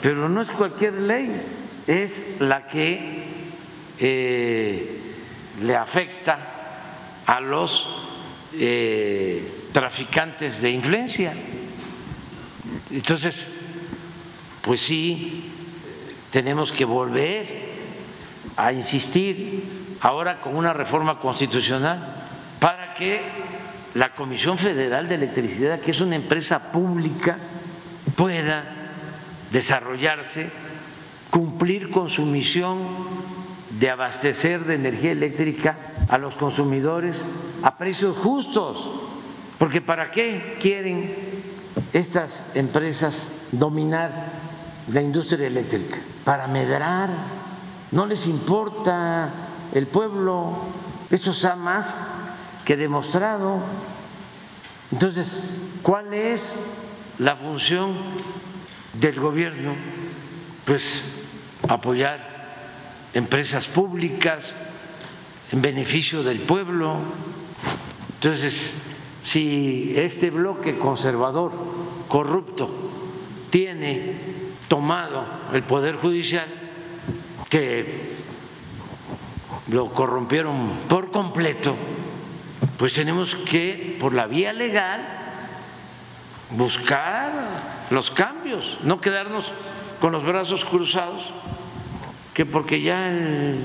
Pero 0.01 0.27
no 0.27 0.41
es 0.41 0.51
cualquier 0.51 0.93
ley, 0.93 1.41
es 1.87 2.37
la 2.39 2.67
que 2.67 3.23
eh, 3.99 5.01
le 5.61 5.75
afecta 5.75 6.37
a 7.25 7.39
los 7.39 7.87
eh, 8.53 9.67
traficantes 9.71 10.61
de 10.61 10.71
influencia. 10.71 11.33
Entonces, 12.91 13.49
pues 14.61 14.81
sí, 14.81 15.51
tenemos 16.31 16.71
que 16.71 16.85
volver 16.85 17.73
a 18.57 18.73
insistir 18.73 19.63
ahora 20.01 20.41
con 20.41 20.55
una 20.55 20.73
reforma 20.73 21.19
constitucional 21.19 22.27
para 22.59 22.93
que 22.93 23.21
la 23.93 24.15
Comisión 24.15 24.57
Federal 24.57 25.07
de 25.07 25.15
Electricidad, 25.15 25.79
que 25.79 25.91
es 25.91 26.01
una 26.01 26.15
empresa 26.15 26.71
pública, 26.71 27.37
pueda 28.15 28.63
desarrollarse, 29.51 30.49
cumplir 31.29 31.89
con 31.89 32.09
su 32.09 32.25
misión 32.25 32.79
de 33.79 33.89
abastecer 33.89 34.65
de 34.65 34.75
energía 34.75 35.11
eléctrica 35.11 35.77
a 36.07 36.17
los 36.17 36.35
consumidores 36.35 37.25
a 37.61 37.77
precios 37.77 38.17
justos. 38.17 38.91
Porque 39.57 39.81
¿para 39.81 40.11
qué 40.11 40.57
quieren 40.59 41.13
estas 41.93 42.45
empresas 42.55 43.31
dominar 43.51 44.11
la 44.91 45.01
industria 45.01 45.47
eléctrica, 45.47 45.97
para 46.23 46.47
medrar, 46.47 47.09
no 47.91 48.05
les 48.05 48.27
importa 48.27 49.31
el 49.73 49.87
pueblo, 49.87 50.57
eso 51.09 51.31
está 51.31 51.55
más 51.55 51.97
que 52.65 52.77
demostrado. 52.77 53.59
Entonces, 54.91 55.39
¿cuál 55.81 56.13
es 56.13 56.57
la 57.19 57.35
función 57.35 57.97
del 58.93 59.19
gobierno? 59.19 59.75
Pues 60.65 61.03
apoyar 61.67 62.33
empresas 63.13 63.67
públicas 63.67 64.55
en 65.51 65.61
beneficio 65.61 66.23
del 66.23 66.41
pueblo. 66.41 66.97
Entonces, 68.15 68.75
si 69.23 69.93
este 69.95 70.29
bloque 70.29 70.77
conservador, 70.77 71.51
corrupto, 72.07 72.69
tiene 73.49 74.15
tomado 74.67 75.25
el 75.53 75.63
Poder 75.63 75.95
Judicial, 75.95 76.47
que 77.49 78.13
lo 79.67 79.89
corrompieron 79.93 80.71
por 80.89 81.11
completo, 81.11 81.75
pues 82.77 82.93
tenemos 82.93 83.35
que, 83.35 83.97
por 83.99 84.13
la 84.13 84.27
vía 84.27 84.53
legal, 84.53 85.05
buscar 86.51 87.31
los 87.89 88.11
cambios, 88.11 88.79
no 88.83 88.99
quedarnos 89.01 89.51
con 89.99 90.11
los 90.11 90.23
brazos 90.23 90.65
cruzados, 90.65 91.31
que 92.33 92.45
porque 92.45 92.81
ya 92.81 93.09
el 93.09 93.59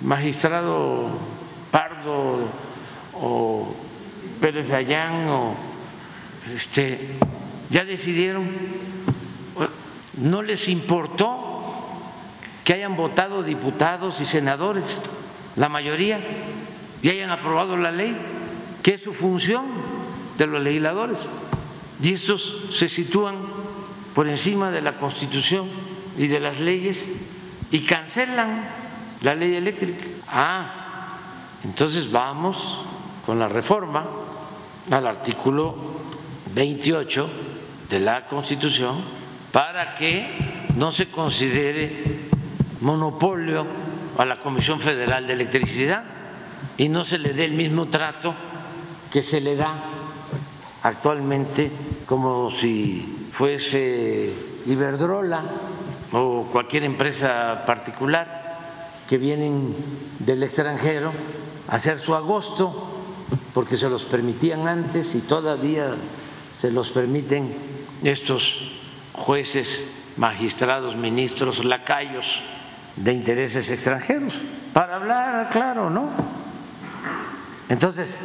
magistrado 0.00 1.08
Pardo 1.70 2.48
o 3.14 3.74
Pérez 4.40 4.72
Ayán 4.72 5.28
o 5.28 5.54
este 6.54 7.16
ya 7.68 7.84
decidieron 7.84 8.48
no 10.16 10.42
les 10.42 10.68
importó 10.68 11.62
que 12.64 12.74
hayan 12.74 12.96
votado 12.96 13.42
diputados 13.42 14.20
y 14.20 14.24
senadores, 14.24 15.00
la 15.56 15.68
mayoría, 15.68 16.20
y 17.02 17.08
hayan 17.08 17.30
aprobado 17.30 17.76
la 17.76 17.90
ley, 17.90 18.16
que 18.82 18.94
es 18.94 19.02
su 19.02 19.12
función 19.12 19.66
de 20.38 20.46
los 20.46 20.62
legisladores. 20.62 21.28
Y 22.02 22.12
estos 22.12 22.56
se 22.70 22.88
sitúan 22.88 23.36
por 24.14 24.28
encima 24.28 24.70
de 24.70 24.80
la 24.80 24.96
Constitución 24.96 25.68
y 26.18 26.26
de 26.26 26.40
las 26.40 26.60
leyes 26.60 27.10
y 27.70 27.80
cancelan 27.80 28.64
la 29.22 29.34
ley 29.34 29.54
eléctrica. 29.54 30.04
Ah, 30.28 31.16
entonces 31.64 32.10
vamos 32.10 32.80
con 33.26 33.38
la 33.38 33.48
reforma 33.48 34.06
al 34.90 35.06
artículo 35.06 35.76
28 36.54 37.30
de 37.88 38.00
la 38.00 38.26
Constitución 38.26 39.02
para 39.52 39.94
que 39.94 40.66
no 40.76 40.90
se 40.90 41.10
considere 41.10 42.02
monopolio 42.80 43.66
a 44.16 44.24
la 44.24 44.40
Comisión 44.40 44.80
Federal 44.80 45.26
de 45.26 45.34
Electricidad 45.34 46.19
y 46.80 46.88
no 46.88 47.04
se 47.04 47.18
le 47.18 47.34
dé 47.34 47.44
el 47.44 47.52
mismo 47.52 47.88
trato 47.88 48.34
que 49.12 49.20
se 49.20 49.42
le 49.42 49.54
da 49.54 49.84
actualmente 50.82 51.70
como 52.06 52.50
si 52.50 53.28
fuese 53.30 54.32
Iberdrola 54.64 55.44
o 56.12 56.48
cualquier 56.50 56.84
empresa 56.84 57.64
particular 57.66 58.56
que 59.06 59.18
vienen 59.18 59.76
del 60.20 60.42
extranjero 60.42 61.12
a 61.68 61.76
hacer 61.76 61.98
su 61.98 62.14
agosto 62.14 63.02
porque 63.52 63.76
se 63.76 63.90
los 63.90 64.06
permitían 64.06 64.66
antes 64.66 65.14
y 65.14 65.20
todavía 65.20 65.96
se 66.54 66.72
los 66.72 66.92
permiten 66.92 67.54
estos 68.02 68.72
jueces, 69.12 69.86
magistrados, 70.16 70.96
ministros, 70.96 71.62
lacayos 71.62 72.40
de 72.96 73.12
intereses 73.12 73.68
extranjeros, 73.68 74.40
para 74.72 74.96
hablar 74.96 75.50
claro, 75.50 75.90
¿no? 75.90 76.39
Entonces, 77.70 78.20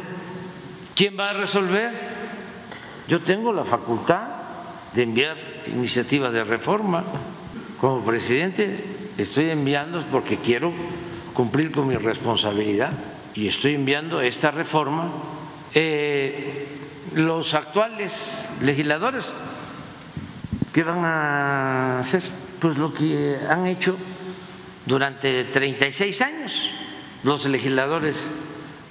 ¿quién 0.94 1.18
va 1.18 1.30
a 1.30 1.32
resolver? 1.32 1.90
Yo 3.08 3.20
tengo 3.20 3.54
la 3.54 3.64
facultad 3.64 4.24
de 4.92 5.04
enviar 5.04 5.38
iniciativas 5.68 6.34
de 6.34 6.44
reforma. 6.44 7.04
Como 7.80 8.04
presidente 8.04 8.84
estoy 9.16 9.48
enviando 9.48 10.06
porque 10.10 10.36
quiero 10.36 10.74
cumplir 11.32 11.72
con 11.72 11.86
mi 11.86 11.96
responsabilidad 11.96 12.92
y 13.34 13.48
estoy 13.48 13.74
enviando 13.74 14.20
esta 14.20 14.50
reforma. 14.50 15.10
Eh, 15.72 16.68
los 17.14 17.54
actuales 17.54 18.48
legisladores 18.60 19.34
¿Qué 20.76 20.82
van 20.82 21.06
a 21.06 22.00
hacer? 22.00 22.22
Pues 22.60 22.76
lo 22.76 22.92
que 22.92 23.38
han 23.48 23.66
hecho 23.66 23.96
durante 24.84 25.44
36 25.44 26.20
años 26.20 26.70
los 27.22 27.46
legisladores 27.46 28.30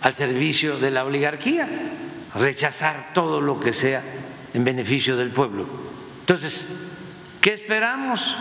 al 0.05 0.13
servicio 0.13 0.77
de 0.77 0.91
la 0.91 1.03
oligarquía, 1.03 1.67
rechazar 2.35 3.09
todo 3.15 3.41
lo 3.41 3.59
que 3.59 3.73
sea 3.73 4.03
en 4.53 4.63
beneficio 4.63 5.17
del 5.17 5.31
pueblo. 5.31 5.65
Entonces, 6.19 6.67
¿qué 7.41 7.53
esperamos? 7.53 8.37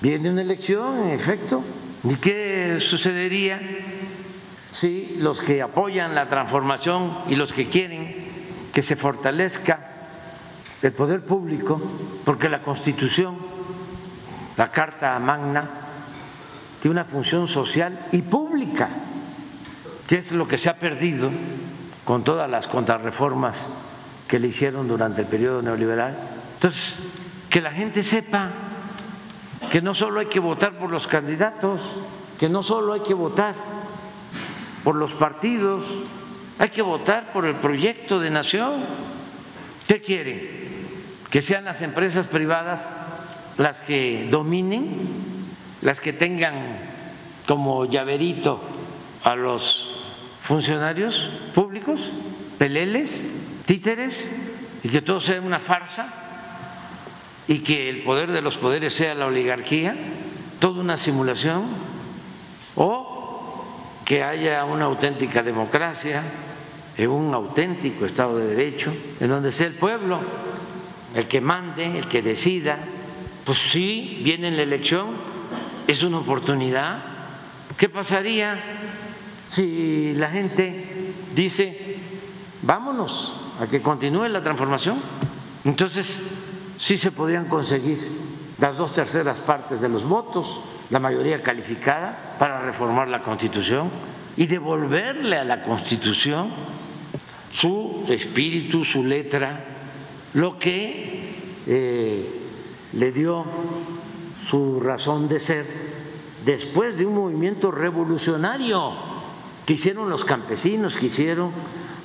Viene 0.00 0.30
una 0.30 0.42
elección, 0.42 1.00
en 1.00 1.10
efecto, 1.10 1.64
¿y 2.04 2.14
qué 2.14 2.76
sucedería 2.78 3.60
si 4.70 5.16
los 5.18 5.42
que 5.42 5.62
apoyan 5.62 6.14
la 6.14 6.28
transformación 6.28 7.18
y 7.28 7.34
los 7.34 7.52
que 7.52 7.68
quieren 7.68 8.14
que 8.72 8.82
se 8.82 8.94
fortalezca 8.94 9.80
el 10.80 10.92
poder 10.92 11.24
público, 11.24 11.82
porque 12.24 12.48
la 12.48 12.62
Constitución, 12.62 13.36
la 14.56 14.70
Carta 14.70 15.18
Magna, 15.18 15.68
tiene 16.78 16.92
una 16.92 17.04
función 17.04 17.48
social 17.48 18.06
y 18.12 18.22
pública, 18.22 18.90
que 20.06 20.16
es 20.16 20.32
lo 20.32 20.46
que 20.46 20.58
se 20.58 20.68
ha 20.68 20.78
perdido 20.78 21.30
con 22.04 22.24
todas 22.24 22.50
las 22.50 22.66
contrarreformas 22.66 23.70
que 24.28 24.38
le 24.38 24.48
hicieron 24.48 24.88
durante 24.88 25.22
el 25.22 25.26
periodo 25.26 25.62
neoliberal. 25.62 26.16
Entonces, 26.54 26.96
que 27.48 27.60
la 27.60 27.70
gente 27.70 28.02
sepa 28.02 28.50
que 29.70 29.80
no 29.80 29.94
solo 29.94 30.20
hay 30.20 30.26
que 30.26 30.40
votar 30.40 30.78
por 30.78 30.90
los 30.90 31.06
candidatos, 31.06 31.96
que 32.38 32.48
no 32.48 32.62
solo 32.62 32.92
hay 32.92 33.00
que 33.00 33.14
votar 33.14 33.54
por 34.82 34.96
los 34.96 35.12
partidos, 35.14 35.84
hay 36.58 36.68
que 36.68 36.82
votar 36.82 37.32
por 37.32 37.46
el 37.46 37.54
proyecto 37.56 38.20
de 38.20 38.30
nación. 38.30 38.84
¿Qué 39.88 40.00
quieren? 40.00 40.64
Que 41.30 41.42
sean 41.42 41.64
las 41.64 41.80
empresas 41.80 42.26
privadas 42.26 42.88
las 43.56 43.80
que 43.80 44.28
dominen, 44.30 45.08
las 45.80 46.00
que 46.00 46.12
tengan 46.12 46.78
como 47.46 47.84
llaverito 47.86 48.60
a 49.22 49.34
los 49.36 49.93
funcionarios 50.44 51.30
públicos, 51.54 52.10
peleles, 52.58 53.30
títeres, 53.64 54.30
y 54.82 54.88
que 54.90 55.00
todo 55.00 55.20
sea 55.20 55.40
una 55.40 55.58
farsa, 55.58 56.12
y 57.48 57.60
que 57.60 57.88
el 57.88 58.02
poder 58.02 58.30
de 58.30 58.42
los 58.42 58.58
poderes 58.58 58.92
sea 58.92 59.14
la 59.14 59.26
oligarquía, 59.26 59.96
toda 60.60 60.80
una 60.80 60.96
simulación, 60.96 61.64
o 62.76 63.64
que 64.04 64.22
haya 64.22 64.64
una 64.64 64.84
auténtica 64.84 65.42
democracia, 65.42 66.22
en 66.96 67.10
un 67.10 67.34
auténtico 67.34 68.06
Estado 68.06 68.38
de 68.38 68.54
Derecho, 68.54 68.94
en 69.20 69.28
donde 69.28 69.50
sea 69.50 69.66
el 69.66 69.74
pueblo 69.74 70.20
el 71.14 71.26
que 71.26 71.40
mande, 71.40 71.98
el 71.98 72.06
que 72.06 72.22
decida, 72.22 72.78
pues 73.44 73.58
sí, 73.70 74.20
viene 74.22 74.48
en 74.48 74.56
la 74.56 74.62
elección, 74.62 75.08
es 75.86 76.02
una 76.02 76.18
oportunidad. 76.18 77.02
¿Qué 77.76 77.88
pasaría 77.88 78.60
si 79.54 80.14
la 80.14 80.28
gente 80.28 81.14
dice, 81.32 81.96
vámonos 82.62 83.36
a 83.60 83.68
que 83.68 83.80
continúe 83.80 84.26
la 84.26 84.42
transformación? 84.42 84.98
Entonces, 85.64 86.22
sí 86.76 86.98
se 86.98 87.12
podrían 87.12 87.44
conseguir 87.44 87.98
las 88.58 88.78
dos 88.78 88.92
terceras 88.92 89.40
partes 89.40 89.80
de 89.80 89.88
los 89.88 90.02
votos, 90.02 90.60
la 90.90 90.98
mayoría 90.98 91.40
calificada, 91.40 92.34
para 92.36 92.62
reformar 92.62 93.06
la 93.06 93.22
Constitución 93.22 93.90
y 94.36 94.46
devolverle 94.46 95.36
a 95.36 95.44
la 95.44 95.62
Constitución 95.62 96.50
su 97.52 98.06
espíritu, 98.08 98.82
su 98.82 99.04
letra, 99.04 99.64
lo 100.34 100.58
que 100.58 101.62
eh, 101.68 102.40
le 102.92 103.12
dio 103.12 103.44
su 104.44 104.80
razón 104.80 105.28
de 105.28 105.38
ser 105.38 105.64
después 106.44 106.98
de 106.98 107.06
un 107.06 107.14
movimiento 107.14 107.70
revolucionario 107.70 109.13
que 109.66 109.74
hicieron 109.74 110.10
los 110.10 110.24
campesinos, 110.24 110.96
que 110.96 111.06
hicieron 111.06 111.52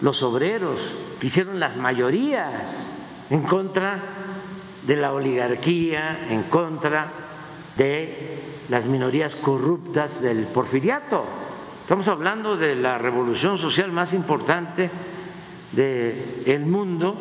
los 0.02 0.24
obreros, 0.24 0.96
que 1.20 1.28
hicieron 1.28 1.60
las 1.60 1.78
mayorías 1.78 2.92
en 3.30 3.44
contra 3.44 4.02
de 4.86 4.96
la 4.96 5.12
oligarquía, 5.12 6.28
en 6.30 6.44
contra 6.44 7.12
de 7.76 8.40
las 8.70 8.86
minorías 8.86 9.36
corruptas 9.36 10.22
del 10.22 10.46
porfiriato. 10.46 11.26
Estamos 11.82 12.08
hablando 12.08 12.56
de 12.56 12.76
la 12.76 12.98
revolución 12.98 13.58
social 13.58 13.92
más 13.92 14.14
importante 14.14 14.90
del 15.72 16.66
mundo 16.66 17.16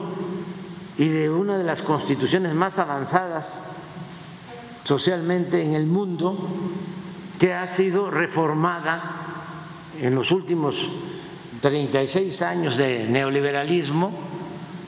y 0.97 1.09
de 1.09 1.31
una 1.31 1.59
de 1.59 1.65
las 1.65 1.83
constituciones 1.83 2.55
más 2.55 2.79
avanzadas 2.79 3.63
socialmente 4.85 5.63
en 5.63 5.75
el 5.75 5.87
mundo 5.87 6.39
que 7.39 7.55
ha 7.55 7.67
sido 7.67 8.11
reformada 8.11 9.28
en 10.01 10.15
los 10.15 10.31
últimos 10.31 10.89
36 11.61 12.43
años 12.43 12.77
de 12.77 13.07
neoliberalismo 13.09 14.13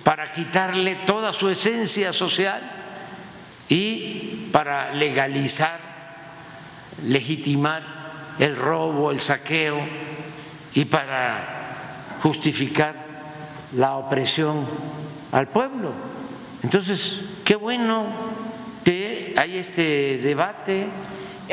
para 0.05 0.31
quitarle 0.33 0.97
toda 1.07 1.33
su 1.33 1.49
esencia 1.49 2.13
social 2.13 2.63
y 3.69 4.49
para 4.53 4.93
legalizar, 4.93 5.81
legitimar 7.05 7.83
el 8.39 8.57
robo, 8.57 9.11
el 9.11 9.21
saqueo 9.21 9.79
y 10.75 10.85
para 10.85 12.17
justificar 12.23 12.95
la 13.77 13.97
opresión 13.97 14.65
al 15.33 15.49
pueblo. 15.49 15.93
Entonces, 16.63 17.21
qué 17.45 17.57
bueno 17.57 18.07
que 18.85 19.35
hay 19.37 19.59
este 19.59 20.19
debate. 20.19 20.87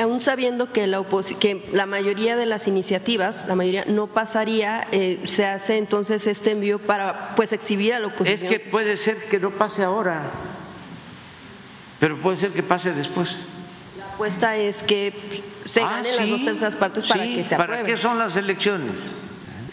Aún 0.02 0.20
sabiendo 0.20 0.72
que 0.72 0.88
la, 0.88 1.04
que 1.40 1.66
la 1.72 1.86
mayoría 1.86 2.36
de 2.36 2.46
las 2.46 2.68
iniciativas, 2.68 3.46
la 3.48 3.56
mayoría 3.56 3.86
no 3.86 4.08
pasaría, 4.08 4.88
eh, 4.92 5.20
se 5.26 5.46
hace 5.46 5.78
entonces 5.78 6.28
este 6.28 6.52
envío 6.52 6.80
para 6.80 7.36
pues 7.36 7.54
exhibir 7.54 7.94
a 7.94 8.00
la 8.00 8.08
oposición. 8.08 8.52
Es 8.52 8.58
que 8.58 8.60
puede 8.60 8.98
ser 8.98 9.26
que 9.26 9.40
no 9.40 9.52
pase 9.52 9.84
ahora, 9.84 10.24
pero 12.00 12.18
puede 12.18 12.38
ser 12.38 12.52
que 12.52 12.64
pase 12.64 12.94
después. 12.94 13.36
La 13.98 14.06
apuesta 14.06 14.56
es 14.56 14.84
que 14.84 15.14
se 15.66 15.82
ah, 15.82 15.90
ganen 15.90 16.16
las 16.16 16.30
dos 16.30 16.44
terceras 16.46 16.76
partes 16.76 17.06
para 17.06 17.24
que 17.24 17.44
se 17.44 17.56
apruebe. 17.56 17.84
¿Para 17.84 17.88
qué 17.88 17.98
son 17.98 18.18
las 18.18 18.36
elecciones? 18.36 19.14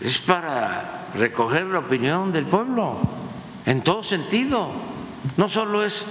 Es 0.03 0.19
para 0.19 1.09
recoger 1.15 1.67
la 1.67 1.81
opinión 1.81 2.33
del 2.33 2.47
pueblo 2.47 2.99
en 3.67 3.83
todo 3.83 4.03
sentido. 4.03 4.71
No 5.37 5.49
solo 5.49 5.85
es 5.85 6.07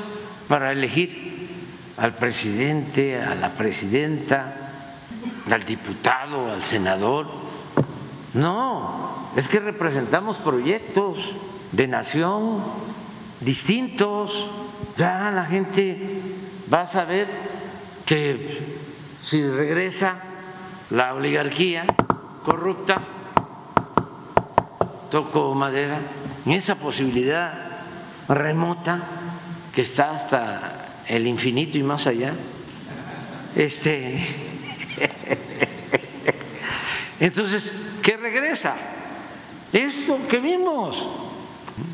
para 0.47 0.71
elegir 0.71 1.32
al 1.97 2.15
presidente, 2.15 3.21
a 3.21 3.35
la 3.35 3.51
presidenta, 3.51 4.53
al 5.49 5.63
diputado, 5.63 6.51
al 6.51 6.63
senador. 6.63 7.27
No, 8.33 9.29
es 9.35 9.47
que 9.47 9.59
representamos 9.59 10.37
proyectos 10.37 11.33
de 11.71 11.87
nación 11.87 12.63
distintos. 13.39 14.47
Ya 14.95 15.31
la 15.31 15.45
gente 15.45 16.21
va 16.73 16.81
a 16.81 16.87
saber 16.87 17.27
que 18.05 18.77
si 19.19 19.47
regresa 19.47 20.15
la 20.89 21.13
oligarquía 21.13 21.85
corrupta, 22.43 23.01
toco 25.09 25.53
madera, 25.53 25.99
en 26.45 26.51
esa 26.53 26.75
posibilidad 26.75 27.53
remota 28.27 28.99
que 29.73 29.81
está 29.81 30.11
hasta 30.11 30.82
el 31.07 31.27
infinito 31.27 31.77
y 31.77 31.83
más 31.83 32.07
allá. 32.07 32.33
Este 33.55 34.25
entonces, 37.19 37.73
¿qué 38.01 38.17
regresa? 38.17 38.75
Esto 39.71 40.19
que 40.27 40.39
vimos, 40.39 41.05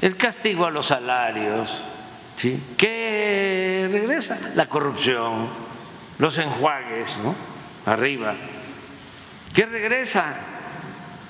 el 0.01 0.17
castigo 0.17 0.65
a 0.65 0.71
los 0.71 0.87
salarios, 0.87 1.81
¿sí? 2.35 2.61
¿Qué 2.77 3.87
regresa? 3.91 4.51
La 4.55 4.67
corrupción, 4.67 5.47
los 6.17 6.37
enjuagues, 6.37 7.19
¿no? 7.23 7.35
Arriba. 7.85 8.35
¿Qué 9.53 9.65
regresa? 9.65 10.35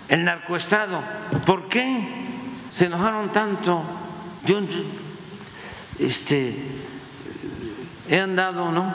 el 0.09 0.25
narcoestado. 0.25 1.01
¿Por 1.45 1.69
qué 1.69 2.01
se 2.71 2.85
enojaron 2.85 3.31
tanto? 3.31 3.83
Yo 4.45 4.59
este, 5.99 6.55
he 8.09 8.19
andado 8.19 8.71
¿no? 8.71 8.91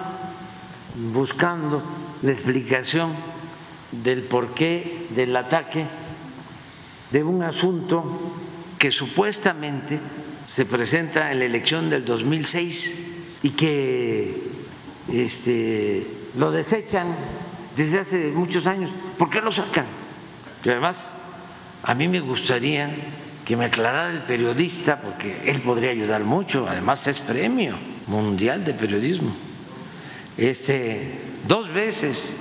buscando 1.13 1.83
la 2.23 2.31
explicación 2.31 3.15
del 3.93 4.23
porqué 4.23 5.07
del 5.11 5.37
ataque 5.37 5.87
de 7.11 7.23
un 7.23 7.43
asunto 7.43 8.05
que 8.79 8.91
supuestamente 8.91 10.01
se 10.47 10.65
presenta 10.65 11.31
en 11.31 11.39
la 11.39 11.45
elección 11.45 11.89
del 11.89 12.05
2006 12.05 12.95
y 13.45 13.51
que 13.51 14.43
este, 15.13 16.07
lo 16.37 16.51
desechan 16.51 17.15
desde 17.77 18.01
hace 18.01 18.33
muchos 18.33 18.67
años. 18.67 18.91
¿Por 19.17 19.31
qué 19.31 19.41
lo 19.41 19.53
sacan? 19.53 19.87
que 20.63 20.71
además 20.71 21.15
a 21.83 21.95
mí 21.95 22.09
me 22.09 22.21
gustaría 22.21 22.91
que 23.45 23.55
me 23.55 23.67
aclarara 23.67 24.11
el 24.11 24.23
periodista, 24.23 24.99
porque 24.99 25.43
él 25.45 25.61
podría 25.61 25.91
ayudar 25.91 26.25
mucho, 26.25 26.67
además 26.67 27.07
es 27.07 27.21
premio 27.21 27.77
mundial 28.07 28.65
de 28.65 28.75
periodismo. 28.75 29.33
Este, 30.37 31.19
dos 31.47 31.73
veces 31.73 32.35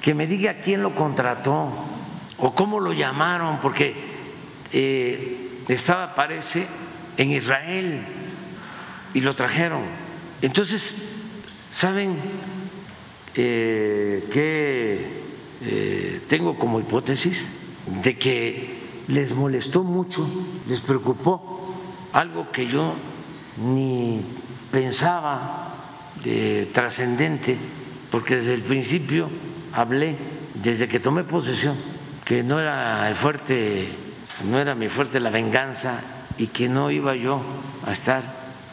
que 0.00 0.14
me 0.14 0.26
diga 0.26 0.60
quién 0.60 0.82
lo 0.82 0.94
contrató 0.94 1.70
o 2.38 2.54
cómo 2.54 2.80
lo 2.80 2.92
llamaron, 2.92 3.60
porque 3.60 3.96
eh, 4.72 5.62
estaba, 5.68 6.14
parece, 6.14 6.66
en 7.16 7.32
Israel 7.32 8.06
y 9.12 9.20
lo 9.20 9.34
trajeron. 9.34 9.82
Entonces, 10.40 10.96
¿saben 11.70 12.16
eh, 13.34 14.24
qué 14.32 15.06
eh, 15.62 16.20
tengo 16.28 16.56
como 16.56 16.78
hipótesis 16.78 17.44
de 18.02 18.16
que 18.16 18.78
les 19.08 19.34
molestó 19.34 19.82
mucho, 19.82 20.28
les 20.68 20.80
preocupó 20.80 21.74
algo 22.12 22.52
que 22.52 22.66
yo 22.68 22.94
ni 23.56 24.22
pensaba 24.70 25.74
de 26.22 26.68
trascendente, 26.72 27.56
porque 28.10 28.36
desde 28.36 28.54
el 28.54 28.62
principio 28.62 29.28
hablé 29.72 30.16
desde 30.54 30.88
que 30.88 31.00
tomé 31.00 31.24
posesión, 31.24 31.76
que 32.24 32.42
no 32.42 32.58
era 32.60 33.08
el 33.08 33.14
fuerte, 33.14 33.88
no 34.44 34.58
era 34.58 34.74
mi 34.74 34.88
fuerte 34.88 35.20
la 35.20 35.30
venganza 35.30 36.00
y 36.36 36.48
que 36.48 36.68
no 36.68 36.90
iba 36.90 37.14
yo 37.14 37.40
a 37.86 37.92
estar 37.92 38.22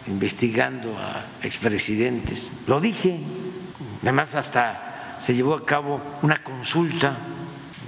investigando 0.07 0.97
a 0.97 1.25
expresidentes. 1.43 2.51
Lo 2.67 2.79
dije, 2.79 3.19
además 4.01 4.35
hasta 4.35 5.15
se 5.19 5.33
llevó 5.33 5.55
a 5.55 5.65
cabo 5.65 6.01
una 6.21 6.43
consulta 6.43 7.17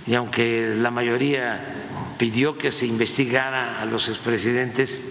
y 0.06 0.16
aunque 0.16 0.74
la 0.76 0.92
mayoría 0.92 1.60
pidió 2.18 2.58
que 2.58 2.72
se 2.72 2.88
investigara 2.88 3.82
a 3.82 3.86
los 3.86 4.08
expresidentes, 4.10 5.02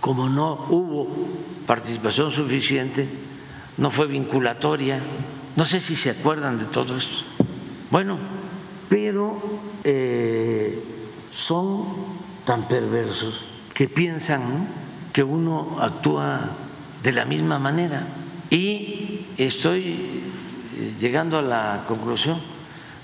como 0.00 0.28
no 0.28 0.66
hubo 0.70 1.37
participación 1.68 2.30
suficiente, 2.30 3.06
no 3.76 3.90
fue 3.90 4.06
vinculatoria, 4.06 5.02
no 5.54 5.66
sé 5.66 5.82
si 5.82 5.96
se 5.96 6.08
acuerdan 6.08 6.56
de 6.56 6.64
todo 6.64 6.96
esto. 6.96 7.24
Bueno, 7.90 8.16
pero 8.88 9.38
eh, 9.84 10.82
son 11.30 11.84
tan 12.46 12.66
perversos 12.68 13.44
que 13.74 13.86
piensan 13.86 14.66
que 15.12 15.22
uno 15.22 15.76
actúa 15.78 16.52
de 17.02 17.12
la 17.12 17.26
misma 17.26 17.58
manera. 17.58 18.06
Y 18.48 19.26
estoy 19.36 20.22
eh, 20.74 20.94
llegando 20.98 21.38
a 21.38 21.42
la 21.42 21.84
conclusión 21.86 22.40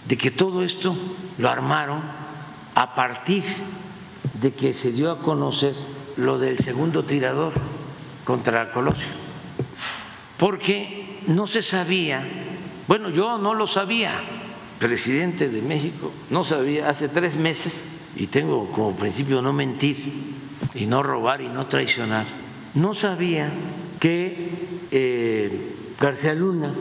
de 0.08 0.16
que 0.16 0.30
todo 0.30 0.64
esto 0.64 0.96
lo 1.36 1.50
armaron 1.50 2.00
a 2.74 2.94
partir 2.94 3.44
de 4.40 4.54
que 4.54 4.72
se 4.72 4.90
dio 4.90 5.10
a 5.10 5.18
conocer 5.18 5.74
lo 6.16 6.38
del 6.38 6.58
segundo 6.60 7.04
tirador 7.04 7.52
contra 8.24 8.70
Colosio, 8.72 9.08
porque 10.38 11.20
no 11.26 11.46
se 11.46 11.62
sabía, 11.62 12.26
bueno, 12.88 13.10
yo 13.10 13.38
no 13.38 13.54
lo 13.54 13.66
sabía, 13.66 14.12
presidente 14.78 15.48
de 15.48 15.62
México, 15.62 16.12
no 16.30 16.44
sabía, 16.44 16.88
hace 16.88 17.08
tres 17.08 17.36
meses, 17.36 17.84
y 18.16 18.26
tengo 18.26 18.70
como 18.70 18.96
principio 18.96 19.42
no 19.42 19.52
mentir 19.52 20.12
y 20.74 20.86
no 20.86 21.02
robar 21.02 21.40
y 21.40 21.48
no 21.48 21.66
traicionar, 21.66 22.26
no 22.74 22.94
sabía 22.94 23.50
que 24.00 24.50
eh, 24.90 25.74
García 26.00 26.34
Luna 26.34 26.72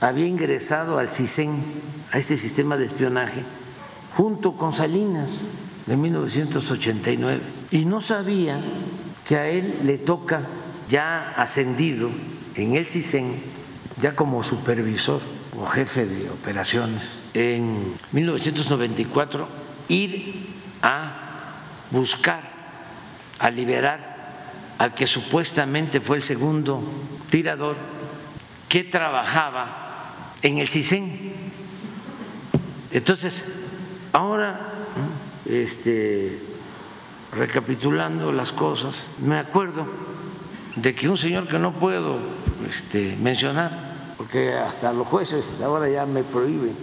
había 0.00 0.26
ingresado 0.26 0.98
al 0.98 1.10
CISEN, 1.10 1.62
a 2.12 2.18
este 2.18 2.36
sistema 2.36 2.76
de 2.76 2.86
espionaje, 2.86 3.42
junto 4.16 4.56
con 4.56 4.72
Salinas 4.72 5.46
en 5.86 6.00
1989, 6.00 7.40
y 7.70 7.84
no 7.84 8.00
sabía 8.00 8.60
que 9.30 9.36
a 9.36 9.48
él 9.48 9.78
le 9.84 9.96
toca 9.96 10.42
ya 10.88 11.34
ascendido 11.36 12.10
en 12.56 12.74
el 12.74 12.88
CISEN, 12.88 13.40
ya 14.00 14.16
como 14.16 14.42
supervisor 14.42 15.22
o 15.56 15.66
jefe 15.66 16.04
de 16.04 16.28
operaciones, 16.28 17.16
en 17.32 17.94
1994, 18.10 19.46
ir 19.86 20.46
a 20.82 21.12
buscar, 21.92 22.42
a 23.38 23.50
liberar 23.50 24.74
al 24.78 24.94
que 24.94 25.06
supuestamente 25.06 26.00
fue 26.00 26.16
el 26.16 26.24
segundo 26.24 26.82
tirador 27.30 27.76
que 28.68 28.82
trabajaba 28.82 30.34
en 30.42 30.58
el 30.58 30.68
CISEN. 30.68 31.34
Entonces, 32.90 33.44
ahora, 34.12 34.72
este, 35.46 36.49
recapitulando 37.32 38.32
las 38.32 38.52
cosas, 38.52 39.04
me 39.18 39.38
acuerdo 39.38 39.86
de 40.76 40.94
que 40.94 41.08
un 41.08 41.16
señor 41.16 41.48
que 41.48 41.58
no 41.58 41.72
puedo 41.72 42.18
este, 42.68 43.16
mencionar, 43.20 43.90
porque 44.16 44.54
hasta 44.54 44.92
los 44.92 45.06
jueces 45.06 45.60
ahora 45.60 45.88
ya 45.88 46.06
me 46.06 46.22
prohíben 46.22 46.74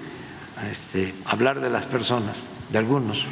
este, 0.72 1.14
hablar 1.26 1.60
de 1.60 1.70
las 1.70 1.86
personas, 1.86 2.38
de 2.70 2.78
algunos, 2.78 3.24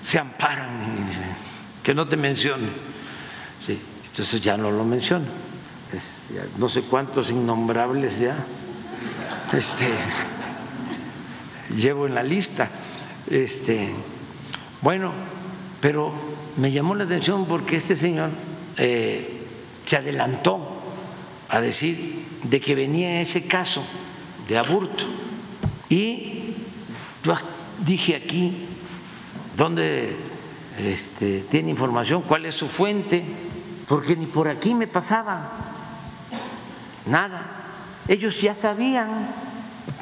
se 0.00 0.18
amparan 0.18 0.96
y 0.98 1.08
dicen 1.08 1.36
que 1.82 1.94
no 1.94 2.08
te 2.08 2.16
mencione. 2.16 2.68
Sí, 3.58 3.80
entonces 4.06 4.40
ya 4.40 4.56
no 4.56 4.70
lo 4.70 4.84
menciono. 4.84 5.26
no 6.56 6.68
sé 6.68 6.82
cuántos 6.82 7.30
innombrables 7.30 8.18
ya 8.18 8.36
este, 9.52 9.88
llevo 11.74 12.06
en 12.06 12.14
la 12.14 12.22
lista. 12.22 12.68
Este, 13.28 13.92
bueno, 14.80 15.12
pero 15.80 16.12
me 16.56 16.70
llamó 16.70 16.94
la 16.94 17.04
atención 17.04 17.46
porque 17.46 17.76
este 17.76 17.96
señor 17.96 18.30
eh, 18.76 19.46
se 19.84 19.96
adelantó 19.96 20.60
a 21.48 21.60
decir 21.60 22.26
de 22.44 22.60
que 22.60 22.74
venía 22.74 23.20
ese 23.20 23.46
caso 23.46 23.82
de 24.48 24.58
aborto 24.58 25.04
y 25.88 26.54
yo 27.22 27.34
dije 27.84 28.16
aquí 28.16 28.66
dónde 29.56 30.16
este, 30.78 31.40
tiene 31.50 31.70
información, 31.70 32.22
cuál 32.22 32.46
es 32.46 32.54
su 32.54 32.68
fuente, 32.68 33.22
porque 33.88 34.16
ni 34.16 34.26
por 34.26 34.48
aquí 34.48 34.74
me 34.74 34.86
pasaba 34.86 35.50
nada. 37.06 37.42
Ellos 38.08 38.40
ya 38.40 38.54
sabían, 38.54 39.28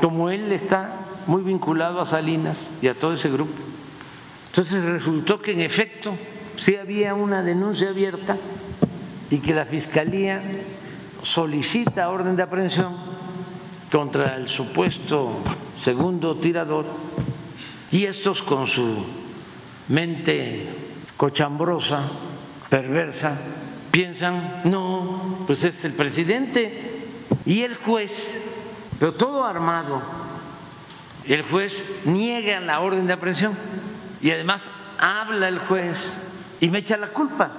como 0.00 0.30
él 0.30 0.52
está 0.52 0.92
muy 1.26 1.42
vinculado 1.42 2.00
a 2.00 2.06
Salinas 2.06 2.58
y 2.80 2.88
a 2.88 2.94
todo 2.94 3.14
ese 3.14 3.30
grupo 3.30 3.67
entonces 4.58 4.82
resultó 4.86 5.40
que 5.40 5.52
en 5.52 5.60
efecto 5.60 6.18
sí 6.56 6.74
había 6.74 7.14
una 7.14 7.44
denuncia 7.44 7.90
abierta 7.90 8.36
y 9.30 9.38
que 9.38 9.54
la 9.54 9.64
Fiscalía 9.64 10.42
solicita 11.22 12.08
orden 12.08 12.34
de 12.34 12.42
aprehensión 12.42 12.96
contra 13.92 14.34
el 14.34 14.48
supuesto 14.48 15.44
segundo 15.76 16.38
tirador 16.38 16.86
y 17.92 18.06
estos 18.06 18.42
con 18.42 18.66
su 18.66 19.06
mente 19.86 20.66
cochambrosa, 21.16 22.10
perversa, 22.68 23.38
piensan, 23.92 24.62
no, 24.64 25.44
pues 25.46 25.62
es 25.62 25.84
el 25.84 25.92
presidente 25.92 27.04
y 27.46 27.62
el 27.62 27.76
juez, 27.76 28.42
pero 28.98 29.14
todo 29.14 29.44
armado, 29.44 30.02
el 31.28 31.44
juez 31.44 31.88
niega 32.04 32.58
la 32.58 32.80
orden 32.80 33.06
de 33.06 33.12
aprehensión 33.12 33.56
y 34.20 34.30
además 34.30 34.70
habla 34.98 35.48
el 35.48 35.58
juez 35.60 36.10
y 36.60 36.70
me 36.70 36.78
echa 36.78 36.96
la 36.96 37.08
culpa. 37.08 37.50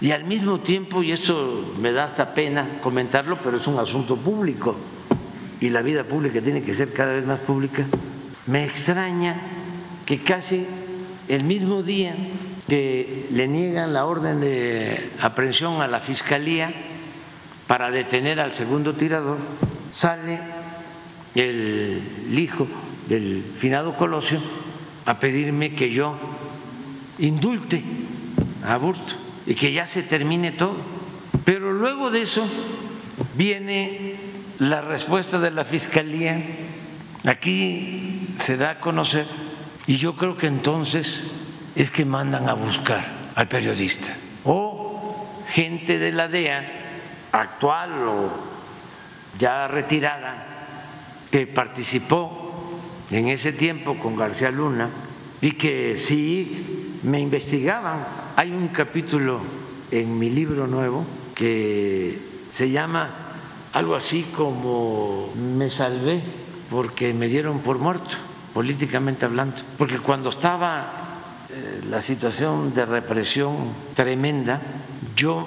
Y 0.00 0.10
al 0.10 0.24
mismo 0.24 0.60
tiempo, 0.60 1.02
y 1.02 1.12
eso 1.12 1.72
me 1.80 1.92
da 1.92 2.04
hasta 2.04 2.34
pena 2.34 2.80
comentarlo, 2.82 3.38
pero 3.42 3.56
es 3.56 3.66
un 3.66 3.78
asunto 3.78 4.16
público 4.16 4.76
y 5.60 5.70
la 5.70 5.80
vida 5.80 6.04
pública 6.04 6.42
tiene 6.42 6.62
que 6.62 6.74
ser 6.74 6.92
cada 6.92 7.12
vez 7.12 7.24
más 7.24 7.40
pública, 7.40 7.86
me 8.46 8.64
extraña 8.64 9.40
que 10.04 10.18
casi 10.18 10.66
el 11.28 11.44
mismo 11.44 11.82
día 11.82 12.14
que 12.68 13.26
le 13.30 13.48
niegan 13.48 13.94
la 13.94 14.04
orden 14.04 14.40
de 14.40 15.12
aprehensión 15.22 15.80
a 15.80 15.88
la 15.88 16.00
fiscalía 16.00 16.74
para 17.66 17.90
detener 17.90 18.38
al 18.38 18.52
segundo 18.52 18.94
tirador, 18.94 19.38
sale 19.92 20.40
el 21.34 22.02
hijo 22.36 22.66
del 23.08 23.42
finado 23.56 23.96
Colosio 23.96 24.40
a 25.06 25.18
pedirme 25.18 25.74
que 25.74 25.90
yo 25.90 26.18
indulte 27.18 27.82
a 28.64 28.74
aborto 28.74 29.14
y 29.46 29.54
que 29.54 29.72
ya 29.72 29.86
se 29.86 30.02
termine 30.02 30.52
todo. 30.52 30.76
Pero 31.44 31.72
luego 31.72 32.10
de 32.10 32.22
eso 32.22 32.46
viene 33.34 34.16
la 34.58 34.82
respuesta 34.82 35.38
de 35.38 35.50
la 35.50 35.64
Fiscalía, 35.64 36.42
aquí 37.24 38.34
se 38.36 38.56
da 38.56 38.70
a 38.70 38.80
conocer 38.80 39.26
y 39.86 39.96
yo 39.96 40.16
creo 40.16 40.36
que 40.36 40.48
entonces 40.48 41.24
es 41.76 41.90
que 41.90 42.04
mandan 42.04 42.48
a 42.48 42.54
buscar 42.54 43.04
al 43.34 43.48
periodista 43.48 44.14
o 44.44 45.26
gente 45.48 45.98
de 45.98 46.12
la 46.12 46.28
DEA 46.28 47.28
actual 47.32 47.92
o 48.08 48.30
ya 49.38 49.68
retirada 49.68 50.44
que 51.30 51.46
participó 51.46 52.45
en 53.10 53.28
ese 53.28 53.52
tiempo 53.52 53.96
con 53.98 54.16
García 54.16 54.50
Luna 54.50 54.90
y 55.40 55.52
que 55.52 55.96
sí 55.96 56.98
me 57.02 57.20
investigaban. 57.20 58.06
Hay 58.36 58.50
un 58.50 58.68
capítulo 58.68 59.40
en 59.90 60.18
mi 60.18 60.30
libro 60.30 60.66
nuevo 60.66 61.04
que 61.34 62.18
se 62.50 62.70
llama 62.70 63.10
algo 63.72 63.94
así 63.94 64.24
como 64.34 65.30
Me 65.56 65.68
salvé 65.70 66.22
porque 66.70 67.12
me 67.12 67.28
dieron 67.28 67.60
por 67.60 67.78
muerto, 67.78 68.16
políticamente 68.52 69.24
hablando. 69.24 69.56
Porque 69.78 69.98
cuando 69.98 70.30
estaba 70.30 70.90
eh, 71.50 71.82
la 71.88 72.00
situación 72.00 72.74
de 72.74 72.86
represión 72.86 73.54
tremenda, 73.94 74.60
yo 75.14 75.46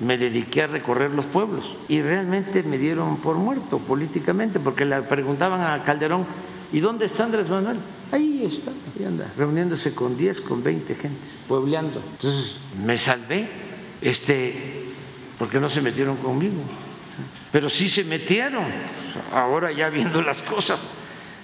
me 0.00 0.18
dediqué 0.18 0.62
a 0.62 0.66
recorrer 0.66 1.10
los 1.10 1.26
pueblos 1.26 1.64
y 1.88 2.02
realmente 2.02 2.62
me 2.62 2.76
dieron 2.76 3.18
por 3.18 3.36
muerto 3.36 3.78
políticamente 3.78 4.58
porque 4.58 4.84
le 4.84 5.00
preguntaban 5.02 5.60
a 5.62 5.84
Calderón 5.84 6.26
¿Y 6.72 6.80
dónde 6.80 7.04
está 7.04 7.24
Andrés 7.24 7.48
Manuel? 7.50 7.76
Ahí 8.10 8.44
está, 8.44 8.70
ahí 8.70 9.04
anda, 9.04 9.30
reuniéndose 9.36 9.94
con 9.94 10.16
10, 10.16 10.40
con 10.40 10.62
20 10.62 10.94
gentes, 10.94 11.44
puebleando. 11.46 12.02
Entonces 12.12 12.60
me 12.84 12.96
salvé, 12.96 13.48
este, 14.00 14.84
porque 15.38 15.60
no 15.60 15.68
se 15.68 15.80
metieron 15.80 16.16
conmigo. 16.16 16.62
pero 17.50 17.68
sí 17.68 17.88
se 17.88 18.04
metieron, 18.04 18.64
ahora 19.32 19.70
ya 19.72 19.90
viendo 19.90 20.22
las 20.22 20.40
cosas, 20.40 20.80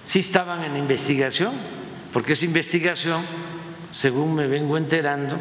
sí 0.06 0.20
estaban 0.20 0.64
en 0.64 0.76
investigación, 0.76 1.52
porque 2.12 2.32
esa 2.32 2.46
investigación, 2.46 3.22
según 3.92 4.34
me 4.34 4.46
vengo 4.46 4.78
enterando, 4.78 5.36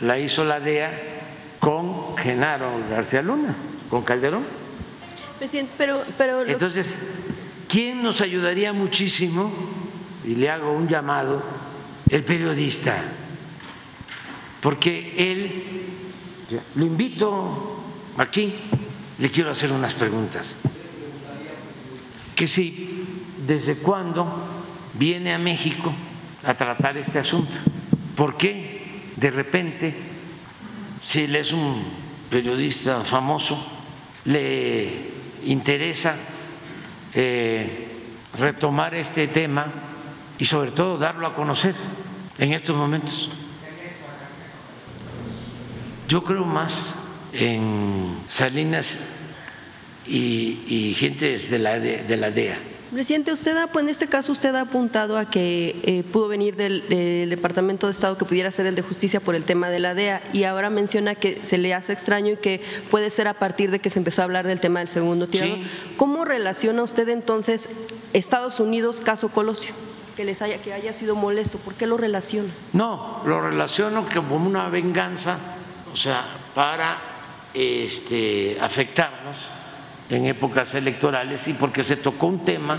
la 0.00 0.18
hizo 0.18 0.44
la 0.44 0.60
DEA 0.60 0.92
con 1.58 2.16
Genaro 2.16 2.70
García 2.90 3.22
Luna, 3.22 3.54
con 3.90 4.02
Calderón. 4.02 4.44
Presidente, 5.38 5.72
pero, 5.76 6.04
pero 6.16 6.42
Entonces, 6.42 6.94
¿quién 7.74 8.04
nos 8.04 8.20
ayudaría 8.20 8.72
muchísimo? 8.72 9.52
Y 10.24 10.36
le 10.36 10.48
hago 10.48 10.70
un 10.70 10.86
llamado, 10.86 11.42
el 12.08 12.22
periodista, 12.22 13.02
porque 14.60 15.12
él, 15.16 15.64
lo 16.76 16.86
invito 16.86 17.82
aquí, 18.16 18.54
le 19.18 19.28
quiero 19.28 19.50
hacer 19.50 19.72
unas 19.72 19.92
preguntas. 19.92 20.54
Que 22.36 22.46
si, 22.46 23.06
¿desde 23.44 23.74
cuándo 23.78 24.24
viene 24.96 25.34
a 25.34 25.38
México 25.38 25.92
a 26.44 26.54
tratar 26.54 26.96
este 26.96 27.18
asunto? 27.18 27.58
¿Por 28.14 28.36
qué 28.36 29.02
de 29.16 29.30
repente, 29.32 29.92
si 31.02 31.22
él 31.24 31.34
es 31.34 31.52
un 31.52 31.82
periodista 32.30 33.02
famoso, 33.02 33.58
le 34.26 35.10
interesa 35.44 36.33
eh, 37.14 37.88
retomar 38.38 38.94
este 38.94 39.28
tema 39.28 39.66
y 40.38 40.44
sobre 40.44 40.72
todo 40.72 40.98
darlo 40.98 41.26
a 41.26 41.34
conocer 41.34 41.74
en 42.38 42.52
estos 42.52 42.76
momentos. 42.76 43.30
Yo 46.08 46.22
creo 46.22 46.44
más 46.44 46.94
en 47.32 48.18
Salinas 48.28 49.00
y, 50.06 50.94
gente 50.98 51.38
de 51.38 51.58
la, 51.58 51.78
de 51.78 52.16
la 52.16 52.30
DEA 52.30 52.73
Presidente, 52.92 53.32
usted 53.32 53.56
ha, 53.56 53.66
pues 53.66 53.82
en 53.82 53.88
este 53.88 54.06
caso 54.06 54.30
usted 54.30 54.54
ha 54.54 54.62
apuntado 54.62 55.18
a 55.18 55.28
que 55.28 55.76
eh, 55.82 56.04
pudo 56.12 56.28
venir 56.28 56.54
del, 56.54 56.84
Departamento 57.28 57.86
de 57.86 57.92
Estado 57.92 58.16
que 58.16 58.24
pudiera 58.24 58.50
ser 58.50 58.66
el 58.66 58.74
de 58.74 58.82
Justicia 58.82 59.20
por 59.20 59.34
el 59.34 59.44
tema 59.44 59.68
de 59.68 59.80
la 59.80 59.94
DEA 59.94 60.22
y 60.32 60.44
ahora 60.44 60.70
menciona 60.70 61.14
que 61.14 61.44
se 61.44 61.58
le 61.58 61.74
hace 61.74 61.92
extraño 61.92 62.34
y 62.34 62.36
que 62.36 62.60
puede 62.90 63.10
ser 63.10 63.26
a 63.26 63.34
partir 63.34 63.70
de 63.70 63.80
que 63.80 63.90
se 63.90 63.98
empezó 63.98 64.22
a 64.22 64.24
hablar 64.24 64.46
del 64.46 64.60
tema 64.60 64.80
del 64.80 64.88
segundo 64.88 65.26
tirador. 65.26 65.58
¿Cómo 65.96 66.24
relaciona 66.24 66.82
usted 66.82 67.08
entonces 67.08 67.68
Estados 68.12 68.60
Unidos 68.60 69.00
caso 69.00 69.28
Colosio? 69.28 69.72
Que 70.16 70.24
les 70.24 70.42
haya 70.42 70.58
que 70.58 70.72
haya 70.72 70.92
sido 70.92 71.16
molesto, 71.16 71.58
¿por 71.58 71.74
qué 71.74 71.86
lo 71.86 71.96
relaciona? 71.96 72.50
No, 72.72 73.22
lo 73.26 73.40
relaciono 73.40 74.06
como 74.14 74.36
una 74.36 74.68
venganza, 74.68 75.38
o 75.92 75.96
sea, 75.96 76.24
para 76.54 76.98
este, 77.54 78.56
afectarnos 78.60 79.50
en 80.10 80.26
épocas 80.26 80.74
electorales 80.74 81.48
y 81.48 81.54
porque 81.54 81.82
se 81.82 81.96
tocó 81.96 82.26
un 82.26 82.44
tema 82.44 82.78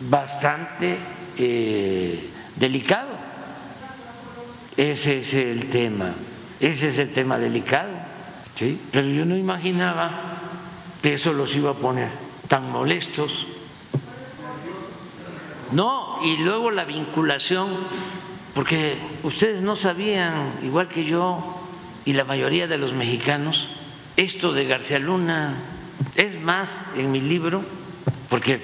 bastante 0.00 0.96
eh, 1.36 2.30
delicado. 2.56 3.10
Ese 4.76 5.18
es 5.18 5.34
el 5.34 5.70
tema, 5.70 6.14
ese 6.58 6.88
es 6.88 6.98
el 6.98 7.12
tema 7.12 7.38
delicado, 7.38 7.90
¿sí? 8.54 8.80
Pero 8.90 9.06
yo 9.06 9.24
no 9.24 9.36
imaginaba 9.36 10.10
que 11.00 11.14
eso 11.14 11.32
los 11.32 11.54
iba 11.54 11.70
a 11.70 11.74
poner 11.74 12.08
tan 12.48 12.70
molestos. 12.72 13.46
No, 15.70 16.18
y 16.24 16.38
luego 16.38 16.70
la 16.70 16.84
vinculación, 16.84 17.76
porque 18.54 18.96
ustedes 19.22 19.62
no 19.62 19.76
sabían, 19.76 20.52
igual 20.62 20.88
que 20.88 21.04
yo 21.04 21.60
y 22.04 22.12
la 22.12 22.24
mayoría 22.24 22.66
de 22.66 22.78
los 22.78 22.92
mexicanos, 22.92 23.68
esto 24.16 24.52
de 24.52 24.66
García 24.66 24.98
Luna 24.98 25.54
es 26.16 26.40
más, 26.40 26.84
en 26.96 27.10
mi 27.10 27.20
libro, 27.20 27.62
porque 28.28 28.60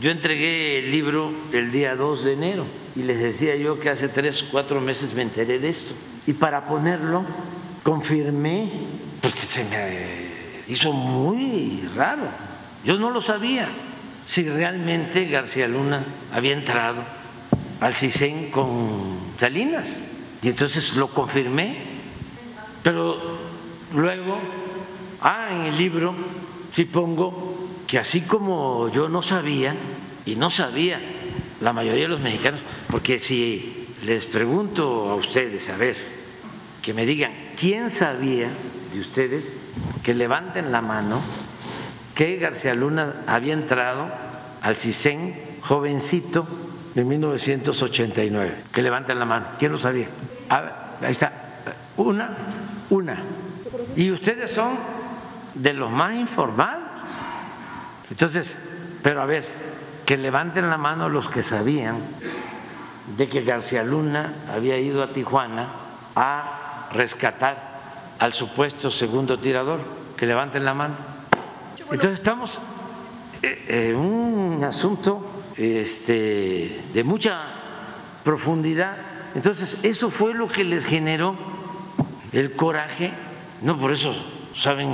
yo 0.00 0.10
entregué 0.10 0.80
el 0.80 0.90
libro 0.90 1.32
el 1.52 1.70
día 1.72 1.94
2 1.94 2.24
de 2.24 2.32
enero 2.32 2.66
y 2.96 3.02
les 3.02 3.20
decía 3.20 3.54
yo 3.56 3.78
que 3.78 3.90
hace 3.90 4.08
tres, 4.08 4.44
cuatro 4.50 4.80
meses 4.80 5.14
me 5.14 5.22
enteré 5.22 5.58
de 5.58 5.68
esto. 5.68 5.94
Y 6.26 6.32
para 6.32 6.66
ponerlo, 6.66 7.24
confirmé, 7.82 8.70
porque 9.20 9.40
se 9.40 9.64
me 9.64 10.30
hizo 10.68 10.92
muy 10.92 11.88
raro. 11.94 12.24
Yo 12.84 12.98
no 12.98 13.10
lo 13.10 13.20
sabía 13.20 13.68
si 14.24 14.48
realmente 14.48 15.26
García 15.26 15.68
Luna 15.68 16.04
había 16.32 16.52
entrado 16.52 17.02
al 17.80 17.94
CISEN 17.94 18.50
con 18.50 19.18
Salinas. 19.38 19.88
Y 20.42 20.48
entonces 20.48 20.94
lo 20.94 21.12
confirmé, 21.12 21.82
pero 22.82 23.18
luego, 23.94 24.40
ah, 25.20 25.48
en 25.50 25.62
el 25.62 25.76
libro 25.76 26.14
si 26.74 26.84
pongo 26.84 27.68
que 27.86 27.98
así 27.98 28.20
como 28.20 28.88
yo 28.90 29.08
no 29.08 29.22
sabía, 29.22 29.74
y 30.26 30.36
no 30.36 30.50
sabía 30.50 31.00
la 31.60 31.72
mayoría 31.72 32.04
de 32.04 32.08
los 32.08 32.20
mexicanos, 32.20 32.60
porque 32.88 33.18
si 33.18 33.88
les 34.04 34.26
pregunto 34.26 35.10
a 35.10 35.14
ustedes, 35.14 35.68
a 35.68 35.76
ver, 35.76 35.96
que 36.82 36.94
me 36.94 37.04
digan, 37.04 37.32
¿quién 37.58 37.90
sabía 37.90 38.48
de 38.92 39.00
ustedes 39.00 39.52
que 40.02 40.14
levanten 40.14 40.72
la 40.72 40.80
mano 40.80 41.20
que 42.14 42.36
García 42.36 42.74
Luna 42.74 43.22
había 43.26 43.54
entrado 43.54 44.08
al 44.62 44.76
CISEN 44.76 45.34
jovencito 45.62 46.46
en 46.94 47.08
1989? 47.08 48.54
Que 48.72 48.82
levanten 48.82 49.18
la 49.18 49.24
mano. 49.24 49.46
¿Quién 49.58 49.72
lo 49.72 49.78
sabía? 49.78 50.08
A 50.48 50.60
ver, 50.60 50.72
ahí 51.02 51.12
está. 51.12 51.32
Una, 51.96 52.36
una. 52.88 53.22
Y 53.96 54.10
ustedes 54.10 54.50
son 54.50 54.99
de 55.54 55.72
los 55.72 55.90
más 55.90 56.14
informados. 56.14 56.84
Entonces, 58.10 58.56
pero 59.02 59.22
a 59.22 59.26
ver, 59.26 59.46
que 60.04 60.16
levanten 60.16 60.68
la 60.68 60.76
mano 60.76 61.08
los 61.08 61.28
que 61.28 61.42
sabían 61.42 61.98
de 63.16 63.28
que 63.28 63.42
García 63.42 63.82
Luna 63.82 64.34
había 64.54 64.78
ido 64.78 65.02
a 65.02 65.08
Tijuana 65.08 65.68
a 66.16 66.88
rescatar 66.92 67.70
al 68.18 68.32
supuesto 68.32 68.90
segundo 68.90 69.38
tirador, 69.38 69.80
que 70.16 70.26
levanten 70.26 70.64
la 70.64 70.74
mano. 70.74 70.94
Entonces 71.78 72.12
estamos 72.12 72.58
en 73.42 73.96
un 73.96 74.62
asunto 74.62 75.42
este, 75.56 76.82
de 76.92 77.04
mucha 77.04 77.40
profundidad. 78.24 78.96
Entonces, 79.34 79.78
eso 79.82 80.10
fue 80.10 80.34
lo 80.34 80.48
que 80.48 80.64
les 80.64 80.84
generó 80.84 81.36
el 82.32 82.52
coraje, 82.52 83.12
no 83.62 83.78
por 83.78 83.92
eso, 83.92 84.14
saben 84.54 84.88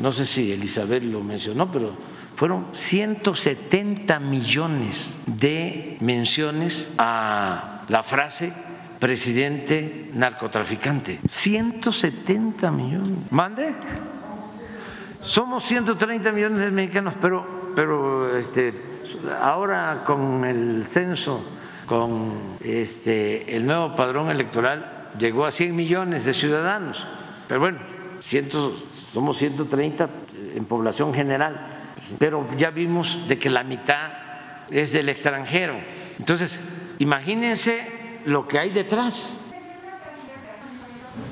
no 0.00 0.12
sé 0.12 0.26
si 0.26 0.52
Elizabeth 0.52 1.02
lo 1.02 1.20
mencionó, 1.20 1.70
pero 1.70 1.92
fueron 2.36 2.66
170 2.72 4.20
millones 4.20 5.18
de 5.26 5.96
menciones 6.00 6.92
a 6.98 7.82
la 7.88 8.02
frase 8.02 8.52
presidente 9.00 10.10
narcotraficante. 10.14 11.20
170 11.28 12.70
millones. 12.70 13.18
¿Mande? 13.30 13.74
Somos 15.22 15.64
130 15.64 16.30
millones 16.30 16.60
de 16.60 16.70
mexicanos, 16.70 17.14
pero, 17.20 17.72
pero 17.74 18.36
este, 18.36 18.72
ahora 19.40 20.04
con 20.04 20.44
el 20.44 20.84
censo, 20.84 21.44
con 21.86 22.56
este, 22.60 23.56
el 23.56 23.66
nuevo 23.66 23.96
padrón 23.96 24.30
electoral, 24.30 25.10
llegó 25.18 25.44
a 25.44 25.50
100 25.50 25.74
millones 25.74 26.24
de 26.24 26.34
ciudadanos. 26.34 27.04
Pero 27.48 27.60
bueno, 27.60 27.97
100 28.20 28.50
somos 29.12 29.36
130 29.38 30.10
en 30.54 30.64
población 30.64 31.14
general, 31.14 31.66
pero 32.18 32.46
ya 32.56 32.70
vimos 32.70 33.18
de 33.26 33.38
que 33.38 33.50
la 33.50 33.64
mitad 33.64 34.10
es 34.70 34.92
del 34.92 35.08
extranjero. 35.08 35.74
Entonces, 36.18 36.60
imagínense 36.98 38.20
lo 38.24 38.46
que 38.46 38.58
hay 38.58 38.70
detrás. 38.70 39.36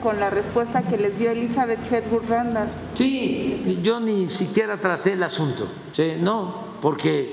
Con 0.02 0.18
la 0.18 0.30
respuesta 0.30 0.82
que 0.82 0.96
les 0.96 1.18
dio 1.18 1.30
Elizabeth 1.30 1.80
Hedburg 1.90 2.28
Randall. 2.28 2.68
Sí, 2.94 3.80
yo 3.82 4.00
ni 4.00 4.28
siquiera 4.28 4.78
traté 4.80 5.12
el 5.12 5.22
asunto, 5.22 5.68
no, 6.20 6.66
porque 6.80 7.30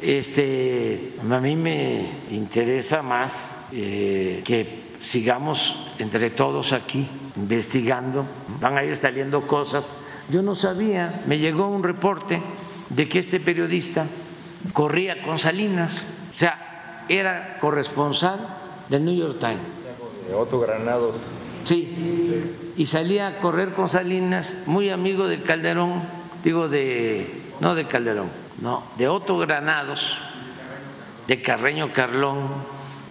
este, 0.00 1.14
a 1.28 1.40
mí 1.40 1.56
me 1.56 2.10
interesa 2.30 3.02
más 3.02 3.52
eh, 3.72 4.42
que 4.44 4.88
sigamos 5.00 5.76
entre 5.98 6.30
todos 6.30 6.72
aquí 6.72 7.08
investigando, 7.38 8.26
van 8.60 8.76
a 8.76 8.84
ir 8.84 8.96
saliendo 8.96 9.46
cosas. 9.46 9.92
Yo 10.28 10.42
no 10.42 10.54
sabía, 10.54 11.22
me 11.26 11.38
llegó 11.38 11.68
un 11.68 11.82
reporte 11.82 12.42
de 12.90 13.08
que 13.08 13.20
este 13.20 13.40
periodista 13.40 14.06
corría 14.72 15.22
con 15.22 15.38
Salinas, 15.38 16.06
o 16.34 16.38
sea, 16.38 17.04
era 17.08 17.56
corresponsal 17.58 18.46
del 18.88 19.04
New 19.04 19.14
York 19.14 19.38
Times. 19.38 19.60
Otto 20.34 20.60
Granados. 20.60 21.16
Sí, 21.64 22.72
y 22.76 22.86
salía 22.86 23.28
a 23.28 23.38
correr 23.38 23.72
con 23.72 23.88
Salinas, 23.88 24.56
muy 24.66 24.90
amigo 24.90 25.28
de 25.28 25.42
Calderón, 25.42 26.02
digo 26.42 26.68
de, 26.68 27.42
no 27.60 27.74
de 27.74 27.86
Calderón, 27.86 28.30
no, 28.60 28.82
de 28.96 29.08
Otto 29.08 29.38
Granados, 29.38 30.16
de 31.26 31.40
Carreño 31.40 31.92
Carlón, 31.92 32.48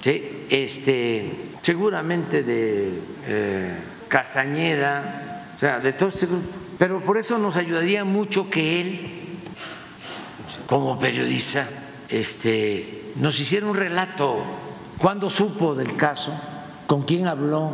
¿sí? 0.02 0.46
este, 0.50 1.32
seguramente 1.62 2.44
de... 2.44 3.00
Eh, 3.26 3.78
Castañeda, 4.08 5.46
o 5.56 5.60
sea, 5.60 5.80
de 5.80 5.94
todo 5.94 6.10
este 6.10 6.26
grupo. 6.28 6.48
Pero 6.78 7.02
por 7.02 7.18
eso 7.18 7.38
nos 7.38 7.56
ayudaría 7.56 8.04
mucho 8.04 8.50
que 8.50 8.82
él, 8.82 9.12
como 10.68 11.00
periodista, 11.00 11.68
este, 12.10 13.14
nos 13.16 13.40
hiciera 13.40 13.66
un 13.66 13.76
relato. 13.76 14.38
¿Cuándo 14.98 15.30
supo 15.30 15.76
del 15.76 15.96
caso? 15.96 16.32
¿Con 16.88 17.04
quién 17.04 17.28
habló? 17.28 17.72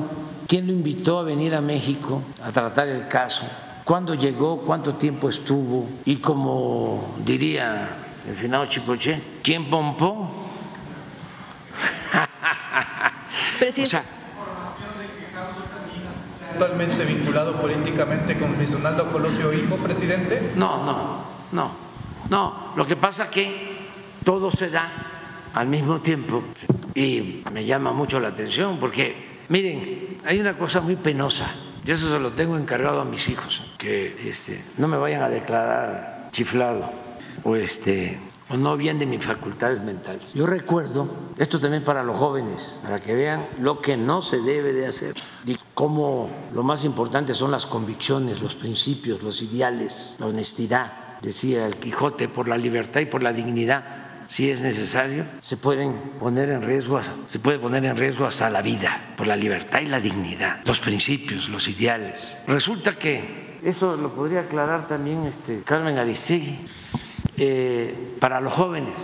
¿Quién 0.48 0.68
lo 0.68 0.74
invitó 0.74 1.20
a 1.20 1.24
venir 1.24 1.56
a 1.56 1.62
México 1.62 2.22
a 2.44 2.52
tratar 2.52 2.88
el 2.88 3.08
caso? 3.08 3.46
¿Cuándo 3.84 4.14
llegó? 4.14 4.62
¿Cuánto 4.62 4.96
tiempo 4.96 5.30
estuvo? 5.30 5.88
Y 6.06 6.18
como 6.18 7.16
diría 7.26 7.90
el 8.28 8.36
finado 8.36 8.66
Chicoche, 8.66 9.22
¿quién 9.42 9.70
pompó? 9.70 10.32
Presidente. 13.60 14.23
Actualmente 16.54 17.04
vinculado 17.04 17.60
políticamente 17.60 18.38
con 18.38 18.56
Luis 18.56 18.70
Colosio 19.12 19.52
Hijo, 19.54 19.76
presidente? 19.78 20.52
No, 20.56 20.86
no, 20.86 21.26
no, 21.52 21.72
no. 22.30 22.74
Lo 22.76 22.86
que 22.86 22.96
pasa 22.96 23.26
es 23.26 23.30
que 23.30 23.78
todo 24.24 24.52
se 24.52 24.70
da 24.70 24.92
al 25.54 25.68
mismo 25.68 26.02
tiempo 26.02 26.44
y 26.94 27.44
me 27.52 27.66
llama 27.66 27.92
mucho 27.92 28.20
la 28.20 28.30
atención 28.30 28.80
porque, 28.80 29.42
miren, 29.50 30.20
hay 30.26 30.40
una 30.40 30.58
cosa 30.58 30.80
muy 30.82 30.96
penosa. 30.96 31.54
Y 31.86 31.92
eso 31.92 32.10
se 32.10 32.18
lo 32.18 32.32
tengo 32.32 32.58
encargado 32.58 33.02
a 33.02 33.06
mis 33.06 33.28
hijos, 33.28 33.62
que 33.78 34.30
este, 34.30 34.64
no 34.78 34.88
me 34.88 34.96
vayan 34.96 35.22
a 35.22 35.28
declarar 35.28 36.30
chiflado 36.32 36.90
o 37.44 37.58
este 37.58 38.22
o 38.54 38.58
no 38.58 38.78
bien 38.78 39.00
de 39.00 39.08
mis 39.08 39.26
facultades 39.26 39.82
mentales. 39.82 40.34
Yo 40.36 40.46
recuerdo, 40.46 41.10
esto 41.38 41.60
también 41.60 41.84
para 41.84 42.04
los 42.04 42.16
jóvenes, 42.16 42.82
para 42.84 43.00
que 43.00 43.16
vean 43.16 43.48
lo 43.60 43.82
que 43.82 43.98
no 43.98 44.22
se 44.22 44.42
debe 44.42 44.74
de 44.74 44.86
hacer 44.86 45.16
y 45.46 45.58
cómo 45.74 46.30
lo 46.54 46.62
más 46.62 46.86
importante 46.86 47.34
son 47.34 47.50
las 47.50 47.66
convicciones, 47.66 48.42
los 48.42 48.54
principios, 48.54 49.24
los 49.24 49.42
ideales, 49.42 50.18
la 50.20 50.28
honestidad, 50.28 51.18
decía 51.22 51.66
el 51.66 51.78
Quijote, 51.78 52.30
por 52.30 52.48
la 52.48 52.58
libertad 52.58 53.02
y 53.02 53.06
por 53.06 53.24
la 53.24 53.34
dignidad. 53.34 53.86
Si 54.28 54.52
es 54.52 54.62
necesario, 54.62 55.26
se 55.42 55.58
pueden 55.58 55.96
poner 56.20 56.50
en 56.50 56.62
riesgo, 56.62 57.02
se 57.26 57.40
puede 57.40 57.58
poner 57.58 57.84
en 57.86 57.98
riesgo 57.98 58.28
hasta 58.28 58.52
la 58.52 58.62
vida 58.62 59.16
por 59.18 59.26
la 59.26 59.36
libertad 59.36 59.82
y 59.82 59.88
la 59.88 60.00
dignidad, 60.00 60.62
los 60.66 60.80
principios, 60.80 61.50
los 61.50 61.68
ideales. 61.68 62.38
Resulta 62.48 62.94
que 63.00 63.60
eso 63.64 63.96
lo 63.96 64.14
podría 64.14 64.42
aclarar 64.42 64.86
también 64.86 65.24
este 65.26 65.64
Carmen 65.64 65.98
Aristegui 65.98 66.60
eh, 67.38 68.16
para 68.20 68.42
los 68.42 68.54
jóvenes. 68.54 68.96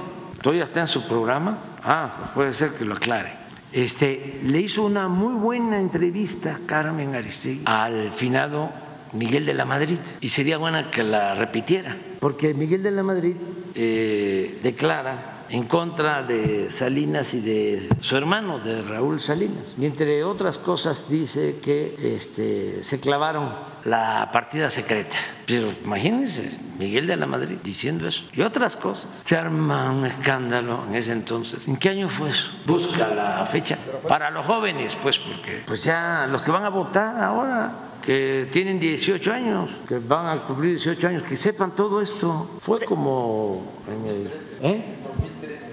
¿Todavía 0.41 0.63
está 0.63 0.79
en 0.81 0.87
su 0.87 1.07
programa? 1.07 1.57
Ah, 1.83 2.15
pues 2.17 2.29
puede 2.31 2.53
ser 2.53 2.71
que 2.73 2.85
lo 2.85 2.95
aclare. 2.95 3.33
Este, 3.71 4.39
le 4.43 4.59
hizo 4.59 4.83
una 4.83 5.07
muy 5.07 5.33
buena 5.33 5.79
entrevista 5.79 6.59
Carmen 6.65 7.13
Aristegui 7.13 7.61
al 7.65 8.11
finado 8.11 8.71
Miguel 9.13 9.45
de 9.45 9.53
la 9.53 9.65
Madrid 9.65 9.99
y 10.21 10.29
sería 10.29 10.57
buena 10.57 10.89
que 10.89 11.03
la 11.03 11.35
repitiera, 11.35 11.97
porque 12.19 12.53
Miguel 12.53 12.81
de 12.81 12.91
la 12.91 13.03
Madrid 13.03 13.35
eh, 13.75 14.59
declara 14.63 15.38
en 15.49 15.63
contra 15.63 16.23
de 16.23 16.69
Salinas 16.71 17.33
y 17.33 17.41
de 17.41 17.89
su 17.99 18.15
hermano, 18.15 18.59
de 18.59 18.81
Raúl 18.81 19.19
Salinas. 19.19 19.75
Y 19.79 19.85
entre 19.85 20.23
otras 20.23 20.57
cosas 20.57 21.07
dice 21.09 21.59
que 21.61 21.95
este, 22.15 22.83
se 22.83 22.99
clavaron 22.99 23.53
la 23.83 24.29
partida 24.31 24.69
secreta. 24.69 25.17
Pero 25.45 25.67
imagínense, 25.83 26.57
Miguel 26.77 27.07
de 27.07 27.15
la 27.15 27.25
Madrid 27.25 27.57
diciendo 27.63 28.07
eso. 28.07 28.23
Y 28.33 28.41
otras 28.41 28.75
cosas. 28.75 29.09
Se 29.23 29.35
arma 29.35 29.91
un 29.91 30.05
escándalo 30.05 30.83
en 30.87 30.95
ese 30.95 31.11
entonces. 31.11 31.67
¿En 31.67 31.77
qué 31.77 31.89
año 31.89 32.09
fue 32.09 32.29
eso? 32.29 32.51
Busca 32.65 33.07
la 33.07 33.45
fecha. 33.45 33.77
Para 34.07 34.29
los 34.29 34.45
jóvenes, 34.45 34.97
pues, 35.01 35.17
porque 35.17 35.63
pues 35.65 35.83
ya 35.83 36.27
los 36.29 36.43
que 36.43 36.51
van 36.51 36.65
a 36.65 36.69
votar 36.69 37.17
ahora 37.21 37.89
que 38.05 38.47
tienen 38.51 38.79
18 38.79 39.33
años, 39.33 39.77
que 39.87 39.99
van 39.99 40.25
a 40.27 40.43
cumplir 40.43 40.71
18 40.71 41.07
años, 41.07 41.23
que 41.23 41.35
sepan 41.35 41.75
todo 41.75 42.01
esto. 42.01 42.49
Fue 42.59 42.79
como 42.85 43.63
en 43.87 44.05
el, 44.07 44.31
¿eh? 44.61 44.83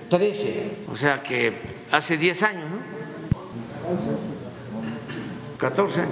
13, 0.08 0.86
o 0.90 0.96
sea 0.96 1.22
que 1.22 1.76
hace 1.90 2.16
10 2.16 2.42
años, 2.42 2.70
¿no? 2.70 4.36
14 5.58 6.04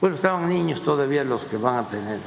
Bueno, 0.00 0.16
estaban 0.16 0.48
niños 0.48 0.82
todavía 0.82 1.24
los 1.24 1.44
que 1.44 1.56
van 1.56 1.76
a 1.76 1.88
tener. 1.88 2.18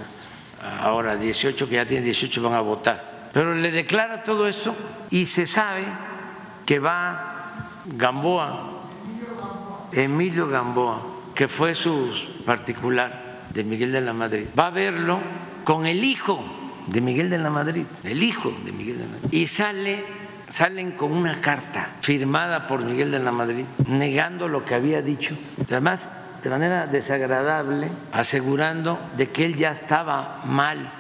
Ahora 0.81 1.15
18, 1.15 1.69
que 1.69 1.76
ya 1.76 1.85
tienen 1.85 2.06
18 2.06 2.41
van 2.41 2.53
a 2.53 2.61
votar. 2.61 3.30
Pero 3.34 3.53
le 3.53 3.72
declara 3.72 4.23
todo 4.23 4.47
esto 4.47 4.76
y 5.11 5.26
se 5.26 5.45
sabe 5.45 5.85
que 6.65 6.80
va 6.80 7.69
Gamboa, 7.85 8.81
Emilio 9.91 10.47
Gamboa, 10.47 11.02
que 11.35 11.47
fue 11.47 11.76
su 11.76 12.10
particular 12.45 13.47
de 13.53 13.64
Miguel 13.64 13.91
de 13.91 14.02
la 14.02 14.14
Madrid, 14.14 14.47
va 14.57 14.68
a 14.68 14.72
verlo 14.72 15.19
con 15.64 15.85
el 15.85 16.03
hijo 16.03 16.43
de 16.88 17.02
Miguel 17.02 17.30
de 17.30 17.38
la 17.38 17.49
Madrid, 17.49 17.85
el 18.03 18.23
hijo 18.23 18.53
de 18.64 18.72
Miguel 18.72 18.97
de 18.97 19.03
la 19.06 19.11
Madrid, 19.11 19.30
y 19.31 19.47
sale 19.47 20.03
salen 20.48 20.92
con 20.92 21.12
una 21.12 21.42
carta 21.42 21.96
firmada 22.02 22.68
por 22.68 22.84
Miguel 22.84 23.12
de 23.12 23.20
la 23.20 23.32
Madrid 23.32 23.66
negando 23.88 24.48
lo 24.48 24.66
que 24.66 24.76
había 24.76 25.02
dicho, 25.02 25.36
además 25.70 26.12
de 26.44 26.50
manera 26.50 26.86
desagradable, 26.86 27.90
asegurando 28.12 29.00
de 29.18 29.32
que 29.32 29.46
él 29.46 29.56
ya 29.56 29.72
estaba 29.72 30.42
mal 30.46 30.92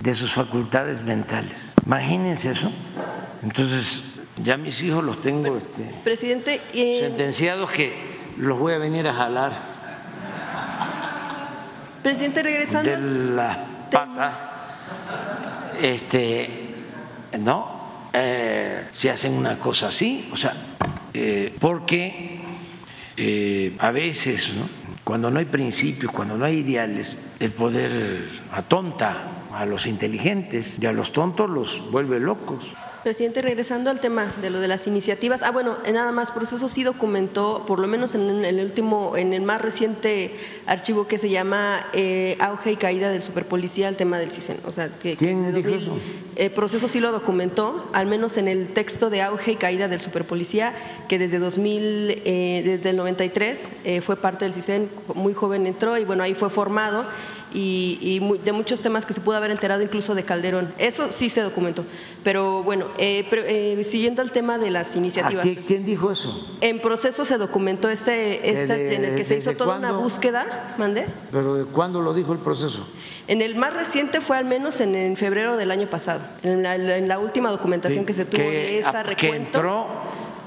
de 0.00 0.14
sus 0.14 0.32
facultades 0.32 1.02
mentales. 1.02 1.74
Imagínense 1.84 2.52
eso. 2.52 2.70
Entonces, 3.42 4.04
ya 4.36 4.56
mis 4.56 4.80
hijos 4.82 5.02
los 5.02 5.20
tengo 5.20 5.56
este, 5.56 5.84
Presidente, 6.04 6.60
eh, 6.72 6.98
sentenciados 7.00 7.70
que 7.70 7.96
los 8.36 8.58
voy 8.58 8.74
a 8.74 8.78
venir 8.78 9.08
a 9.08 9.12
jalar. 9.12 9.52
Presidente, 12.02 12.42
regresando. 12.42 12.90
De 12.90 12.98
las 12.98 13.58
patas. 13.90 14.34
Este, 15.80 16.74
¿no? 17.38 17.73
Eh, 18.16 18.86
si 18.92 19.08
hacen 19.08 19.32
una 19.32 19.58
cosa 19.58 19.88
así, 19.88 20.28
o 20.32 20.36
sea, 20.36 20.54
eh, 21.12 21.52
porque 21.58 22.38
eh, 23.16 23.74
a 23.76 23.90
veces, 23.90 24.52
cuando 25.02 25.32
no 25.32 25.40
hay 25.40 25.46
principios, 25.46 26.12
cuando 26.12 26.36
no 26.36 26.44
hay 26.44 26.58
ideales, 26.58 27.18
el 27.40 27.50
poder 27.50 28.28
atonta 28.52 29.48
a 29.52 29.66
los 29.66 29.86
inteligentes 29.86 30.78
y 30.80 30.86
a 30.86 30.92
los 30.92 31.10
tontos 31.10 31.50
los 31.50 31.90
vuelve 31.90 32.20
locos. 32.20 32.76
Presidente, 33.04 33.42
regresando 33.42 33.90
al 33.90 34.00
tema 34.00 34.32
de 34.40 34.48
lo 34.48 34.60
de 34.60 34.66
las 34.66 34.86
iniciativas, 34.86 35.42
ah, 35.42 35.50
bueno, 35.50 35.76
nada 35.92 36.10
más, 36.10 36.30
proceso 36.30 36.70
sí 36.70 36.84
documentó, 36.84 37.64
por 37.66 37.78
lo 37.78 37.86
menos 37.86 38.14
en, 38.14 38.46
el 38.46 38.64
último, 38.64 39.14
en 39.18 39.34
el 39.34 39.42
más 39.42 39.60
reciente 39.60 40.34
archivo 40.64 41.06
que 41.06 41.18
se 41.18 41.28
llama 41.28 41.86
eh, 41.92 42.38
Auge 42.40 42.72
y 42.72 42.76
Caída 42.76 43.10
del 43.10 43.22
Superpolicía, 43.22 43.90
el 43.90 43.96
tema 43.96 44.18
del 44.18 44.32
CISEN. 44.32 44.56
O 44.64 44.72
sea, 44.72 44.88
que, 44.88 45.16
¿Quién 45.16 45.54
dijo 45.54 45.68
eso? 45.68 45.98
El 46.34 46.50
proceso 46.52 46.88
sí 46.88 46.98
lo 46.98 47.12
documentó, 47.12 47.90
al 47.92 48.06
menos 48.06 48.38
en 48.38 48.48
el 48.48 48.68
texto 48.72 49.10
de 49.10 49.20
Auge 49.20 49.52
y 49.52 49.56
Caída 49.56 49.86
del 49.86 50.00
Superpolicía, 50.00 50.74
que 51.06 51.18
desde 51.18 51.38
2000, 51.38 52.22
eh, 52.24 52.62
desde 52.64 52.88
el 52.88 52.96
93 52.96 53.70
eh, 53.84 54.00
fue 54.00 54.16
parte 54.16 54.46
del 54.46 54.54
CISEN, 54.54 54.88
muy 55.14 55.34
joven 55.34 55.66
entró 55.66 55.98
y 55.98 56.06
bueno, 56.06 56.22
ahí 56.22 56.32
fue 56.32 56.48
formado 56.48 57.04
y, 57.54 58.20
de 58.44 58.52
muchos 58.52 58.80
temas 58.80 59.06
que 59.06 59.14
se 59.14 59.20
pudo 59.20 59.36
haber 59.36 59.50
enterado 59.50 59.82
incluso 59.82 60.14
de 60.14 60.24
Calderón. 60.24 60.74
Eso 60.78 61.10
sí 61.10 61.30
se 61.30 61.40
documentó. 61.40 61.84
Pero 62.22 62.62
bueno, 62.62 62.88
eh, 62.98 63.26
eh, 63.32 63.82
siguiendo 63.84 64.22
el 64.22 64.32
tema 64.32 64.58
de 64.58 64.70
las 64.70 64.96
iniciativas. 64.96 65.46
¿Quién 65.66 65.86
dijo 65.86 66.10
eso? 66.10 66.56
En 66.60 66.80
proceso 66.80 67.24
se 67.24 67.38
documentó 67.38 67.88
este, 67.88 68.50
este 68.50 68.96
en 68.96 69.04
el 69.04 69.16
que 69.16 69.24
se 69.24 69.36
hizo 69.36 69.54
toda 69.56 69.76
una 69.78 69.92
búsqueda. 69.92 70.74
¿Mandé? 70.78 71.06
¿Pero 71.30 71.54
de 71.54 71.64
cuándo 71.64 72.02
lo 72.02 72.12
dijo 72.12 72.32
el 72.32 72.40
proceso? 72.40 72.86
En 73.28 73.40
el 73.40 73.54
más 73.54 73.72
reciente 73.72 74.20
fue 74.20 74.36
al 74.36 74.44
menos 74.44 74.80
en, 74.80 75.16
febrero 75.16 75.56
del 75.56 75.70
año 75.70 75.88
pasado, 75.88 76.20
en 76.42 76.62
la, 77.08 77.18
última 77.18 77.50
documentación 77.50 78.04
que 78.04 78.12
se 78.12 78.24
tuvo 78.24 78.42
de 78.42 78.78
esa 78.78 79.02
recuento 79.02 79.62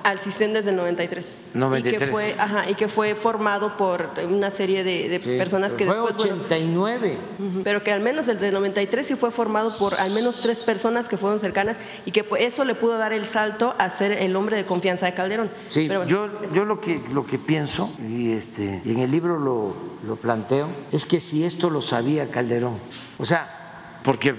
al 0.07 0.19
CISEN 0.19 0.53
desde 0.53 0.69
el 0.69 0.77
93. 0.77 1.51
93. 1.53 2.01
Y 2.01 2.05
que 2.05 2.09
fue, 2.09 2.35
ajá, 2.39 2.69
y 2.69 2.75
que 2.75 2.88
fue 2.88 3.13
formado 3.13 3.75
por 3.75 4.09
una 4.23 4.49
serie 4.49 4.85
de, 4.85 5.19
personas 5.38 5.75
que 5.75 5.85
fue 5.85 5.97
después... 5.97 6.15
89. 6.15 7.17
pero 7.65 7.84
que 7.84 7.91
al 7.91 7.99
menos 7.99 8.29
el 8.29 8.39
de 8.39 8.53
93 8.53 9.05
sí 9.05 9.15
fue 9.15 9.31
formado 9.31 9.77
por 9.77 9.95
al 9.95 10.11
menos 10.11 10.39
tres 10.41 10.61
personas 10.61 11.09
que 11.09 11.17
fueron 11.17 11.39
cercanas 11.39 11.77
y 12.05 12.11
que 12.11 12.25
eso 12.39 12.63
le 12.63 12.73
pudo 12.73 12.97
dar 12.97 13.11
el 13.11 13.25
salto 13.25 13.75
a 13.77 13.89
ser 13.89 14.13
el 14.13 14.34
hombre 14.38 14.55
de 14.55 14.65
confianza 14.65 15.07
de 15.07 15.13
Calderón. 15.13 15.51
Sí, 15.67 15.89
yo, 16.07 16.29
yo 16.53 16.63
lo, 16.63 16.79
que, 16.79 17.01
lo 17.11 17.25
que 17.25 17.38
pienso, 17.38 17.91
y, 18.07 18.31
este, 18.31 18.81
y 18.85 18.91
en 18.91 18.99
el 18.99 19.11
libro 19.11 19.38
lo, 19.38 19.75
lo 20.07 20.15
planteo, 20.15 20.69
es 20.89 21.05
que 21.05 21.19
si 21.19 21.43
esto 21.43 21.69
lo 21.69 21.81
sabía 21.81 22.31
Calderón, 22.31 22.79
o 23.17 23.25
sea, 23.25 23.99
porque, 24.05 24.34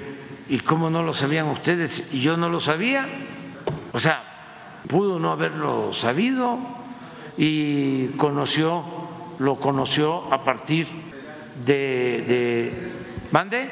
¿y 0.49 0.61
cómo 0.61 0.89
no 0.89 1.03
lo 1.03 1.13
sabían 1.13 1.49
ustedes? 1.49 2.09
Y 2.11 2.21
yo 2.21 2.39
no 2.39 2.49
lo 2.49 2.59
sabía, 2.59 3.07
o 3.93 3.99
sea, 3.99 4.38
pudo 4.87 5.19
no 5.19 5.33
haberlo 5.33 5.93
sabido 5.93 6.59
y 7.37 8.09
conoció, 8.17 8.85
lo 9.39 9.57
conoció 9.57 10.33
a 10.33 10.45
partir 10.45 10.87
de, 11.65 12.25
de 12.27 12.73
¿mande? 13.31 13.71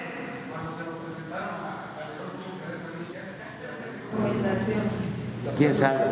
¿Quién 5.57 5.73
sabe? 5.73 6.05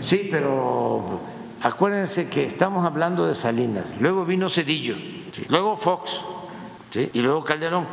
Sí, 0.00 0.28
pero 0.30 1.20
acuérdense 1.62 2.28
que 2.28 2.44
estamos 2.44 2.84
hablando 2.84 3.26
de 3.26 3.34
Salinas, 3.34 3.98
luego 4.00 4.24
vino 4.24 4.48
Cedillo 4.48 4.96
luego 5.48 5.76
Fox 5.76 6.12
y 6.94 7.20
luego 7.20 7.42
Calderón. 7.42 7.86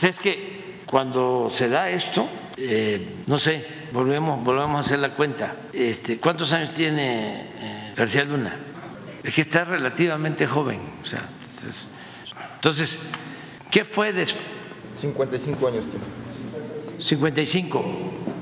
es 0.00 0.18
que 0.18 0.82
cuando 0.86 1.48
se 1.50 1.68
da 1.68 1.90
esto, 1.90 2.26
eh, 2.60 3.14
no 3.26 3.38
sé, 3.38 3.64
volvemos, 3.92 4.42
volvemos 4.42 4.76
a 4.76 4.80
hacer 4.80 4.98
la 4.98 5.14
cuenta. 5.14 5.54
Este, 5.72 6.18
¿Cuántos 6.18 6.52
años 6.52 6.70
tiene 6.70 7.40
eh, 7.40 7.94
García 7.96 8.24
Luna? 8.24 8.56
Es 9.22 9.34
que 9.34 9.42
está 9.42 9.64
relativamente 9.64 10.46
joven. 10.46 10.80
O 11.02 11.06
sea, 11.06 11.28
entonces, 12.54 12.98
¿qué 13.70 13.84
fue 13.84 14.12
después? 14.12 14.44
55 14.96 15.68
años 15.68 15.84
tiene. 15.86 16.04
55. 16.98 17.84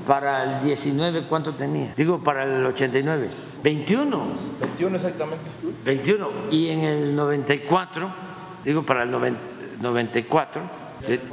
Para 0.05 0.57
el 0.57 0.63
19, 0.63 1.25
¿cuánto 1.27 1.53
tenía? 1.53 1.93
Digo, 1.95 2.23
para 2.23 2.43
el 2.45 2.65
89. 2.65 3.29
21. 3.61 4.27
21 4.61 4.95
exactamente. 4.95 5.45
21. 5.85 6.29
Y 6.49 6.69
en 6.69 6.81
el 6.81 7.15
94, 7.15 8.09
digo, 8.63 8.83
para 8.83 9.03
el 9.03 9.11
94, 9.11 10.61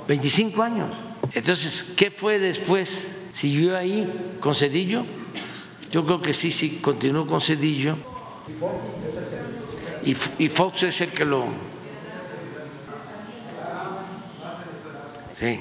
25 0.06 0.62
años. 0.62 0.96
Entonces, 1.32 1.84
¿qué 1.96 2.10
fue 2.10 2.38
después? 2.38 3.12
¿Siguió 3.32 3.76
ahí 3.76 4.36
con 4.40 4.54
Cedillo? 4.54 5.04
Yo 5.90 6.04
creo 6.04 6.20
que 6.22 6.34
sí, 6.34 6.50
sí, 6.50 6.78
continuó 6.80 7.26
con 7.26 7.40
Cedillo. 7.40 7.96
Y, 10.04 10.16
y 10.38 10.48
Fox 10.48 10.82
es 10.84 11.00
el 11.00 11.10
que 11.10 11.24
lo... 11.24 11.46
Sí. 15.32 15.60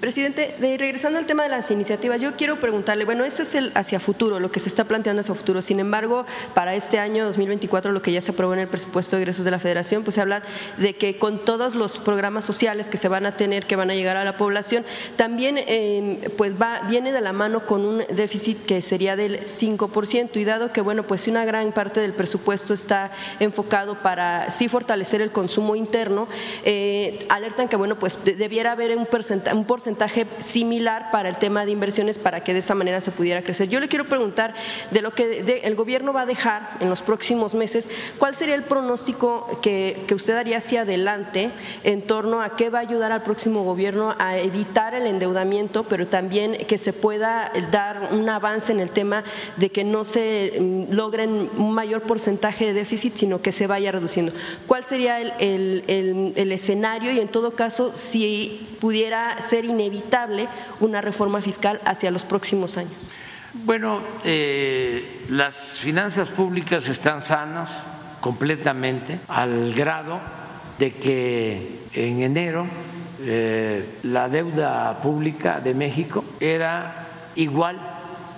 Presidente, 0.00 0.54
regresando 0.60 1.18
al 1.18 1.26
tema 1.26 1.42
de 1.42 1.48
las 1.48 1.70
iniciativas, 1.70 2.20
yo 2.20 2.36
quiero 2.36 2.60
preguntarle, 2.60 3.04
bueno, 3.04 3.24
eso 3.24 3.42
es 3.42 3.54
el 3.54 3.72
hacia 3.74 3.98
futuro, 3.98 4.38
lo 4.38 4.52
que 4.52 4.60
se 4.60 4.68
está 4.68 4.84
planteando 4.84 5.20
hacia 5.20 5.34
futuro. 5.34 5.60
Sin 5.60 5.80
embargo, 5.80 6.24
para 6.54 6.74
este 6.74 6.98
año 7.00 7.24
2024, 7.24 7.90
lo 7.90 8.00
que 8.00 8.12
ya 8.12 8.20
se 8.20 8.30
aprobó 8.30 8.54
en 8.54 8.60
el 8.60 8.68
presupuesto 8.68 9.16
de 9.16 9.22
egresos 9.22 9.44
de 9.44 9.50
la 9.50 9.58
Federación, 9.58 10.04
pues 10.04 10.14
se 10.14 10.20
habla 10.20 10.42
de 10.76 10.94
que 10.94 11.18
con 11.18 11.44
todos 11.44 11.74
los 11.74 11.98
programas 11.98 12.44
sociales 12.44 12.88
que 12.88 12.96
se 12.96 13.08
van 13.08 13.26
a 13.26 13.36
tener, 13.36 13.66
que 13.66 13.74
van 13.74 13.90
a 13.90 13.94
llegar 13.94 14.16
a 14.16 14.24
la 14.24 14.36
población, 14.36 14.84
también 15.16 15.58
em, 15.58 16.18
pues 16.36 16.52
va, 16.60 16.82
viene 16.88 17.12
de 17.12 17.20
la 17.20 17.32
mano 17.32 17.66
con 17.66 17.84
un 17.84 18.04
déficit 18.14 18.64
que 18.66 18.82
sería 18.82 19.16
del 19.16 19.40
5%. 19.40 20.36
Y 20.36 20.44
dado 20.44 20.72
que, 20.72 20.80
bueno, 20.80 21.02
pues 21.02 21.26
una 21.26 21.44
gran 21.44 21.72
parte 21.72 22.00
del 22.00 22.12
presupuesto 22.12 22.72
está 22.72 23.10
enfocado 23.40 23.96
para 23.96 24.50
sí 24.50 24.68
fortalecer 24.68 25.20
el 25.20 25.32
consumo 25.32 25.74
interno, 25.74 26.28
eh, 26.64 27.26
alertan 27.28 27.68
que, 27.68 27.76
bueno, 27.76 27.98
pues 27.98 28.18
debiera 28.24 28.72
haber 28.72 28.96
un 28.96 29.06
porcentaje, 29.06 29.56
un 29.56 29.64
porcentaje 29.72 30.26
similar 30.38 31.10
para 31.10 31.30
el 31.30 31.36
tema 31.36 31.64
de 31.64 31.70
inversiones 31.70 32.18
para 32.18 32.44
que 32.44 32.52
de 32.52 32.58
esa 32.58 32.74
manera 32.74 33.00
se 33.00 33.10
pudiera 33.10 33.40
crecer. 33.40 33.70
Yo 33.70 33.80
le 33.80 33.88
quiero 33.88 34.04
preguntar 34.04 34.52
de 34.90 35.00
lo 35.00 35.14
que 35.14 35.62
el 35.64 35.74
gobierno 35.76 36.12
va 36.12 36.20
a 36.20 36.26
dejar 36.26 36.76
en 36.80 36.90
los 36.90 37.00
próximos 37.00 37.54
meses, 37.54 37.88
¿cuál 38.18 38.34
sería 38.34 38.54
el 38.54 38.64
pronóstico 38.64 39.60
que, 39.62 40.04
usted 40.12 40.36
haría 40.36 40.58
hacia 40.58 40.82
adelante 40.82 41.50
en 41.84 42.02
torno 42.02 42.42
a 42.42 42.54
qué 42.54 42.68
va 42.68 42.80
a 42.80 42.82
ayudar 42.82 43.12
al 43.12 43.22
próximo 43.22 43.64
gobierno 43.64 44.14
a 44.18 44.36
evitar 44.36 44.94
el 44.94 45.06
endeudamiento, 45.06 45.84
pero 45.84 46.06
también 46.06 46.58
que 46.66 46.76
se 46.76 46.92
pueda 46.92 47.50
dar 47.70 48.10
un 48.12 48.28
avance 48.28 48.72
en 48.72 48.80
el 48.80 48.90
tema 48.90 49.24
de 49.56 49.70
que 49.70 49.84
no 49.84 50.04
se 50.04 50.52
mm, 50.60 50.94
logren 50.94 51.48
un 51.56 51.72
mayor 51.72 52.02
porcentaje 52.02 52.66
de 52.66 52.74
déficit, 52.74 53.16
sino 53.16 53.40
que 53.40 53.52
se 53.52 53.66
vaya 53.66 53.90
reduciendo? 53.90 54.32
¿Cuál 54.66 54.84
sería 54.84 55.18
el, 55.18 55.32
el, 55.38 56.34
el 56.36 56.52
escenario 56.52 57.10
y 57.10 57.20
en 57.20 57.28
todo 57.28 57.52
caso 57.52 57.94
si 57.94 58.68
pudiera 58.78 59.40
ser 59.40 59.61
inevitable 59.64 60.48
una 60.80 61.00
reforma 61.00 61.40
fiscal 61.40 61.80
hacia 61.84 62.10
los 62.10 62.24
próximos 62.24 62.76
años? 62.76 62.92
Bueno, 63.54 64.00
eh, 64.24 65.26
las 65.28 65.78
finanzas 65.78 66.28
públicas 66.28 66.88
están 66.88 67.20
sanas 67.20 67.84
completamente 68.20 69.20
al 69.28 69.74
grado 69.74 70.20
de 70.78 70.92
que 70.92 71.80
en 71.92 72.22
enero 72.22 72.66
eh, 73.20 73.98
la 74.04 74.28
deuda 74.28 75.00
pública 75.02 75.60
de 75.60 75.74
México 75.74 76.24
era 76.40 77.08
igual 77.36 77.78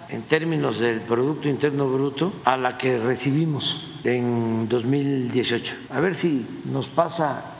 en 0.08 0.22
términos 0.22 0.80
del 0.80 1.00
Producto 1.00 1.48
Interno 1.48 1.88
Bruto 1.88 2.32
a 2.44 2.56
la 2.56 2.76
que 2.76 2.98
recibimos 2.98 3.98
en 4.04 4.68
2018. 4.68 5.74
A 5.90 6.00
ver 6.00 6.14
si 6.14 6.44
nos 6.64 6.88
pasa 6.88 7.53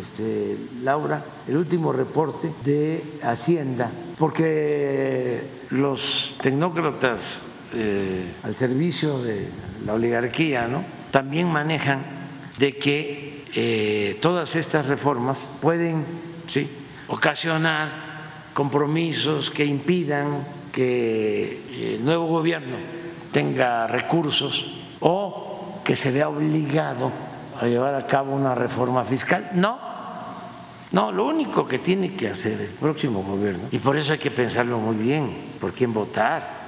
este, 0.00 0.56
Laura, 0.82 1.22
el 1.46 1.56
último 1.56 1.92
reporte 1.92 2.50
de 2.64 3.02
Hacienda, 3.22 3.90
porque 4.18 5.42
los 5.70 6.36
tecnócratas 6.40 7.42
eh, 7.74 8.24
al 8.42 8.54
servicio 8.56 9.20
de 9.20 9.48
la 9.84 9.94
oligarquía 9.94 10.66
¿no? 10.66 10.82
también 11.10 11.48
manejan 11.48 12.02
de 12.58 12.76
que 12.76 13.44
eh, 13.54 14.16
todas 14.20 14.56
estas 14.56 14.86
reformas 14.86 15.46
pueden 15.60 16.04
¿sí? 16.46 16.68
ocasionar 17.08 18.08
compromisos 18.54 19.50
que 19.50 19.64
impidan 19.64 20.46
que 20.72 21.62
eh, 21.70 21.94
el 21.96 22.04
nuevo 22.04 22.26
gobierno 22.26 22.76
tenga 23.32 23.86
recursos 23.86 24.66
o 25.00 25.80
que 25.84 25.96
se 25.96 26.10
vea 26.10 26.28
obligado 26.28 27.12
a 27.58 27.66
llevar 27.66 27.94
a 27.94 28.06
cabo 28.06 28.34
una 28.34 28.54
reforma 28.54 29.04
fiscal. 29.04 29.50
No, 29.54 29.78
no, 30.92 31.12
lo 31.12 31.26
único 31.26 31.66
que 31.66 31.78
tiene 31.78 32.14
que 32.14 32.28
hacer 32.28 32.60
el 32.60 32.68
próximo 32.68 33.22
gobierno, 33.22 33.64
y 33.70 33.78
por 33.78 33.96
eso 33.96 34.12
hay 34.12 34.18
que 34.18 34.30
pensarlo 34.30 34.78
muy 34.78 34.96
bien, 34.96 35.52
por 35.60 35.72
quién 35.72 35.92
votar, 35.92 36.58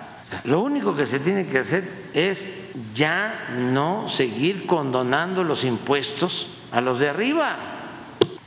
lo 0.44 0.60
único 0.60 0.94
que 0.94 1.06
se 1.06 1.18
tiene 1.18 1.46
que 1.46 1.58
hacer 1.58 1.88
es 2.14 2.48
ya 2.94 3.48
no 3.56 4.08
seguir 4.08 4.66
condonando 4.66 5.42
los 5.42 5.64
impuestos 5.64 6.46
a 6.70 6.80
los 6.80 6.98
de 6.98 7.08
arriba. 7.08 7.56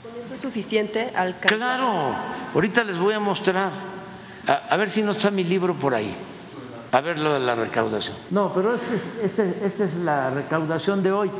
¿Con 0.02 0.24
eso 0.24 0.36
es 0.36 0.40
suficiente 0.40 1.12
alcanzar? 1.16 1.58
Claro, 1.58 2.16
ahorita 2.54 2.84
les 2.84 2.98
voy 2.98 3.14
a 3.14 3.20
mostrar, 3.20 3.72
a, 4.48 4.78
ver 4.78 4.90
si 4.90 5.02
no 5.02 5.12
está 5.12 5.30
mi 5.30 5.44
libro 5.44 5.74
por 5.74 5.94
ahí, 5.94 6.16
a 6.92 7.02
ver 7.02 7.20
lo 7.20 7.34
de 7.34 7.40
la 7.42 7.56
recaudación. 7.56 8.16
No, 8.30 8.54
pero 8.54 8.76
esta 8.76 9.84
es 9.84 9.96
la 9.96 10.30
recaudación 10.30 11.04
de 11.04 11.12
hoy. 11.12 11.32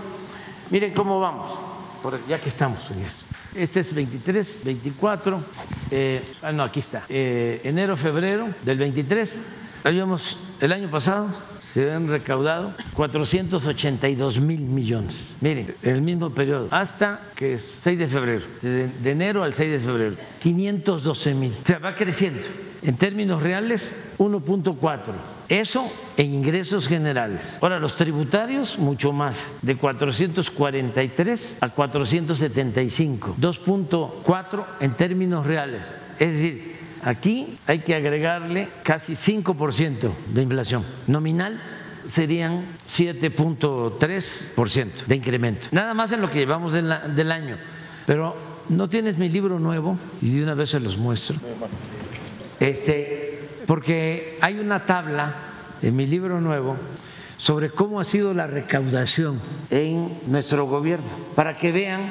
Miren 0.70 0.94
cómo 0.94 1.20
vamos, 1.20 1.60
ya 2.28 2.40
que 2.40 2.50
estamos 2.50 2.90
en 2.92 3.02
esto. 3.04 3.26
Este 3.56 3.82
es 3.82 3.94
23, 3.94 4.62
24, 4.64 5.44
eh, 5.92 6.24
ah, 6.42 6.52
no, 6.52 6.64
aquí 6.64 6.80
está, 6.80 7.06
eh, 7.08 7.62
enero, 7.64 7.96
febrero 7.96 8.48
del 8.64 8.78
23. 8.78 9.38
Habíamos, 9.84 10.38
el 10.62 10.72
año 10.72 10.90
pasado 10.90 11.30
se 11.60 11.92
han 11.92 12.08
recaudado 12.08 12.74
482 12.94 14.40
mil 14.40 14.62
millones. 14.62 15.36
Miren, 15.42 15.76
en 15.84 15.96
el 15.96 16.02
mismo 16.02 16.30
periodo, 16.30 16.70
hasta 16.72 17.20
que 17.36 17.56
es 17.56 17.80
6 17.82 18.00
de 18.00 18.08
febrero, 18.08 18.46
de, 18.62 18.88
de 18.88 19.12
enero 19.12 19.44
al 19.44 19.54
6 19.54 19.72
de 19.72 19.80
febrero, 19.80 20.16
512 20.42 21.34
mil. 21.34 21.54
O 21.64 21.68
sea, 21.68 21.80
va 21.80 21.94
creciendo. 21.94 22.48
En 22.82 22.96
términos 22.96 23.44
reales, 23.44 23.94
1.4 24.18 25.33
eso 25.50 25.92
en 26.18 26.34
ingresos 26.34 26.88
generales. 26.88 27.58
Ahora, 27.62 27.80
los 27.80 27.96
tributarios, 27.96 28.78
mucho 28.78 29.12
más, 29.12 29.48
de 29.62 29.76
443 29.76 31.58
a 31.62 31.70
475, 31.70 33.36
2.4 33.40 34.66
en 34.80 34.94
términos 34.94 35.46
reales. 35.46 35.94
Es 36.20 36.34
decir, 36.34 36.76
aquí 37.04 37.56
hay 37.68 37.80
que 37.80 37.96
agregarle 37.96 38.70
casi 38.84 39.14
5% 39.14 40.12
de 40.34 40.42
inflación. 40.42 40.86
Nominal 41.08 41.62
serían 42.06 42.66
7.3% 42.90 45.06
de 45.06 45.16
incremento. 45.16 45.68
Nada 45.72 45.94
más 45.94 46.12
en 46.12 46.22
lo 46.22 46.30
que 46.30 46.40
llevamos 46.40 46.74
del 46.74 47.32
año. 47.32 47.58
Pero 48.06 48.36
no 48.70 48.90
tienes 48.90 49.18
mi 49.18 49.30
libro 49.30 49.60
nuevo 49.60 49.98
y 50.22 50.32
de 50.32 50.44
una 50.44 50.54
vez 50.54 50.72
se 50.72 50.80
los 50.80 50.98
muestro. 50.98 51.38
Este, 52.60 53.23
porque 53.66 54.38
hay 54.42 54.60
una 54.60 54.86
tabla 54.86 55.34
en 55.82 55.96
mi 55.96 56.06
libro 56.06 56.40
nuevo 56.42 56.76
sobre 57.38 57.72
cómo 57.72 58.00
ha 58.00 58.04
sido 58.04 58.34
la 58.34 58.48
recaudación 58.48 59.42
en 59.70 60.18
nuestro 60.28 60.66
gobierno, 60.66 61.08
para 61.36 61.56
que 61.56 61.72
vean 61.72 62.10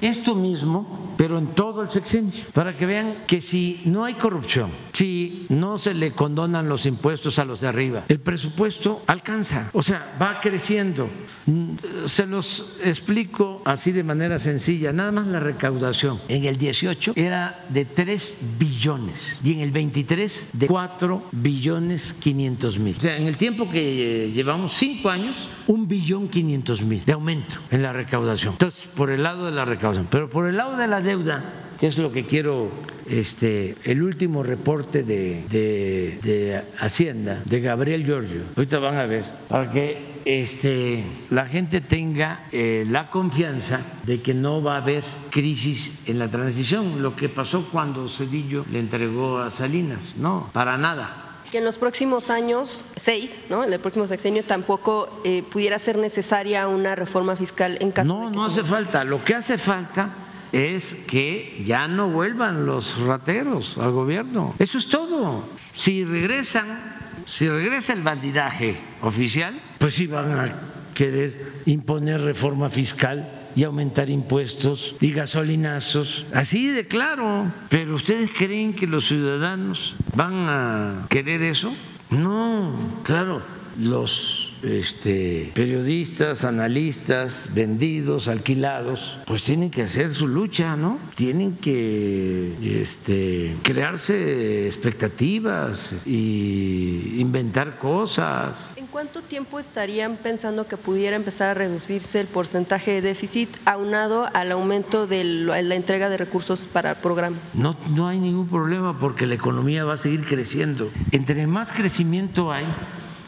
esto 0.00 0.34
mismo 0.34 1.13
pero 1.16 1.38
en 1.38 1.48
todo 1.48 1.82
el 1.82 1.90
sexenio, 1.90 2.44
para 2.52 2.74
que 2.74 2.86
vean 2.86 3.24
que 3.26 3.40
si 3.40 3.82
no 3.84 4.04
hay 4.04 4.14
corrupción, 4.14 4.70
si 4.92 5.46
no 5.48 5.78
se 5.78 5.94
le 5.94 6.12
condonan 6.12 6.68
los 6.68 6.86
impuestos 6.86 7.38
a 7.38 7.44
los 7.44 7.60
de 7.60 7.68
arriba, 7.68 8.04
el 8.08 8.20
presupuesto 8.20 9.02
alcanza, 9.06 9.70
o 9.72 9.82
sea, 9.82 10.16
va 10.20 10.40
creciendo. 10.40 11.08
Mm, 11.46 11.74
se 12.06 12.26
los 12.26 12.74
explico 12.82 13.62
así 13.64 13.92
de 13.92 14.02
manera 14.02 14.38
sencilla, 14.38 14.92
nada 14.92 15.12
más 15.12 15.26
la 15.26 15.40
recaudación 15.40 16.20
en 16.28 16.44
el 16.44 16.56
18 16.58 17.12
era 17.16 17.64
de 17.68 17.84
3 17.84 18.38
billones 18.58 19.40
y 19.44 19.52
en 19.52 19.60
el 19.60 19.70
23 19.70 20.48
de 20.52 20.66
4 20.66 21.22
billones 21.32 22.14
500 22.18 22.78
mil. 22.78 22.96
O 22.96 23.00
sea, 23.00 23.16
en 23.16 23.26
el 23.26 23.36
tiempo 23.36 23.68
que 23.68 24.30
llevamos 24.32 24.72
5 24.74 25.08
años, 25.08 25.48
un 25.66 25.88
billón 25.88 26.28
500 26.28 26.82
mil 26.82 27.04
de 27.04 27.12
aumento 27.12 27.56
en 27.70 27.82
la 27.82 27.92
recaudación. 27.92 28.52
Entonces, 28.52 28.88
por 28.94 29.10
el 29.10 29.22
lado 29.22 29.46
de 29.46 29.52
la 29.52 29.64
recaudación, 29.64 30.06
pero 30.10 30.28
por 30.28 30.48
el 30.48 30.56
lado 30.56 30.76
de 30.76 30.86
la 30.86 31.00
deuda, 31.04 31.44
que 31.78 31.86
es 31.86 31.98
lo 31.98 32.10
que 32.10 32.24
quiero, 32.26 32.70
este, 33.08 33.76
el 33.84 34.02
último 34.02 34.42
reporte 34.42 35.04
de, 35.04 35.44
de, 35.48 36.18
de 36.22 36.62
Hacienda, 36.80 37.42
de 37.44 37.60
Gabriel 37.60 38.04
Giorgio, 38.04 38.42
ahorita 38.56 38.78
van 38.78 38.96
a 38.96 39.06
ver, 39.06 39.24
para 39.48 39.70
que 39.70 40.14
este, 40.24 41.04
la 41.30 41.46
gente 41.46 41.80
tenga 41.80 42.46
eh, 42.50 42.86
la 42.88 43.10
confianza 43.10 43.80
de 44.04 44.22
que 44.22 44.34
no 44.34 44.62
va 44.62 44.76
a 44.76 44.78
haber 44.78 45.04
crisis 45.30 45.92
en 46.06 46.18
la 46.18 46.28
transición, 46.28 47.02
lo 47.02 47.14
que 47.14 47.28
pasó 47.28 47.68
cuando 47.70 48.08
Cedillo 48.08 48.64
le 48.72 48.78
entregó 48.78 49.38
a 49.38 49.50
Salinas, 49.50 50.14
no, 50.16 50.48
para 50.52 50.78
nada. 50.78 51.20
Que 51.50 51.58
en 51.58 51.64
los 51.64 51.78
próximos 51.78 52.30
años, 52.30 52.84
seis, 52.96 53.40
¿no? 53.48 53.62
en 53.62 53.72
el 53.72 53.78
próximo 53.78 54.08
sexenio, 54.08 54.44
tampoco 54.44 55.20
eh, 55.24 55.44
pudiera 55.44 55.78
ser 55.78 55.98
necesaria 55.98 56.66
una 56.66 56.96
reforma 56.96 57.36
fiscal 57.36 57.76
en 57.80 57.92
caso 57.92 58.14
no, 58.14 58.26
de 58.26 58.32
que 58.32 58.38
No, 58.38 58.44
hace 58.46 58.64
falta. 58.64 59.04
Lo 59.04 59.22
que 59.22 59.34
hace 59.36 59.56
falta 59.56 60.23
es 60.54 60.96
que 61.08 61.62
ya 61.64 61.88
no 61.88 62.08
vuelvan 62.08 62.64
los 62.64 62.96
rateros 62.98 63.76
al 63.76 63.90
gobierno. 63.90 64.54
Eso 64.60 64.78
es 64.78 64.86
todo. 64.86 65.44
Si 65.74 66.04
regresan, 66.04 66.94
si 67.24 67.48
regresa 67.48 67.92
el 67.92 68.02
bandidaje 68.02 68.76
oficial, 69.02 69.60
pues 69.78 69.94
sí 69.94 70.06
van 70.06 70.32
a 70.32 70.54
querer 70.94 71.62
imponer 71.66 72.20
reforma 72.20 72.70
fiscal 72.70 73.48
y 73.56 73.64
aumentar 73.64 74.10
impuestos 74.10 74.94
y 75.00 75.10
gasolinazos, 75.10 76.24
así 76.32 76.68
de 76.68 76.86
claro. 76.86 77.52
Pero 77.68 77.96
ustedes 77.96 78.30
creen 78.30 78.74
que 78.74 78.86
los 78.86 79.06
ciudadanos 79.08 79.96
van 80.14 80.48
a 80.48 81.06
querer 81.08 81.42
eso? 81.42 81.74
No, 82.10 82.74
claro, 83.02 83.42
los 83.76 84.43
este, 84.64 85.50
periodistas, 85.54 86.44
analistas, 86.44 87.50
vendidos, 87.54 88.28
alquilados, 88.28 89.18
pues 89.26 89.42
tienen 89.42 89.70
que 89.70 89.82
hacer 89.82 90.12
su 90.12 90.26
lucha, 90.26 90.76
¿no? 90.76 90.98
Tienen 91.14 91.56
que 91.56 92.80
este, 92.80 93.56
crearse 93.62 94.66
expectativas 94.66 96.02
y 96.06 97.16
inventar 97.18 97.78
cosas. 97.78 98.72
¿En 98.76 98.86
cuánto 98.86 99.22
tiempo 99.22 99.58
estarían 99.58 100.16
pensando 100.16 100.66
que 100.66 100.76
pudiera 100.76 101.16
empezar 101.16 101.48
a 101.48 101.54
reducirse 101.54 102.20
el 102.20 102.26
porcentaje 102.26 102.92
de 102.92 103.00
déficit 103.02 103.48
aunado 103.64 104.28
al 104.34 104.52
aumento 104.52 105.06
de 105.06 105.24
la 105.24 105.74
entrega 105.74 106.08
de 106.08 106.16
recursos 106.16 106.66
para 106.66 106.94
programas? 106.96 107.56
No, 107.56 107.76
no 107.90 108.08
hay 108.08 108.18
ningún 108.18 108.48
problema 108.48 108.98
porque 108.98 109.26
la 109.26 109.34
economía 109.34 109.84
va 109.84 109.94
a 109.94 109.98
seguir 109.98 110.24
creciendo. 110.24 110.90
Entre 111.10 111.46
más 111.46 111.72
crecimiento 111.72 112.52
hay, 112.52 112.66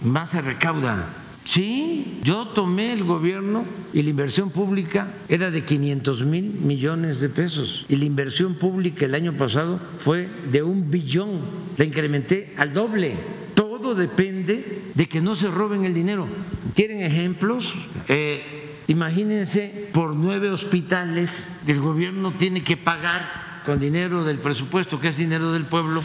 más 0.02 0.30
se 0.30 0.40
recauda. 0.40 1.06
Sí, 1.46 2.18
yo 2.24 2.48
tomé 2.48 2.92
el 2.92 3.04
gobierno 3.04 3.64
y 3.94 4.02
la 4.02 4.10
inversión 4.10 4.50
pública 4.50 5.12
era 5.28 5.52
de 5.52 5.62
500 5.62 6.24
mil 6.24 6.42
millones 6.42 7.20
de 7.20 7.28
pesos 7.28 7.86
y 7.88 7.94
la 7.94 8.04
inversión 8.04 8.56
pública 8.56 9.04
el 9.04 9.14
año 9.14 9.32
pasado 9.32 9.78
fue 10.00 10.28
de 10.50 10.64
un 10.64 10.90
billón, 10.90 11.42
la 11.76 11.84
incrementé 11.84 12.52
al 12.56 12.74
doble. 12.74 13.14
Todo 13.54 13.94
depende 13.94 14.90
de 14.92 15.08
que 15.08 15.20
no 15.20 15.36
se 15.36 15.46
roben 15.46 15.84
el 15.84 15.94
dinero. 15.94 16.26
¿Quieren 16.74 17.00
ejemplos? 17.00 17.76
Eh, 18.08 18.42
imagínense, 18.88 19.88
por 19.92 20.16
nueve 20.16 20.50
hospitales 20.50 21.52
el 21.68 21.80
gobierno 21.80 22.32
tiene 22.32 22.64
que 22.64 22.76
pagar 22.76 23.62
con 23.64 23.78
dinero 23.78 24.24
del 24.24 24.38
presupuesto, 24.38 24.98
que 24.98 25.08
es 25.08 25.16
dinero 25.16 25.52
del 25.52 25.66
pueblo, 25.66 26.02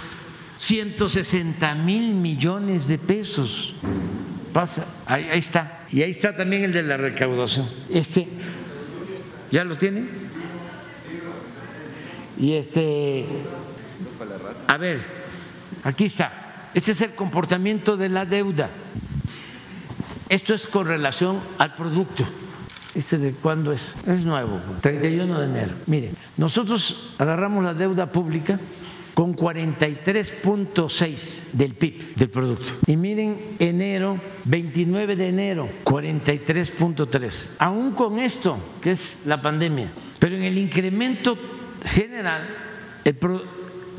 160 0.60 1.74
mil 1.74 2.14
millones 2.14 2.88
de 2.88 3.00
pesos 3.00 3.74
pasa, 4.52 4.86
ahí, 5.06 5.28
está. 5.34 5.84
Y 5.92 6.02
ahí 6.02 6.12
está 6.12 6.36
también 6.36 6.64
el 6.64 6.74
de 6.74 6.84
la 6.84 6.98
recaudación. 6.98 7.68
Este, 7.90 8.28
¿ya 9.52 9.64
lo 9.64 9.78
tienen? 9.78 10.10
Y 12.40 12.54
este, 12.54 13.26
a 14.68 14.78
ver, 14.78 15.02
aquí 15.84 16.06
está. 16.06 16.70
Este 16.74 16.92
es 16.92 17.02
el 17.02 17.12
comportamiento 17.12 17.98
de 17.98 18.10
la 18.10 18.26
deuda. 18.26 18.70
Esto 20.30 20.54
es 20.54 20.66
con 20.66 20.88
relación 20.88 21.40
al 21.58 21.76
producto. 21.76 22.26
¿Este 22.96 23.18
de 23.18 23.32
cuándo 23.32 23.72
es? 23.72 23.94
Es 24.06 24.26
nuevo, 24.26 24.60
31 24.82 25.40
de 25.40 25.46
enero. 25.46 25.74
Miren, 25.88 26.16
nosotros 26.38 27.14
agarramos 27.18 27.64
la 27.64 27.74
deuda 27.74 28.12
pública 28.12 28.60
con 29.14 29.36
43.6 29.36 31.44
del 31.54 31.74
PIB 31.74 32.16
del 32.16 32.30
producto. 32.30 32.74
Y 32.88 32.96
miren, 32.96 33.38
enero, 33.60 34.20
29 34.46 35.16
de 35.16 35.30
enero, 35.30 35.70
43.3. 35.84 37.52
Aún 37.60 37.92
con 37.92 38.20
esto, 38.20 38.58
que 38.82 38.92
es 38.92 39.18
la 39.26 39.42
pandemia, 39.42 39.92
pero 40.20 40.36
en 40.36 40.44
el 40.44 40.58
incremento 40.58 41.38
general, 41.84 42.48
el 43.04 43.16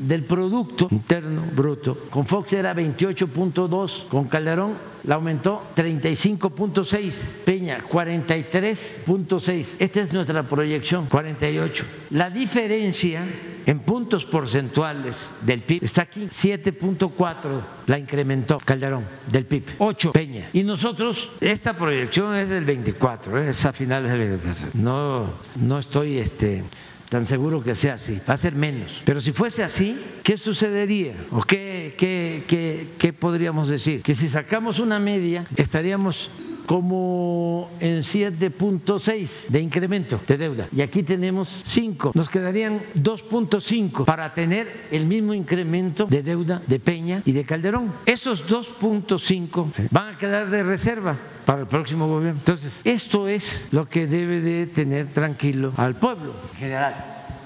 del 0.03 0.25
Producto 0.25 0.89
Interno 0.91 1.43
Bruto. 1.55 2.07
Con 2.11 2.27
Fox 2.27 2.53
era 2.53 2.75
28.2, 2.75 4.09
con 4.09 4.25
Calderón 4.25 4.93
la 5.05 5.17
aumentó 5.17 5.63
35.6, 5.75 7.23
Peña 7.45 7.83
43.6. 7.83 9.77
Esta 9.79 10.01
es 10.01 10.13
nuestra 10.13 10.43
proyección, 10.45 11.07
48. 11.07 11.85
La 12.11 12.31
diferencia 12.31 13.25
en 13.67 13.81
puntos 13.81 14.25
porcentuales 14.25 15.35
del 15.41 15.63
PIB 15.63 15.85
está 15.85 16.03
aquí, 16.03 16.23
7.4 16.27 17.61
la 17.87 17.99
incrementó 17.99 18.59
Calderón 18.59 19.05
del 19.31 19.47
PIB, 19.47 19.65
8 19.79 20.13
Peña. 20.13 20.51
Y 20.53 20.63
nosotros, 20.63 21.31
esta 21.41 21.77
proyección 21.77 22.35
es 22.37 22.49
del 22.49 22.65
24, 22.65 23.39
¿eh? 23.39 23.51
es 23.51 23.65
a 23.65 23.73
finales 23.73 24.11
del 24.11 24.21
24. 24.21 24.71
No, 24.75 25.27
no 25.57 25.79
estoy 25.79 26.19
este, 26.19 26.65
tan 27.13 27.27
seguro 27.27 27.63
que 27.63 27.75
sea 27.75 27.95
así, 28.01 28.23
va 28.27 28.33
a 28.33 28.39
ser 28.39 28.55
menos. 28.55 29.03
Pero 29.05 29.21
si 29.21 29.33
fuese 29.33 29.63
así, 29.63 30.01
¿qué 30.23 30.39
sucedería? 30.39 31.13
¿O 31.31 31.43
qué, 31.43 31.95
qué, 31.99 32.45
qué, 32.49 32.87
qué 32.97 33.13
podríamos 33.13 33.69
decir? 33.69 34.01
Que 34.01 34.15
si 34.15 34.31
sacamos 34.31 34.79
una 34.79 34.99
media, 34.99 35.45
estaríamos 35.57 36.31
como 36.67 37.71
en 37.81 37.99
7.6 37.99 39.49
de 39.49 39.61
incremento 39.61 40.21
de 40.27 40.39
deuda 40.39 40.69
y 40.75 40.81
aquí 40.81 41.03
tenemos 41.03 41.61
5, 41.65 42.13
nos 42.15 42.29
quedarían 42.29 42.81
2.5 42.95 44.05
para 44.05 44.33
tener 44.35 44.87
el 44.91 45.07
mismo 45.07 45.35
incremento 45.35 46.07
de 46.07 46.23
deuda 46.23 46.63
de 46.67 46.79
Peña 46.79 47.23
y 47.25 47.33
de 47.33 47.45
Calderón. 47.45 47.93
Esos 48.07 48.47
2.5 48.47 49.89
van 49.91 50.15
a 50.15 50.19
quedar 50.19 50.51
de 50.51 50.63
reserva 50.63 51.17
para 51.45 51.61
el 51.61 51.67
próximo 51.67 52.07
gobierno. 52.07 52.39
Entonces, 52.39 52.81
esto 52.85 53.29
es 53.29 53.69
lo 53.71 53.89
que 53.89 54.07
debe 54.07 54.41
de 54.41 54.67
tener 54.67 55.09
tranquilo 55.09 55.73
al 55.77 55.97
pueblo 55.97 56.35
en 56.53 56.59
general, 56.59 56.95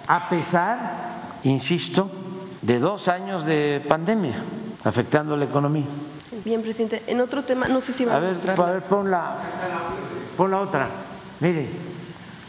a 0.06 0.28
pesar, 0.28 1.40
insisto, 1.44 2.10
de 2.62 2.78
dos 2.78 3.08
años 3.08 3.46
de 3.46 3.82
pandemia 3.88 4.42
afectando 4.84 5.36
la 5.36 5.44
economía. 5.44 5.86
Bien, 6.44 6.62
presidente. 6.62 7.02
En 7.06 7.20
otro 7.20 7.42
tema, 7.44 7.68
no 7.68 7.80
sé 7.80 7.92
si 7.92 8.04
va 8.04 8.14
a, 8.14 8.16
a 8.16 8.20
ver, 8.20 8.38
A 8.50 8.62
ver, 8.72 8.82
pon 8.82 9.10
la, 9.10 9.42
pon 10.36 10.50
la 10.50 10.60
otra. 10.60 10.88
Mire, 11.40 11.66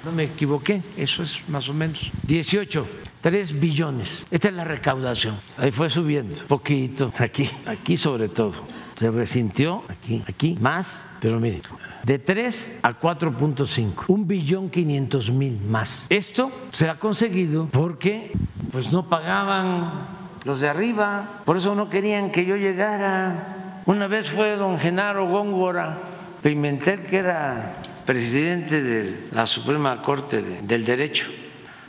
no 0.06 0.12
me 0.12 0.24
equivoqué, 0.24 0.82
eso 0.96 1.24
es 1.24 1.42
más 1.50 1.68
o 1.70 1.74
menos 1.74 2.12
18. 2.24 2.88
3 3.22 3.60
billones. 3.60 4.26
Esta 4.32 4.50
es 4.50 4.54
la 4.54 4.64
recaudación. 4.64 5.40
Ahí 5.58 5.72
fue 5.72 5.90
subiendo, 5.90 6.36
poquito, 6.48 7.12
aquí, 7.18 7.50
aquí 7.66 7.98
sobre 7.98 8.30
todo 8.30 8.54
se 8.96 9.12
resintió 9.12 9.84
aquí, 9.90 10.24
aquí 10.28 10.56
más, 10.62 11.06
pero 11.20 11.40
mire, 11.40 11.62
de 12.04 12.20
3 12.20 12.72
a 12.84 13.00
4.5, 13.00 14.06
un 14.08 14.28
billón 14.28 14.70
500 14.70 15.32
mil 15.32 15.60
más. 15.60 16.06
Esto 16.10 16.52
se 16.72 16.90
ha 16.90 16.98
conseguido 17.00 17.68
porque 17.72 18.32
pues 18.72 18.92
no 18.92 19.10
pagaban 19.10 20.08
los 20.46 20.62
de 20.62 20.70
arriba, 20.70 21.42
por 21.44 21.58
eso 21.58 21.76
no 21.76 21.90
querían 21.90 22.32
que 22.32 22.46
yo 22.46 22.56
llegara. 22.56 23.67
Una 23.88 24.08
vez 24.08 24.30
fue 24.30 24.58
don 24.58 24.78
Genaro 24.78 25.30
Góngora 25.30 25.98
Pimentel, 26.44 27.06
que 27.06 27.20
era 27.20 27.78
presidente 28.06 28.84
de 28.84 29.30
la 29.32 29.48
Suprema 29.48 30.02
Corte 30.02 30.42
del 30.42 30.84
Derecho, 30.84 31.28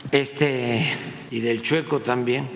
este, 0.09 0.93
y 1.29 1.41
del 1.41 1.61
Chueco 1.61 1.99
también, 1.99 2.49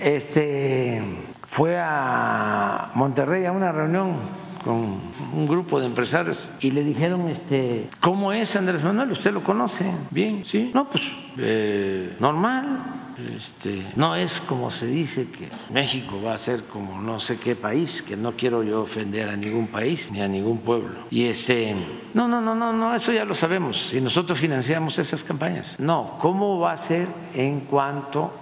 este 0.00 1.00
fue 1.44 1.78
a 1.80 2.90
Monterrey 2.94 3.44
a 3.44 3.52
una 3.52 3.70
reunión 3.70 4.18
con 4.66 5.00
un 5.32 5.46
grupo 5.46 5.78
de 5.78 5.86
empresarios 5.86 6.36
y 6.60 6.72
le 6.72 6.82
dijeron, 6.82 7.28
este, 7.28 7.88
¿cómo 8.00 8.32
es 8.32 8.56
Andrés 8.56 8.82
Manuel? 8.82 9.12
¿Usted 9.12 9.32
lo 9.32 9.44
conoce? 9.44 9.90
Bien, 10.10 10.44
¿sí? 10.44 10.72
No, 10.74 10.90
pues 10.90 11.04
eh, 11.38 12.16
normal. 12.18 13.02
Este, 13.34 13.86
no 13.96 14.14
es 14.14 14.40
como 14.40 14.70
se 14.70 14.86
dice 14.86 15.28
que 15.30 15.48
México 15.72 16.20
va 16.22 16.34
a 16.34 16.38
ser 16.38 16.64
como 16.64 17.00
no 17.00 17.18
sé 17.18 17.38
qué 17.38 17.56
país, 17.56 18.02
que 18.02 18.14
no 18.14 18.32
quiero 18.32 18.62
yo 18.62 18.82
ofender 18.82 19.30
a 19.30 19.36
ningún 19.36 19.68
país 19.68 20.10
ni 20.10 20.20
a 20.20 20.28
ningún 20.28 20.58
pueblo. 20.58 20.98
Y 21.10 21.24
este, 21.24 21.74
no, 22.12 22.28
no, 22.28 22.42
no, 22.42 22.54
no, 22.54 22.74
no, 22.74 22.94
eso 22.94 23.12
ya 23.12 23.24
lo 23.24 23.34
sabemos. 23.34 23.90
Si 23.90 24.02
nosotros 24.02 24.38
financiamos 24.38 24.98
esas 24.98 25.24
campañas, 25.24 25.76
no. 25.78 26.18
¿Cómo 26.18 26.58
va 26.58 26.72
a 26.72 26.76
ser 26.76 27.06
en 27.32 27.60
cuanto 27.60 28.34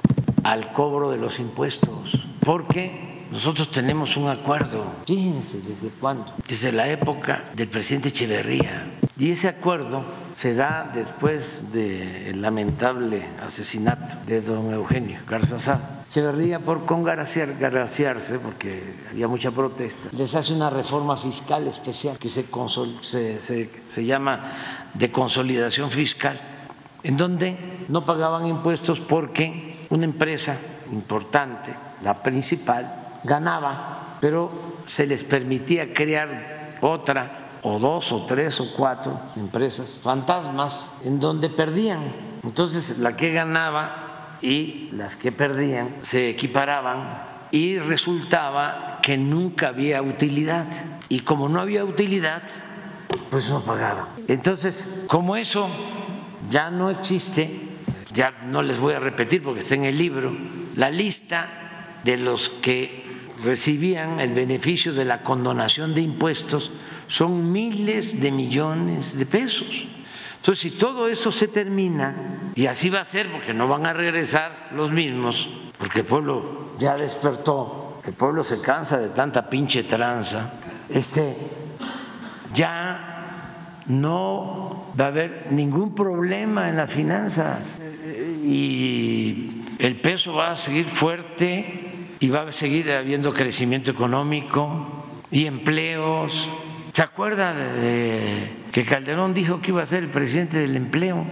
al 0.42 0.72
cobro 0.72 1.12
de 1.12 1.18
los 1.18 1.38
impuestos? 1.38 2.26
porque 2.44 3.13
nosotros 3.34 3.68
tenemos 3.68 4.16
un 4.16 4.28
acuerdo, 4.28 4.86
fíjense 5.08 5.60
desde 5.60 5.88
cuándo, 5.88 6.32
desde 6.46 6.70
la 6.70 6.86
época 6.86 7.42
del 7.56 7.66
presidente 7.68 8.10
Echeverría. 8.10 8.92
Y 9.18 9.32
ese 9.32 9.48
acuerdo 9.48 10.04
se 10.32 10.54
da 10.54 10.88
después 10.94 11.64
del 11.72 12.40
lamentable 12.40 13.26
asesinato 13.42 14.18
de 14.24 14.40
don 14.40 14.72
Eugenio 14.72 15.18
Garzazá 15.28 16.04
Echeverría 16.06 16.60
por 16.60 16.84
congraciarse, 16.84 18.38
porque 18.38 18.94
había 19.10 19.26
mucha 19.26 19.50
protesta, 19.50 20.10
les 20.12 20.32
hace 20.36 20.52
una 20.52 20.70
reforma 20.70 21.16
fiscal 21.16 21.66
especial 21.66 22.16
que 22.20 22.28
se, 22.28 22.46
se, 23.00 23.40
se, 23.40 23.70
se 23.84 24.04
llama 24.04 24.90
de 24.94 25.10
consolidación 25.10 25.90
fiscal, 25.90 26.40
en 27.02 27.16
donde 27.16 27.58
no 27.88 28.04
pagaban 28.04 28.46
impuestos 28.46 29.00
porque 29.00 29.86
una 29.90 30.04
empresa 30.04 30.56
importante, 30.92 31.74
la 32.00 32.22
principal, 32.22 33.00
ganaba, 33.24 34.18
pero 34.20 34.50
se 34.86 35.06
les 35.06 35.24
permitía 35.24 35.92
crear 35.92 36.76
otra 36.80 37.58
o 37.62 37.78
dos 37.78 38.12
o 38.12 38.26
tres 38.26 38.60
o 38.60 38.72
cuatro 38.74 39.18
empresas 39.36 39.98
fantasmas 40.02 40.90
en 41.02 41.18
donde 41.18 41.48
perdían. 41.48 42.14
Entonces 42.42 42.98
la 42.98 43.16
que 43.16 43.32
ganaba 43.32 44.38
y 44.42 44.90
las 44.92 45.16
que 45.16 45.32
perdían 45.32 45.96
se 46.02 46.28
equiparaban 46.28 47.22
y 47.50 47.78
resultaba 47.78 48.98
que 49.02 49.16
nunca 49.16 49.68
había 49.68 50.02
utilidad. 50.02 50.66
Y 51.08 51.20
como 51.20 51.48
no 51.48 51.60
había 51.60 51.84
utilidad, 51.84 52.42
pues 53.30 53.48
no 53.48 53.60
pagaban. 53.60 54.08
Entonces, 54.28 54.90
como 55.06 55.36
eso 55.36 55.68
ya 56.50 56.70
no 56.70 56.90
existe, 56.90 57.60
ya 58.12 58.30
no 58.46 58.62
les 58.62 58.78
voy 58.78 58.94
a 58.94 58.98
repetir 58.98 59.42
porque 59.42 59.60
está 59.60 59.74
en 59.74 59.84
el 59.84 59.96
libro, 59.96 60.36
la 60.74 60.90
lista 60.90 62.00
de 62.04 62.16
los 62.16 62.48
que 62.48 63.03
recibían 63.44 64.20
el 64.20 64.32
beneficio 64.32 64.92
de 64.92 65.04
la 65.04 65.22
condonación 65.22 65.94
de 65.94 66.00
impuestos 66.00 66.70
son 67.06 67.52
miles 67.52 68.20
de 68.20 68.32
millones 68.32 69.18
de 69.18 69.26
pesos. 69.26 69.86
Entonces, 70.36 70.60
si 70.60 70.70
todo 70.72 71.08
eso 71.08 71.32
se 71.32 71.48
termina, 71.48 72.50
y 72.54 72.66
así 72.66 72.90
va 72.90 73.00
a 73.00 73.04
ser 73.04 73.30
porque 73.30 73.54
no 73.54 73.68
van 73.68 73.86
a 73.86 73.92
regresar 73.92 74.70
los 74.74 74.90
mismos, 74.90 75.48
porque 75.78 76.00
el 76.00 76.04
pueblo 76.04 76.72
ya 76.78 76.96
despertó, 76.96 78.00
el 78.06 78.12
pueblo 78.12 78.42
se 78.42 78.60
cansa 78.60 78.98
de 78.98 79.08
tanta 79.10 79.48
pinche 79.48 79.84
tranza, 79.84 80.54
este, 80.88 81.36
ya 82.52 83.80
no 83.86 84.92
va 84.98 85.06
a 85.06 85.08
haber 85.08 85.48
ningún 85.50 85.94
problema 85.94 86.68
en 86.68 86.76
las 86.76 86.90
finanzas 86.90 87.80
y 88.42 89.62
el 89.78 90.00
peso 90.00 90.34
va 90.34 90.52
a 90.52 90.56
seguir 90.56 90.84
fuerte 90.84 91.83
y 92.24 92.30
va 92.30 92.48
a 92.48 92.52
seguir 92.52 92.90
habiendo 92.90 93.34
crecimiento 93.34 93.90
económico 93.90 95.04
y 95.30 95.44
empleos. 95.44 96.50
¿Se 96.94 97.02
acuerda 97.02 97.52
de 97.52 98.48
que 98.72 98.82
Calderón 98.86 99.34
dijo 99.34 99.60
que 99.60 99.72
iba 99.72 99.82
a 99.82 99.86
ser 99.86 100.04
el 100.04 100.08
presidente 100.08 100.58
del 100.58 100.74
empleo? 100.74 101.26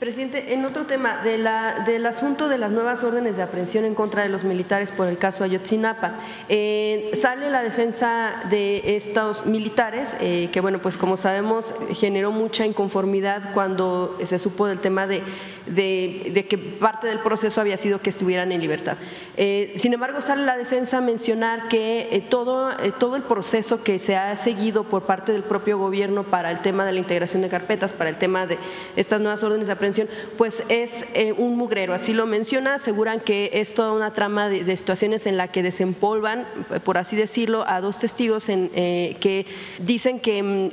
Presidente, 0.00 0.54
en 0.54 0.64
otro 0.64 0.86
tema, 0.86 1.18
de 1.18 1.36
la, 1.36 1.80
del 1.86 2.06
asunto 2.06 2.48
de 2.48 2.56
las 2.56 2.70
nuevas 2.70 3.02
órdenes 3.04 3.36
de 3.36 3.42
aprehensión 3.42 3.84
en 3.84 3.94
contra 3.94 4.22
de 4.22 4.30
los 4.30 4.44
militares 4.44 4.92
por 4.92 5.08
el 5.08 5.18
caso 5.18 5.44
Ayotzinapa, 5.44 6.14
eh, 6.48 7.10
sale 7.14 7.50
la 7.50 7.62
defensa 7.62 8.42
de 8.50 8.96
estos 8.96 9.44
militares, 9.44 10.16
eh, 10.20 10.48
que 10.52 10.60
bueno, 10.60 10.80
pues 10.80 10.96
como 10.96 11.18
sabemos 11.18 11.74
generó 11.94 12.32
mucha 12.32 12.64
inconformidad 12.64 13.52
cuando 13.52 14.18
se 14.24 14.38
supo 14.38 14.66
del 14.66 14.80
tema 14.80 15.06
de, 15.06 15.22
de, 15.68 16.46
que 16.48 16.58
parte 16.58 17.06
del 17.06 17.20
proceso 17.20 17.60
había 17.60 17.76
sido 17.76 18.00
que 18.00 18.10
estuvieran 18.10 18.52
en 18.52 18.60
libertad. 18.60 18.96
Eh, 19.36 19.72
sin 19.76 19.92
embargo, 19.92 20.20
sale 20.20 20.44
la 20.44 20.56
defensa 20.56 20.98
a 20.98 21.00
mencionar 21.00 21.68
que 21.68 22.24
todo, 22.30 22.70
todo 22.98 23.16
el 23.16 23.22
proceso 23.22 23.82
que 23.82 23.98
se 23.98 24.16
ha 24.16 24.34
seguido 24.36 24.84
por 24.84 25.04
parte 25.04 25.32
del 25.32 25.42
propio 25.42 25.78
gobierno 25.78 26.24
para 26.24 26.50
el 26.50 26.60
tema 26.60 26.84
de 26.84 26.92
la 26.92 26.98
integración 26.98 27.42
de 27.42 27.48
carpetas, 27.48 27.92
para 27.92 28.10
el 28.10 28.16
tema 28.16 28.46
de 28.46 28.58
estas 28.96 29.20
nuevas 29.20 29.42
órdenes 29.42 29.66
de 29.66 29.72
aprehensión, 29.72 30.08
pues 30.36 30.62
es 30.68 31.06
eh, 31.14 31.32
un 31.32 31.56
mugrero, 31.56 31.94
así 31.94 32.12
lo 32.12 32.26
menciona, 32.26 32.74
aseguran 32.74 33.20
que 33.20 33.50
es 33.54 33.74
toda 33.74 33.92
una 33.92 34.12
trama 34.12 34.48
de, 34.48 34.64
situaciones 34.76 35.26
en 35.26 35.36
la 35.36 35.48
que 35.48 35.62
desempolvan, 35.62 36.46
por 36.84 36.98
así 36.98 37.16
decirlo, 37.16 37.64
a 37.66 37.80
dos 37.80 37.98
testigos 37.98 38.48
en, 38.48 38.70
eh, 38.74 39.16
que 39.20 39.46
dicen 39.78 40.20
que 40.20 40.42
mm, 40.42 40.70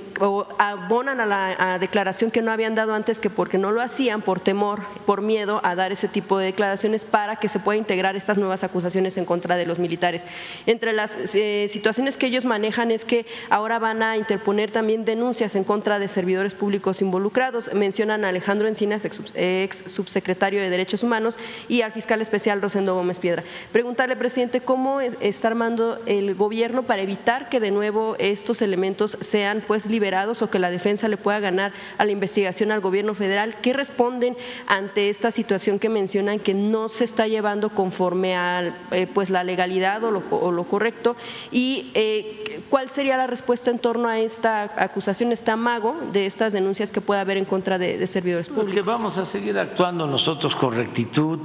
abonan 0.57 1.19
a 1.19 1.25
la 1.25 1.79
declaración 1.79 2.31
que 2.31 2.41
no 2.41 2.51
habían 2.51 2.75
dado 2.75 2.93
antes 2.93 3.19
que 3.19 3.29
porque 3.29 3.57
no 3.57 3.71
lo 3.71 3.81
hacían 3.81 4.21
por 4.21 4.39
temor, 4.39 4.81
por 5.05 5.21
miedo 5.21 5.61
a 5.63 5.75
dar 5.75 5.91
ese 5.91 6.07
tipo 6.07 6.37
de 6.37 6.45
declaraciones 6.45 7.05
para 7.05 7.37
que 7.37 7.49
se 7.49 7.59
pueda 7.59 7.77
integrar 7.77 8.15
estas 8.15 8.37
nuevas 8.37 8.63
acusaciones 8.63 9.17
en 9.17 9.25
contra 9.25 9.55
de 9.55 9.65
los 9.65 9.79
militares. 9.79 10.25
Entre 10.65 10.93
las 10.93 11.35
eh, 11.35 11.67
situaciones 11.69 12.17
que 12.17 12.27
ellos 12.27 12.45
manejan 12.45 12.91
es 12.91 13.05
que 13.05 13.25
ahora 13.49 13.79
van 13.79 14.03
a 14.03 14.17
interponer 14.17 14.71
también 14.71 15.05
denuncias 15.05 15.55
en 15.55 15.63
contra 15.63 15.99
de 15.99 16.07
servidores 16.07 16.53
públicos 16.53 17.01
involucrados. 17.01 17.73
Mencionan 17.73 18.25
a 18.25 18.29
Alejandro 18.29 18.67
Encina 18.67 18.97
ex 19.35 19.83
subsecretario 19.87 20.61
de 20.61 20.69
Derechos 20.69 21.03
Humanos, 21.03 21.37
y 21.67 21.81
al 21.81 21.91
fiscal 21.91 22.21
especial 22.21 22.61
Rosendo 22.61 22.95
Gómez 22.95 23.19
Piedra. 23.19 23.43
Preguntarle, 23.71 24.15
presidente, 24.15 24.61
¿cómo 24.61 25.01
está 25.01 25.47
armando 25.47 25.99
el 26.05 26.35
gobierno 26.35 26.83
para 26.83 27.01
evitar 27.01 27.49
que 27.49 27.59
de 27.59 27.71
nuevo 27.71 28.15
estos 28.19 28.61
elementos 28.61 29.17
sean 29.21 29.63
pues 29.65 29.87
liberados 29.87 30.41
o 30.41 30.49
que 30.49 30.59
la 30.59 30.69
defensa 30.69 31.07
le 31.07 31.17
pueda 31.17 31.39
ganar 31.39 31.73
a 31.97 32.05
la 32.05 32.11
investigación 32.11 32.71
al 32.71 32.81
gobierno 32.81 33.15
federal? 33.15 33.57
¿Qué 33.61 33.73
responden 33.73 34.37
ante 34.75 35.09
esta 35.09 35.31
situación 35.31 35.79
que 35.79 35.89
mencionan 35.89 36.39
que 36.39 36.53
no 36.53 36.89
se 36.89 37.03
está 37.03 37.27
llevando 37.27 37.69
conforme 37.69 38.35
a 38.35 38.75
eh, 38.91 39.07
pues 39.11 39.29
la 39.29 39.43
legalidad 39.43 40.03
o 40.03 40.11
lo, 40.11 40.63
correcto? 40.65 41.15
¿Y 41.51 41.91
eh, 41.93 42.61
cuál 42.69 42.89
sería 42.89 43.17
la 43.17 43.27
respuesta 43.27 43.71
en 43.71 43.79
torno 43.79 44.07
a 44.07 44.19
esta 44.19 44.63
acusación, 44.77 45.31
este 45.31 45.51
amago 45.51 45.95
de 46.11 46.25
estas 46.25 46.53
denuncias 46.53 46.91
que 46.91 47.01
pueda 47.01 47.21
haber 47.21 47.37
en 47.37 47.45
contra 47.45 47.77
de 47.77 48.05
servidores 48.07 48.49
públicos? 48.49 48.73
que 48.73 48.81
vamos 48.81 49.17
a 49.17 49.25
seguir 49.25 49.57
actuando 49.57 50.05
nosotros 50.07 50.55
con 50.55 50.75
rectitud 50.75 51.39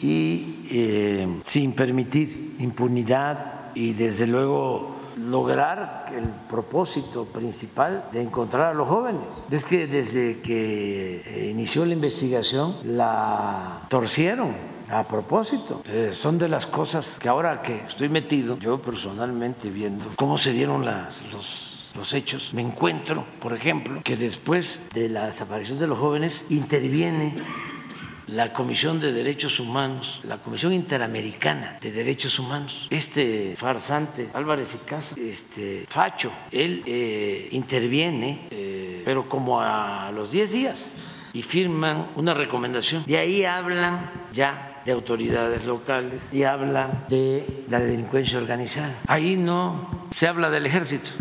y 0.00 0.56
eh, 0.70 1.40
sin 1.44 1.72
permitir 1.72 2.56
impunidad 2.58 3.70
y 3.74 3.92
desde 3.92 4.26
luego 4.26 5.01
lograr 5.16 6.06
el 6.14 6.28
propósito 6.48 7.24
principal 7.24 8.08
de 8.12 8.22
encontrar 8.22 8.72
a 8.72 8.74
los 8.74 8.88
jóvenes. 8.88 9.44
Es 9.50 9.64
que 9.64 9.86
desde 9.86 10.40
que 10.40 11.22
eh, 11.24 11.50
inició 11.50 11.84
la 11.84 11.94
investigación 11.94 12.76
la 12.84 13.86
torcieron 13.88 14.54
a 14.90 15.06
propósito. 15.08 15.82
Eh, 15.86 16.10
son 16.12 16.38
de 16.38 16.48
las 16.48 16.66
cosas 16.66 17.18
que 17.18 17.28
ahora 17.28 17.62
que 17.62 17.84
estoy 17.84 18.08
metido, 18.08 18.58
yo 18.58 18.80
personalmente 18.80 19.70
viendo 19.70 20.10
cómo 20.16 20.38
se 20.38 20.52
dieron 20.52 20.84
los 21.32 21.72
los 21.94 22.14
hechos, 22.14 22.50
me 22.52 22.62
encuentro, 22.62 23.24
por 23.40 23.52
ejemplo, 23.52 24.00
que 24.02 24.16
después 24.16 24.88
de 24.94 25.08
la 25.08 25.26
desaparición 25.26 25.78
de 25.78 25.86
los 25.86 25.98
jóvenes 25.98 26.44
interviene 26.48 27.34
la 28.26 28.52
Comisión 28.52 29.00
de 29.00 29.12
Derechos 29.12 29.60
Humanos, 29.60 30.20
la 30.24 30.38
Comisión 30.38 30.72
Interamericana 30.72 31.78
de 31.80 31.92
Derechos 31.92 32.38
Humanos. 32.38 32.86
Este 32.90 33.54
farsante 33.56 34.30
Álvarez 34.34 34.74
y 34.74 34.86
Casa, 34.86 35.14
este 35.18 35.86
Facho, 35.88 36.32
él 36.50 36.82
eh, 36.86 37.48
interviene, 37.52 38.48
eh, 38.50 39.02
pero 39.04 39.28
como 39.28 39.60
a 39.60 40.10
los 40.12 40.30
10 40.30 40.52
días, 40.52 40.86
y 41.32 41.42
firman 41.42 42.10
una 42.16 42.34
recomendación. 42.34 43.04
Y 43.06 43.14
ahí 43.14 43.44
hablan 43.44 44.10
ya 44.32 44.82
de 44.84 44.92
autoridades 44.92 45.64
locales 45.64 46.22
y 46.32 46.42
hablan 46.42 47.06
de 47.08 47.64
la 47.68 47.78
delincuencia 47.78 48.38
organizada. 48.38 49.00
Ahí 49.06 49.36
no 49.36 50.08
se 50.14 50.26
habla 50.28 50.50
del 50.50 50.66
ejército, 50.66 51.12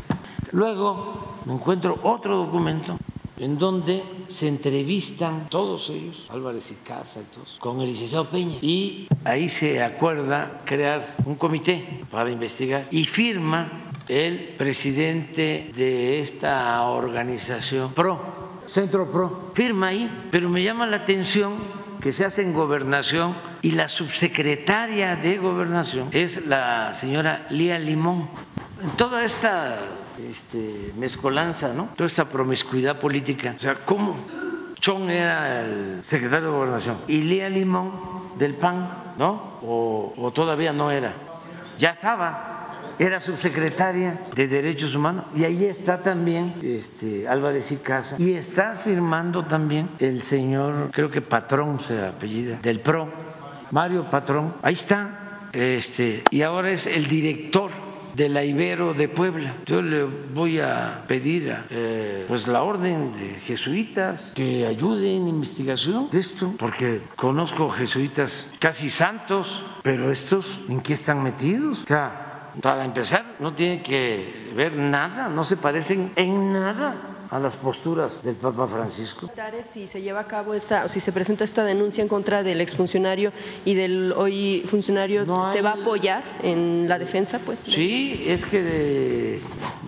Luego 0.52 1.40
me 1.46 1.54
encuentro 1.54 1.98
otro 2.04 2.38
documento 2.38 2.98
en 3.42 3.58
donde 3.58 4.04
se 4.28 4.48
entrevistan 4.48 5.50
todos 5.50 5.90
ellos, 5.90 6.28
Álvarez 6.30 6.70
y 6.70 6.76
Casa 6.76 7.22
y 7.22 7.34
todos, 7.34 7.58
con 7.60 7.82
el 7.82 7.88
licenciado 7.88 8.30
Peña. 8.30 8.58
Y 8.62 9.08
ahí 9.24 9.50
se 9.50 9.82
acuerda 9.82 10.62
crear 10.64 11.16
un 11.26 11.36
comité 11.36 12.02
para 12.12 12.30
investigar 12.30 12.88
y 12.92 13.06
firma 13.06 13.92
el 14.08 14.56
presidente 14.58 15.72
de 15.76 16.20
esta 16.20 16.84
organización 16.84 17.94
PRO, 17.94 18.22
Centro 18.68 19.10
PRO, 19.10 19.50
firma 19.56 19.88
ahí, 19.88 20.28
pero 20.30 20.48
me 20.48 20.62
llama 20.62 20.86
la 20.86 20.98
atención 20.98 21.82
que 22.00 22.12
se 22.12 22.26
hace 22.26 22.44
en 22.44 22.54
gobernación 22.54 23.36
y 23.64 23.72
la 23.72 23.90
subsecretaria 23.90 25.16
de 25.16 25.40
gobernación 25.40 26.10
es 26.12 26.46
la 26.46 26.94
señora 26.94 27.48
Lía 27.50 27.80
Limón. 27.80 28.30
Toda 28.98 29.24
esta 29.24 30.01
este, 30.30 30.94
mezcolanza, 30.98 31.74
¿no? 31.74 31.90
Toda 31.96 32.08
esta 32.08 32.26
promiscuidad 32.26 33.00
política. 33.00 33.54
O 33.56 33.60
sea, 33.60 33.76
¿cómo? 33.86 34.18
Chong 34.82 35.12
era 35.12 35.62
el 35.64 36.04
secretario 36.04 36.48
de 36.48 36.54
Gobernación 36.54 36.98
y 37.08 37.22
Lía 37.22 37.50
Limón 37.50 38.32
del 38.40 38.56
PAN, 38.56 39.14
¿no? 39.18 39.60
O, 39.62 40.32
todavía 40.34 40.74
no 40.74 40.90
era. 40.90 41.14
Ya 41.78 41.92
estaba 41.92 42.48
era 42.98 43.20
subsecretaria 43.20 44.28
de 44.36 44.48
Derechos 44.48 44.96
Humanos 44.96 45.26
y 45.36 45.44
ahí 45.44 45.66
está 45.66 46.02
también 46.02 46.56
este, 46.62 47.28
Álvarez 47.28 47.72
y 47.72 47.78
Casa 47.78 48.16
y 48.20 48.34
está 48.34 48.76
firmando 48.76 49.44
también 49.44 49.90
el 50.00 50.22
señor, 50.22 50.90
creo 50.92 51.10
que 51.10 51.22
Patrón 51.22 51.80
se 51.80 52.00
apellida, 52.04 52.60
del 52.62 52.80
PRO, 52.80 53.08
Mario 53.72 54.10
Patrón, 54.10 54.56
ahí 54.62 54.74
está, 54.74 55.50
este, 55.54 56.24
y 56.32 56.42
ahora 56.42 56.72
es 56.72 56.88
el 56.88 57.08
director 57.08 57.61
de 58.16 58.30
la 58.30 58.44
Ibero 58.44 58.94
de 58.94 59.08
Puebla. 59.08 59.56
Yo 59.66 59.82
le 59.82 60.04
voy 60.04 60.60
a 60.60 61.06
pedir 61.08 61.52
a 61.52 61.66
eh, 61.70 62.26
pues 62.28 62.48
la 62.48 62.64
orden 62.64 63.14
de 63.14 63.40
jesuitas 63.40 64.34
que 64.36 64.66
ayuden 64.66 65.24
en 65.24 65.28
investigación 65.28 66.10
de 66.10 66.20
esto, 66.20 66.56
porque 66.58 67.02
conozco 67.16 67.70
jesuitas 67.70 68.50
casi 68.60 68.90
santos, 68.90 69.64
pero 69.84 70.12
estos 70.12 70.62
en 70.70 70.82
qué 70.82 70.94
están 70.94 71.24
metidos. 71.24 71.84
O 71.84 71.88
sea, 71.88 72.52
para 72.62 72.84
empezar, 72.84 73.36
no 73.40 73.54
tienen 73.54 73.82
que 73.82 74.52
ver 74.56 74.74
nada, 74.74 75.30
no 75.30 75.44
se 75.44 75.58
parecen 75.58 76.12
en 76.16 76.52
nada 76.54 77.12
a 77.32 77.40
las 77.40 77.56
posturas 77.56 78.22
del 78.22 78.36
Papa 78.36 78.68
Francisco. 78.68 79.32
Si 79.72 79.88
se 79.88 80.02
lleva 80.02 80.20
a 80.20 80.28
cabo 80.28 80.54
esta, 80.54 80.84
o 80.84 80.90
si 80.90 81.00
se 81.00 81.14
presenta 81.14 81.46
esta 81.46 81.64
denuncia 81.64 82.02
en 82.02 82.10
contra 82.10 82.44
del 82.44 82.60
exfuncionario 82.60 83.32
y 83.64 83.74
del 83.74 84.12
hoy 84.12 84.66
funcionario, 84.70 85.26
¿se 85.46 85.62
va 85.62 85.72
a 85.72 85.74
apoyar 85.76 86.24
en 86.44 86.90
la 86.90 87.00
defensa? 87.00 87.40
Pues. 87.40 87.62
Sí, 87.62 88.26
es 88.28 88.46
que 88.46 89.40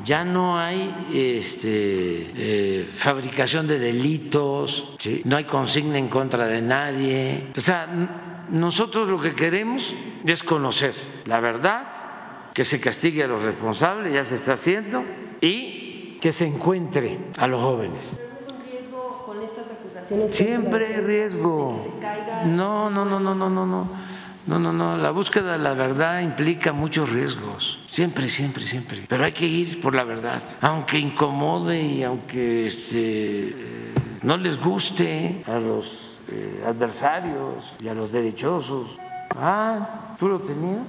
ya 0.06 0.24
no 0.24 0.58
hay 0.58 0.96
este, 1.14 2.32
eh, 2.36 2.86
fabricación 2.86 3.68
de 3.68 3.78
delitos, 3.78 4.96
no 5.26 5.36
hay 5.36 5.44
consigna 5.44 5.98
en 5.98 6.08
contra 6.08 6.48
de 6.48 6.62
nadie. 6.62 7.48
O 7.58 7.62
sea, 7.62 8.46
nosotros 8.50 9.12
lo 9.12 9.20
que 9.20 9.36
queremos 9.36 9.94
es 10.26 10.44
conocer 10.44 10.94
la 11.26 11.42
verdad, 11.42 11.88
que 12.54 12.64
se 12.64 12.80
castigue 12.80 13.26
a 13.26 13.28
los 13.28 13.42
responsables, 13.42 14.14
ya 14.14 14.24
se 14.24 14.36
está 14.36 14.54
haciendo, 14.54 15.04
y 15.42 15.83
que 16.24 16.32
se 16.32 16.48
encuentre 16.48 17.20
a 17.38 17.48
los 17.48 17.62
jóvenes. 17.62 18.18
Siempre 20.32 20.96
hay 20.96 21.02
riesgo. 21.02 22.00
No, 22.46 22.90
no, 22.90 23.04
no, 23.04 23.20
no, 23.20 23.36
no, 23.36 23.50
no, 23.50 23.66
no. 23.66 23.90
No, 24.48 24.58
no, 24.58 24.72
no. 24.72 24.96
La 24.96 25.12
búsqueda 25.12 25.52
de 25.52 25.60
la 25.60 25.74
verdad 25.74 26.22
implica 26.22 26.72
muchos 26.72 27.10
riesgos. 27.10 27.82
Siempre, 27.90 28.30
siempre, 28.30 28.66
siempre. 28.66 29.04
Pero 29.10 29.26
hay 29.26 29.34
que 29.34 29.46
ir 29.46 29.82
por 29.82 29.96
la 29.96 30.06
verdad. 30.06 30.42
Aunque 30.62 30.98
incomode 30.98 31.82
y 31.82 32.04
aunque 32.04 32.68
este, 32.68 33.94
no 34.22 34.38
les 34.38 34.58
guste 34.58 35.44
a 35.46 35.60
los 35.60 36.20
eh, 36.30 36.64
adversarios 36.66 37.74
y 37.84 37.90
a 37.90 37.94
los 37.94 38.14
derechosos. 38.14 38.98
Ah, 39.36 40.16
¿tú 40.18 40.30
lo 40.30 40.40
tenías? 40.40 40.88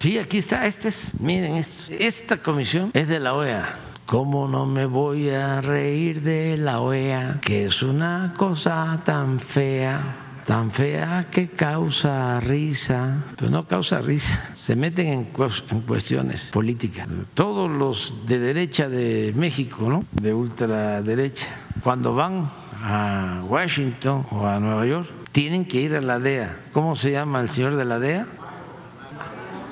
Sí, 0.00 0.16
aquí 0.16 0.38
está, 0.38 0.64
este 0.66 0.88
es, 0.88 1.12
miren 1.18 1.56
esto. 1.56 1.92
Esta 1.92 2.36
comisión 2.36 2.92
es 2.94 3.08
de 3.08 3.18
la 3.18 3.34
OEA. 3.34 3.68
¿Cómo 4.06 4.46
no 4.46 4.64
me 4.64 4.86
voy 4.86 5.30
a 5.30 5.60
reír 5.60 6.22
de 6.22 6.56
la 6.56 6.80
OEA? 6.80 7.40
Que 7.42 7.64
es 7.64 7.82
una 7.82 8.32
cosa 8.36 9.02
tan 9.04 9.40
fea, 9.40 10.42
tan 10.46 10.70
fea 10.70 11.26
que 11.32 11.48
causa 11.48 12.38
risa, 12.38 13.24
pero 13.36 13.50
no 13.50 13.66
causa 13.66 14.00
risa, 14.00 14.50
se 14.52 14.76
meten 14.76 15.08
en, 15.08 15.28
en 15.70 15.80
cuestiones 15.80 16.44
políticas. 16.44 17.08
Todos 17.34 17.68
los 17.68 18.14
de 18.24 18.38
derecha 18.38 18.88
de 18.88 19.32
México, 19.34 19.90
¿no? 19.90 20.04
De 20.12 20.32
ultraderecha, 20.32 21.48
cuando 21.82 22.14
van 22.14 22.48
a 22.80 23.42
Washington 23.48 24.26
o 24.30 24.46
a 24.46 24.60
Nueva 24.60 24.86
York, 24.86 25.08
tienen 25.32 25.64
que 25.64 25.80
ir 25.80 25.96
a 25.96 26.00
la 26.00 26.20
DEA. 26.20 26.56
¿Cómo 26.72 26.94
se 26.94 27.10
llama 27.10 27.40
el 27.40 27.50
señor 27.50 27.74
de 27.74 27.84
la 27.84 27.98
DEA? 27.98 28.26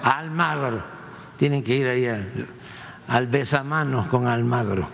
Almagro. 0.07 0.83
Tienen 1.37 1.63
que 1.63 1.75
ir 1.75 1.87
ahí 1.89 2.07
al, 3.09 3.27
besamanos 3.27 4.07
con 4.07 4.27
Almagro. 4.27 4.89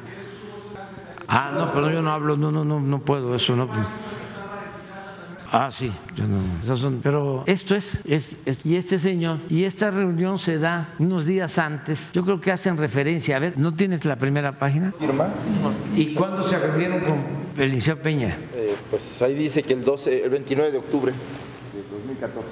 Ah, 1.29 1.53
no, 1.55 1.71
pero 1.71 1.91
yo 1.91 2.03
no 2.03 2.13
hablo, 2.13 2.37
no, 2.37 2.51
no, 2.51 2.65
no, 2.65 2.81
no 2.81 2.99
puedo, 3.01 3.35
eso 3.35 3.55
no. 3.55 3.69
Ah, 5.55 5.71
sí, 5.71 5.93
yo 6.17 6.25
no, 6.27 6.77
son, 6.77 7.01
pero 7.03 7.45
esto 7.47 7.75
es, 7.75 8.01
es, 8.07 8.37
y 8.65 8.77
este 8.77 8.99
señor, 8.99 9.39
y 9.51 9.65
esta 9.65 9.91
reunión 9.91 10.39
se 10.39 10.59
da 10.59 10.95
unos 10.99 11.27
días 11.27 11.59
antes, 11.59 12.11
yo 12.15 12.25
creo 12.25 12.41
que 12.41 12.51
hacen 12.51 12.79
referencia, 12.79 13.37
a 13.37 13.39
ver, 13.39 13.59
¿no 13.59 13.75
tienes 13.75 14.07
la 14.07 14.17
primera 14.17 14.59
página? 14.59 14.95
¿Firma? 14.99 15.29
¿Y 15.95 16.15
cuándo 16.15 16.43
se 16.43 16.59
reunieron 16.59 17.01
con 17.01 17.63
el 17.63 17.71
Liceo 17.71 18.01
Peña? 18.01 18.39
Eh, 18.55 18.75
pues 18.89 19.21
ahí 19.21 19.35
dice 19.35 19.63
que 19.63 19.75
el, 19.75 19.85
12, 19.85 20.25
el 20.25 20.31
29 20.31 20.73
de 20.73 20.79
octubre 20.79 21.13
de 21.13 21.99
2014. 21.99 22.49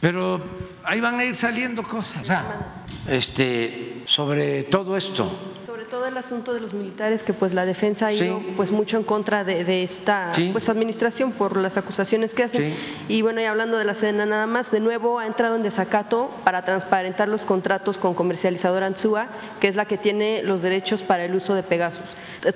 Pero 0.00 0.40
ahí 0.86 1.00
van 1.00 1.18
a 1.18 1.24
ir 1.24 1.34
saliendo 1.34 1.82
cosas. 1.82 2.22
O 2.22 2.24
sea, 2.24 2.84
este, 3.08 4.02
sobre 4.06 4.62
todo 4.62 4.96
esto. 4.96 5.30
Sobre 5.66 5.84
todo 5.84 6.06
el 6.06 6.16
asunto 6.16 6.54
de 6.54 6.60
los 6.60 6.72
militares, 6.72 7.22
que 7.22 7.32
pues 7.32 7.54
la 7.54 7.66
defensa 7.66 8.06
ha 8.06 8.12
ido 8.12 8.40
pues 8.56 8.70
mucho 8.70 8.96
en 8.96 9.04
contra 9.04 9.44
de, 9.44 9.82
esta 9.82 10.32
pues 10.52 10.68
administración 10.68 11.32
por 11.32 11.56
las 11.56 11.76
acusaciones 11.76 12.34
que 12.34 12.44
hacen. 12.44 12.74
Y 13.08 13.22
bueno, 13.22 13.40
y 13.40 13.44
hablando 13.44 13.76
de 13.76 13.84
la 13.84 13.94
Sedena 13.94 14.26
nada 14.26 14.46
más, 14.46 14.70
de 14.70 14.80
nuevo 14.80 15.18
ha 15.18 15.26
entrado 15.26 15.56
en 15.56 15.62
desacato 15.62 16.30
para 16.44 16.64
transparentar 16.64 17.28
los 17.28 17.44
contratos 17.44 17.98
con 17.98 18.14
comercializadora 18.14 18.86
Anzúa, 18.86 19.28
que 19.60 19.68
es 19.68 19.76
la 19.76 19.84
que 19.84 19.98
tiene 19.98 20.42
los 20.42 20.62
derechos 20.62 21.02
para 21.02 21.24
el 21.24 21.34
uso 21.34 21.54
de 21.54 21.62
Pegasus. 21.62 22.06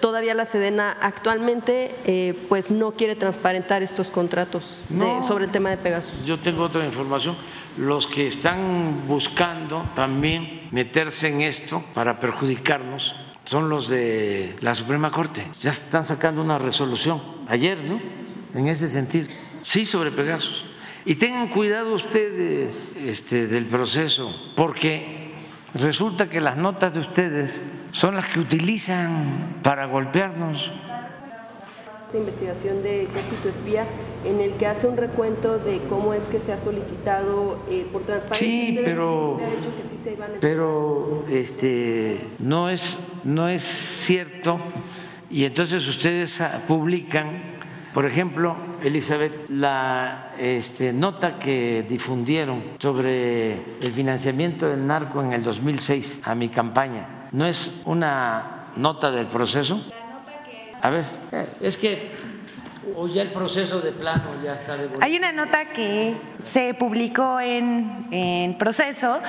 Todavía 0.01 0.35
la 0.35 0.45
Sedena 0.45 0.97
actualmente 1.01 1.95
eh, 2.05 2.35
pues 2.49 2.71
no 2.71 2.93
quiere 2.93 3.17
transparentar 3.17 3.83
estos 3.83 4.11
contratos 4.11 4.83
sobre 5.27 5.45
el 5.45 5.51
tema 5.51 5.71
de 5.71 5.77
Pegasus. 5.77 6.25
Yo 6.25 6.39
tengo 6.39 6.65
otra 6.65 6.85
información 6.87 7.37
los 7.77 8.07
que 8.07 8.27
están 8.27 9.07
buscando 9.07 9.89
también 9.95 10.69
meterse 10.71 11.29
en 11.29 11.41
esto 11.43 11.85
para 11.95 12.19
perjudicarnos 12.19 13.17
son 13.45 13.69
los 13.69 13.89
de 13.89 14.57
la 14.61 14.75
Suprema 14.75 15.11
Corte. 15.11 15.47
Ya 15.61 15.71
están 15.71 16.05
sacando 16.05 16.43
una 16.43 16.59
resolución 16.59 17.21
ayer, 17.49 17.79
¿no? 17.83 18.01
En 18.55 18.69
ese 18.69 18.89
sentido. 18.89 19.29
Sí, 19.63 19.85
sobre 19.85 20.11
Pegasus. 20.11 20.65
Y 21.05 21.15
tengan 21.15 21.49
cuidado 21.49 21.95
ustedes 21.95 22.95
este, 22.97 23.47
del 23.47 23.67
proceso, 23.67 24.35
porque 24.55 25.35
resulta 25.75 26.29
que 26.29 26.41
las 26.41 26.57
notas 26.57 26.95
de 26.95 27.01
ustedes 27.01 27.63
son 27.91 28.15
las 28.15 28.27
que 28.27 28.41
utilizan 28.41 29.61
para 29.63 29.87
golpearnos 29.87 30.71
investigación 32.19 32.83
de 32.83 33.05
Ejército 33.05 33.49
Espía 33.49 33.87
en 34.25 34.41
el 34.41 34.53
que 34.55 34.67
hace 34.67 34.87
un 34.87 34.97
recuento 34.97 35.59
de 35.59 35.81
cómo 35.89 36.15
es 36.15 36.25
que 36.25 36.41
se 36.41 36.53
ha 36.53 36.59
solicitado 36.59 37.59
eh, 37.71 37.87
por 37.93 38.03
transparencia. 38.03 38.47
Sí, 38.47 38.81
pero, 38.85 39.39
pero 40.41 41.25
este, 41.29 42.21
no, 42.39 42.69
es, 42.69 42.99
no 43.25 43.49
es 43.49 43.63
cierto 43.63 44.61
y 45.31 45.45
entonces 45.45 45.87
ustedes 45.87 46.41
ah, 46.41 46.65
publican, 46.67 47.41
por 47.95 48.05
ejemplo, 48.05 48.57
Elizabeth, 48.83 49.49
la 49.49 50.35
este, 50.39 50.93
nota 50.93 51.39
que 51.39 51.87
difundieron 51.89 52.63
sobre 52.79 53.53
el 53.81 53.93
financiamiento 53.93 54.69
del 54.69 54.85
narco 54.85 55.23
en 55.23 55.33
el 55.33 55.43
2006 55.43 56.23
a 56.25 56.35
mi 56.35 56.49
campaña, 56.49 57.29
¿no 57.31 57.47
es 57.47 57.73
una 57.85 58.73
nota 58.77 59.13
del 59.13 59.27
proceso? 59.27 59.81
A 60.83 60.91
ver, 60.91 61.05
es 61.61 61.77
que 61.77 62.11
o 62.97 63.07
ya 63.07 63.23
el 63.23 63.31
proceso 63.31 63.81
de 63.81 63.93
plano 63.93 64.31
ya 64.43 64.53
está 64.53 64.77
devuelto. 64.77 65.05
Hay 65.05 65.17
una 65.17 65.33
nota 65.33 65.67
que 65.73 66.17
se 66.53 66.75
publicó 66.75 67.41
en, 67.41 68.09
en 68.11 68.59
proceso 68.59 69.21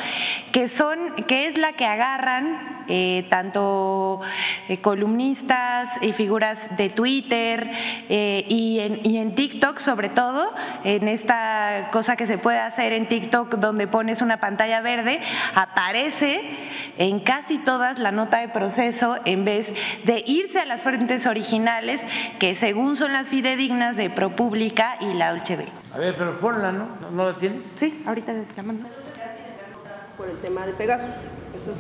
que 0.52 0.68
son 0.68 1.16
que 1.28 1.48
es 1.48 1.58
la 1.58 1.74
que 1.74 1.86
agarran 1.86 2.81
eh, 2.94 3.26
tanto 3.30 4.20
eh, 4.68 4.82
columnistas 4.82 5.88
y 6.02 6.12
figuras 6.12 6.76
de 6.76 6.90
Twitter 6.90 7.72
eh, 8.10 8.46
y, 8.50 8.82
en, 8.82 9.00
y, 9.06 9.18
en, 9.20 9.34
TikTok 9.34 9.80
sobre 9.80 10.10
todo, 10.10 10.54
en 10.84 11.08
esta 11.08 11.88
cosa 11.94 12.18
que 12.18 12.28
se 12.28 12.38
puede 12.38 12.60
hacer 12.60 12.92
en 12.92 13.08
TikTok 13.08 13.56
donde 13.56 13.88
pones 13.88 14.22
una 14.22 14.42
pantalla 14.42 14.82
verde, 14.82 15.22
aparece 15.56 16.42
en 16.98 17.22
casi 17.22 17.60
todas 17.60 17.98
la 17.98 18.12
nota 18.12 18.40
de 18.40 18.50
proceso 18.50 19.16
en 19.24 19.46
vez 19.46 19.74
de 20.04 20.22
irse 20.28 20.60
a 20.60 20.66
las 20.66 20.84
fuentes 20.84 21.26
originales 21.28 22.06
que 22.40 22.56
según 22.56 22.98
son 22.98 23.14
las 23.14 23.30
fidedignas 23.30 23.96
de 23.96 24.10
ProPublica 24.10 24.98
y 25.00 25.14
la 25.14 25.32
Dolce 25.32 25.56
B. 25.56 25.66
A 25.94 25.98
ver, 25.98 26.14
pero 26.18 26.38
ponla, 26.38 26.74
¿no? 26.74 26.90
¿No 27.10 27.32
la 27.32 27.38
tienes? 27.38 27.64
Sí, 27.64 28.04
ahorita 28.06 28.34
se 28.44 28.54
llaman. 28.54 28.86
Por 30.18 30.28
el 30.28 30.42
tema 30.42 30.66
de 30.66 30.74
Pegasus. 30.74 31.08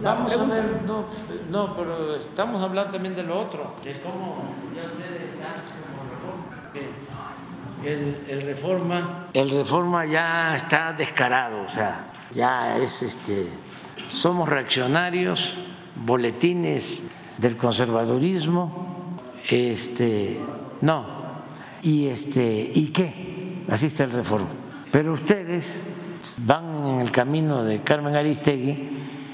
Vamos 0.01 0.37
a 0.37 0.45
ver, 0.45 0.81
no, 0.85 1.05
no, 1.49 1.75
pero 1.75 2.15
estamos 2.15 2.61
hablando 2.61 2.91
también 2.91 3.15
de 3.15 3.23
lo 3.23 3.39
otro, 3.39 3.75
de 3.83 3.99
cómo 4.01 4.43
ya 4.75 4.83
ustedes 4.83 5.31
el, 7.83 8.15
el 8.29 8.41
reforma, 8.41 9.27
el 9.33 9.49
reforma 9.49 10.05
ya 10.05 10.55
está 10.55 10.93
descarado, 10.93 11.63
o 11.63 11.67
sea, 11.67 12.11
ya 12.31 12.77
es 12.77 13.01
este, 13.01 13.47
somos 14.09 14.47
reaccionarios, 14.47 15.53
boletines 15.95 17.03
del 17.37 17.57
conservadurismo, 17.57 19.17
este, 19.49 20.39
no, 20.81 21.05
y 21.81 22.07
este, 22.07 22.71
¿y 22.73 22.89
qué? 22.89 23.63
Así 23.69 23.87
está 23.87 24.03
el 24.03 24.11
reforma. 24.11 24.49
Pero 24.91 25.13
ustedes 25.13 25.85
van 26.41 26.85
en 26.85 26.99
el 26.99 27.11
camino 27.11 27.63
de 27.63 27.81
Carmen 27.81 28.15
Aristegui 28.15 28.89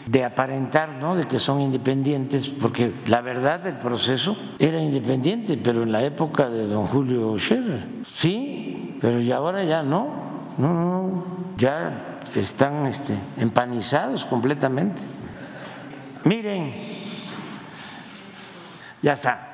de 0.07 0.23
aparentar 0.23 0.93
¿no? 0.95 1.15
de 1.15 1.25
que 1.25 1.37
son 1.37 1.59
independientes, 1.59 2.47
porque 2.47 2.93
la 3.07 3.21
verdad 3.21 3.59
del 3.59 3.75
proceso 3.75 4.37
era 4.57 4.81
independiente, 4.81 5.57
pero 5.57 5.83
en 5.83 5.91
la 5.91 6.01
época 6.03 6.49
de 6.49 6.65
don 6.65 6.87
Julio 6.87 7.37
Scherer, 7.37 7.85
sí, 8.05 8.97
pero 9.01 9.19
ya 9.19 9.37
ahora 9.37 9.63
ya 9.63 9.83
no, 9.83 10.55
no, 10.57 10.73
no, 10.73 11.25
ya 11.57 12.19
están 12.35 12.85
este, 12.85 13.15
empanizados 13.37 14.25
completamente. 14.25 15.03
Miren, 16.23 16.73
ya 19.01 19.13
está. 19.13 19.53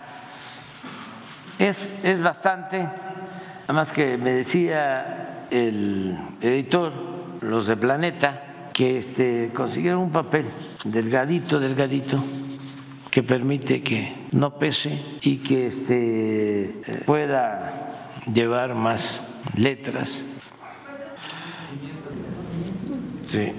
Es, 1.58 1.90
es 2.04 2.22
bastante, 2.22 2.88
además 3.66 3.92
que 3.92 4.18
me 4.18 4.34
decía 4.34 5.46
el 5.50 6.18
editor, 6.42 6.94
los 7.42 7.68
de 7.68 7.76
Planeta, 7.76 8.43
que 8.74 8.98
este, 8.98 9.52
consiguieron 9.54 10.02
un 10.02 10.12
papel 10.12 10.48
delgadito, 10.84 11.60
delgadito, 11.60 12.18
que 13.12 13.22
permite 13.22 13.84
que 13.84 14.28
no 14.32 14.58
pese 14.58 15.20
y 15.22 15.38
que 15.38 15.68
este, 15.68 16.82
pueda 17.06 18.10
llevar 18.34 18.74
más 18.74 19.28
letras. 19.56 20.26
Sí. 23.28 23.52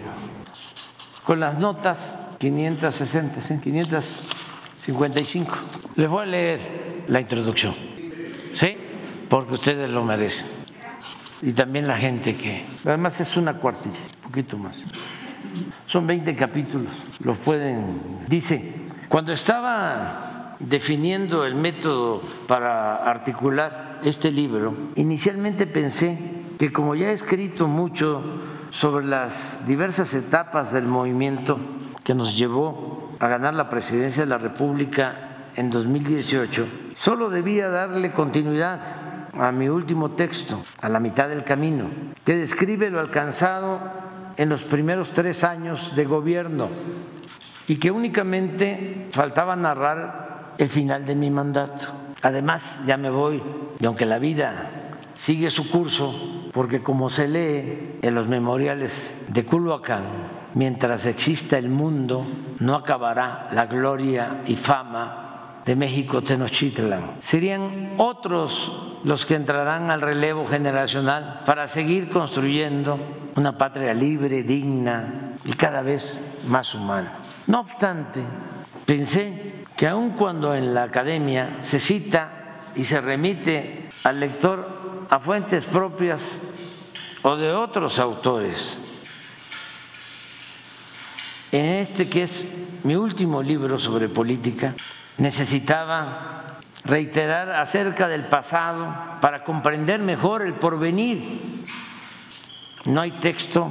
Con 1.25 1.39
las 1.41 1.59
notas 1.59 1.99
560, 2.39 3.41
¿sí? 3.41 3.59
555. 3.63 5.57
Les 5.95 6.09
voy 6.09 6.23
a 6.23 6.27
leer 6.27 7.05
la 7.07 7.21
introducción, 7.21 7.75
¿sí? 8.51 8.77
Porque 9.29 9.55
ustedes 9.55 9.89
lo 9.89 10.05
merecen. 10.05 10.64
Y 11.43 11.53
también 11.53 11.87
la 11.87 11.97
gente 11.97 12.37
que... 12.37 12.65
Además 12.85 13.21
es 13.21 13.37
una 13.37 13.55
cuartilla, 13.55 13.99
un 14.25 14.31
poquito 14.31 14.57
más. 14.57 14.81
Son 15.87 16.07
20 16.07 16.35
capítulos, 16.37 16.93
lo 17.21 17.35
pueden... 17.35 18.25
Dice, 18.29 18.73
cuando 19.09 19.33
estaba 19.33 20.57
definiendo 20.59 21.45
el 21.45 21.55
método 21.55 22.23
para 22.47 22.97
articular 22.97 24.01
este 24.03 24.31
libro, 24.31 24.75
inicialmente 24.95 25.67
pensé 25.67 26.19
que 26.59 26.73
como 26.73 26.95
ya 26.95 27.11
he 27.11 27.13
escrito 27.13 27.67
mucho 27.67 28.23
sobre 28.71 29.07
las 29.07 29.61
diversas 29.67 30.15
etapas 30.15 30.73
del 30.73 30.87
movimiento 30.87 31.59
que 32.03 32.15
nos 32.15 32.37
llevó 32.37 33.13
a 33.21 33.29
ganar 33.29 33.55
la 33.55 33.69
presidencia 33.69 34.25
de 34.25 34.31
la 34.31 34.39
República 34.39 35.49
en 35.57 35.71
2018, 35.71 36.67
solo 36.97 37.31
debía 37.31 37.69
darle 37.69 38.13
continuidad 38.13 38.81
a 39.39 39.53
mi 39.53 39.69
último 39.69 40.13
texto, 40.13 40.63
a 40.81 40.89
la 40.89 41.01
mitad 41.01 41.29
del 41.29 41.45
camino, 41.45 41.91
que 42.25 42.37
describe 42.37 42.91
lo 42.91 43.01
alcanzado 43.01 43.81
en 44.37 44.49
los 44.49 44.65
primeros 44.65 45.13
tres 45.13 45.45
años 45.45 45.95
de 45.95 46.05
gobierno 46.05 46.69
y 47.67 47.77
que 47.77 47.91
únicamente 47.91 49.09
faltaba 49.13 49.57
narrar 49.57 50.55
el 50.59 50.69
final 50.69 51.07
de 51.07 51.17
mi 51.17 51.31
mandato. 51.31 51.87
Además, 52.23 52.81
ya 52.87 52.97
me 52.97 53.11
voy, 53.11 53.43
y 53.81 53.87
aunque 53.87 54.07
la 54.07 54.19
vida 54.19 54.71
sigue 55.15 55.51
su 55.51 55.71
curso, 55.71 56.49
porque 56.53 56.83
como 56.83 57.11
se 57.11 57.29
lee 57.29 57.99
en 58.03 58.15
los 58.15 58.29
memoriales 58.29 59.13
de 59.29 59.45
Culhuacán, 59.45 60.05
mientras 60.55 61.07
exista 61.07 61.59
el 61.59 61.69
mundo, 61.69 62.27
no 62.61 62.75
acabará 62.75 63.49
la 63.53 63.67
gloria 63.67 64.43
y 64.47 64.57
fama 64.57 65.24
de 65.65 65.77
México 65.77 66.23
Tenochtitlan. 66.23 67.17
Serían 67.21 67.95
otros 67.99 68.73
los 69.05 69.27
que 69.27 69.35
entrarán 69.35 69.91
al 69.91 70.01
relevo 70.01 70.47
generacional 70.47 71.43
para 71.45 71.67
seguir 71.69 72.09
construyendo 72.11 72.99
una 73.37 73.57
patria 73.57 73.95
libre, 73.95 74.43
digna 74.43 75.33
y 75.45 75.53
cada 75.53 75.83
vez 75.83 76.39
más 76.47 76.75
humana. 76.75 77.19
No 77.47 77.61
obstante, 77.61 78.21
pensé 78.87 79.65
que 79.77 79.89
aun 79.89 80.11
cuando 80.11 80.55
en 80.55 80.75
la 80.75 80.85
academia 80.85 81.59
se 81.63 81.81
cita 81.81 82.61
y 82.75 82.85
se 82.85 83.01
remite 83.01 83.91
al 84.05 84.21
lector 84.21 85.07
a 85.11 85.19
fuentes 85.19 85.67
propias 85.67 86.39
o 87.23 87.37
de 87.37 87.53
otros 87.53 87.99
autores, 87.99 88.81
en 91.53 91.67
este 91.67 92.09
que 92.09 92.25
es 92.25 92.45
mi 92.83 92.97
último 92.97 93.43
libro 93.43 93.79
sobre 93.79 94.09
política, 94.09 94.75
necesitaba 95.19 96.59
reiterar 96.85 97.51
acerca 97.51 98.09
del 98.09 98.27
pasado 98.27 98.95
para 99.21 99.45
comprender 99.45 100.01
mejor 100.01 100.43
el 100.43 100.55
porvenir. 100.55 101.65
No 102.85 103.01
hay 103.01 103.13
texto 103.13 103.71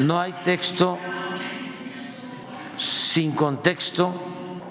no 0.00 0.20
hay 0.20 0.32
texto 0.42 0.98
sin 2.76 3.32
contexto 3.32 4.14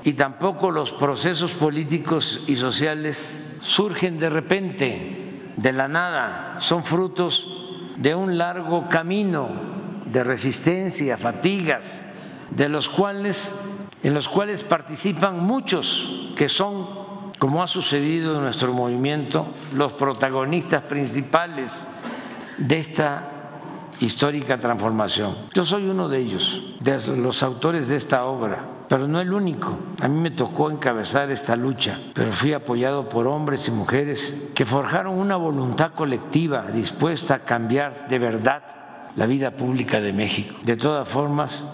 y 0.03 0.13
tampoco 0.13 0.71
los 0.71 0.91
procesos 0.93 1.51
políticos 1.53 2.43
y 2.47 2.55
sociales 2.55 3.39
surgen 3.61 4.17
de 4.17 4.29
repente, 4.29 5.51
de 5.57 5.73
la 5.73 5.87
nada, 5.87 6.55
son 6.59 6.83
frutos 6.83 7.47
de 7.97 8.15
un 8.15 8.37
largo 8.37 8.87
camino 8.87 9.49
de 10.05 10.23
resistencia, 10.23 11.17
fatigas, 11.17 12.03
de 12.49 12.69
los 12.69 12.89
cuales 12.89 13.53
en 14.03 14.13
los 14.13 14.29
cuales 14.29 14.63
participan 14.63 15.39
muchos 15.39 16.31
que 16.35 16.49
son, 16.49 16.87
como 17.37 17.61
ha 17.61 17.67
sucedido 17.67 18.35
en 18.35 18.43
nuestro 18.43 18.73
movimiento, 18.73 19.47
los 19.73 19.93
protagonistas 19.93 20.83
principales 20.83 21.87
de 22.57 22.79
esta 22.79 23.29
histórica 23.99 24.59
transformación. 24.59 25.35
Yo 25.53 25.65
soy 25.65 25.89
uno 25.89 26.07
de 26.07 26.19
ellos, 26.19 26.63
de 26.79 27.17
los 27.17 27.43
autores 27.43 27.87
de 27.89 27.97
esta 27.97 28.25
obra, 28.25 28.63
pero 28.87 29.07
no 29.07 29.19
el 29.19 29.33
único. 29.33 29.77
A 30.01 30.07
mí 30.07 30.19
me 30.19 30.31
tocó 30.31 30.71
encabezar 30.71 31.29
esta 31.31 31.55
lucha, 31.55 31.99
pero 32.13 32.31
fui 32.31 32.53
apoyado 32.53 33.09
por 33.09 33.27
hombres 33.27 33.67
y 33.67 33.71
mujeres 33.71 34.35
que 34.55 34.65
forjaron 34.65 35.19
una 35.19 35.35
voluntad 35.35 35.91
colectiva 35.91 36.65
dispuesta 36.71 37.35
a 37.35 37.39
cambiar 37.39 38.07
de 38.07 38.19
verdad 38.19 38.63
la 39.15 39.25
vida 39.25 39.51
pública 39.51 39.99
de 39.99 40.13
México. 40.13 40.55
De 40.63 40.77
todas 40.77 41.07
formas, 41.07 41.65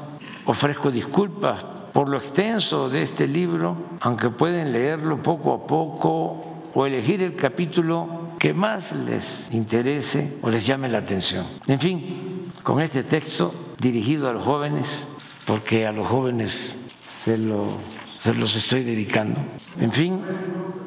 ofrezco 0.46 0.92
disculpas 0.92 1.64
por 1.92 2.10
lo 2.10 2.18
extenso 2.18 2.90
de 2.90 3.02
este 3.02 3.28
libro, 3.28 3.78
aunque 4.02 4.30
pueden 4.30 4.72
leerlo 4.72 5.22
poco 5.22 5.54
a 5.54 5.66
poco 5.66 6.46
o 6.74 6.86
elegir 6.86 7.24
el 7.24 7.36
capítulo 7.36 8.36
que 8.38 8.54
más 8.54 8.92
les 8.92 9.50
interese 9.52 10.38
o 10.42 10.50
les 10.50 10.66
llame 10.66 10.90
la 10.90 10.98
atención. 10.98 11.48
En 11.68 11.80
fin, 11.80 12.52
con 12.64 12.82
este 12.82 13.04
texto 13.04 13.54
dirigido 13.80 14.30
a 14.30 14.34
los 14.34 14.44
jóvenes, 14.44 15.08
porque 15.46 15.88
a 15.88 15.92
los 15.92 16.06
jóvenes 16.08 16.78
se, 17.06 17.38
lo, 17.38 17.78
se 18.18 18.34
los 18.34 18.56
estoy 18.56 18.84
dedicando. 18.84 19.40
En 19.80 19.92
fin, 19.92 20.22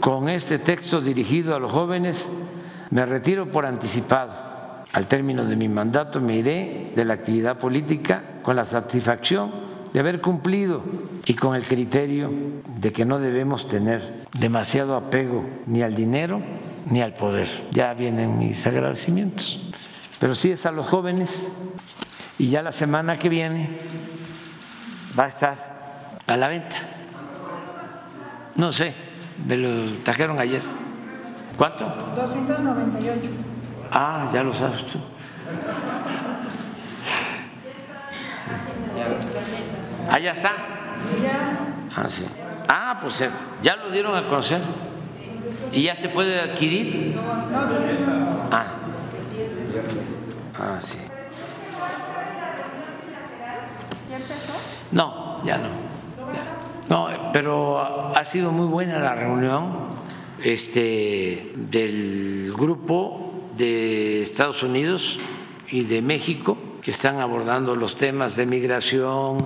con 0.01 0.29
este 0.29 0.59
texto 0.59 1.01
dirigido 1.01 1.55
a 1.55 1.59
los 1.59 1.73
jóvenes, 1.73 2.29
me 2.91 3.07
retiro 3.07 3.51
por 3.51 3.65
anticipado. 3.65 4.49
Al 4.93 5.07
término 5.07 5.45
de 5.45 5.57
mi 5.57 5.69
mandato 5.69 6.21
me 6.21 6.37
iré 6.37 6.93
de 6.95 7.05
la 7.05 7.15
actividad 7.15 7.59
política 7.59 8.38
con 8.49 8.57
la 8.57 8.65
satisfacción 8.65 9.51
de 9.93 10.01
haber 10.01 10.23
cumplido 10.23 10.83
y 11.27 11.35
con 11.35 11.55
el 11.55 11.65
criterio 11.65 12.33
de 12.79 12.95
que 12.95 13.05
no 13.05 13.19
debemos 13.19 13.67
tener 13.67 14.25
demasiado 14.41 14.97
apego 14.97 15.45
ni 15.67 15.83
al 15.83 15.95
dinero 15.95 16.41
ni 16.87 17.03
al 17.03 17.13
poder. 17.13 17.47
Ya 17.73 17.93
vienen 17.93 18.39
mis 18.39 18.67
agradecimientos. 18.67 19.71
Pero 20.19 20.35
sí 20.35 20.51
es 20.51 20.65
a 20.65 20.71
los 20.71 20.87
jóvenes 20.87 21.47
y 22.39 22.49
ya 22.49 22.63
la 22.63 22.73
semana 22.73 23.19
que 23.19 23.29
viene 23.29 23.81
va 25.19 25.25
a 25.25 25.29
estar 25.29 26.17
a 26.27 26.37
la 26.39 26.49
venta. 26.49 26.77
No 28.57 28.73
sé, 28.73 28.95
me 29.47 29.59
lo 29.59 29.93
trajeron 30.05 30.39
ayer. 30.39 30.63
¿Cuánto? 31.59 31.85
298. 32.17 33.29
Ah, 33.91 34.27
ya 34.33 34.43
lo 34.43 34.55
sabes 34.55 34.87
tú. 34.87 34.99
Allá 40.11 40.33
está. 40.33 40.53
Ah, 41.97 42.09
sí. 42.09 42.25
Ah, 42.69 42.99
pues 43.01 43.25
ya 43.63 43.77
lo 43.77 43.91
dieron 43.91 44.15
a 44.15 44.25
conocer. 44.25 44.61
¿Y 45.73 45.83
ya 45.83 45.95
se 45.95 46.09
puede 46.09 46.41
adquirir? 46.41 47.19
Ah, 48.51 48.67
ah 50.59 50.81
sí. 50.81 50.99
No, 54.91 55.45
ya 55.45 55.59
no. 55.59 55.69
No, 56.89 57.09
pero 57.33 58.13
ha 58.15 58.25
sido 58.25 58.51
muy 58.51 58.67
buena 58.67 58.99
la 58.99 59.15
reunión 59.15 59.89
este, 60.43 61.53
del 61.55 62.53
grupo 62.57 63.45
de 63.57 64.23
Estados 64.23 64.63
Unidos 64.63 65.19
y 65.71 65.85
de 65.85 66.01
México 66.01 66.57
que 66.89 66.93
están 66.93 67.21
abordando 67.21 67.77
los 67.77 67.97
temas 67.97 68.35
de 68.35 68.47
migración, 68.47 69.45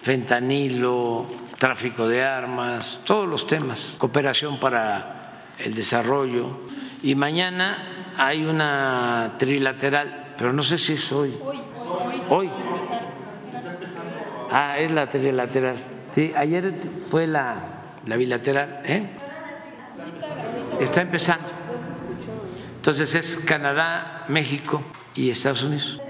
fentanilo, 0.00 1.26
tráfico 1.58 2.08
de 2.08 2.24
armas, 2.24 3.00
todos 3.04 3.28
los 3.28 3.46
temas, 3.46 3.96
cooperación 3.98 4.58
para 4.58 5.50
el 5.58 5.74
desarrollo. 5.74 6.60
Y 7.02 7.14
mañana 7.14 8.14
hay 8.16 8.46
una 8.46 9.34
trilateral, 9.38 10.32
pero 10.38 10.54
no 10.54 10.62
sé 10.62 10.78
si 10.78 10.94
es 10.94 11.12
hoy. 11.12 11.38
Hoy. 12.30 12.48
Ah, 14.50 14.78
es 14.78 14.90
la 14.92 15.10
trilateral. 15.10 15.76
Sí, 16.12 16.32
ayer 16.34 16.72
fue 17.10 17.26
la, 17.26 17.56
la 18.06 18.16
bilateral. 18.16 18.80
¿eh? 18.86 19.10
Está 20.80 21.02
empezando. 21.02 21.48
Entonces 22.76 23.14
es 23.14 23.36
Canadá, 23.44 24.24
México 24.28 24.82
y 25.14 25.28
Estados 25.28 25.64
Unidos. 25.64 26.01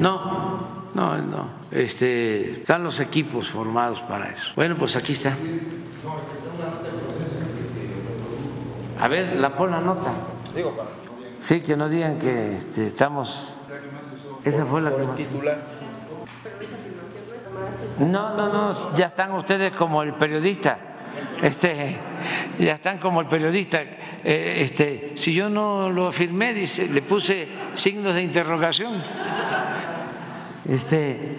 No, 0.00 0.90
no, 0.94 1.16
no. 1.18 1.48
Este, 1.70 2.52
están 2.52 2.84
los 2.84 3.00
equipos 3.00 3.50
formados 3.50 4.00
para 4.00 4.30
eso. 4.30 4.52
Bueno, 4.56 4.76
pues 4.76 4.96
aquí 4.96 5.12
está. 5.12 5.34
A 9.00 9.08
ver, 9.08 9.36
la 9.36 9.54
pon 9.54 9.70
la 9.70 9.80
nota. 9.80 10.12
Sí, 11.40 11.60
que 11.60 11.76
no 11.76 11.88
digan 11.88 12.18
que 12.18 12.56
este, 12.56 12.86
estamos. 12.88 13.56
Esa 14.44 14.64
fue 14.64 14.80
la 14.80 14.90
que 14.90 15.02
más. 15.04 15.20
No, 17.98 18.34
no, 18.36 18.52
no, 18.52 18.94
ya 18.94 19.06
están 19.06 19.32
ustedes 19.32 19.72
como 19.72 20.02
el 20.02 20.14
periodista. 20.14 20.87
Este, 21.42 21.96
ya 22.58 22.74
están 22.74 22.98
como 22.98 23.20
el 23.20 23.26
periodista. 23.26 23.82
Eh, 23.82 24.58
este, 24.60 25.12
si 25.14 25.32
yo 25.34 25.48
no 25.48 25.90
lo 25.90 26.10
firmé, 26.12 26.52
dice, 26.54 26.88
le 26.88 27.02
puse 27.02 27.48
signos 27.74 28.14
de 28.14 28.22
interrogación. 28.22 29.02
Este, 30.68 31.38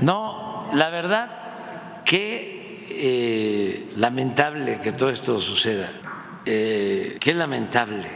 no, 0.00 0.68
la 0.74 0.90
verdad 0.90 2.02
que 2.04 2.86
eh, 2.88 3.88
lamentable 3.96 4.80
que 4.80 4.92
todo 4.92 5.10
esto 5.10 5.40
suceda. 5.40 5.90
Eh, 6.44 7.16
qué 7.20 7.34
lamentable 7.34 8.08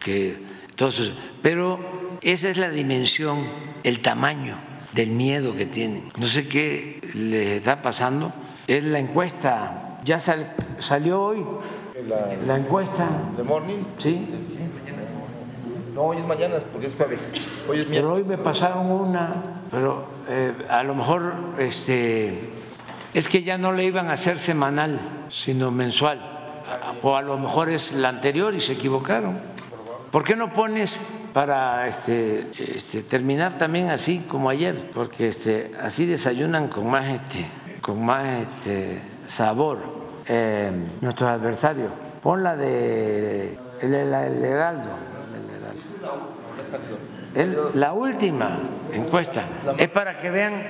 que 0.00 0.38
todo 0.74 0.90
suceda. 0.90 1.16
Pero 1.42 2.18
esa 2.22 2.48
es 2.48 2.56
la 2.56 2.70
dimensión, 2.70 3.46
el 3.84 4.00
tamaño 4.00 4.58
del 4.92 5.10
miedo 5.12 5.54
que 5.54 5.66
tienen. 5.66 6.10
No 6.18 6.26
sé 6.26 6.48
qué 6.48 7.00
les 7.14 7.48
está 7.48 7.82
pasando. 7.82 8.32
Es 8.66 8.82
la 8.82 8.98
encuesta, 8.98 9.85
ya 10.06 10.20
salió 10.78 11.20
hoy 11.20 11.44
la, 12.46 12.56
encuesta. 12.56 13.08
¿De 13.36 13.42
morning? 13.42 13.82
Sí. 13.98 14.26
No, 15.94 16.02
hoy 16.02 16.18
es 16.18 16.26
mañana 16.26 16.56
porque 16.72 16.86
es 16.86 16.94
jueves. 16.94 17.20
Hoy 17.68 17.80
es 17.80 17.86
pero 17.86 18.14
hoy 18.14 18.22
me 18.22 18.38
pasaron 18.38 18.90
una, 18.90 19.62
pero 19.70 20.06
eh, 20.28 20.52
a 20.68 20.82
lo 20.84 20.94
mejor 20.94 21.34
este, 21.58 22.50
es 23.12 23.28
que 23.28 23.42
ya 23.42 23.58
no 23.58 23.72
le 23.72 23.84
iban 23.84 24.08
a 24.08 24.12
hacer 24.12 24.38
semanal, 24.38 25.00
sino 25.28 25.70
mensual. 25.70 26.20
O 27.02 27.16
a 27.16 27.22
lo 27.22 27.38
mejor 27.38 27.70
es 27.70 27.92
la 27.92 28.08
anterior 28.08 28.54
y 28.54 28.60
se 28.60 28.74
equivocaron. 28.74 29.38
¿Por 30.10 30.22
qué 30.22 30.36
no 30.36 30.52
pones 30.52 31.00
para 31.32 31.88
este, 31.88 32.50
este, 32.58 33.02
terminar 33.02 33.58
también 33.58 33.90
así 33.90 34.20
como 34.20 34.50
ayer, 34.50 34.90
porque 34.94 35.28
este, 35.28 35.72
así 35.80 36.06
desayunan 36.06 36.68
con 36.68 36.88
más, 36.88 37.06
este, 37.06 37.46
con 37.82 38.04
más 38.04 38.42
este, 38.42 39.00
sabor 39.26 39.78
eh, 40.26 40.72
nuestros 41.00 41.30
adversarios. 41.30 41.90
Pon 42.22 42.42
la 42.42 42.56
de 42.56 43.58
el, 43.80 43.94
Heraldo. 43.94 44.90
la 47.74 47.92
última 47.92 48.60
encuesta 48.92 49.46
es 49.78 49.88
para 49.90 50.16
que 50.18 50.30
vean 50.30 50.62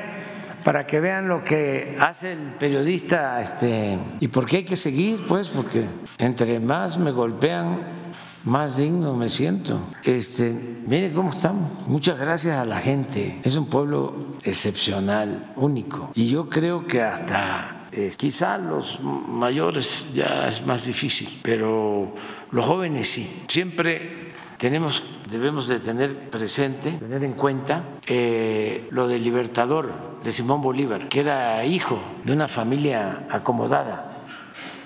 para 0.65 0.85
que 0.85 0.99
vean 0.99 1.29
lo 1.29 1.45
que 1.45 1.97
hace 2.01 2.33
el 2.33 2.55
periodista 2.59 3.41
este 3.41 3.99
y 4.19 4.29
por 4.29 4.47
qué 4.47 4.59
hay 4.59 4.65
que 4.65 4.75
seguir 4.75 5.25
pues 5.29 5.49
porque 5.49 5.87
entre 6.19 6.59
más 6.59 6.99
me 6.99 7.13
golpean 7.13 8.07
más 8.47 8.77
digno 8.77 9.15
me 9.15 9.29
siento. 9.29 9.81
Este, 10.05 10.53
mire 10.87 11.13
cómo 11.13 11.31
estamos. 11.31 11.87
Muchas 11.89 12.17
gracias 12.17 12.57
a 12.57 12.65
la 12.65 12.79
gente. 12.79 13.41
Es 13.43 13.57
un 13.57 13.69
pueblo 13.69 14.37
excepcional, 14.45 15.53
único. 15.57 16.13
Y 16.15 16.29
yo 16.29 16.49
creo 16.49 16.87
que 16.87 17.03
hasta 17.03 17.76
eh, 17.97 18.13
quizá 18.15 18.59
los 18.59 19.01
mayores 19.01 20.09
ya 20.13 20.49
es 20.49 20.67
más 20.67 20.85
difícil, 20.85 21.41
pero 21.43 22.13
los 22.51 22.65
jóvenes 22.67 23.09
sí. 23.09 23.45
Siempre 23.49 24.35
tenemos, 24.59 25.03
debemos 25.31 25.67
de 25.67 25.81
tener 25.81 26.29
presente, 26.29 26.93
tener 26.93 27.25
en 27.25 27.33
cuenta 27.33 27.85
eh, 28.07 28.87
lo 28.91 29.09
del 29.09 29.25
libertador 29.25 30.21
de 30.23 30.31
Simón 30.31 30.61
Bolívar, 30.61 31.09
que 31.09 31.21
era 31.21 31.65
hijo 31.65 31.99
de 32.23 32.35
una 32.35 32.49
familia 32.49 33.27
acomodada 33.31 34.27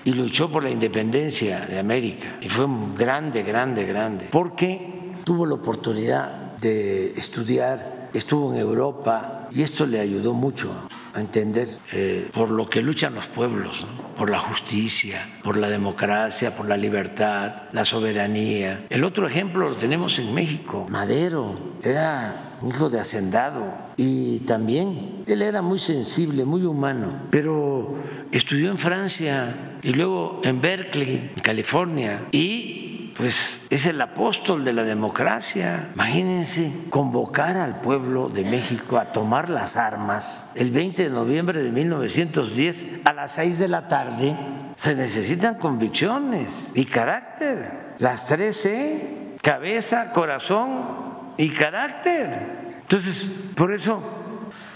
y 0.05 0.13
luchó 0.13 0.49
por 0.49 0.63
la 0.63 0.69
independencia 0.69 1.65
de 1.65 1.79
América. 1.79 2.37
Y 2.39 2.47
fue 2.47 2.63
un 2.63 2.95
grande, 2.95 3.43
grande, 3.43 3.83
grande, 3.83 4.29
porque 4.31 5.15
tuvo 5.25 5.45
la 5.45 5.55
oportunidad 5.55 6.55
de 6.61 7.11
estudiar, 7.11 8.09
estuvo 8.13 8.53
en 8.53 8.59
Europa 8.61 9.49
y 9.51 9.63
esto 9.63 9.85
le 9.85 9.99
ayudó 9.99 10.33
mucho 10.33 10.87
a 11.13 11.21
entender 11.21 11.67
eh, 11.91 12.29
por 12.33 12.49
lo 12.49 12.69
que 12.69 12.81
luchan 12.81 13.15
los 13.15 13.27
pueblos, 13.27 13.85
por 14.15 14.29
la 14.29 14.39
justicia, 14.39 15.27
por 15.43 15.57
la 15.57 15.69
democracia, 15.69 16.55
por 16.55 16.67
la 16.67 16.77
libertad, 16.77 17.63
la 17.71 17.83
soberanía. 17.83 18.85
El 18.89 19.03
otro 19.03 19.27
ejemplo 19.27 19.69
lo 19.69 19.75
tenemos 19.75 20.19
en 20.19 20.33
México. 20.33 20.87
Madero 20.89 21.57
era 21.83 22.57
hijo 22.67 22.89
de 22.89 22.99
hacendado 22.99 23.73
y 23.97 24.39
también 24.39 25.23
él 25.25 25.41
era 25.41 25.61
muy 25.61 25.79
sensible, 25.79 26.45
muy 26.45 26.63
humano, 26.63 27.27
pero 27.31 27.95
estudió 28.31 28.69
en 28.69 28.77
Francia 28.77 29.77
y 29.81 29.93
luego 29.93 30.41
en 30.43 30.61
Berkeley, 30.61 31.31
en 31.35 31.41
California, 31.41 32.27
y 32.31 32.80
pues 33.15 33.61
es 33.69 33.85
el 33.85 34.01
apóstol 34.01 34.63
de 34.63 34.73
la 34.73 34.83
democracia. 34.83 35.89
Imagínense 35.93 36.71
convocar 36.89 37.57
al 37.57 37.81
pueblo 37.81 38.29
de 38.29 38.43
México 38.43 38.97
a 38.97 39.11
tomar 39.11 39.49
las 39.49 39.77
armas 39.77 40.51
el 40.55 40.71
20 40.71 41.03
de 41.03 41.09
noviembre 41.09 41.61
de 41.61 41.71
1910 41.71 42.87
a 43.05 43.13
las 43.13 43.33
6 43.33 43.59
de 43.59 43.67
la 43.67 43.87
tarde. 43.87 44.37
Se 44.75 44.95
necesitan 44.95 45.55
convicciones 45.55 46.71
y 46.73 46.85
carácter. 46.85 47.95
Las 47.99 48.25
tres 48.27 48.57
C, 48.61 49.35
cabeza, 49.41 50.11
corazón 50.11 51.33
y 51.37 51.49
carácter. 51.49 52.77
Entonces, 52.81 53.27
por 53.55 53.73
eso 53.73 54.01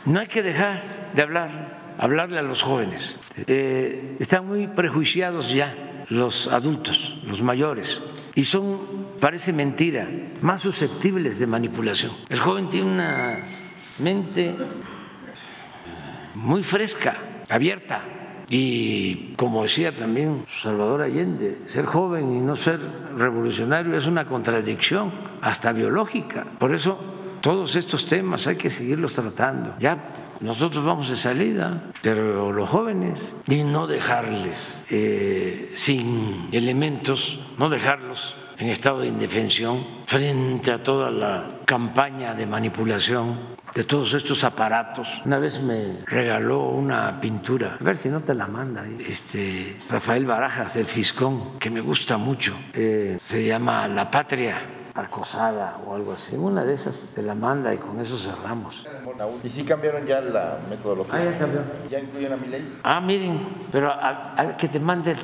no 0.06 0.20
hay 0.20 0.28
que 0.28 0.44
dejar 0.44 1.12
de 1.14 1.22
hablar, 1.22 1.96
hablarle 1.98 2.40
a 2.40 2.44
los 2.44 2.62
jóvenes. 2.62 3.20
Eh, 3.48 4.18
están 4.20 4.46
muy 4.46 4.68
prejuiciados 4.68 5.54
ya 5.54 5.76
los 6.10 6.48
adultos, 6.48 7.18
los 7.24 7.42
mayores 7.42 8.02
y 8.36 8.44
son, 8.44 9.08
parece 9.20 9.54
mentira, 9.54 10.10
más 10.42 10.62
susceptibles 10.62 11.40
de 11.40 11.48
manipulación. 11.48 12.12
El 12.30 12.40
joven 12.40 12.70
tiene 12.70 12.92
una 12.92 13.40
mente 14.00 14.56
muy 16.36 16.62
fresca, 16.62 17.16
abierta. 17.50 18.04
Y 18.48 19.34
como 19.38 19.64
decía 19.64 19.96
también 19.96 20.46
Salvador 20.62 21.02
Allende, 21.02 21.62
ser 21.66 21.86
joven 21.86 22.36
y 22.36 22.42
no 22.42 22.56
ser 22.56 22.80
revolucionario 23.18 23.98
es 23.98 24.06
una 24.06 24.26
contradicción, 24.26 25.12
hasta 25.42 25.72
biológica. 25.72 26.46
Por 26.60 26.76
eso 26.76 27.00
todos 27.42 27.76
estos 27.76 28.06
temas 28.06 28.46
hay 28.48 28.58
que 28.58 28.70
seguirlos 28.70 29.14
tratando. 29.14 29.76
Ya 29.80 30.25
nosotros 30.40 30.84
vamos 30.84 31.10
de 31.10 31.16
salida, 31.16 31.92
pero 32.02 32.52
los 32.52 32.70
jóvenes, 32.70 33.34
y 33.48 33.64
no 33.64 33.88
dejarles 33.88 34.84
eh, 34.90 35.72
sin 35.76 36.50
elementos, 36.52 37.40
no 37.58 37.70
dejarlos 37.70 38.36
en 38.58 38.70
estado 38.70 39.02
de 39.02 39.08
indefensión 39.08 39.86
frente 40.06 40.72
a 40.72 40.82
toda 40.82 41.12
la 41.12 41.60
campaña 41.66 42.34
de 42.34 42.46
manipulación 42.46 43.56
de 43.74 43.84
todos 43.84 44.14
estos 44.14 44.46
aparatos. 44.46 45.22
Una 45.26 45.38
vez 45.38 45.62
me 45.62 45.98
regaló 46.06 46.70
una 46.70 47.20
pintura, 47.20 47.78
a 47.80 47.84
ver 47.84 47.98
si 47.98 48.08
no 48.08 48.22
te 48.22 48.34
la 48.34 48.48
manda, 48.48 48.86
este, 49.06 49.78
Rafael 49.90 50.26
Barajas 50.26 50.76
del 50.76 50.86
Fiscón, 50.86 51.60
que 51.60 51.70
me 51.70 51.82
gusta 51.82 52.18
mucho, 52.18 52.58
eh, 52.74 53.18
se 53.20 53.46
llama 53.46 53.88
La 53.90 54.10
Patria 54.10 54.56
acosada 54.96 55.78
o 55.86 55.94
algo 55.94 56.14
así. 56.14 56.36
Una 56.36 56.64
de 56.64 56.74
esas 56.74 56.96
se 56.96 57.22
la 57.22 57.36
manda 57.36 57.74
y 57.74 57.78
con 57.78 58.00
eso 58.00 58.18
cerramos. 58.18 58.88
¿Y 59.44 59.50
si 59.50 59.64
cambiaron 59.64 60.06
ya 60.06 60.22
la 60.22 60.58
metodología? 60.70 61.16
Ah, 61.16 61.24
ya 61.24 61.38
cambió. 61.38 61.62
¿Ya 61.90 62.00
incluyen 62.00 62.32
a 62.32 62.38
mi 62.38 62.48
ley? 62.48 62.80
Ah, 62.84 63.02
miren, 63.02 63.40
pero 63.72 63.92
a, 63.92 64.56
que 64.58 64.68
te 64.68 64.80
mande 64.80 65.16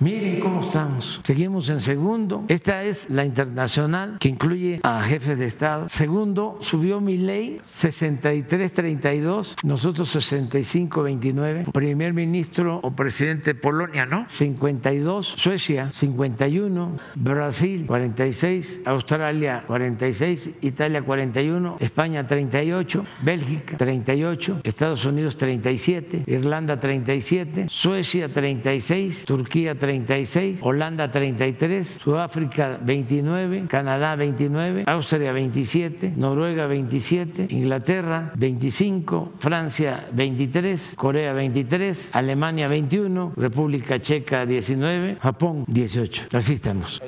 Miren 0.00 0.38
cómo 0.38 0.60
estamos. 0.60 1.20
Seguimos 1.24 1.68
en 1.70 1.80
segundo. 1.80 2.44
Esta 2.46 2.84
es 2.84 3.10
la 3.10 3.24
internacional 3.24 4.18
que 4.20 4.28
incluye 4.28 4.78
a 4.84 5.02
jefes 5.02 5.40
de 5.40 5.46
Estado. 5.46 5.88
Segundo, 5.88 6.58
subió 6.60 7.00
mi 7.00 7.18
ley 7.18 7.58
63-32, 7.64 9.56
nosotros 9.64 10.14
65-29. 10.14 11.72
Primer 11.72 12.12
ministro 12.12 12.78
o 12.80 12.92
presidente 12.92 13.54
de 13.54 13.54
Polonia, 13.56 14.06
¿no? 14.06 14.26
52. 14.28 15.26
Suecia 15.36 15.90
51. 15.92 16.96
Brasil 17.16 17.84
46. 17.86 18.82
Australia 18.84 19.64
46. 19.66 20.50
Italia 20.60 21.02
41. 21.02 21.76
España 21.80 22.24
38. 22.24 23.04
Bélgica 23.22 23.76
38. 23.76 24.60
Estados 24.62 25.04
Unidos 25.04 25.36
37. 25.36 26.22
Irlanda 26.28 26.78
37. 26.78 27.66
Suecia 27.68 28.32
36. 28.32 29.24
Turquía 29.24 29.74
36. 29.74 29.87
36, 29.88 30.58
Holanda 30.60 31.10
33, 31.10 32.00
Sudáfrica 32.04 32.78
29, 32.82 33.64
Canadá 33.68 34.16
29, 34.16 34.84
Austria 34.86 35.32
27, 35.32 36.12
Noruega 36.14 36.66
27, 36.66 37.46
Inglaterra 37.48 38.30
25, 38.36 39.32
Francia 39.38 40.06
23, 40.12 40.92
Corea 40.94 41.32
23, 41.32 42.10
Alemania 42.12 42.68
21, 42.68 43.32
República 43.34 43.98
Checa 43.98 44.44
19, 44.44 45.16
Japón 45.22 45.64
18. 45.66 46.26
Así 46.36 46.52
estamos. 46.52 47.00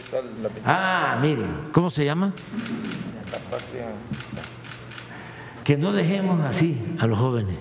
Ah, 0.64 1.18
miren, 1.20 1.68
¿cómo 1.72 1.90
se 1.90 2.06
llama? 2.06 2.32
La 3.30 3.38
patria. 3.58 3.88
Que 5.64 5.76
no 5.76 5.92
dejemos 5.92 6.40
así 6.40 6.80
a 6.98 7.06
los 7.06 7.18
jóvenes. 7.18 7.58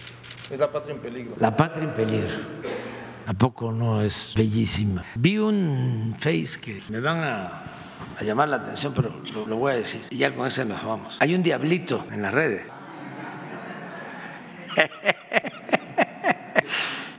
Es 0.50 0.58
la 0.58 0.72
patria 0.72 0.96
en 0.96 1.02
peligro. 1.02 1.36
La 1.42 1.54
patria 1.54 1.84
en 1.84 1.94
peligro. 1.94 2.30
¿A 3.30 3.34
poco 3.36 3.72
no 3.72 4.02
es 4.02 4.34
bellísima? 4.36 5.04
Vi 5.14 5.38
un 5.38 6.16
face 6.18 6.60
que 6.60 6.82
me 6.90 7.00
van 7.00 7.20
a, 7.20 7.62
a 8.18 8.24
llamar 8.24 8.50
la 8.50 8.56
atención, 8.56 8.92
pero 8.96 9.22
lo, 9.48 9.56
voy 9.56 9.74
a 9.74 9.76
decir. 9.76 10.02
Y 10.10 10.18
ya 10.18 10.34
con 10.34 10.48
ese 10.48 10.66
nos 10.66 10.84
vamos. 10.84 11.16
Hay 11.20 11.36
un 11.36 11.44
diablito 11.44 12.04
en 12.12 12.24
las 12.24 12.34
redes. 12.34 12.64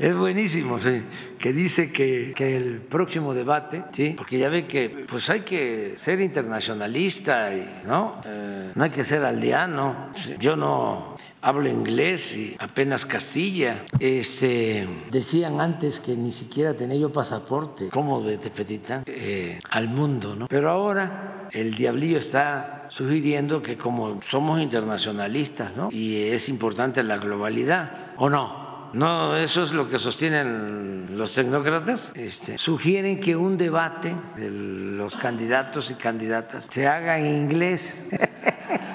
Es 0.00 0.16
buenísimo, 0.16 0.78
sí, 0.78 1.02
que 1.38 1.52
dice 1.52 1.92
que, 1.92 2.32
que, 2.34 2.56
el 2.56 2.78
próximo 2.78 3.34
debate, 3.34 3.84
sí, 3.92 4.14
porque 4.16 4.38
ya 4.38 4.48
ve 4.48 4.66
que 4.66 5.04
pues 5.06 5.28
hay 5.28 5.42
que 5.42 5.92
ser 5.96 6.22
internacionalista 6.22 7.54
y 7.54 7.82
no, 7.84 8.18
eh, 8.24 8.72
no 8.74 8.82
hay 8.82 8.88
que 8.88 9.04
ser 9.04 9.22
aldeano. 9.26 10.10
Yo 10.38 10.56
no 10.56 11.18
hablo 11.42 11.68
inglés 11.68 12.36
y 12.36 12.56
apenas 12.58 13.06
castilla. 13.06 13.84
Este, 13.98 14.88
decían 15.10 15.60
antes 15.60 16.00
que 16.00 16.16
ni 16.16 16.32
siquiera 16.32 16.74
tenía 16.74 16.98
yo 16.98 17.12
pasaporte, 17.12 17.88
como 17.88 18.22
de 18.22 18.38
despedita, 18.38 19.02
eh, 19.06 19.58
al 19.70 19.88
mundo, 19.88 20.36
¿no? 20.36 20.46
Pero 20.48 20.70
ahora 20.70 21.48
el 21.52 21.74
diablillo 21.74 22.18
está 22.18 22.86
sugiriendo 22.88 23.62
que 23.62 23.76
como 23.76 24.20
somos 24.22 24.60
internacionalistas, 24.60 25.76
¿no? 25.76 25.88
Y 25.90 26.28
es 26.30 26.48
importante 26.48 27.02
la 27.02 27.18
globalidad, 27.18 28.14
¿o 28.16 28.28
no? 28.28 28.60
No, 28.92 29.36
eso 29.36 29.62
es 29.62 29.72
lo 29.72 29.88
que 29.88 30.00
sostienen 30.00 31.16
los 31.16 31.32
tecnócratas. 31.32 32.10
Este, 32.16 32.58
sugieren 32.58 33.20
que 33.20 33.36
un 33.36 33.56
debate 33.56 34.16
de 34.34 34.50
los 34.50 35.14
candidatos 35.14 35.92
y 35.92 35.94
candidatas 35.94 36.66
se 36.68 36.88
haga 36.88 37.18
en 37.18 37.26
inglés. 37.26 38.04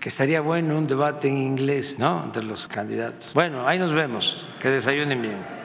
que 0.00 0.08
estaría 0.08 0.40
bueno 0.40 0.76
un 0.76 0.86
debate 0.86 1.28
en 1.28 1.38
inglés, 1.38 1.96
¿no? 1.98 2.24
Entre 2.24 2.42
los 2.42 2.66
candidatos. 2.66 3.32
Bueno, 3.34 3.66
ahí 3.66 3.78
nos 3.78 3.92
vemos. 3.92 4.46
Que 4.58 4.68
desayunen 4.70 5.20
bien. 5.22 5.59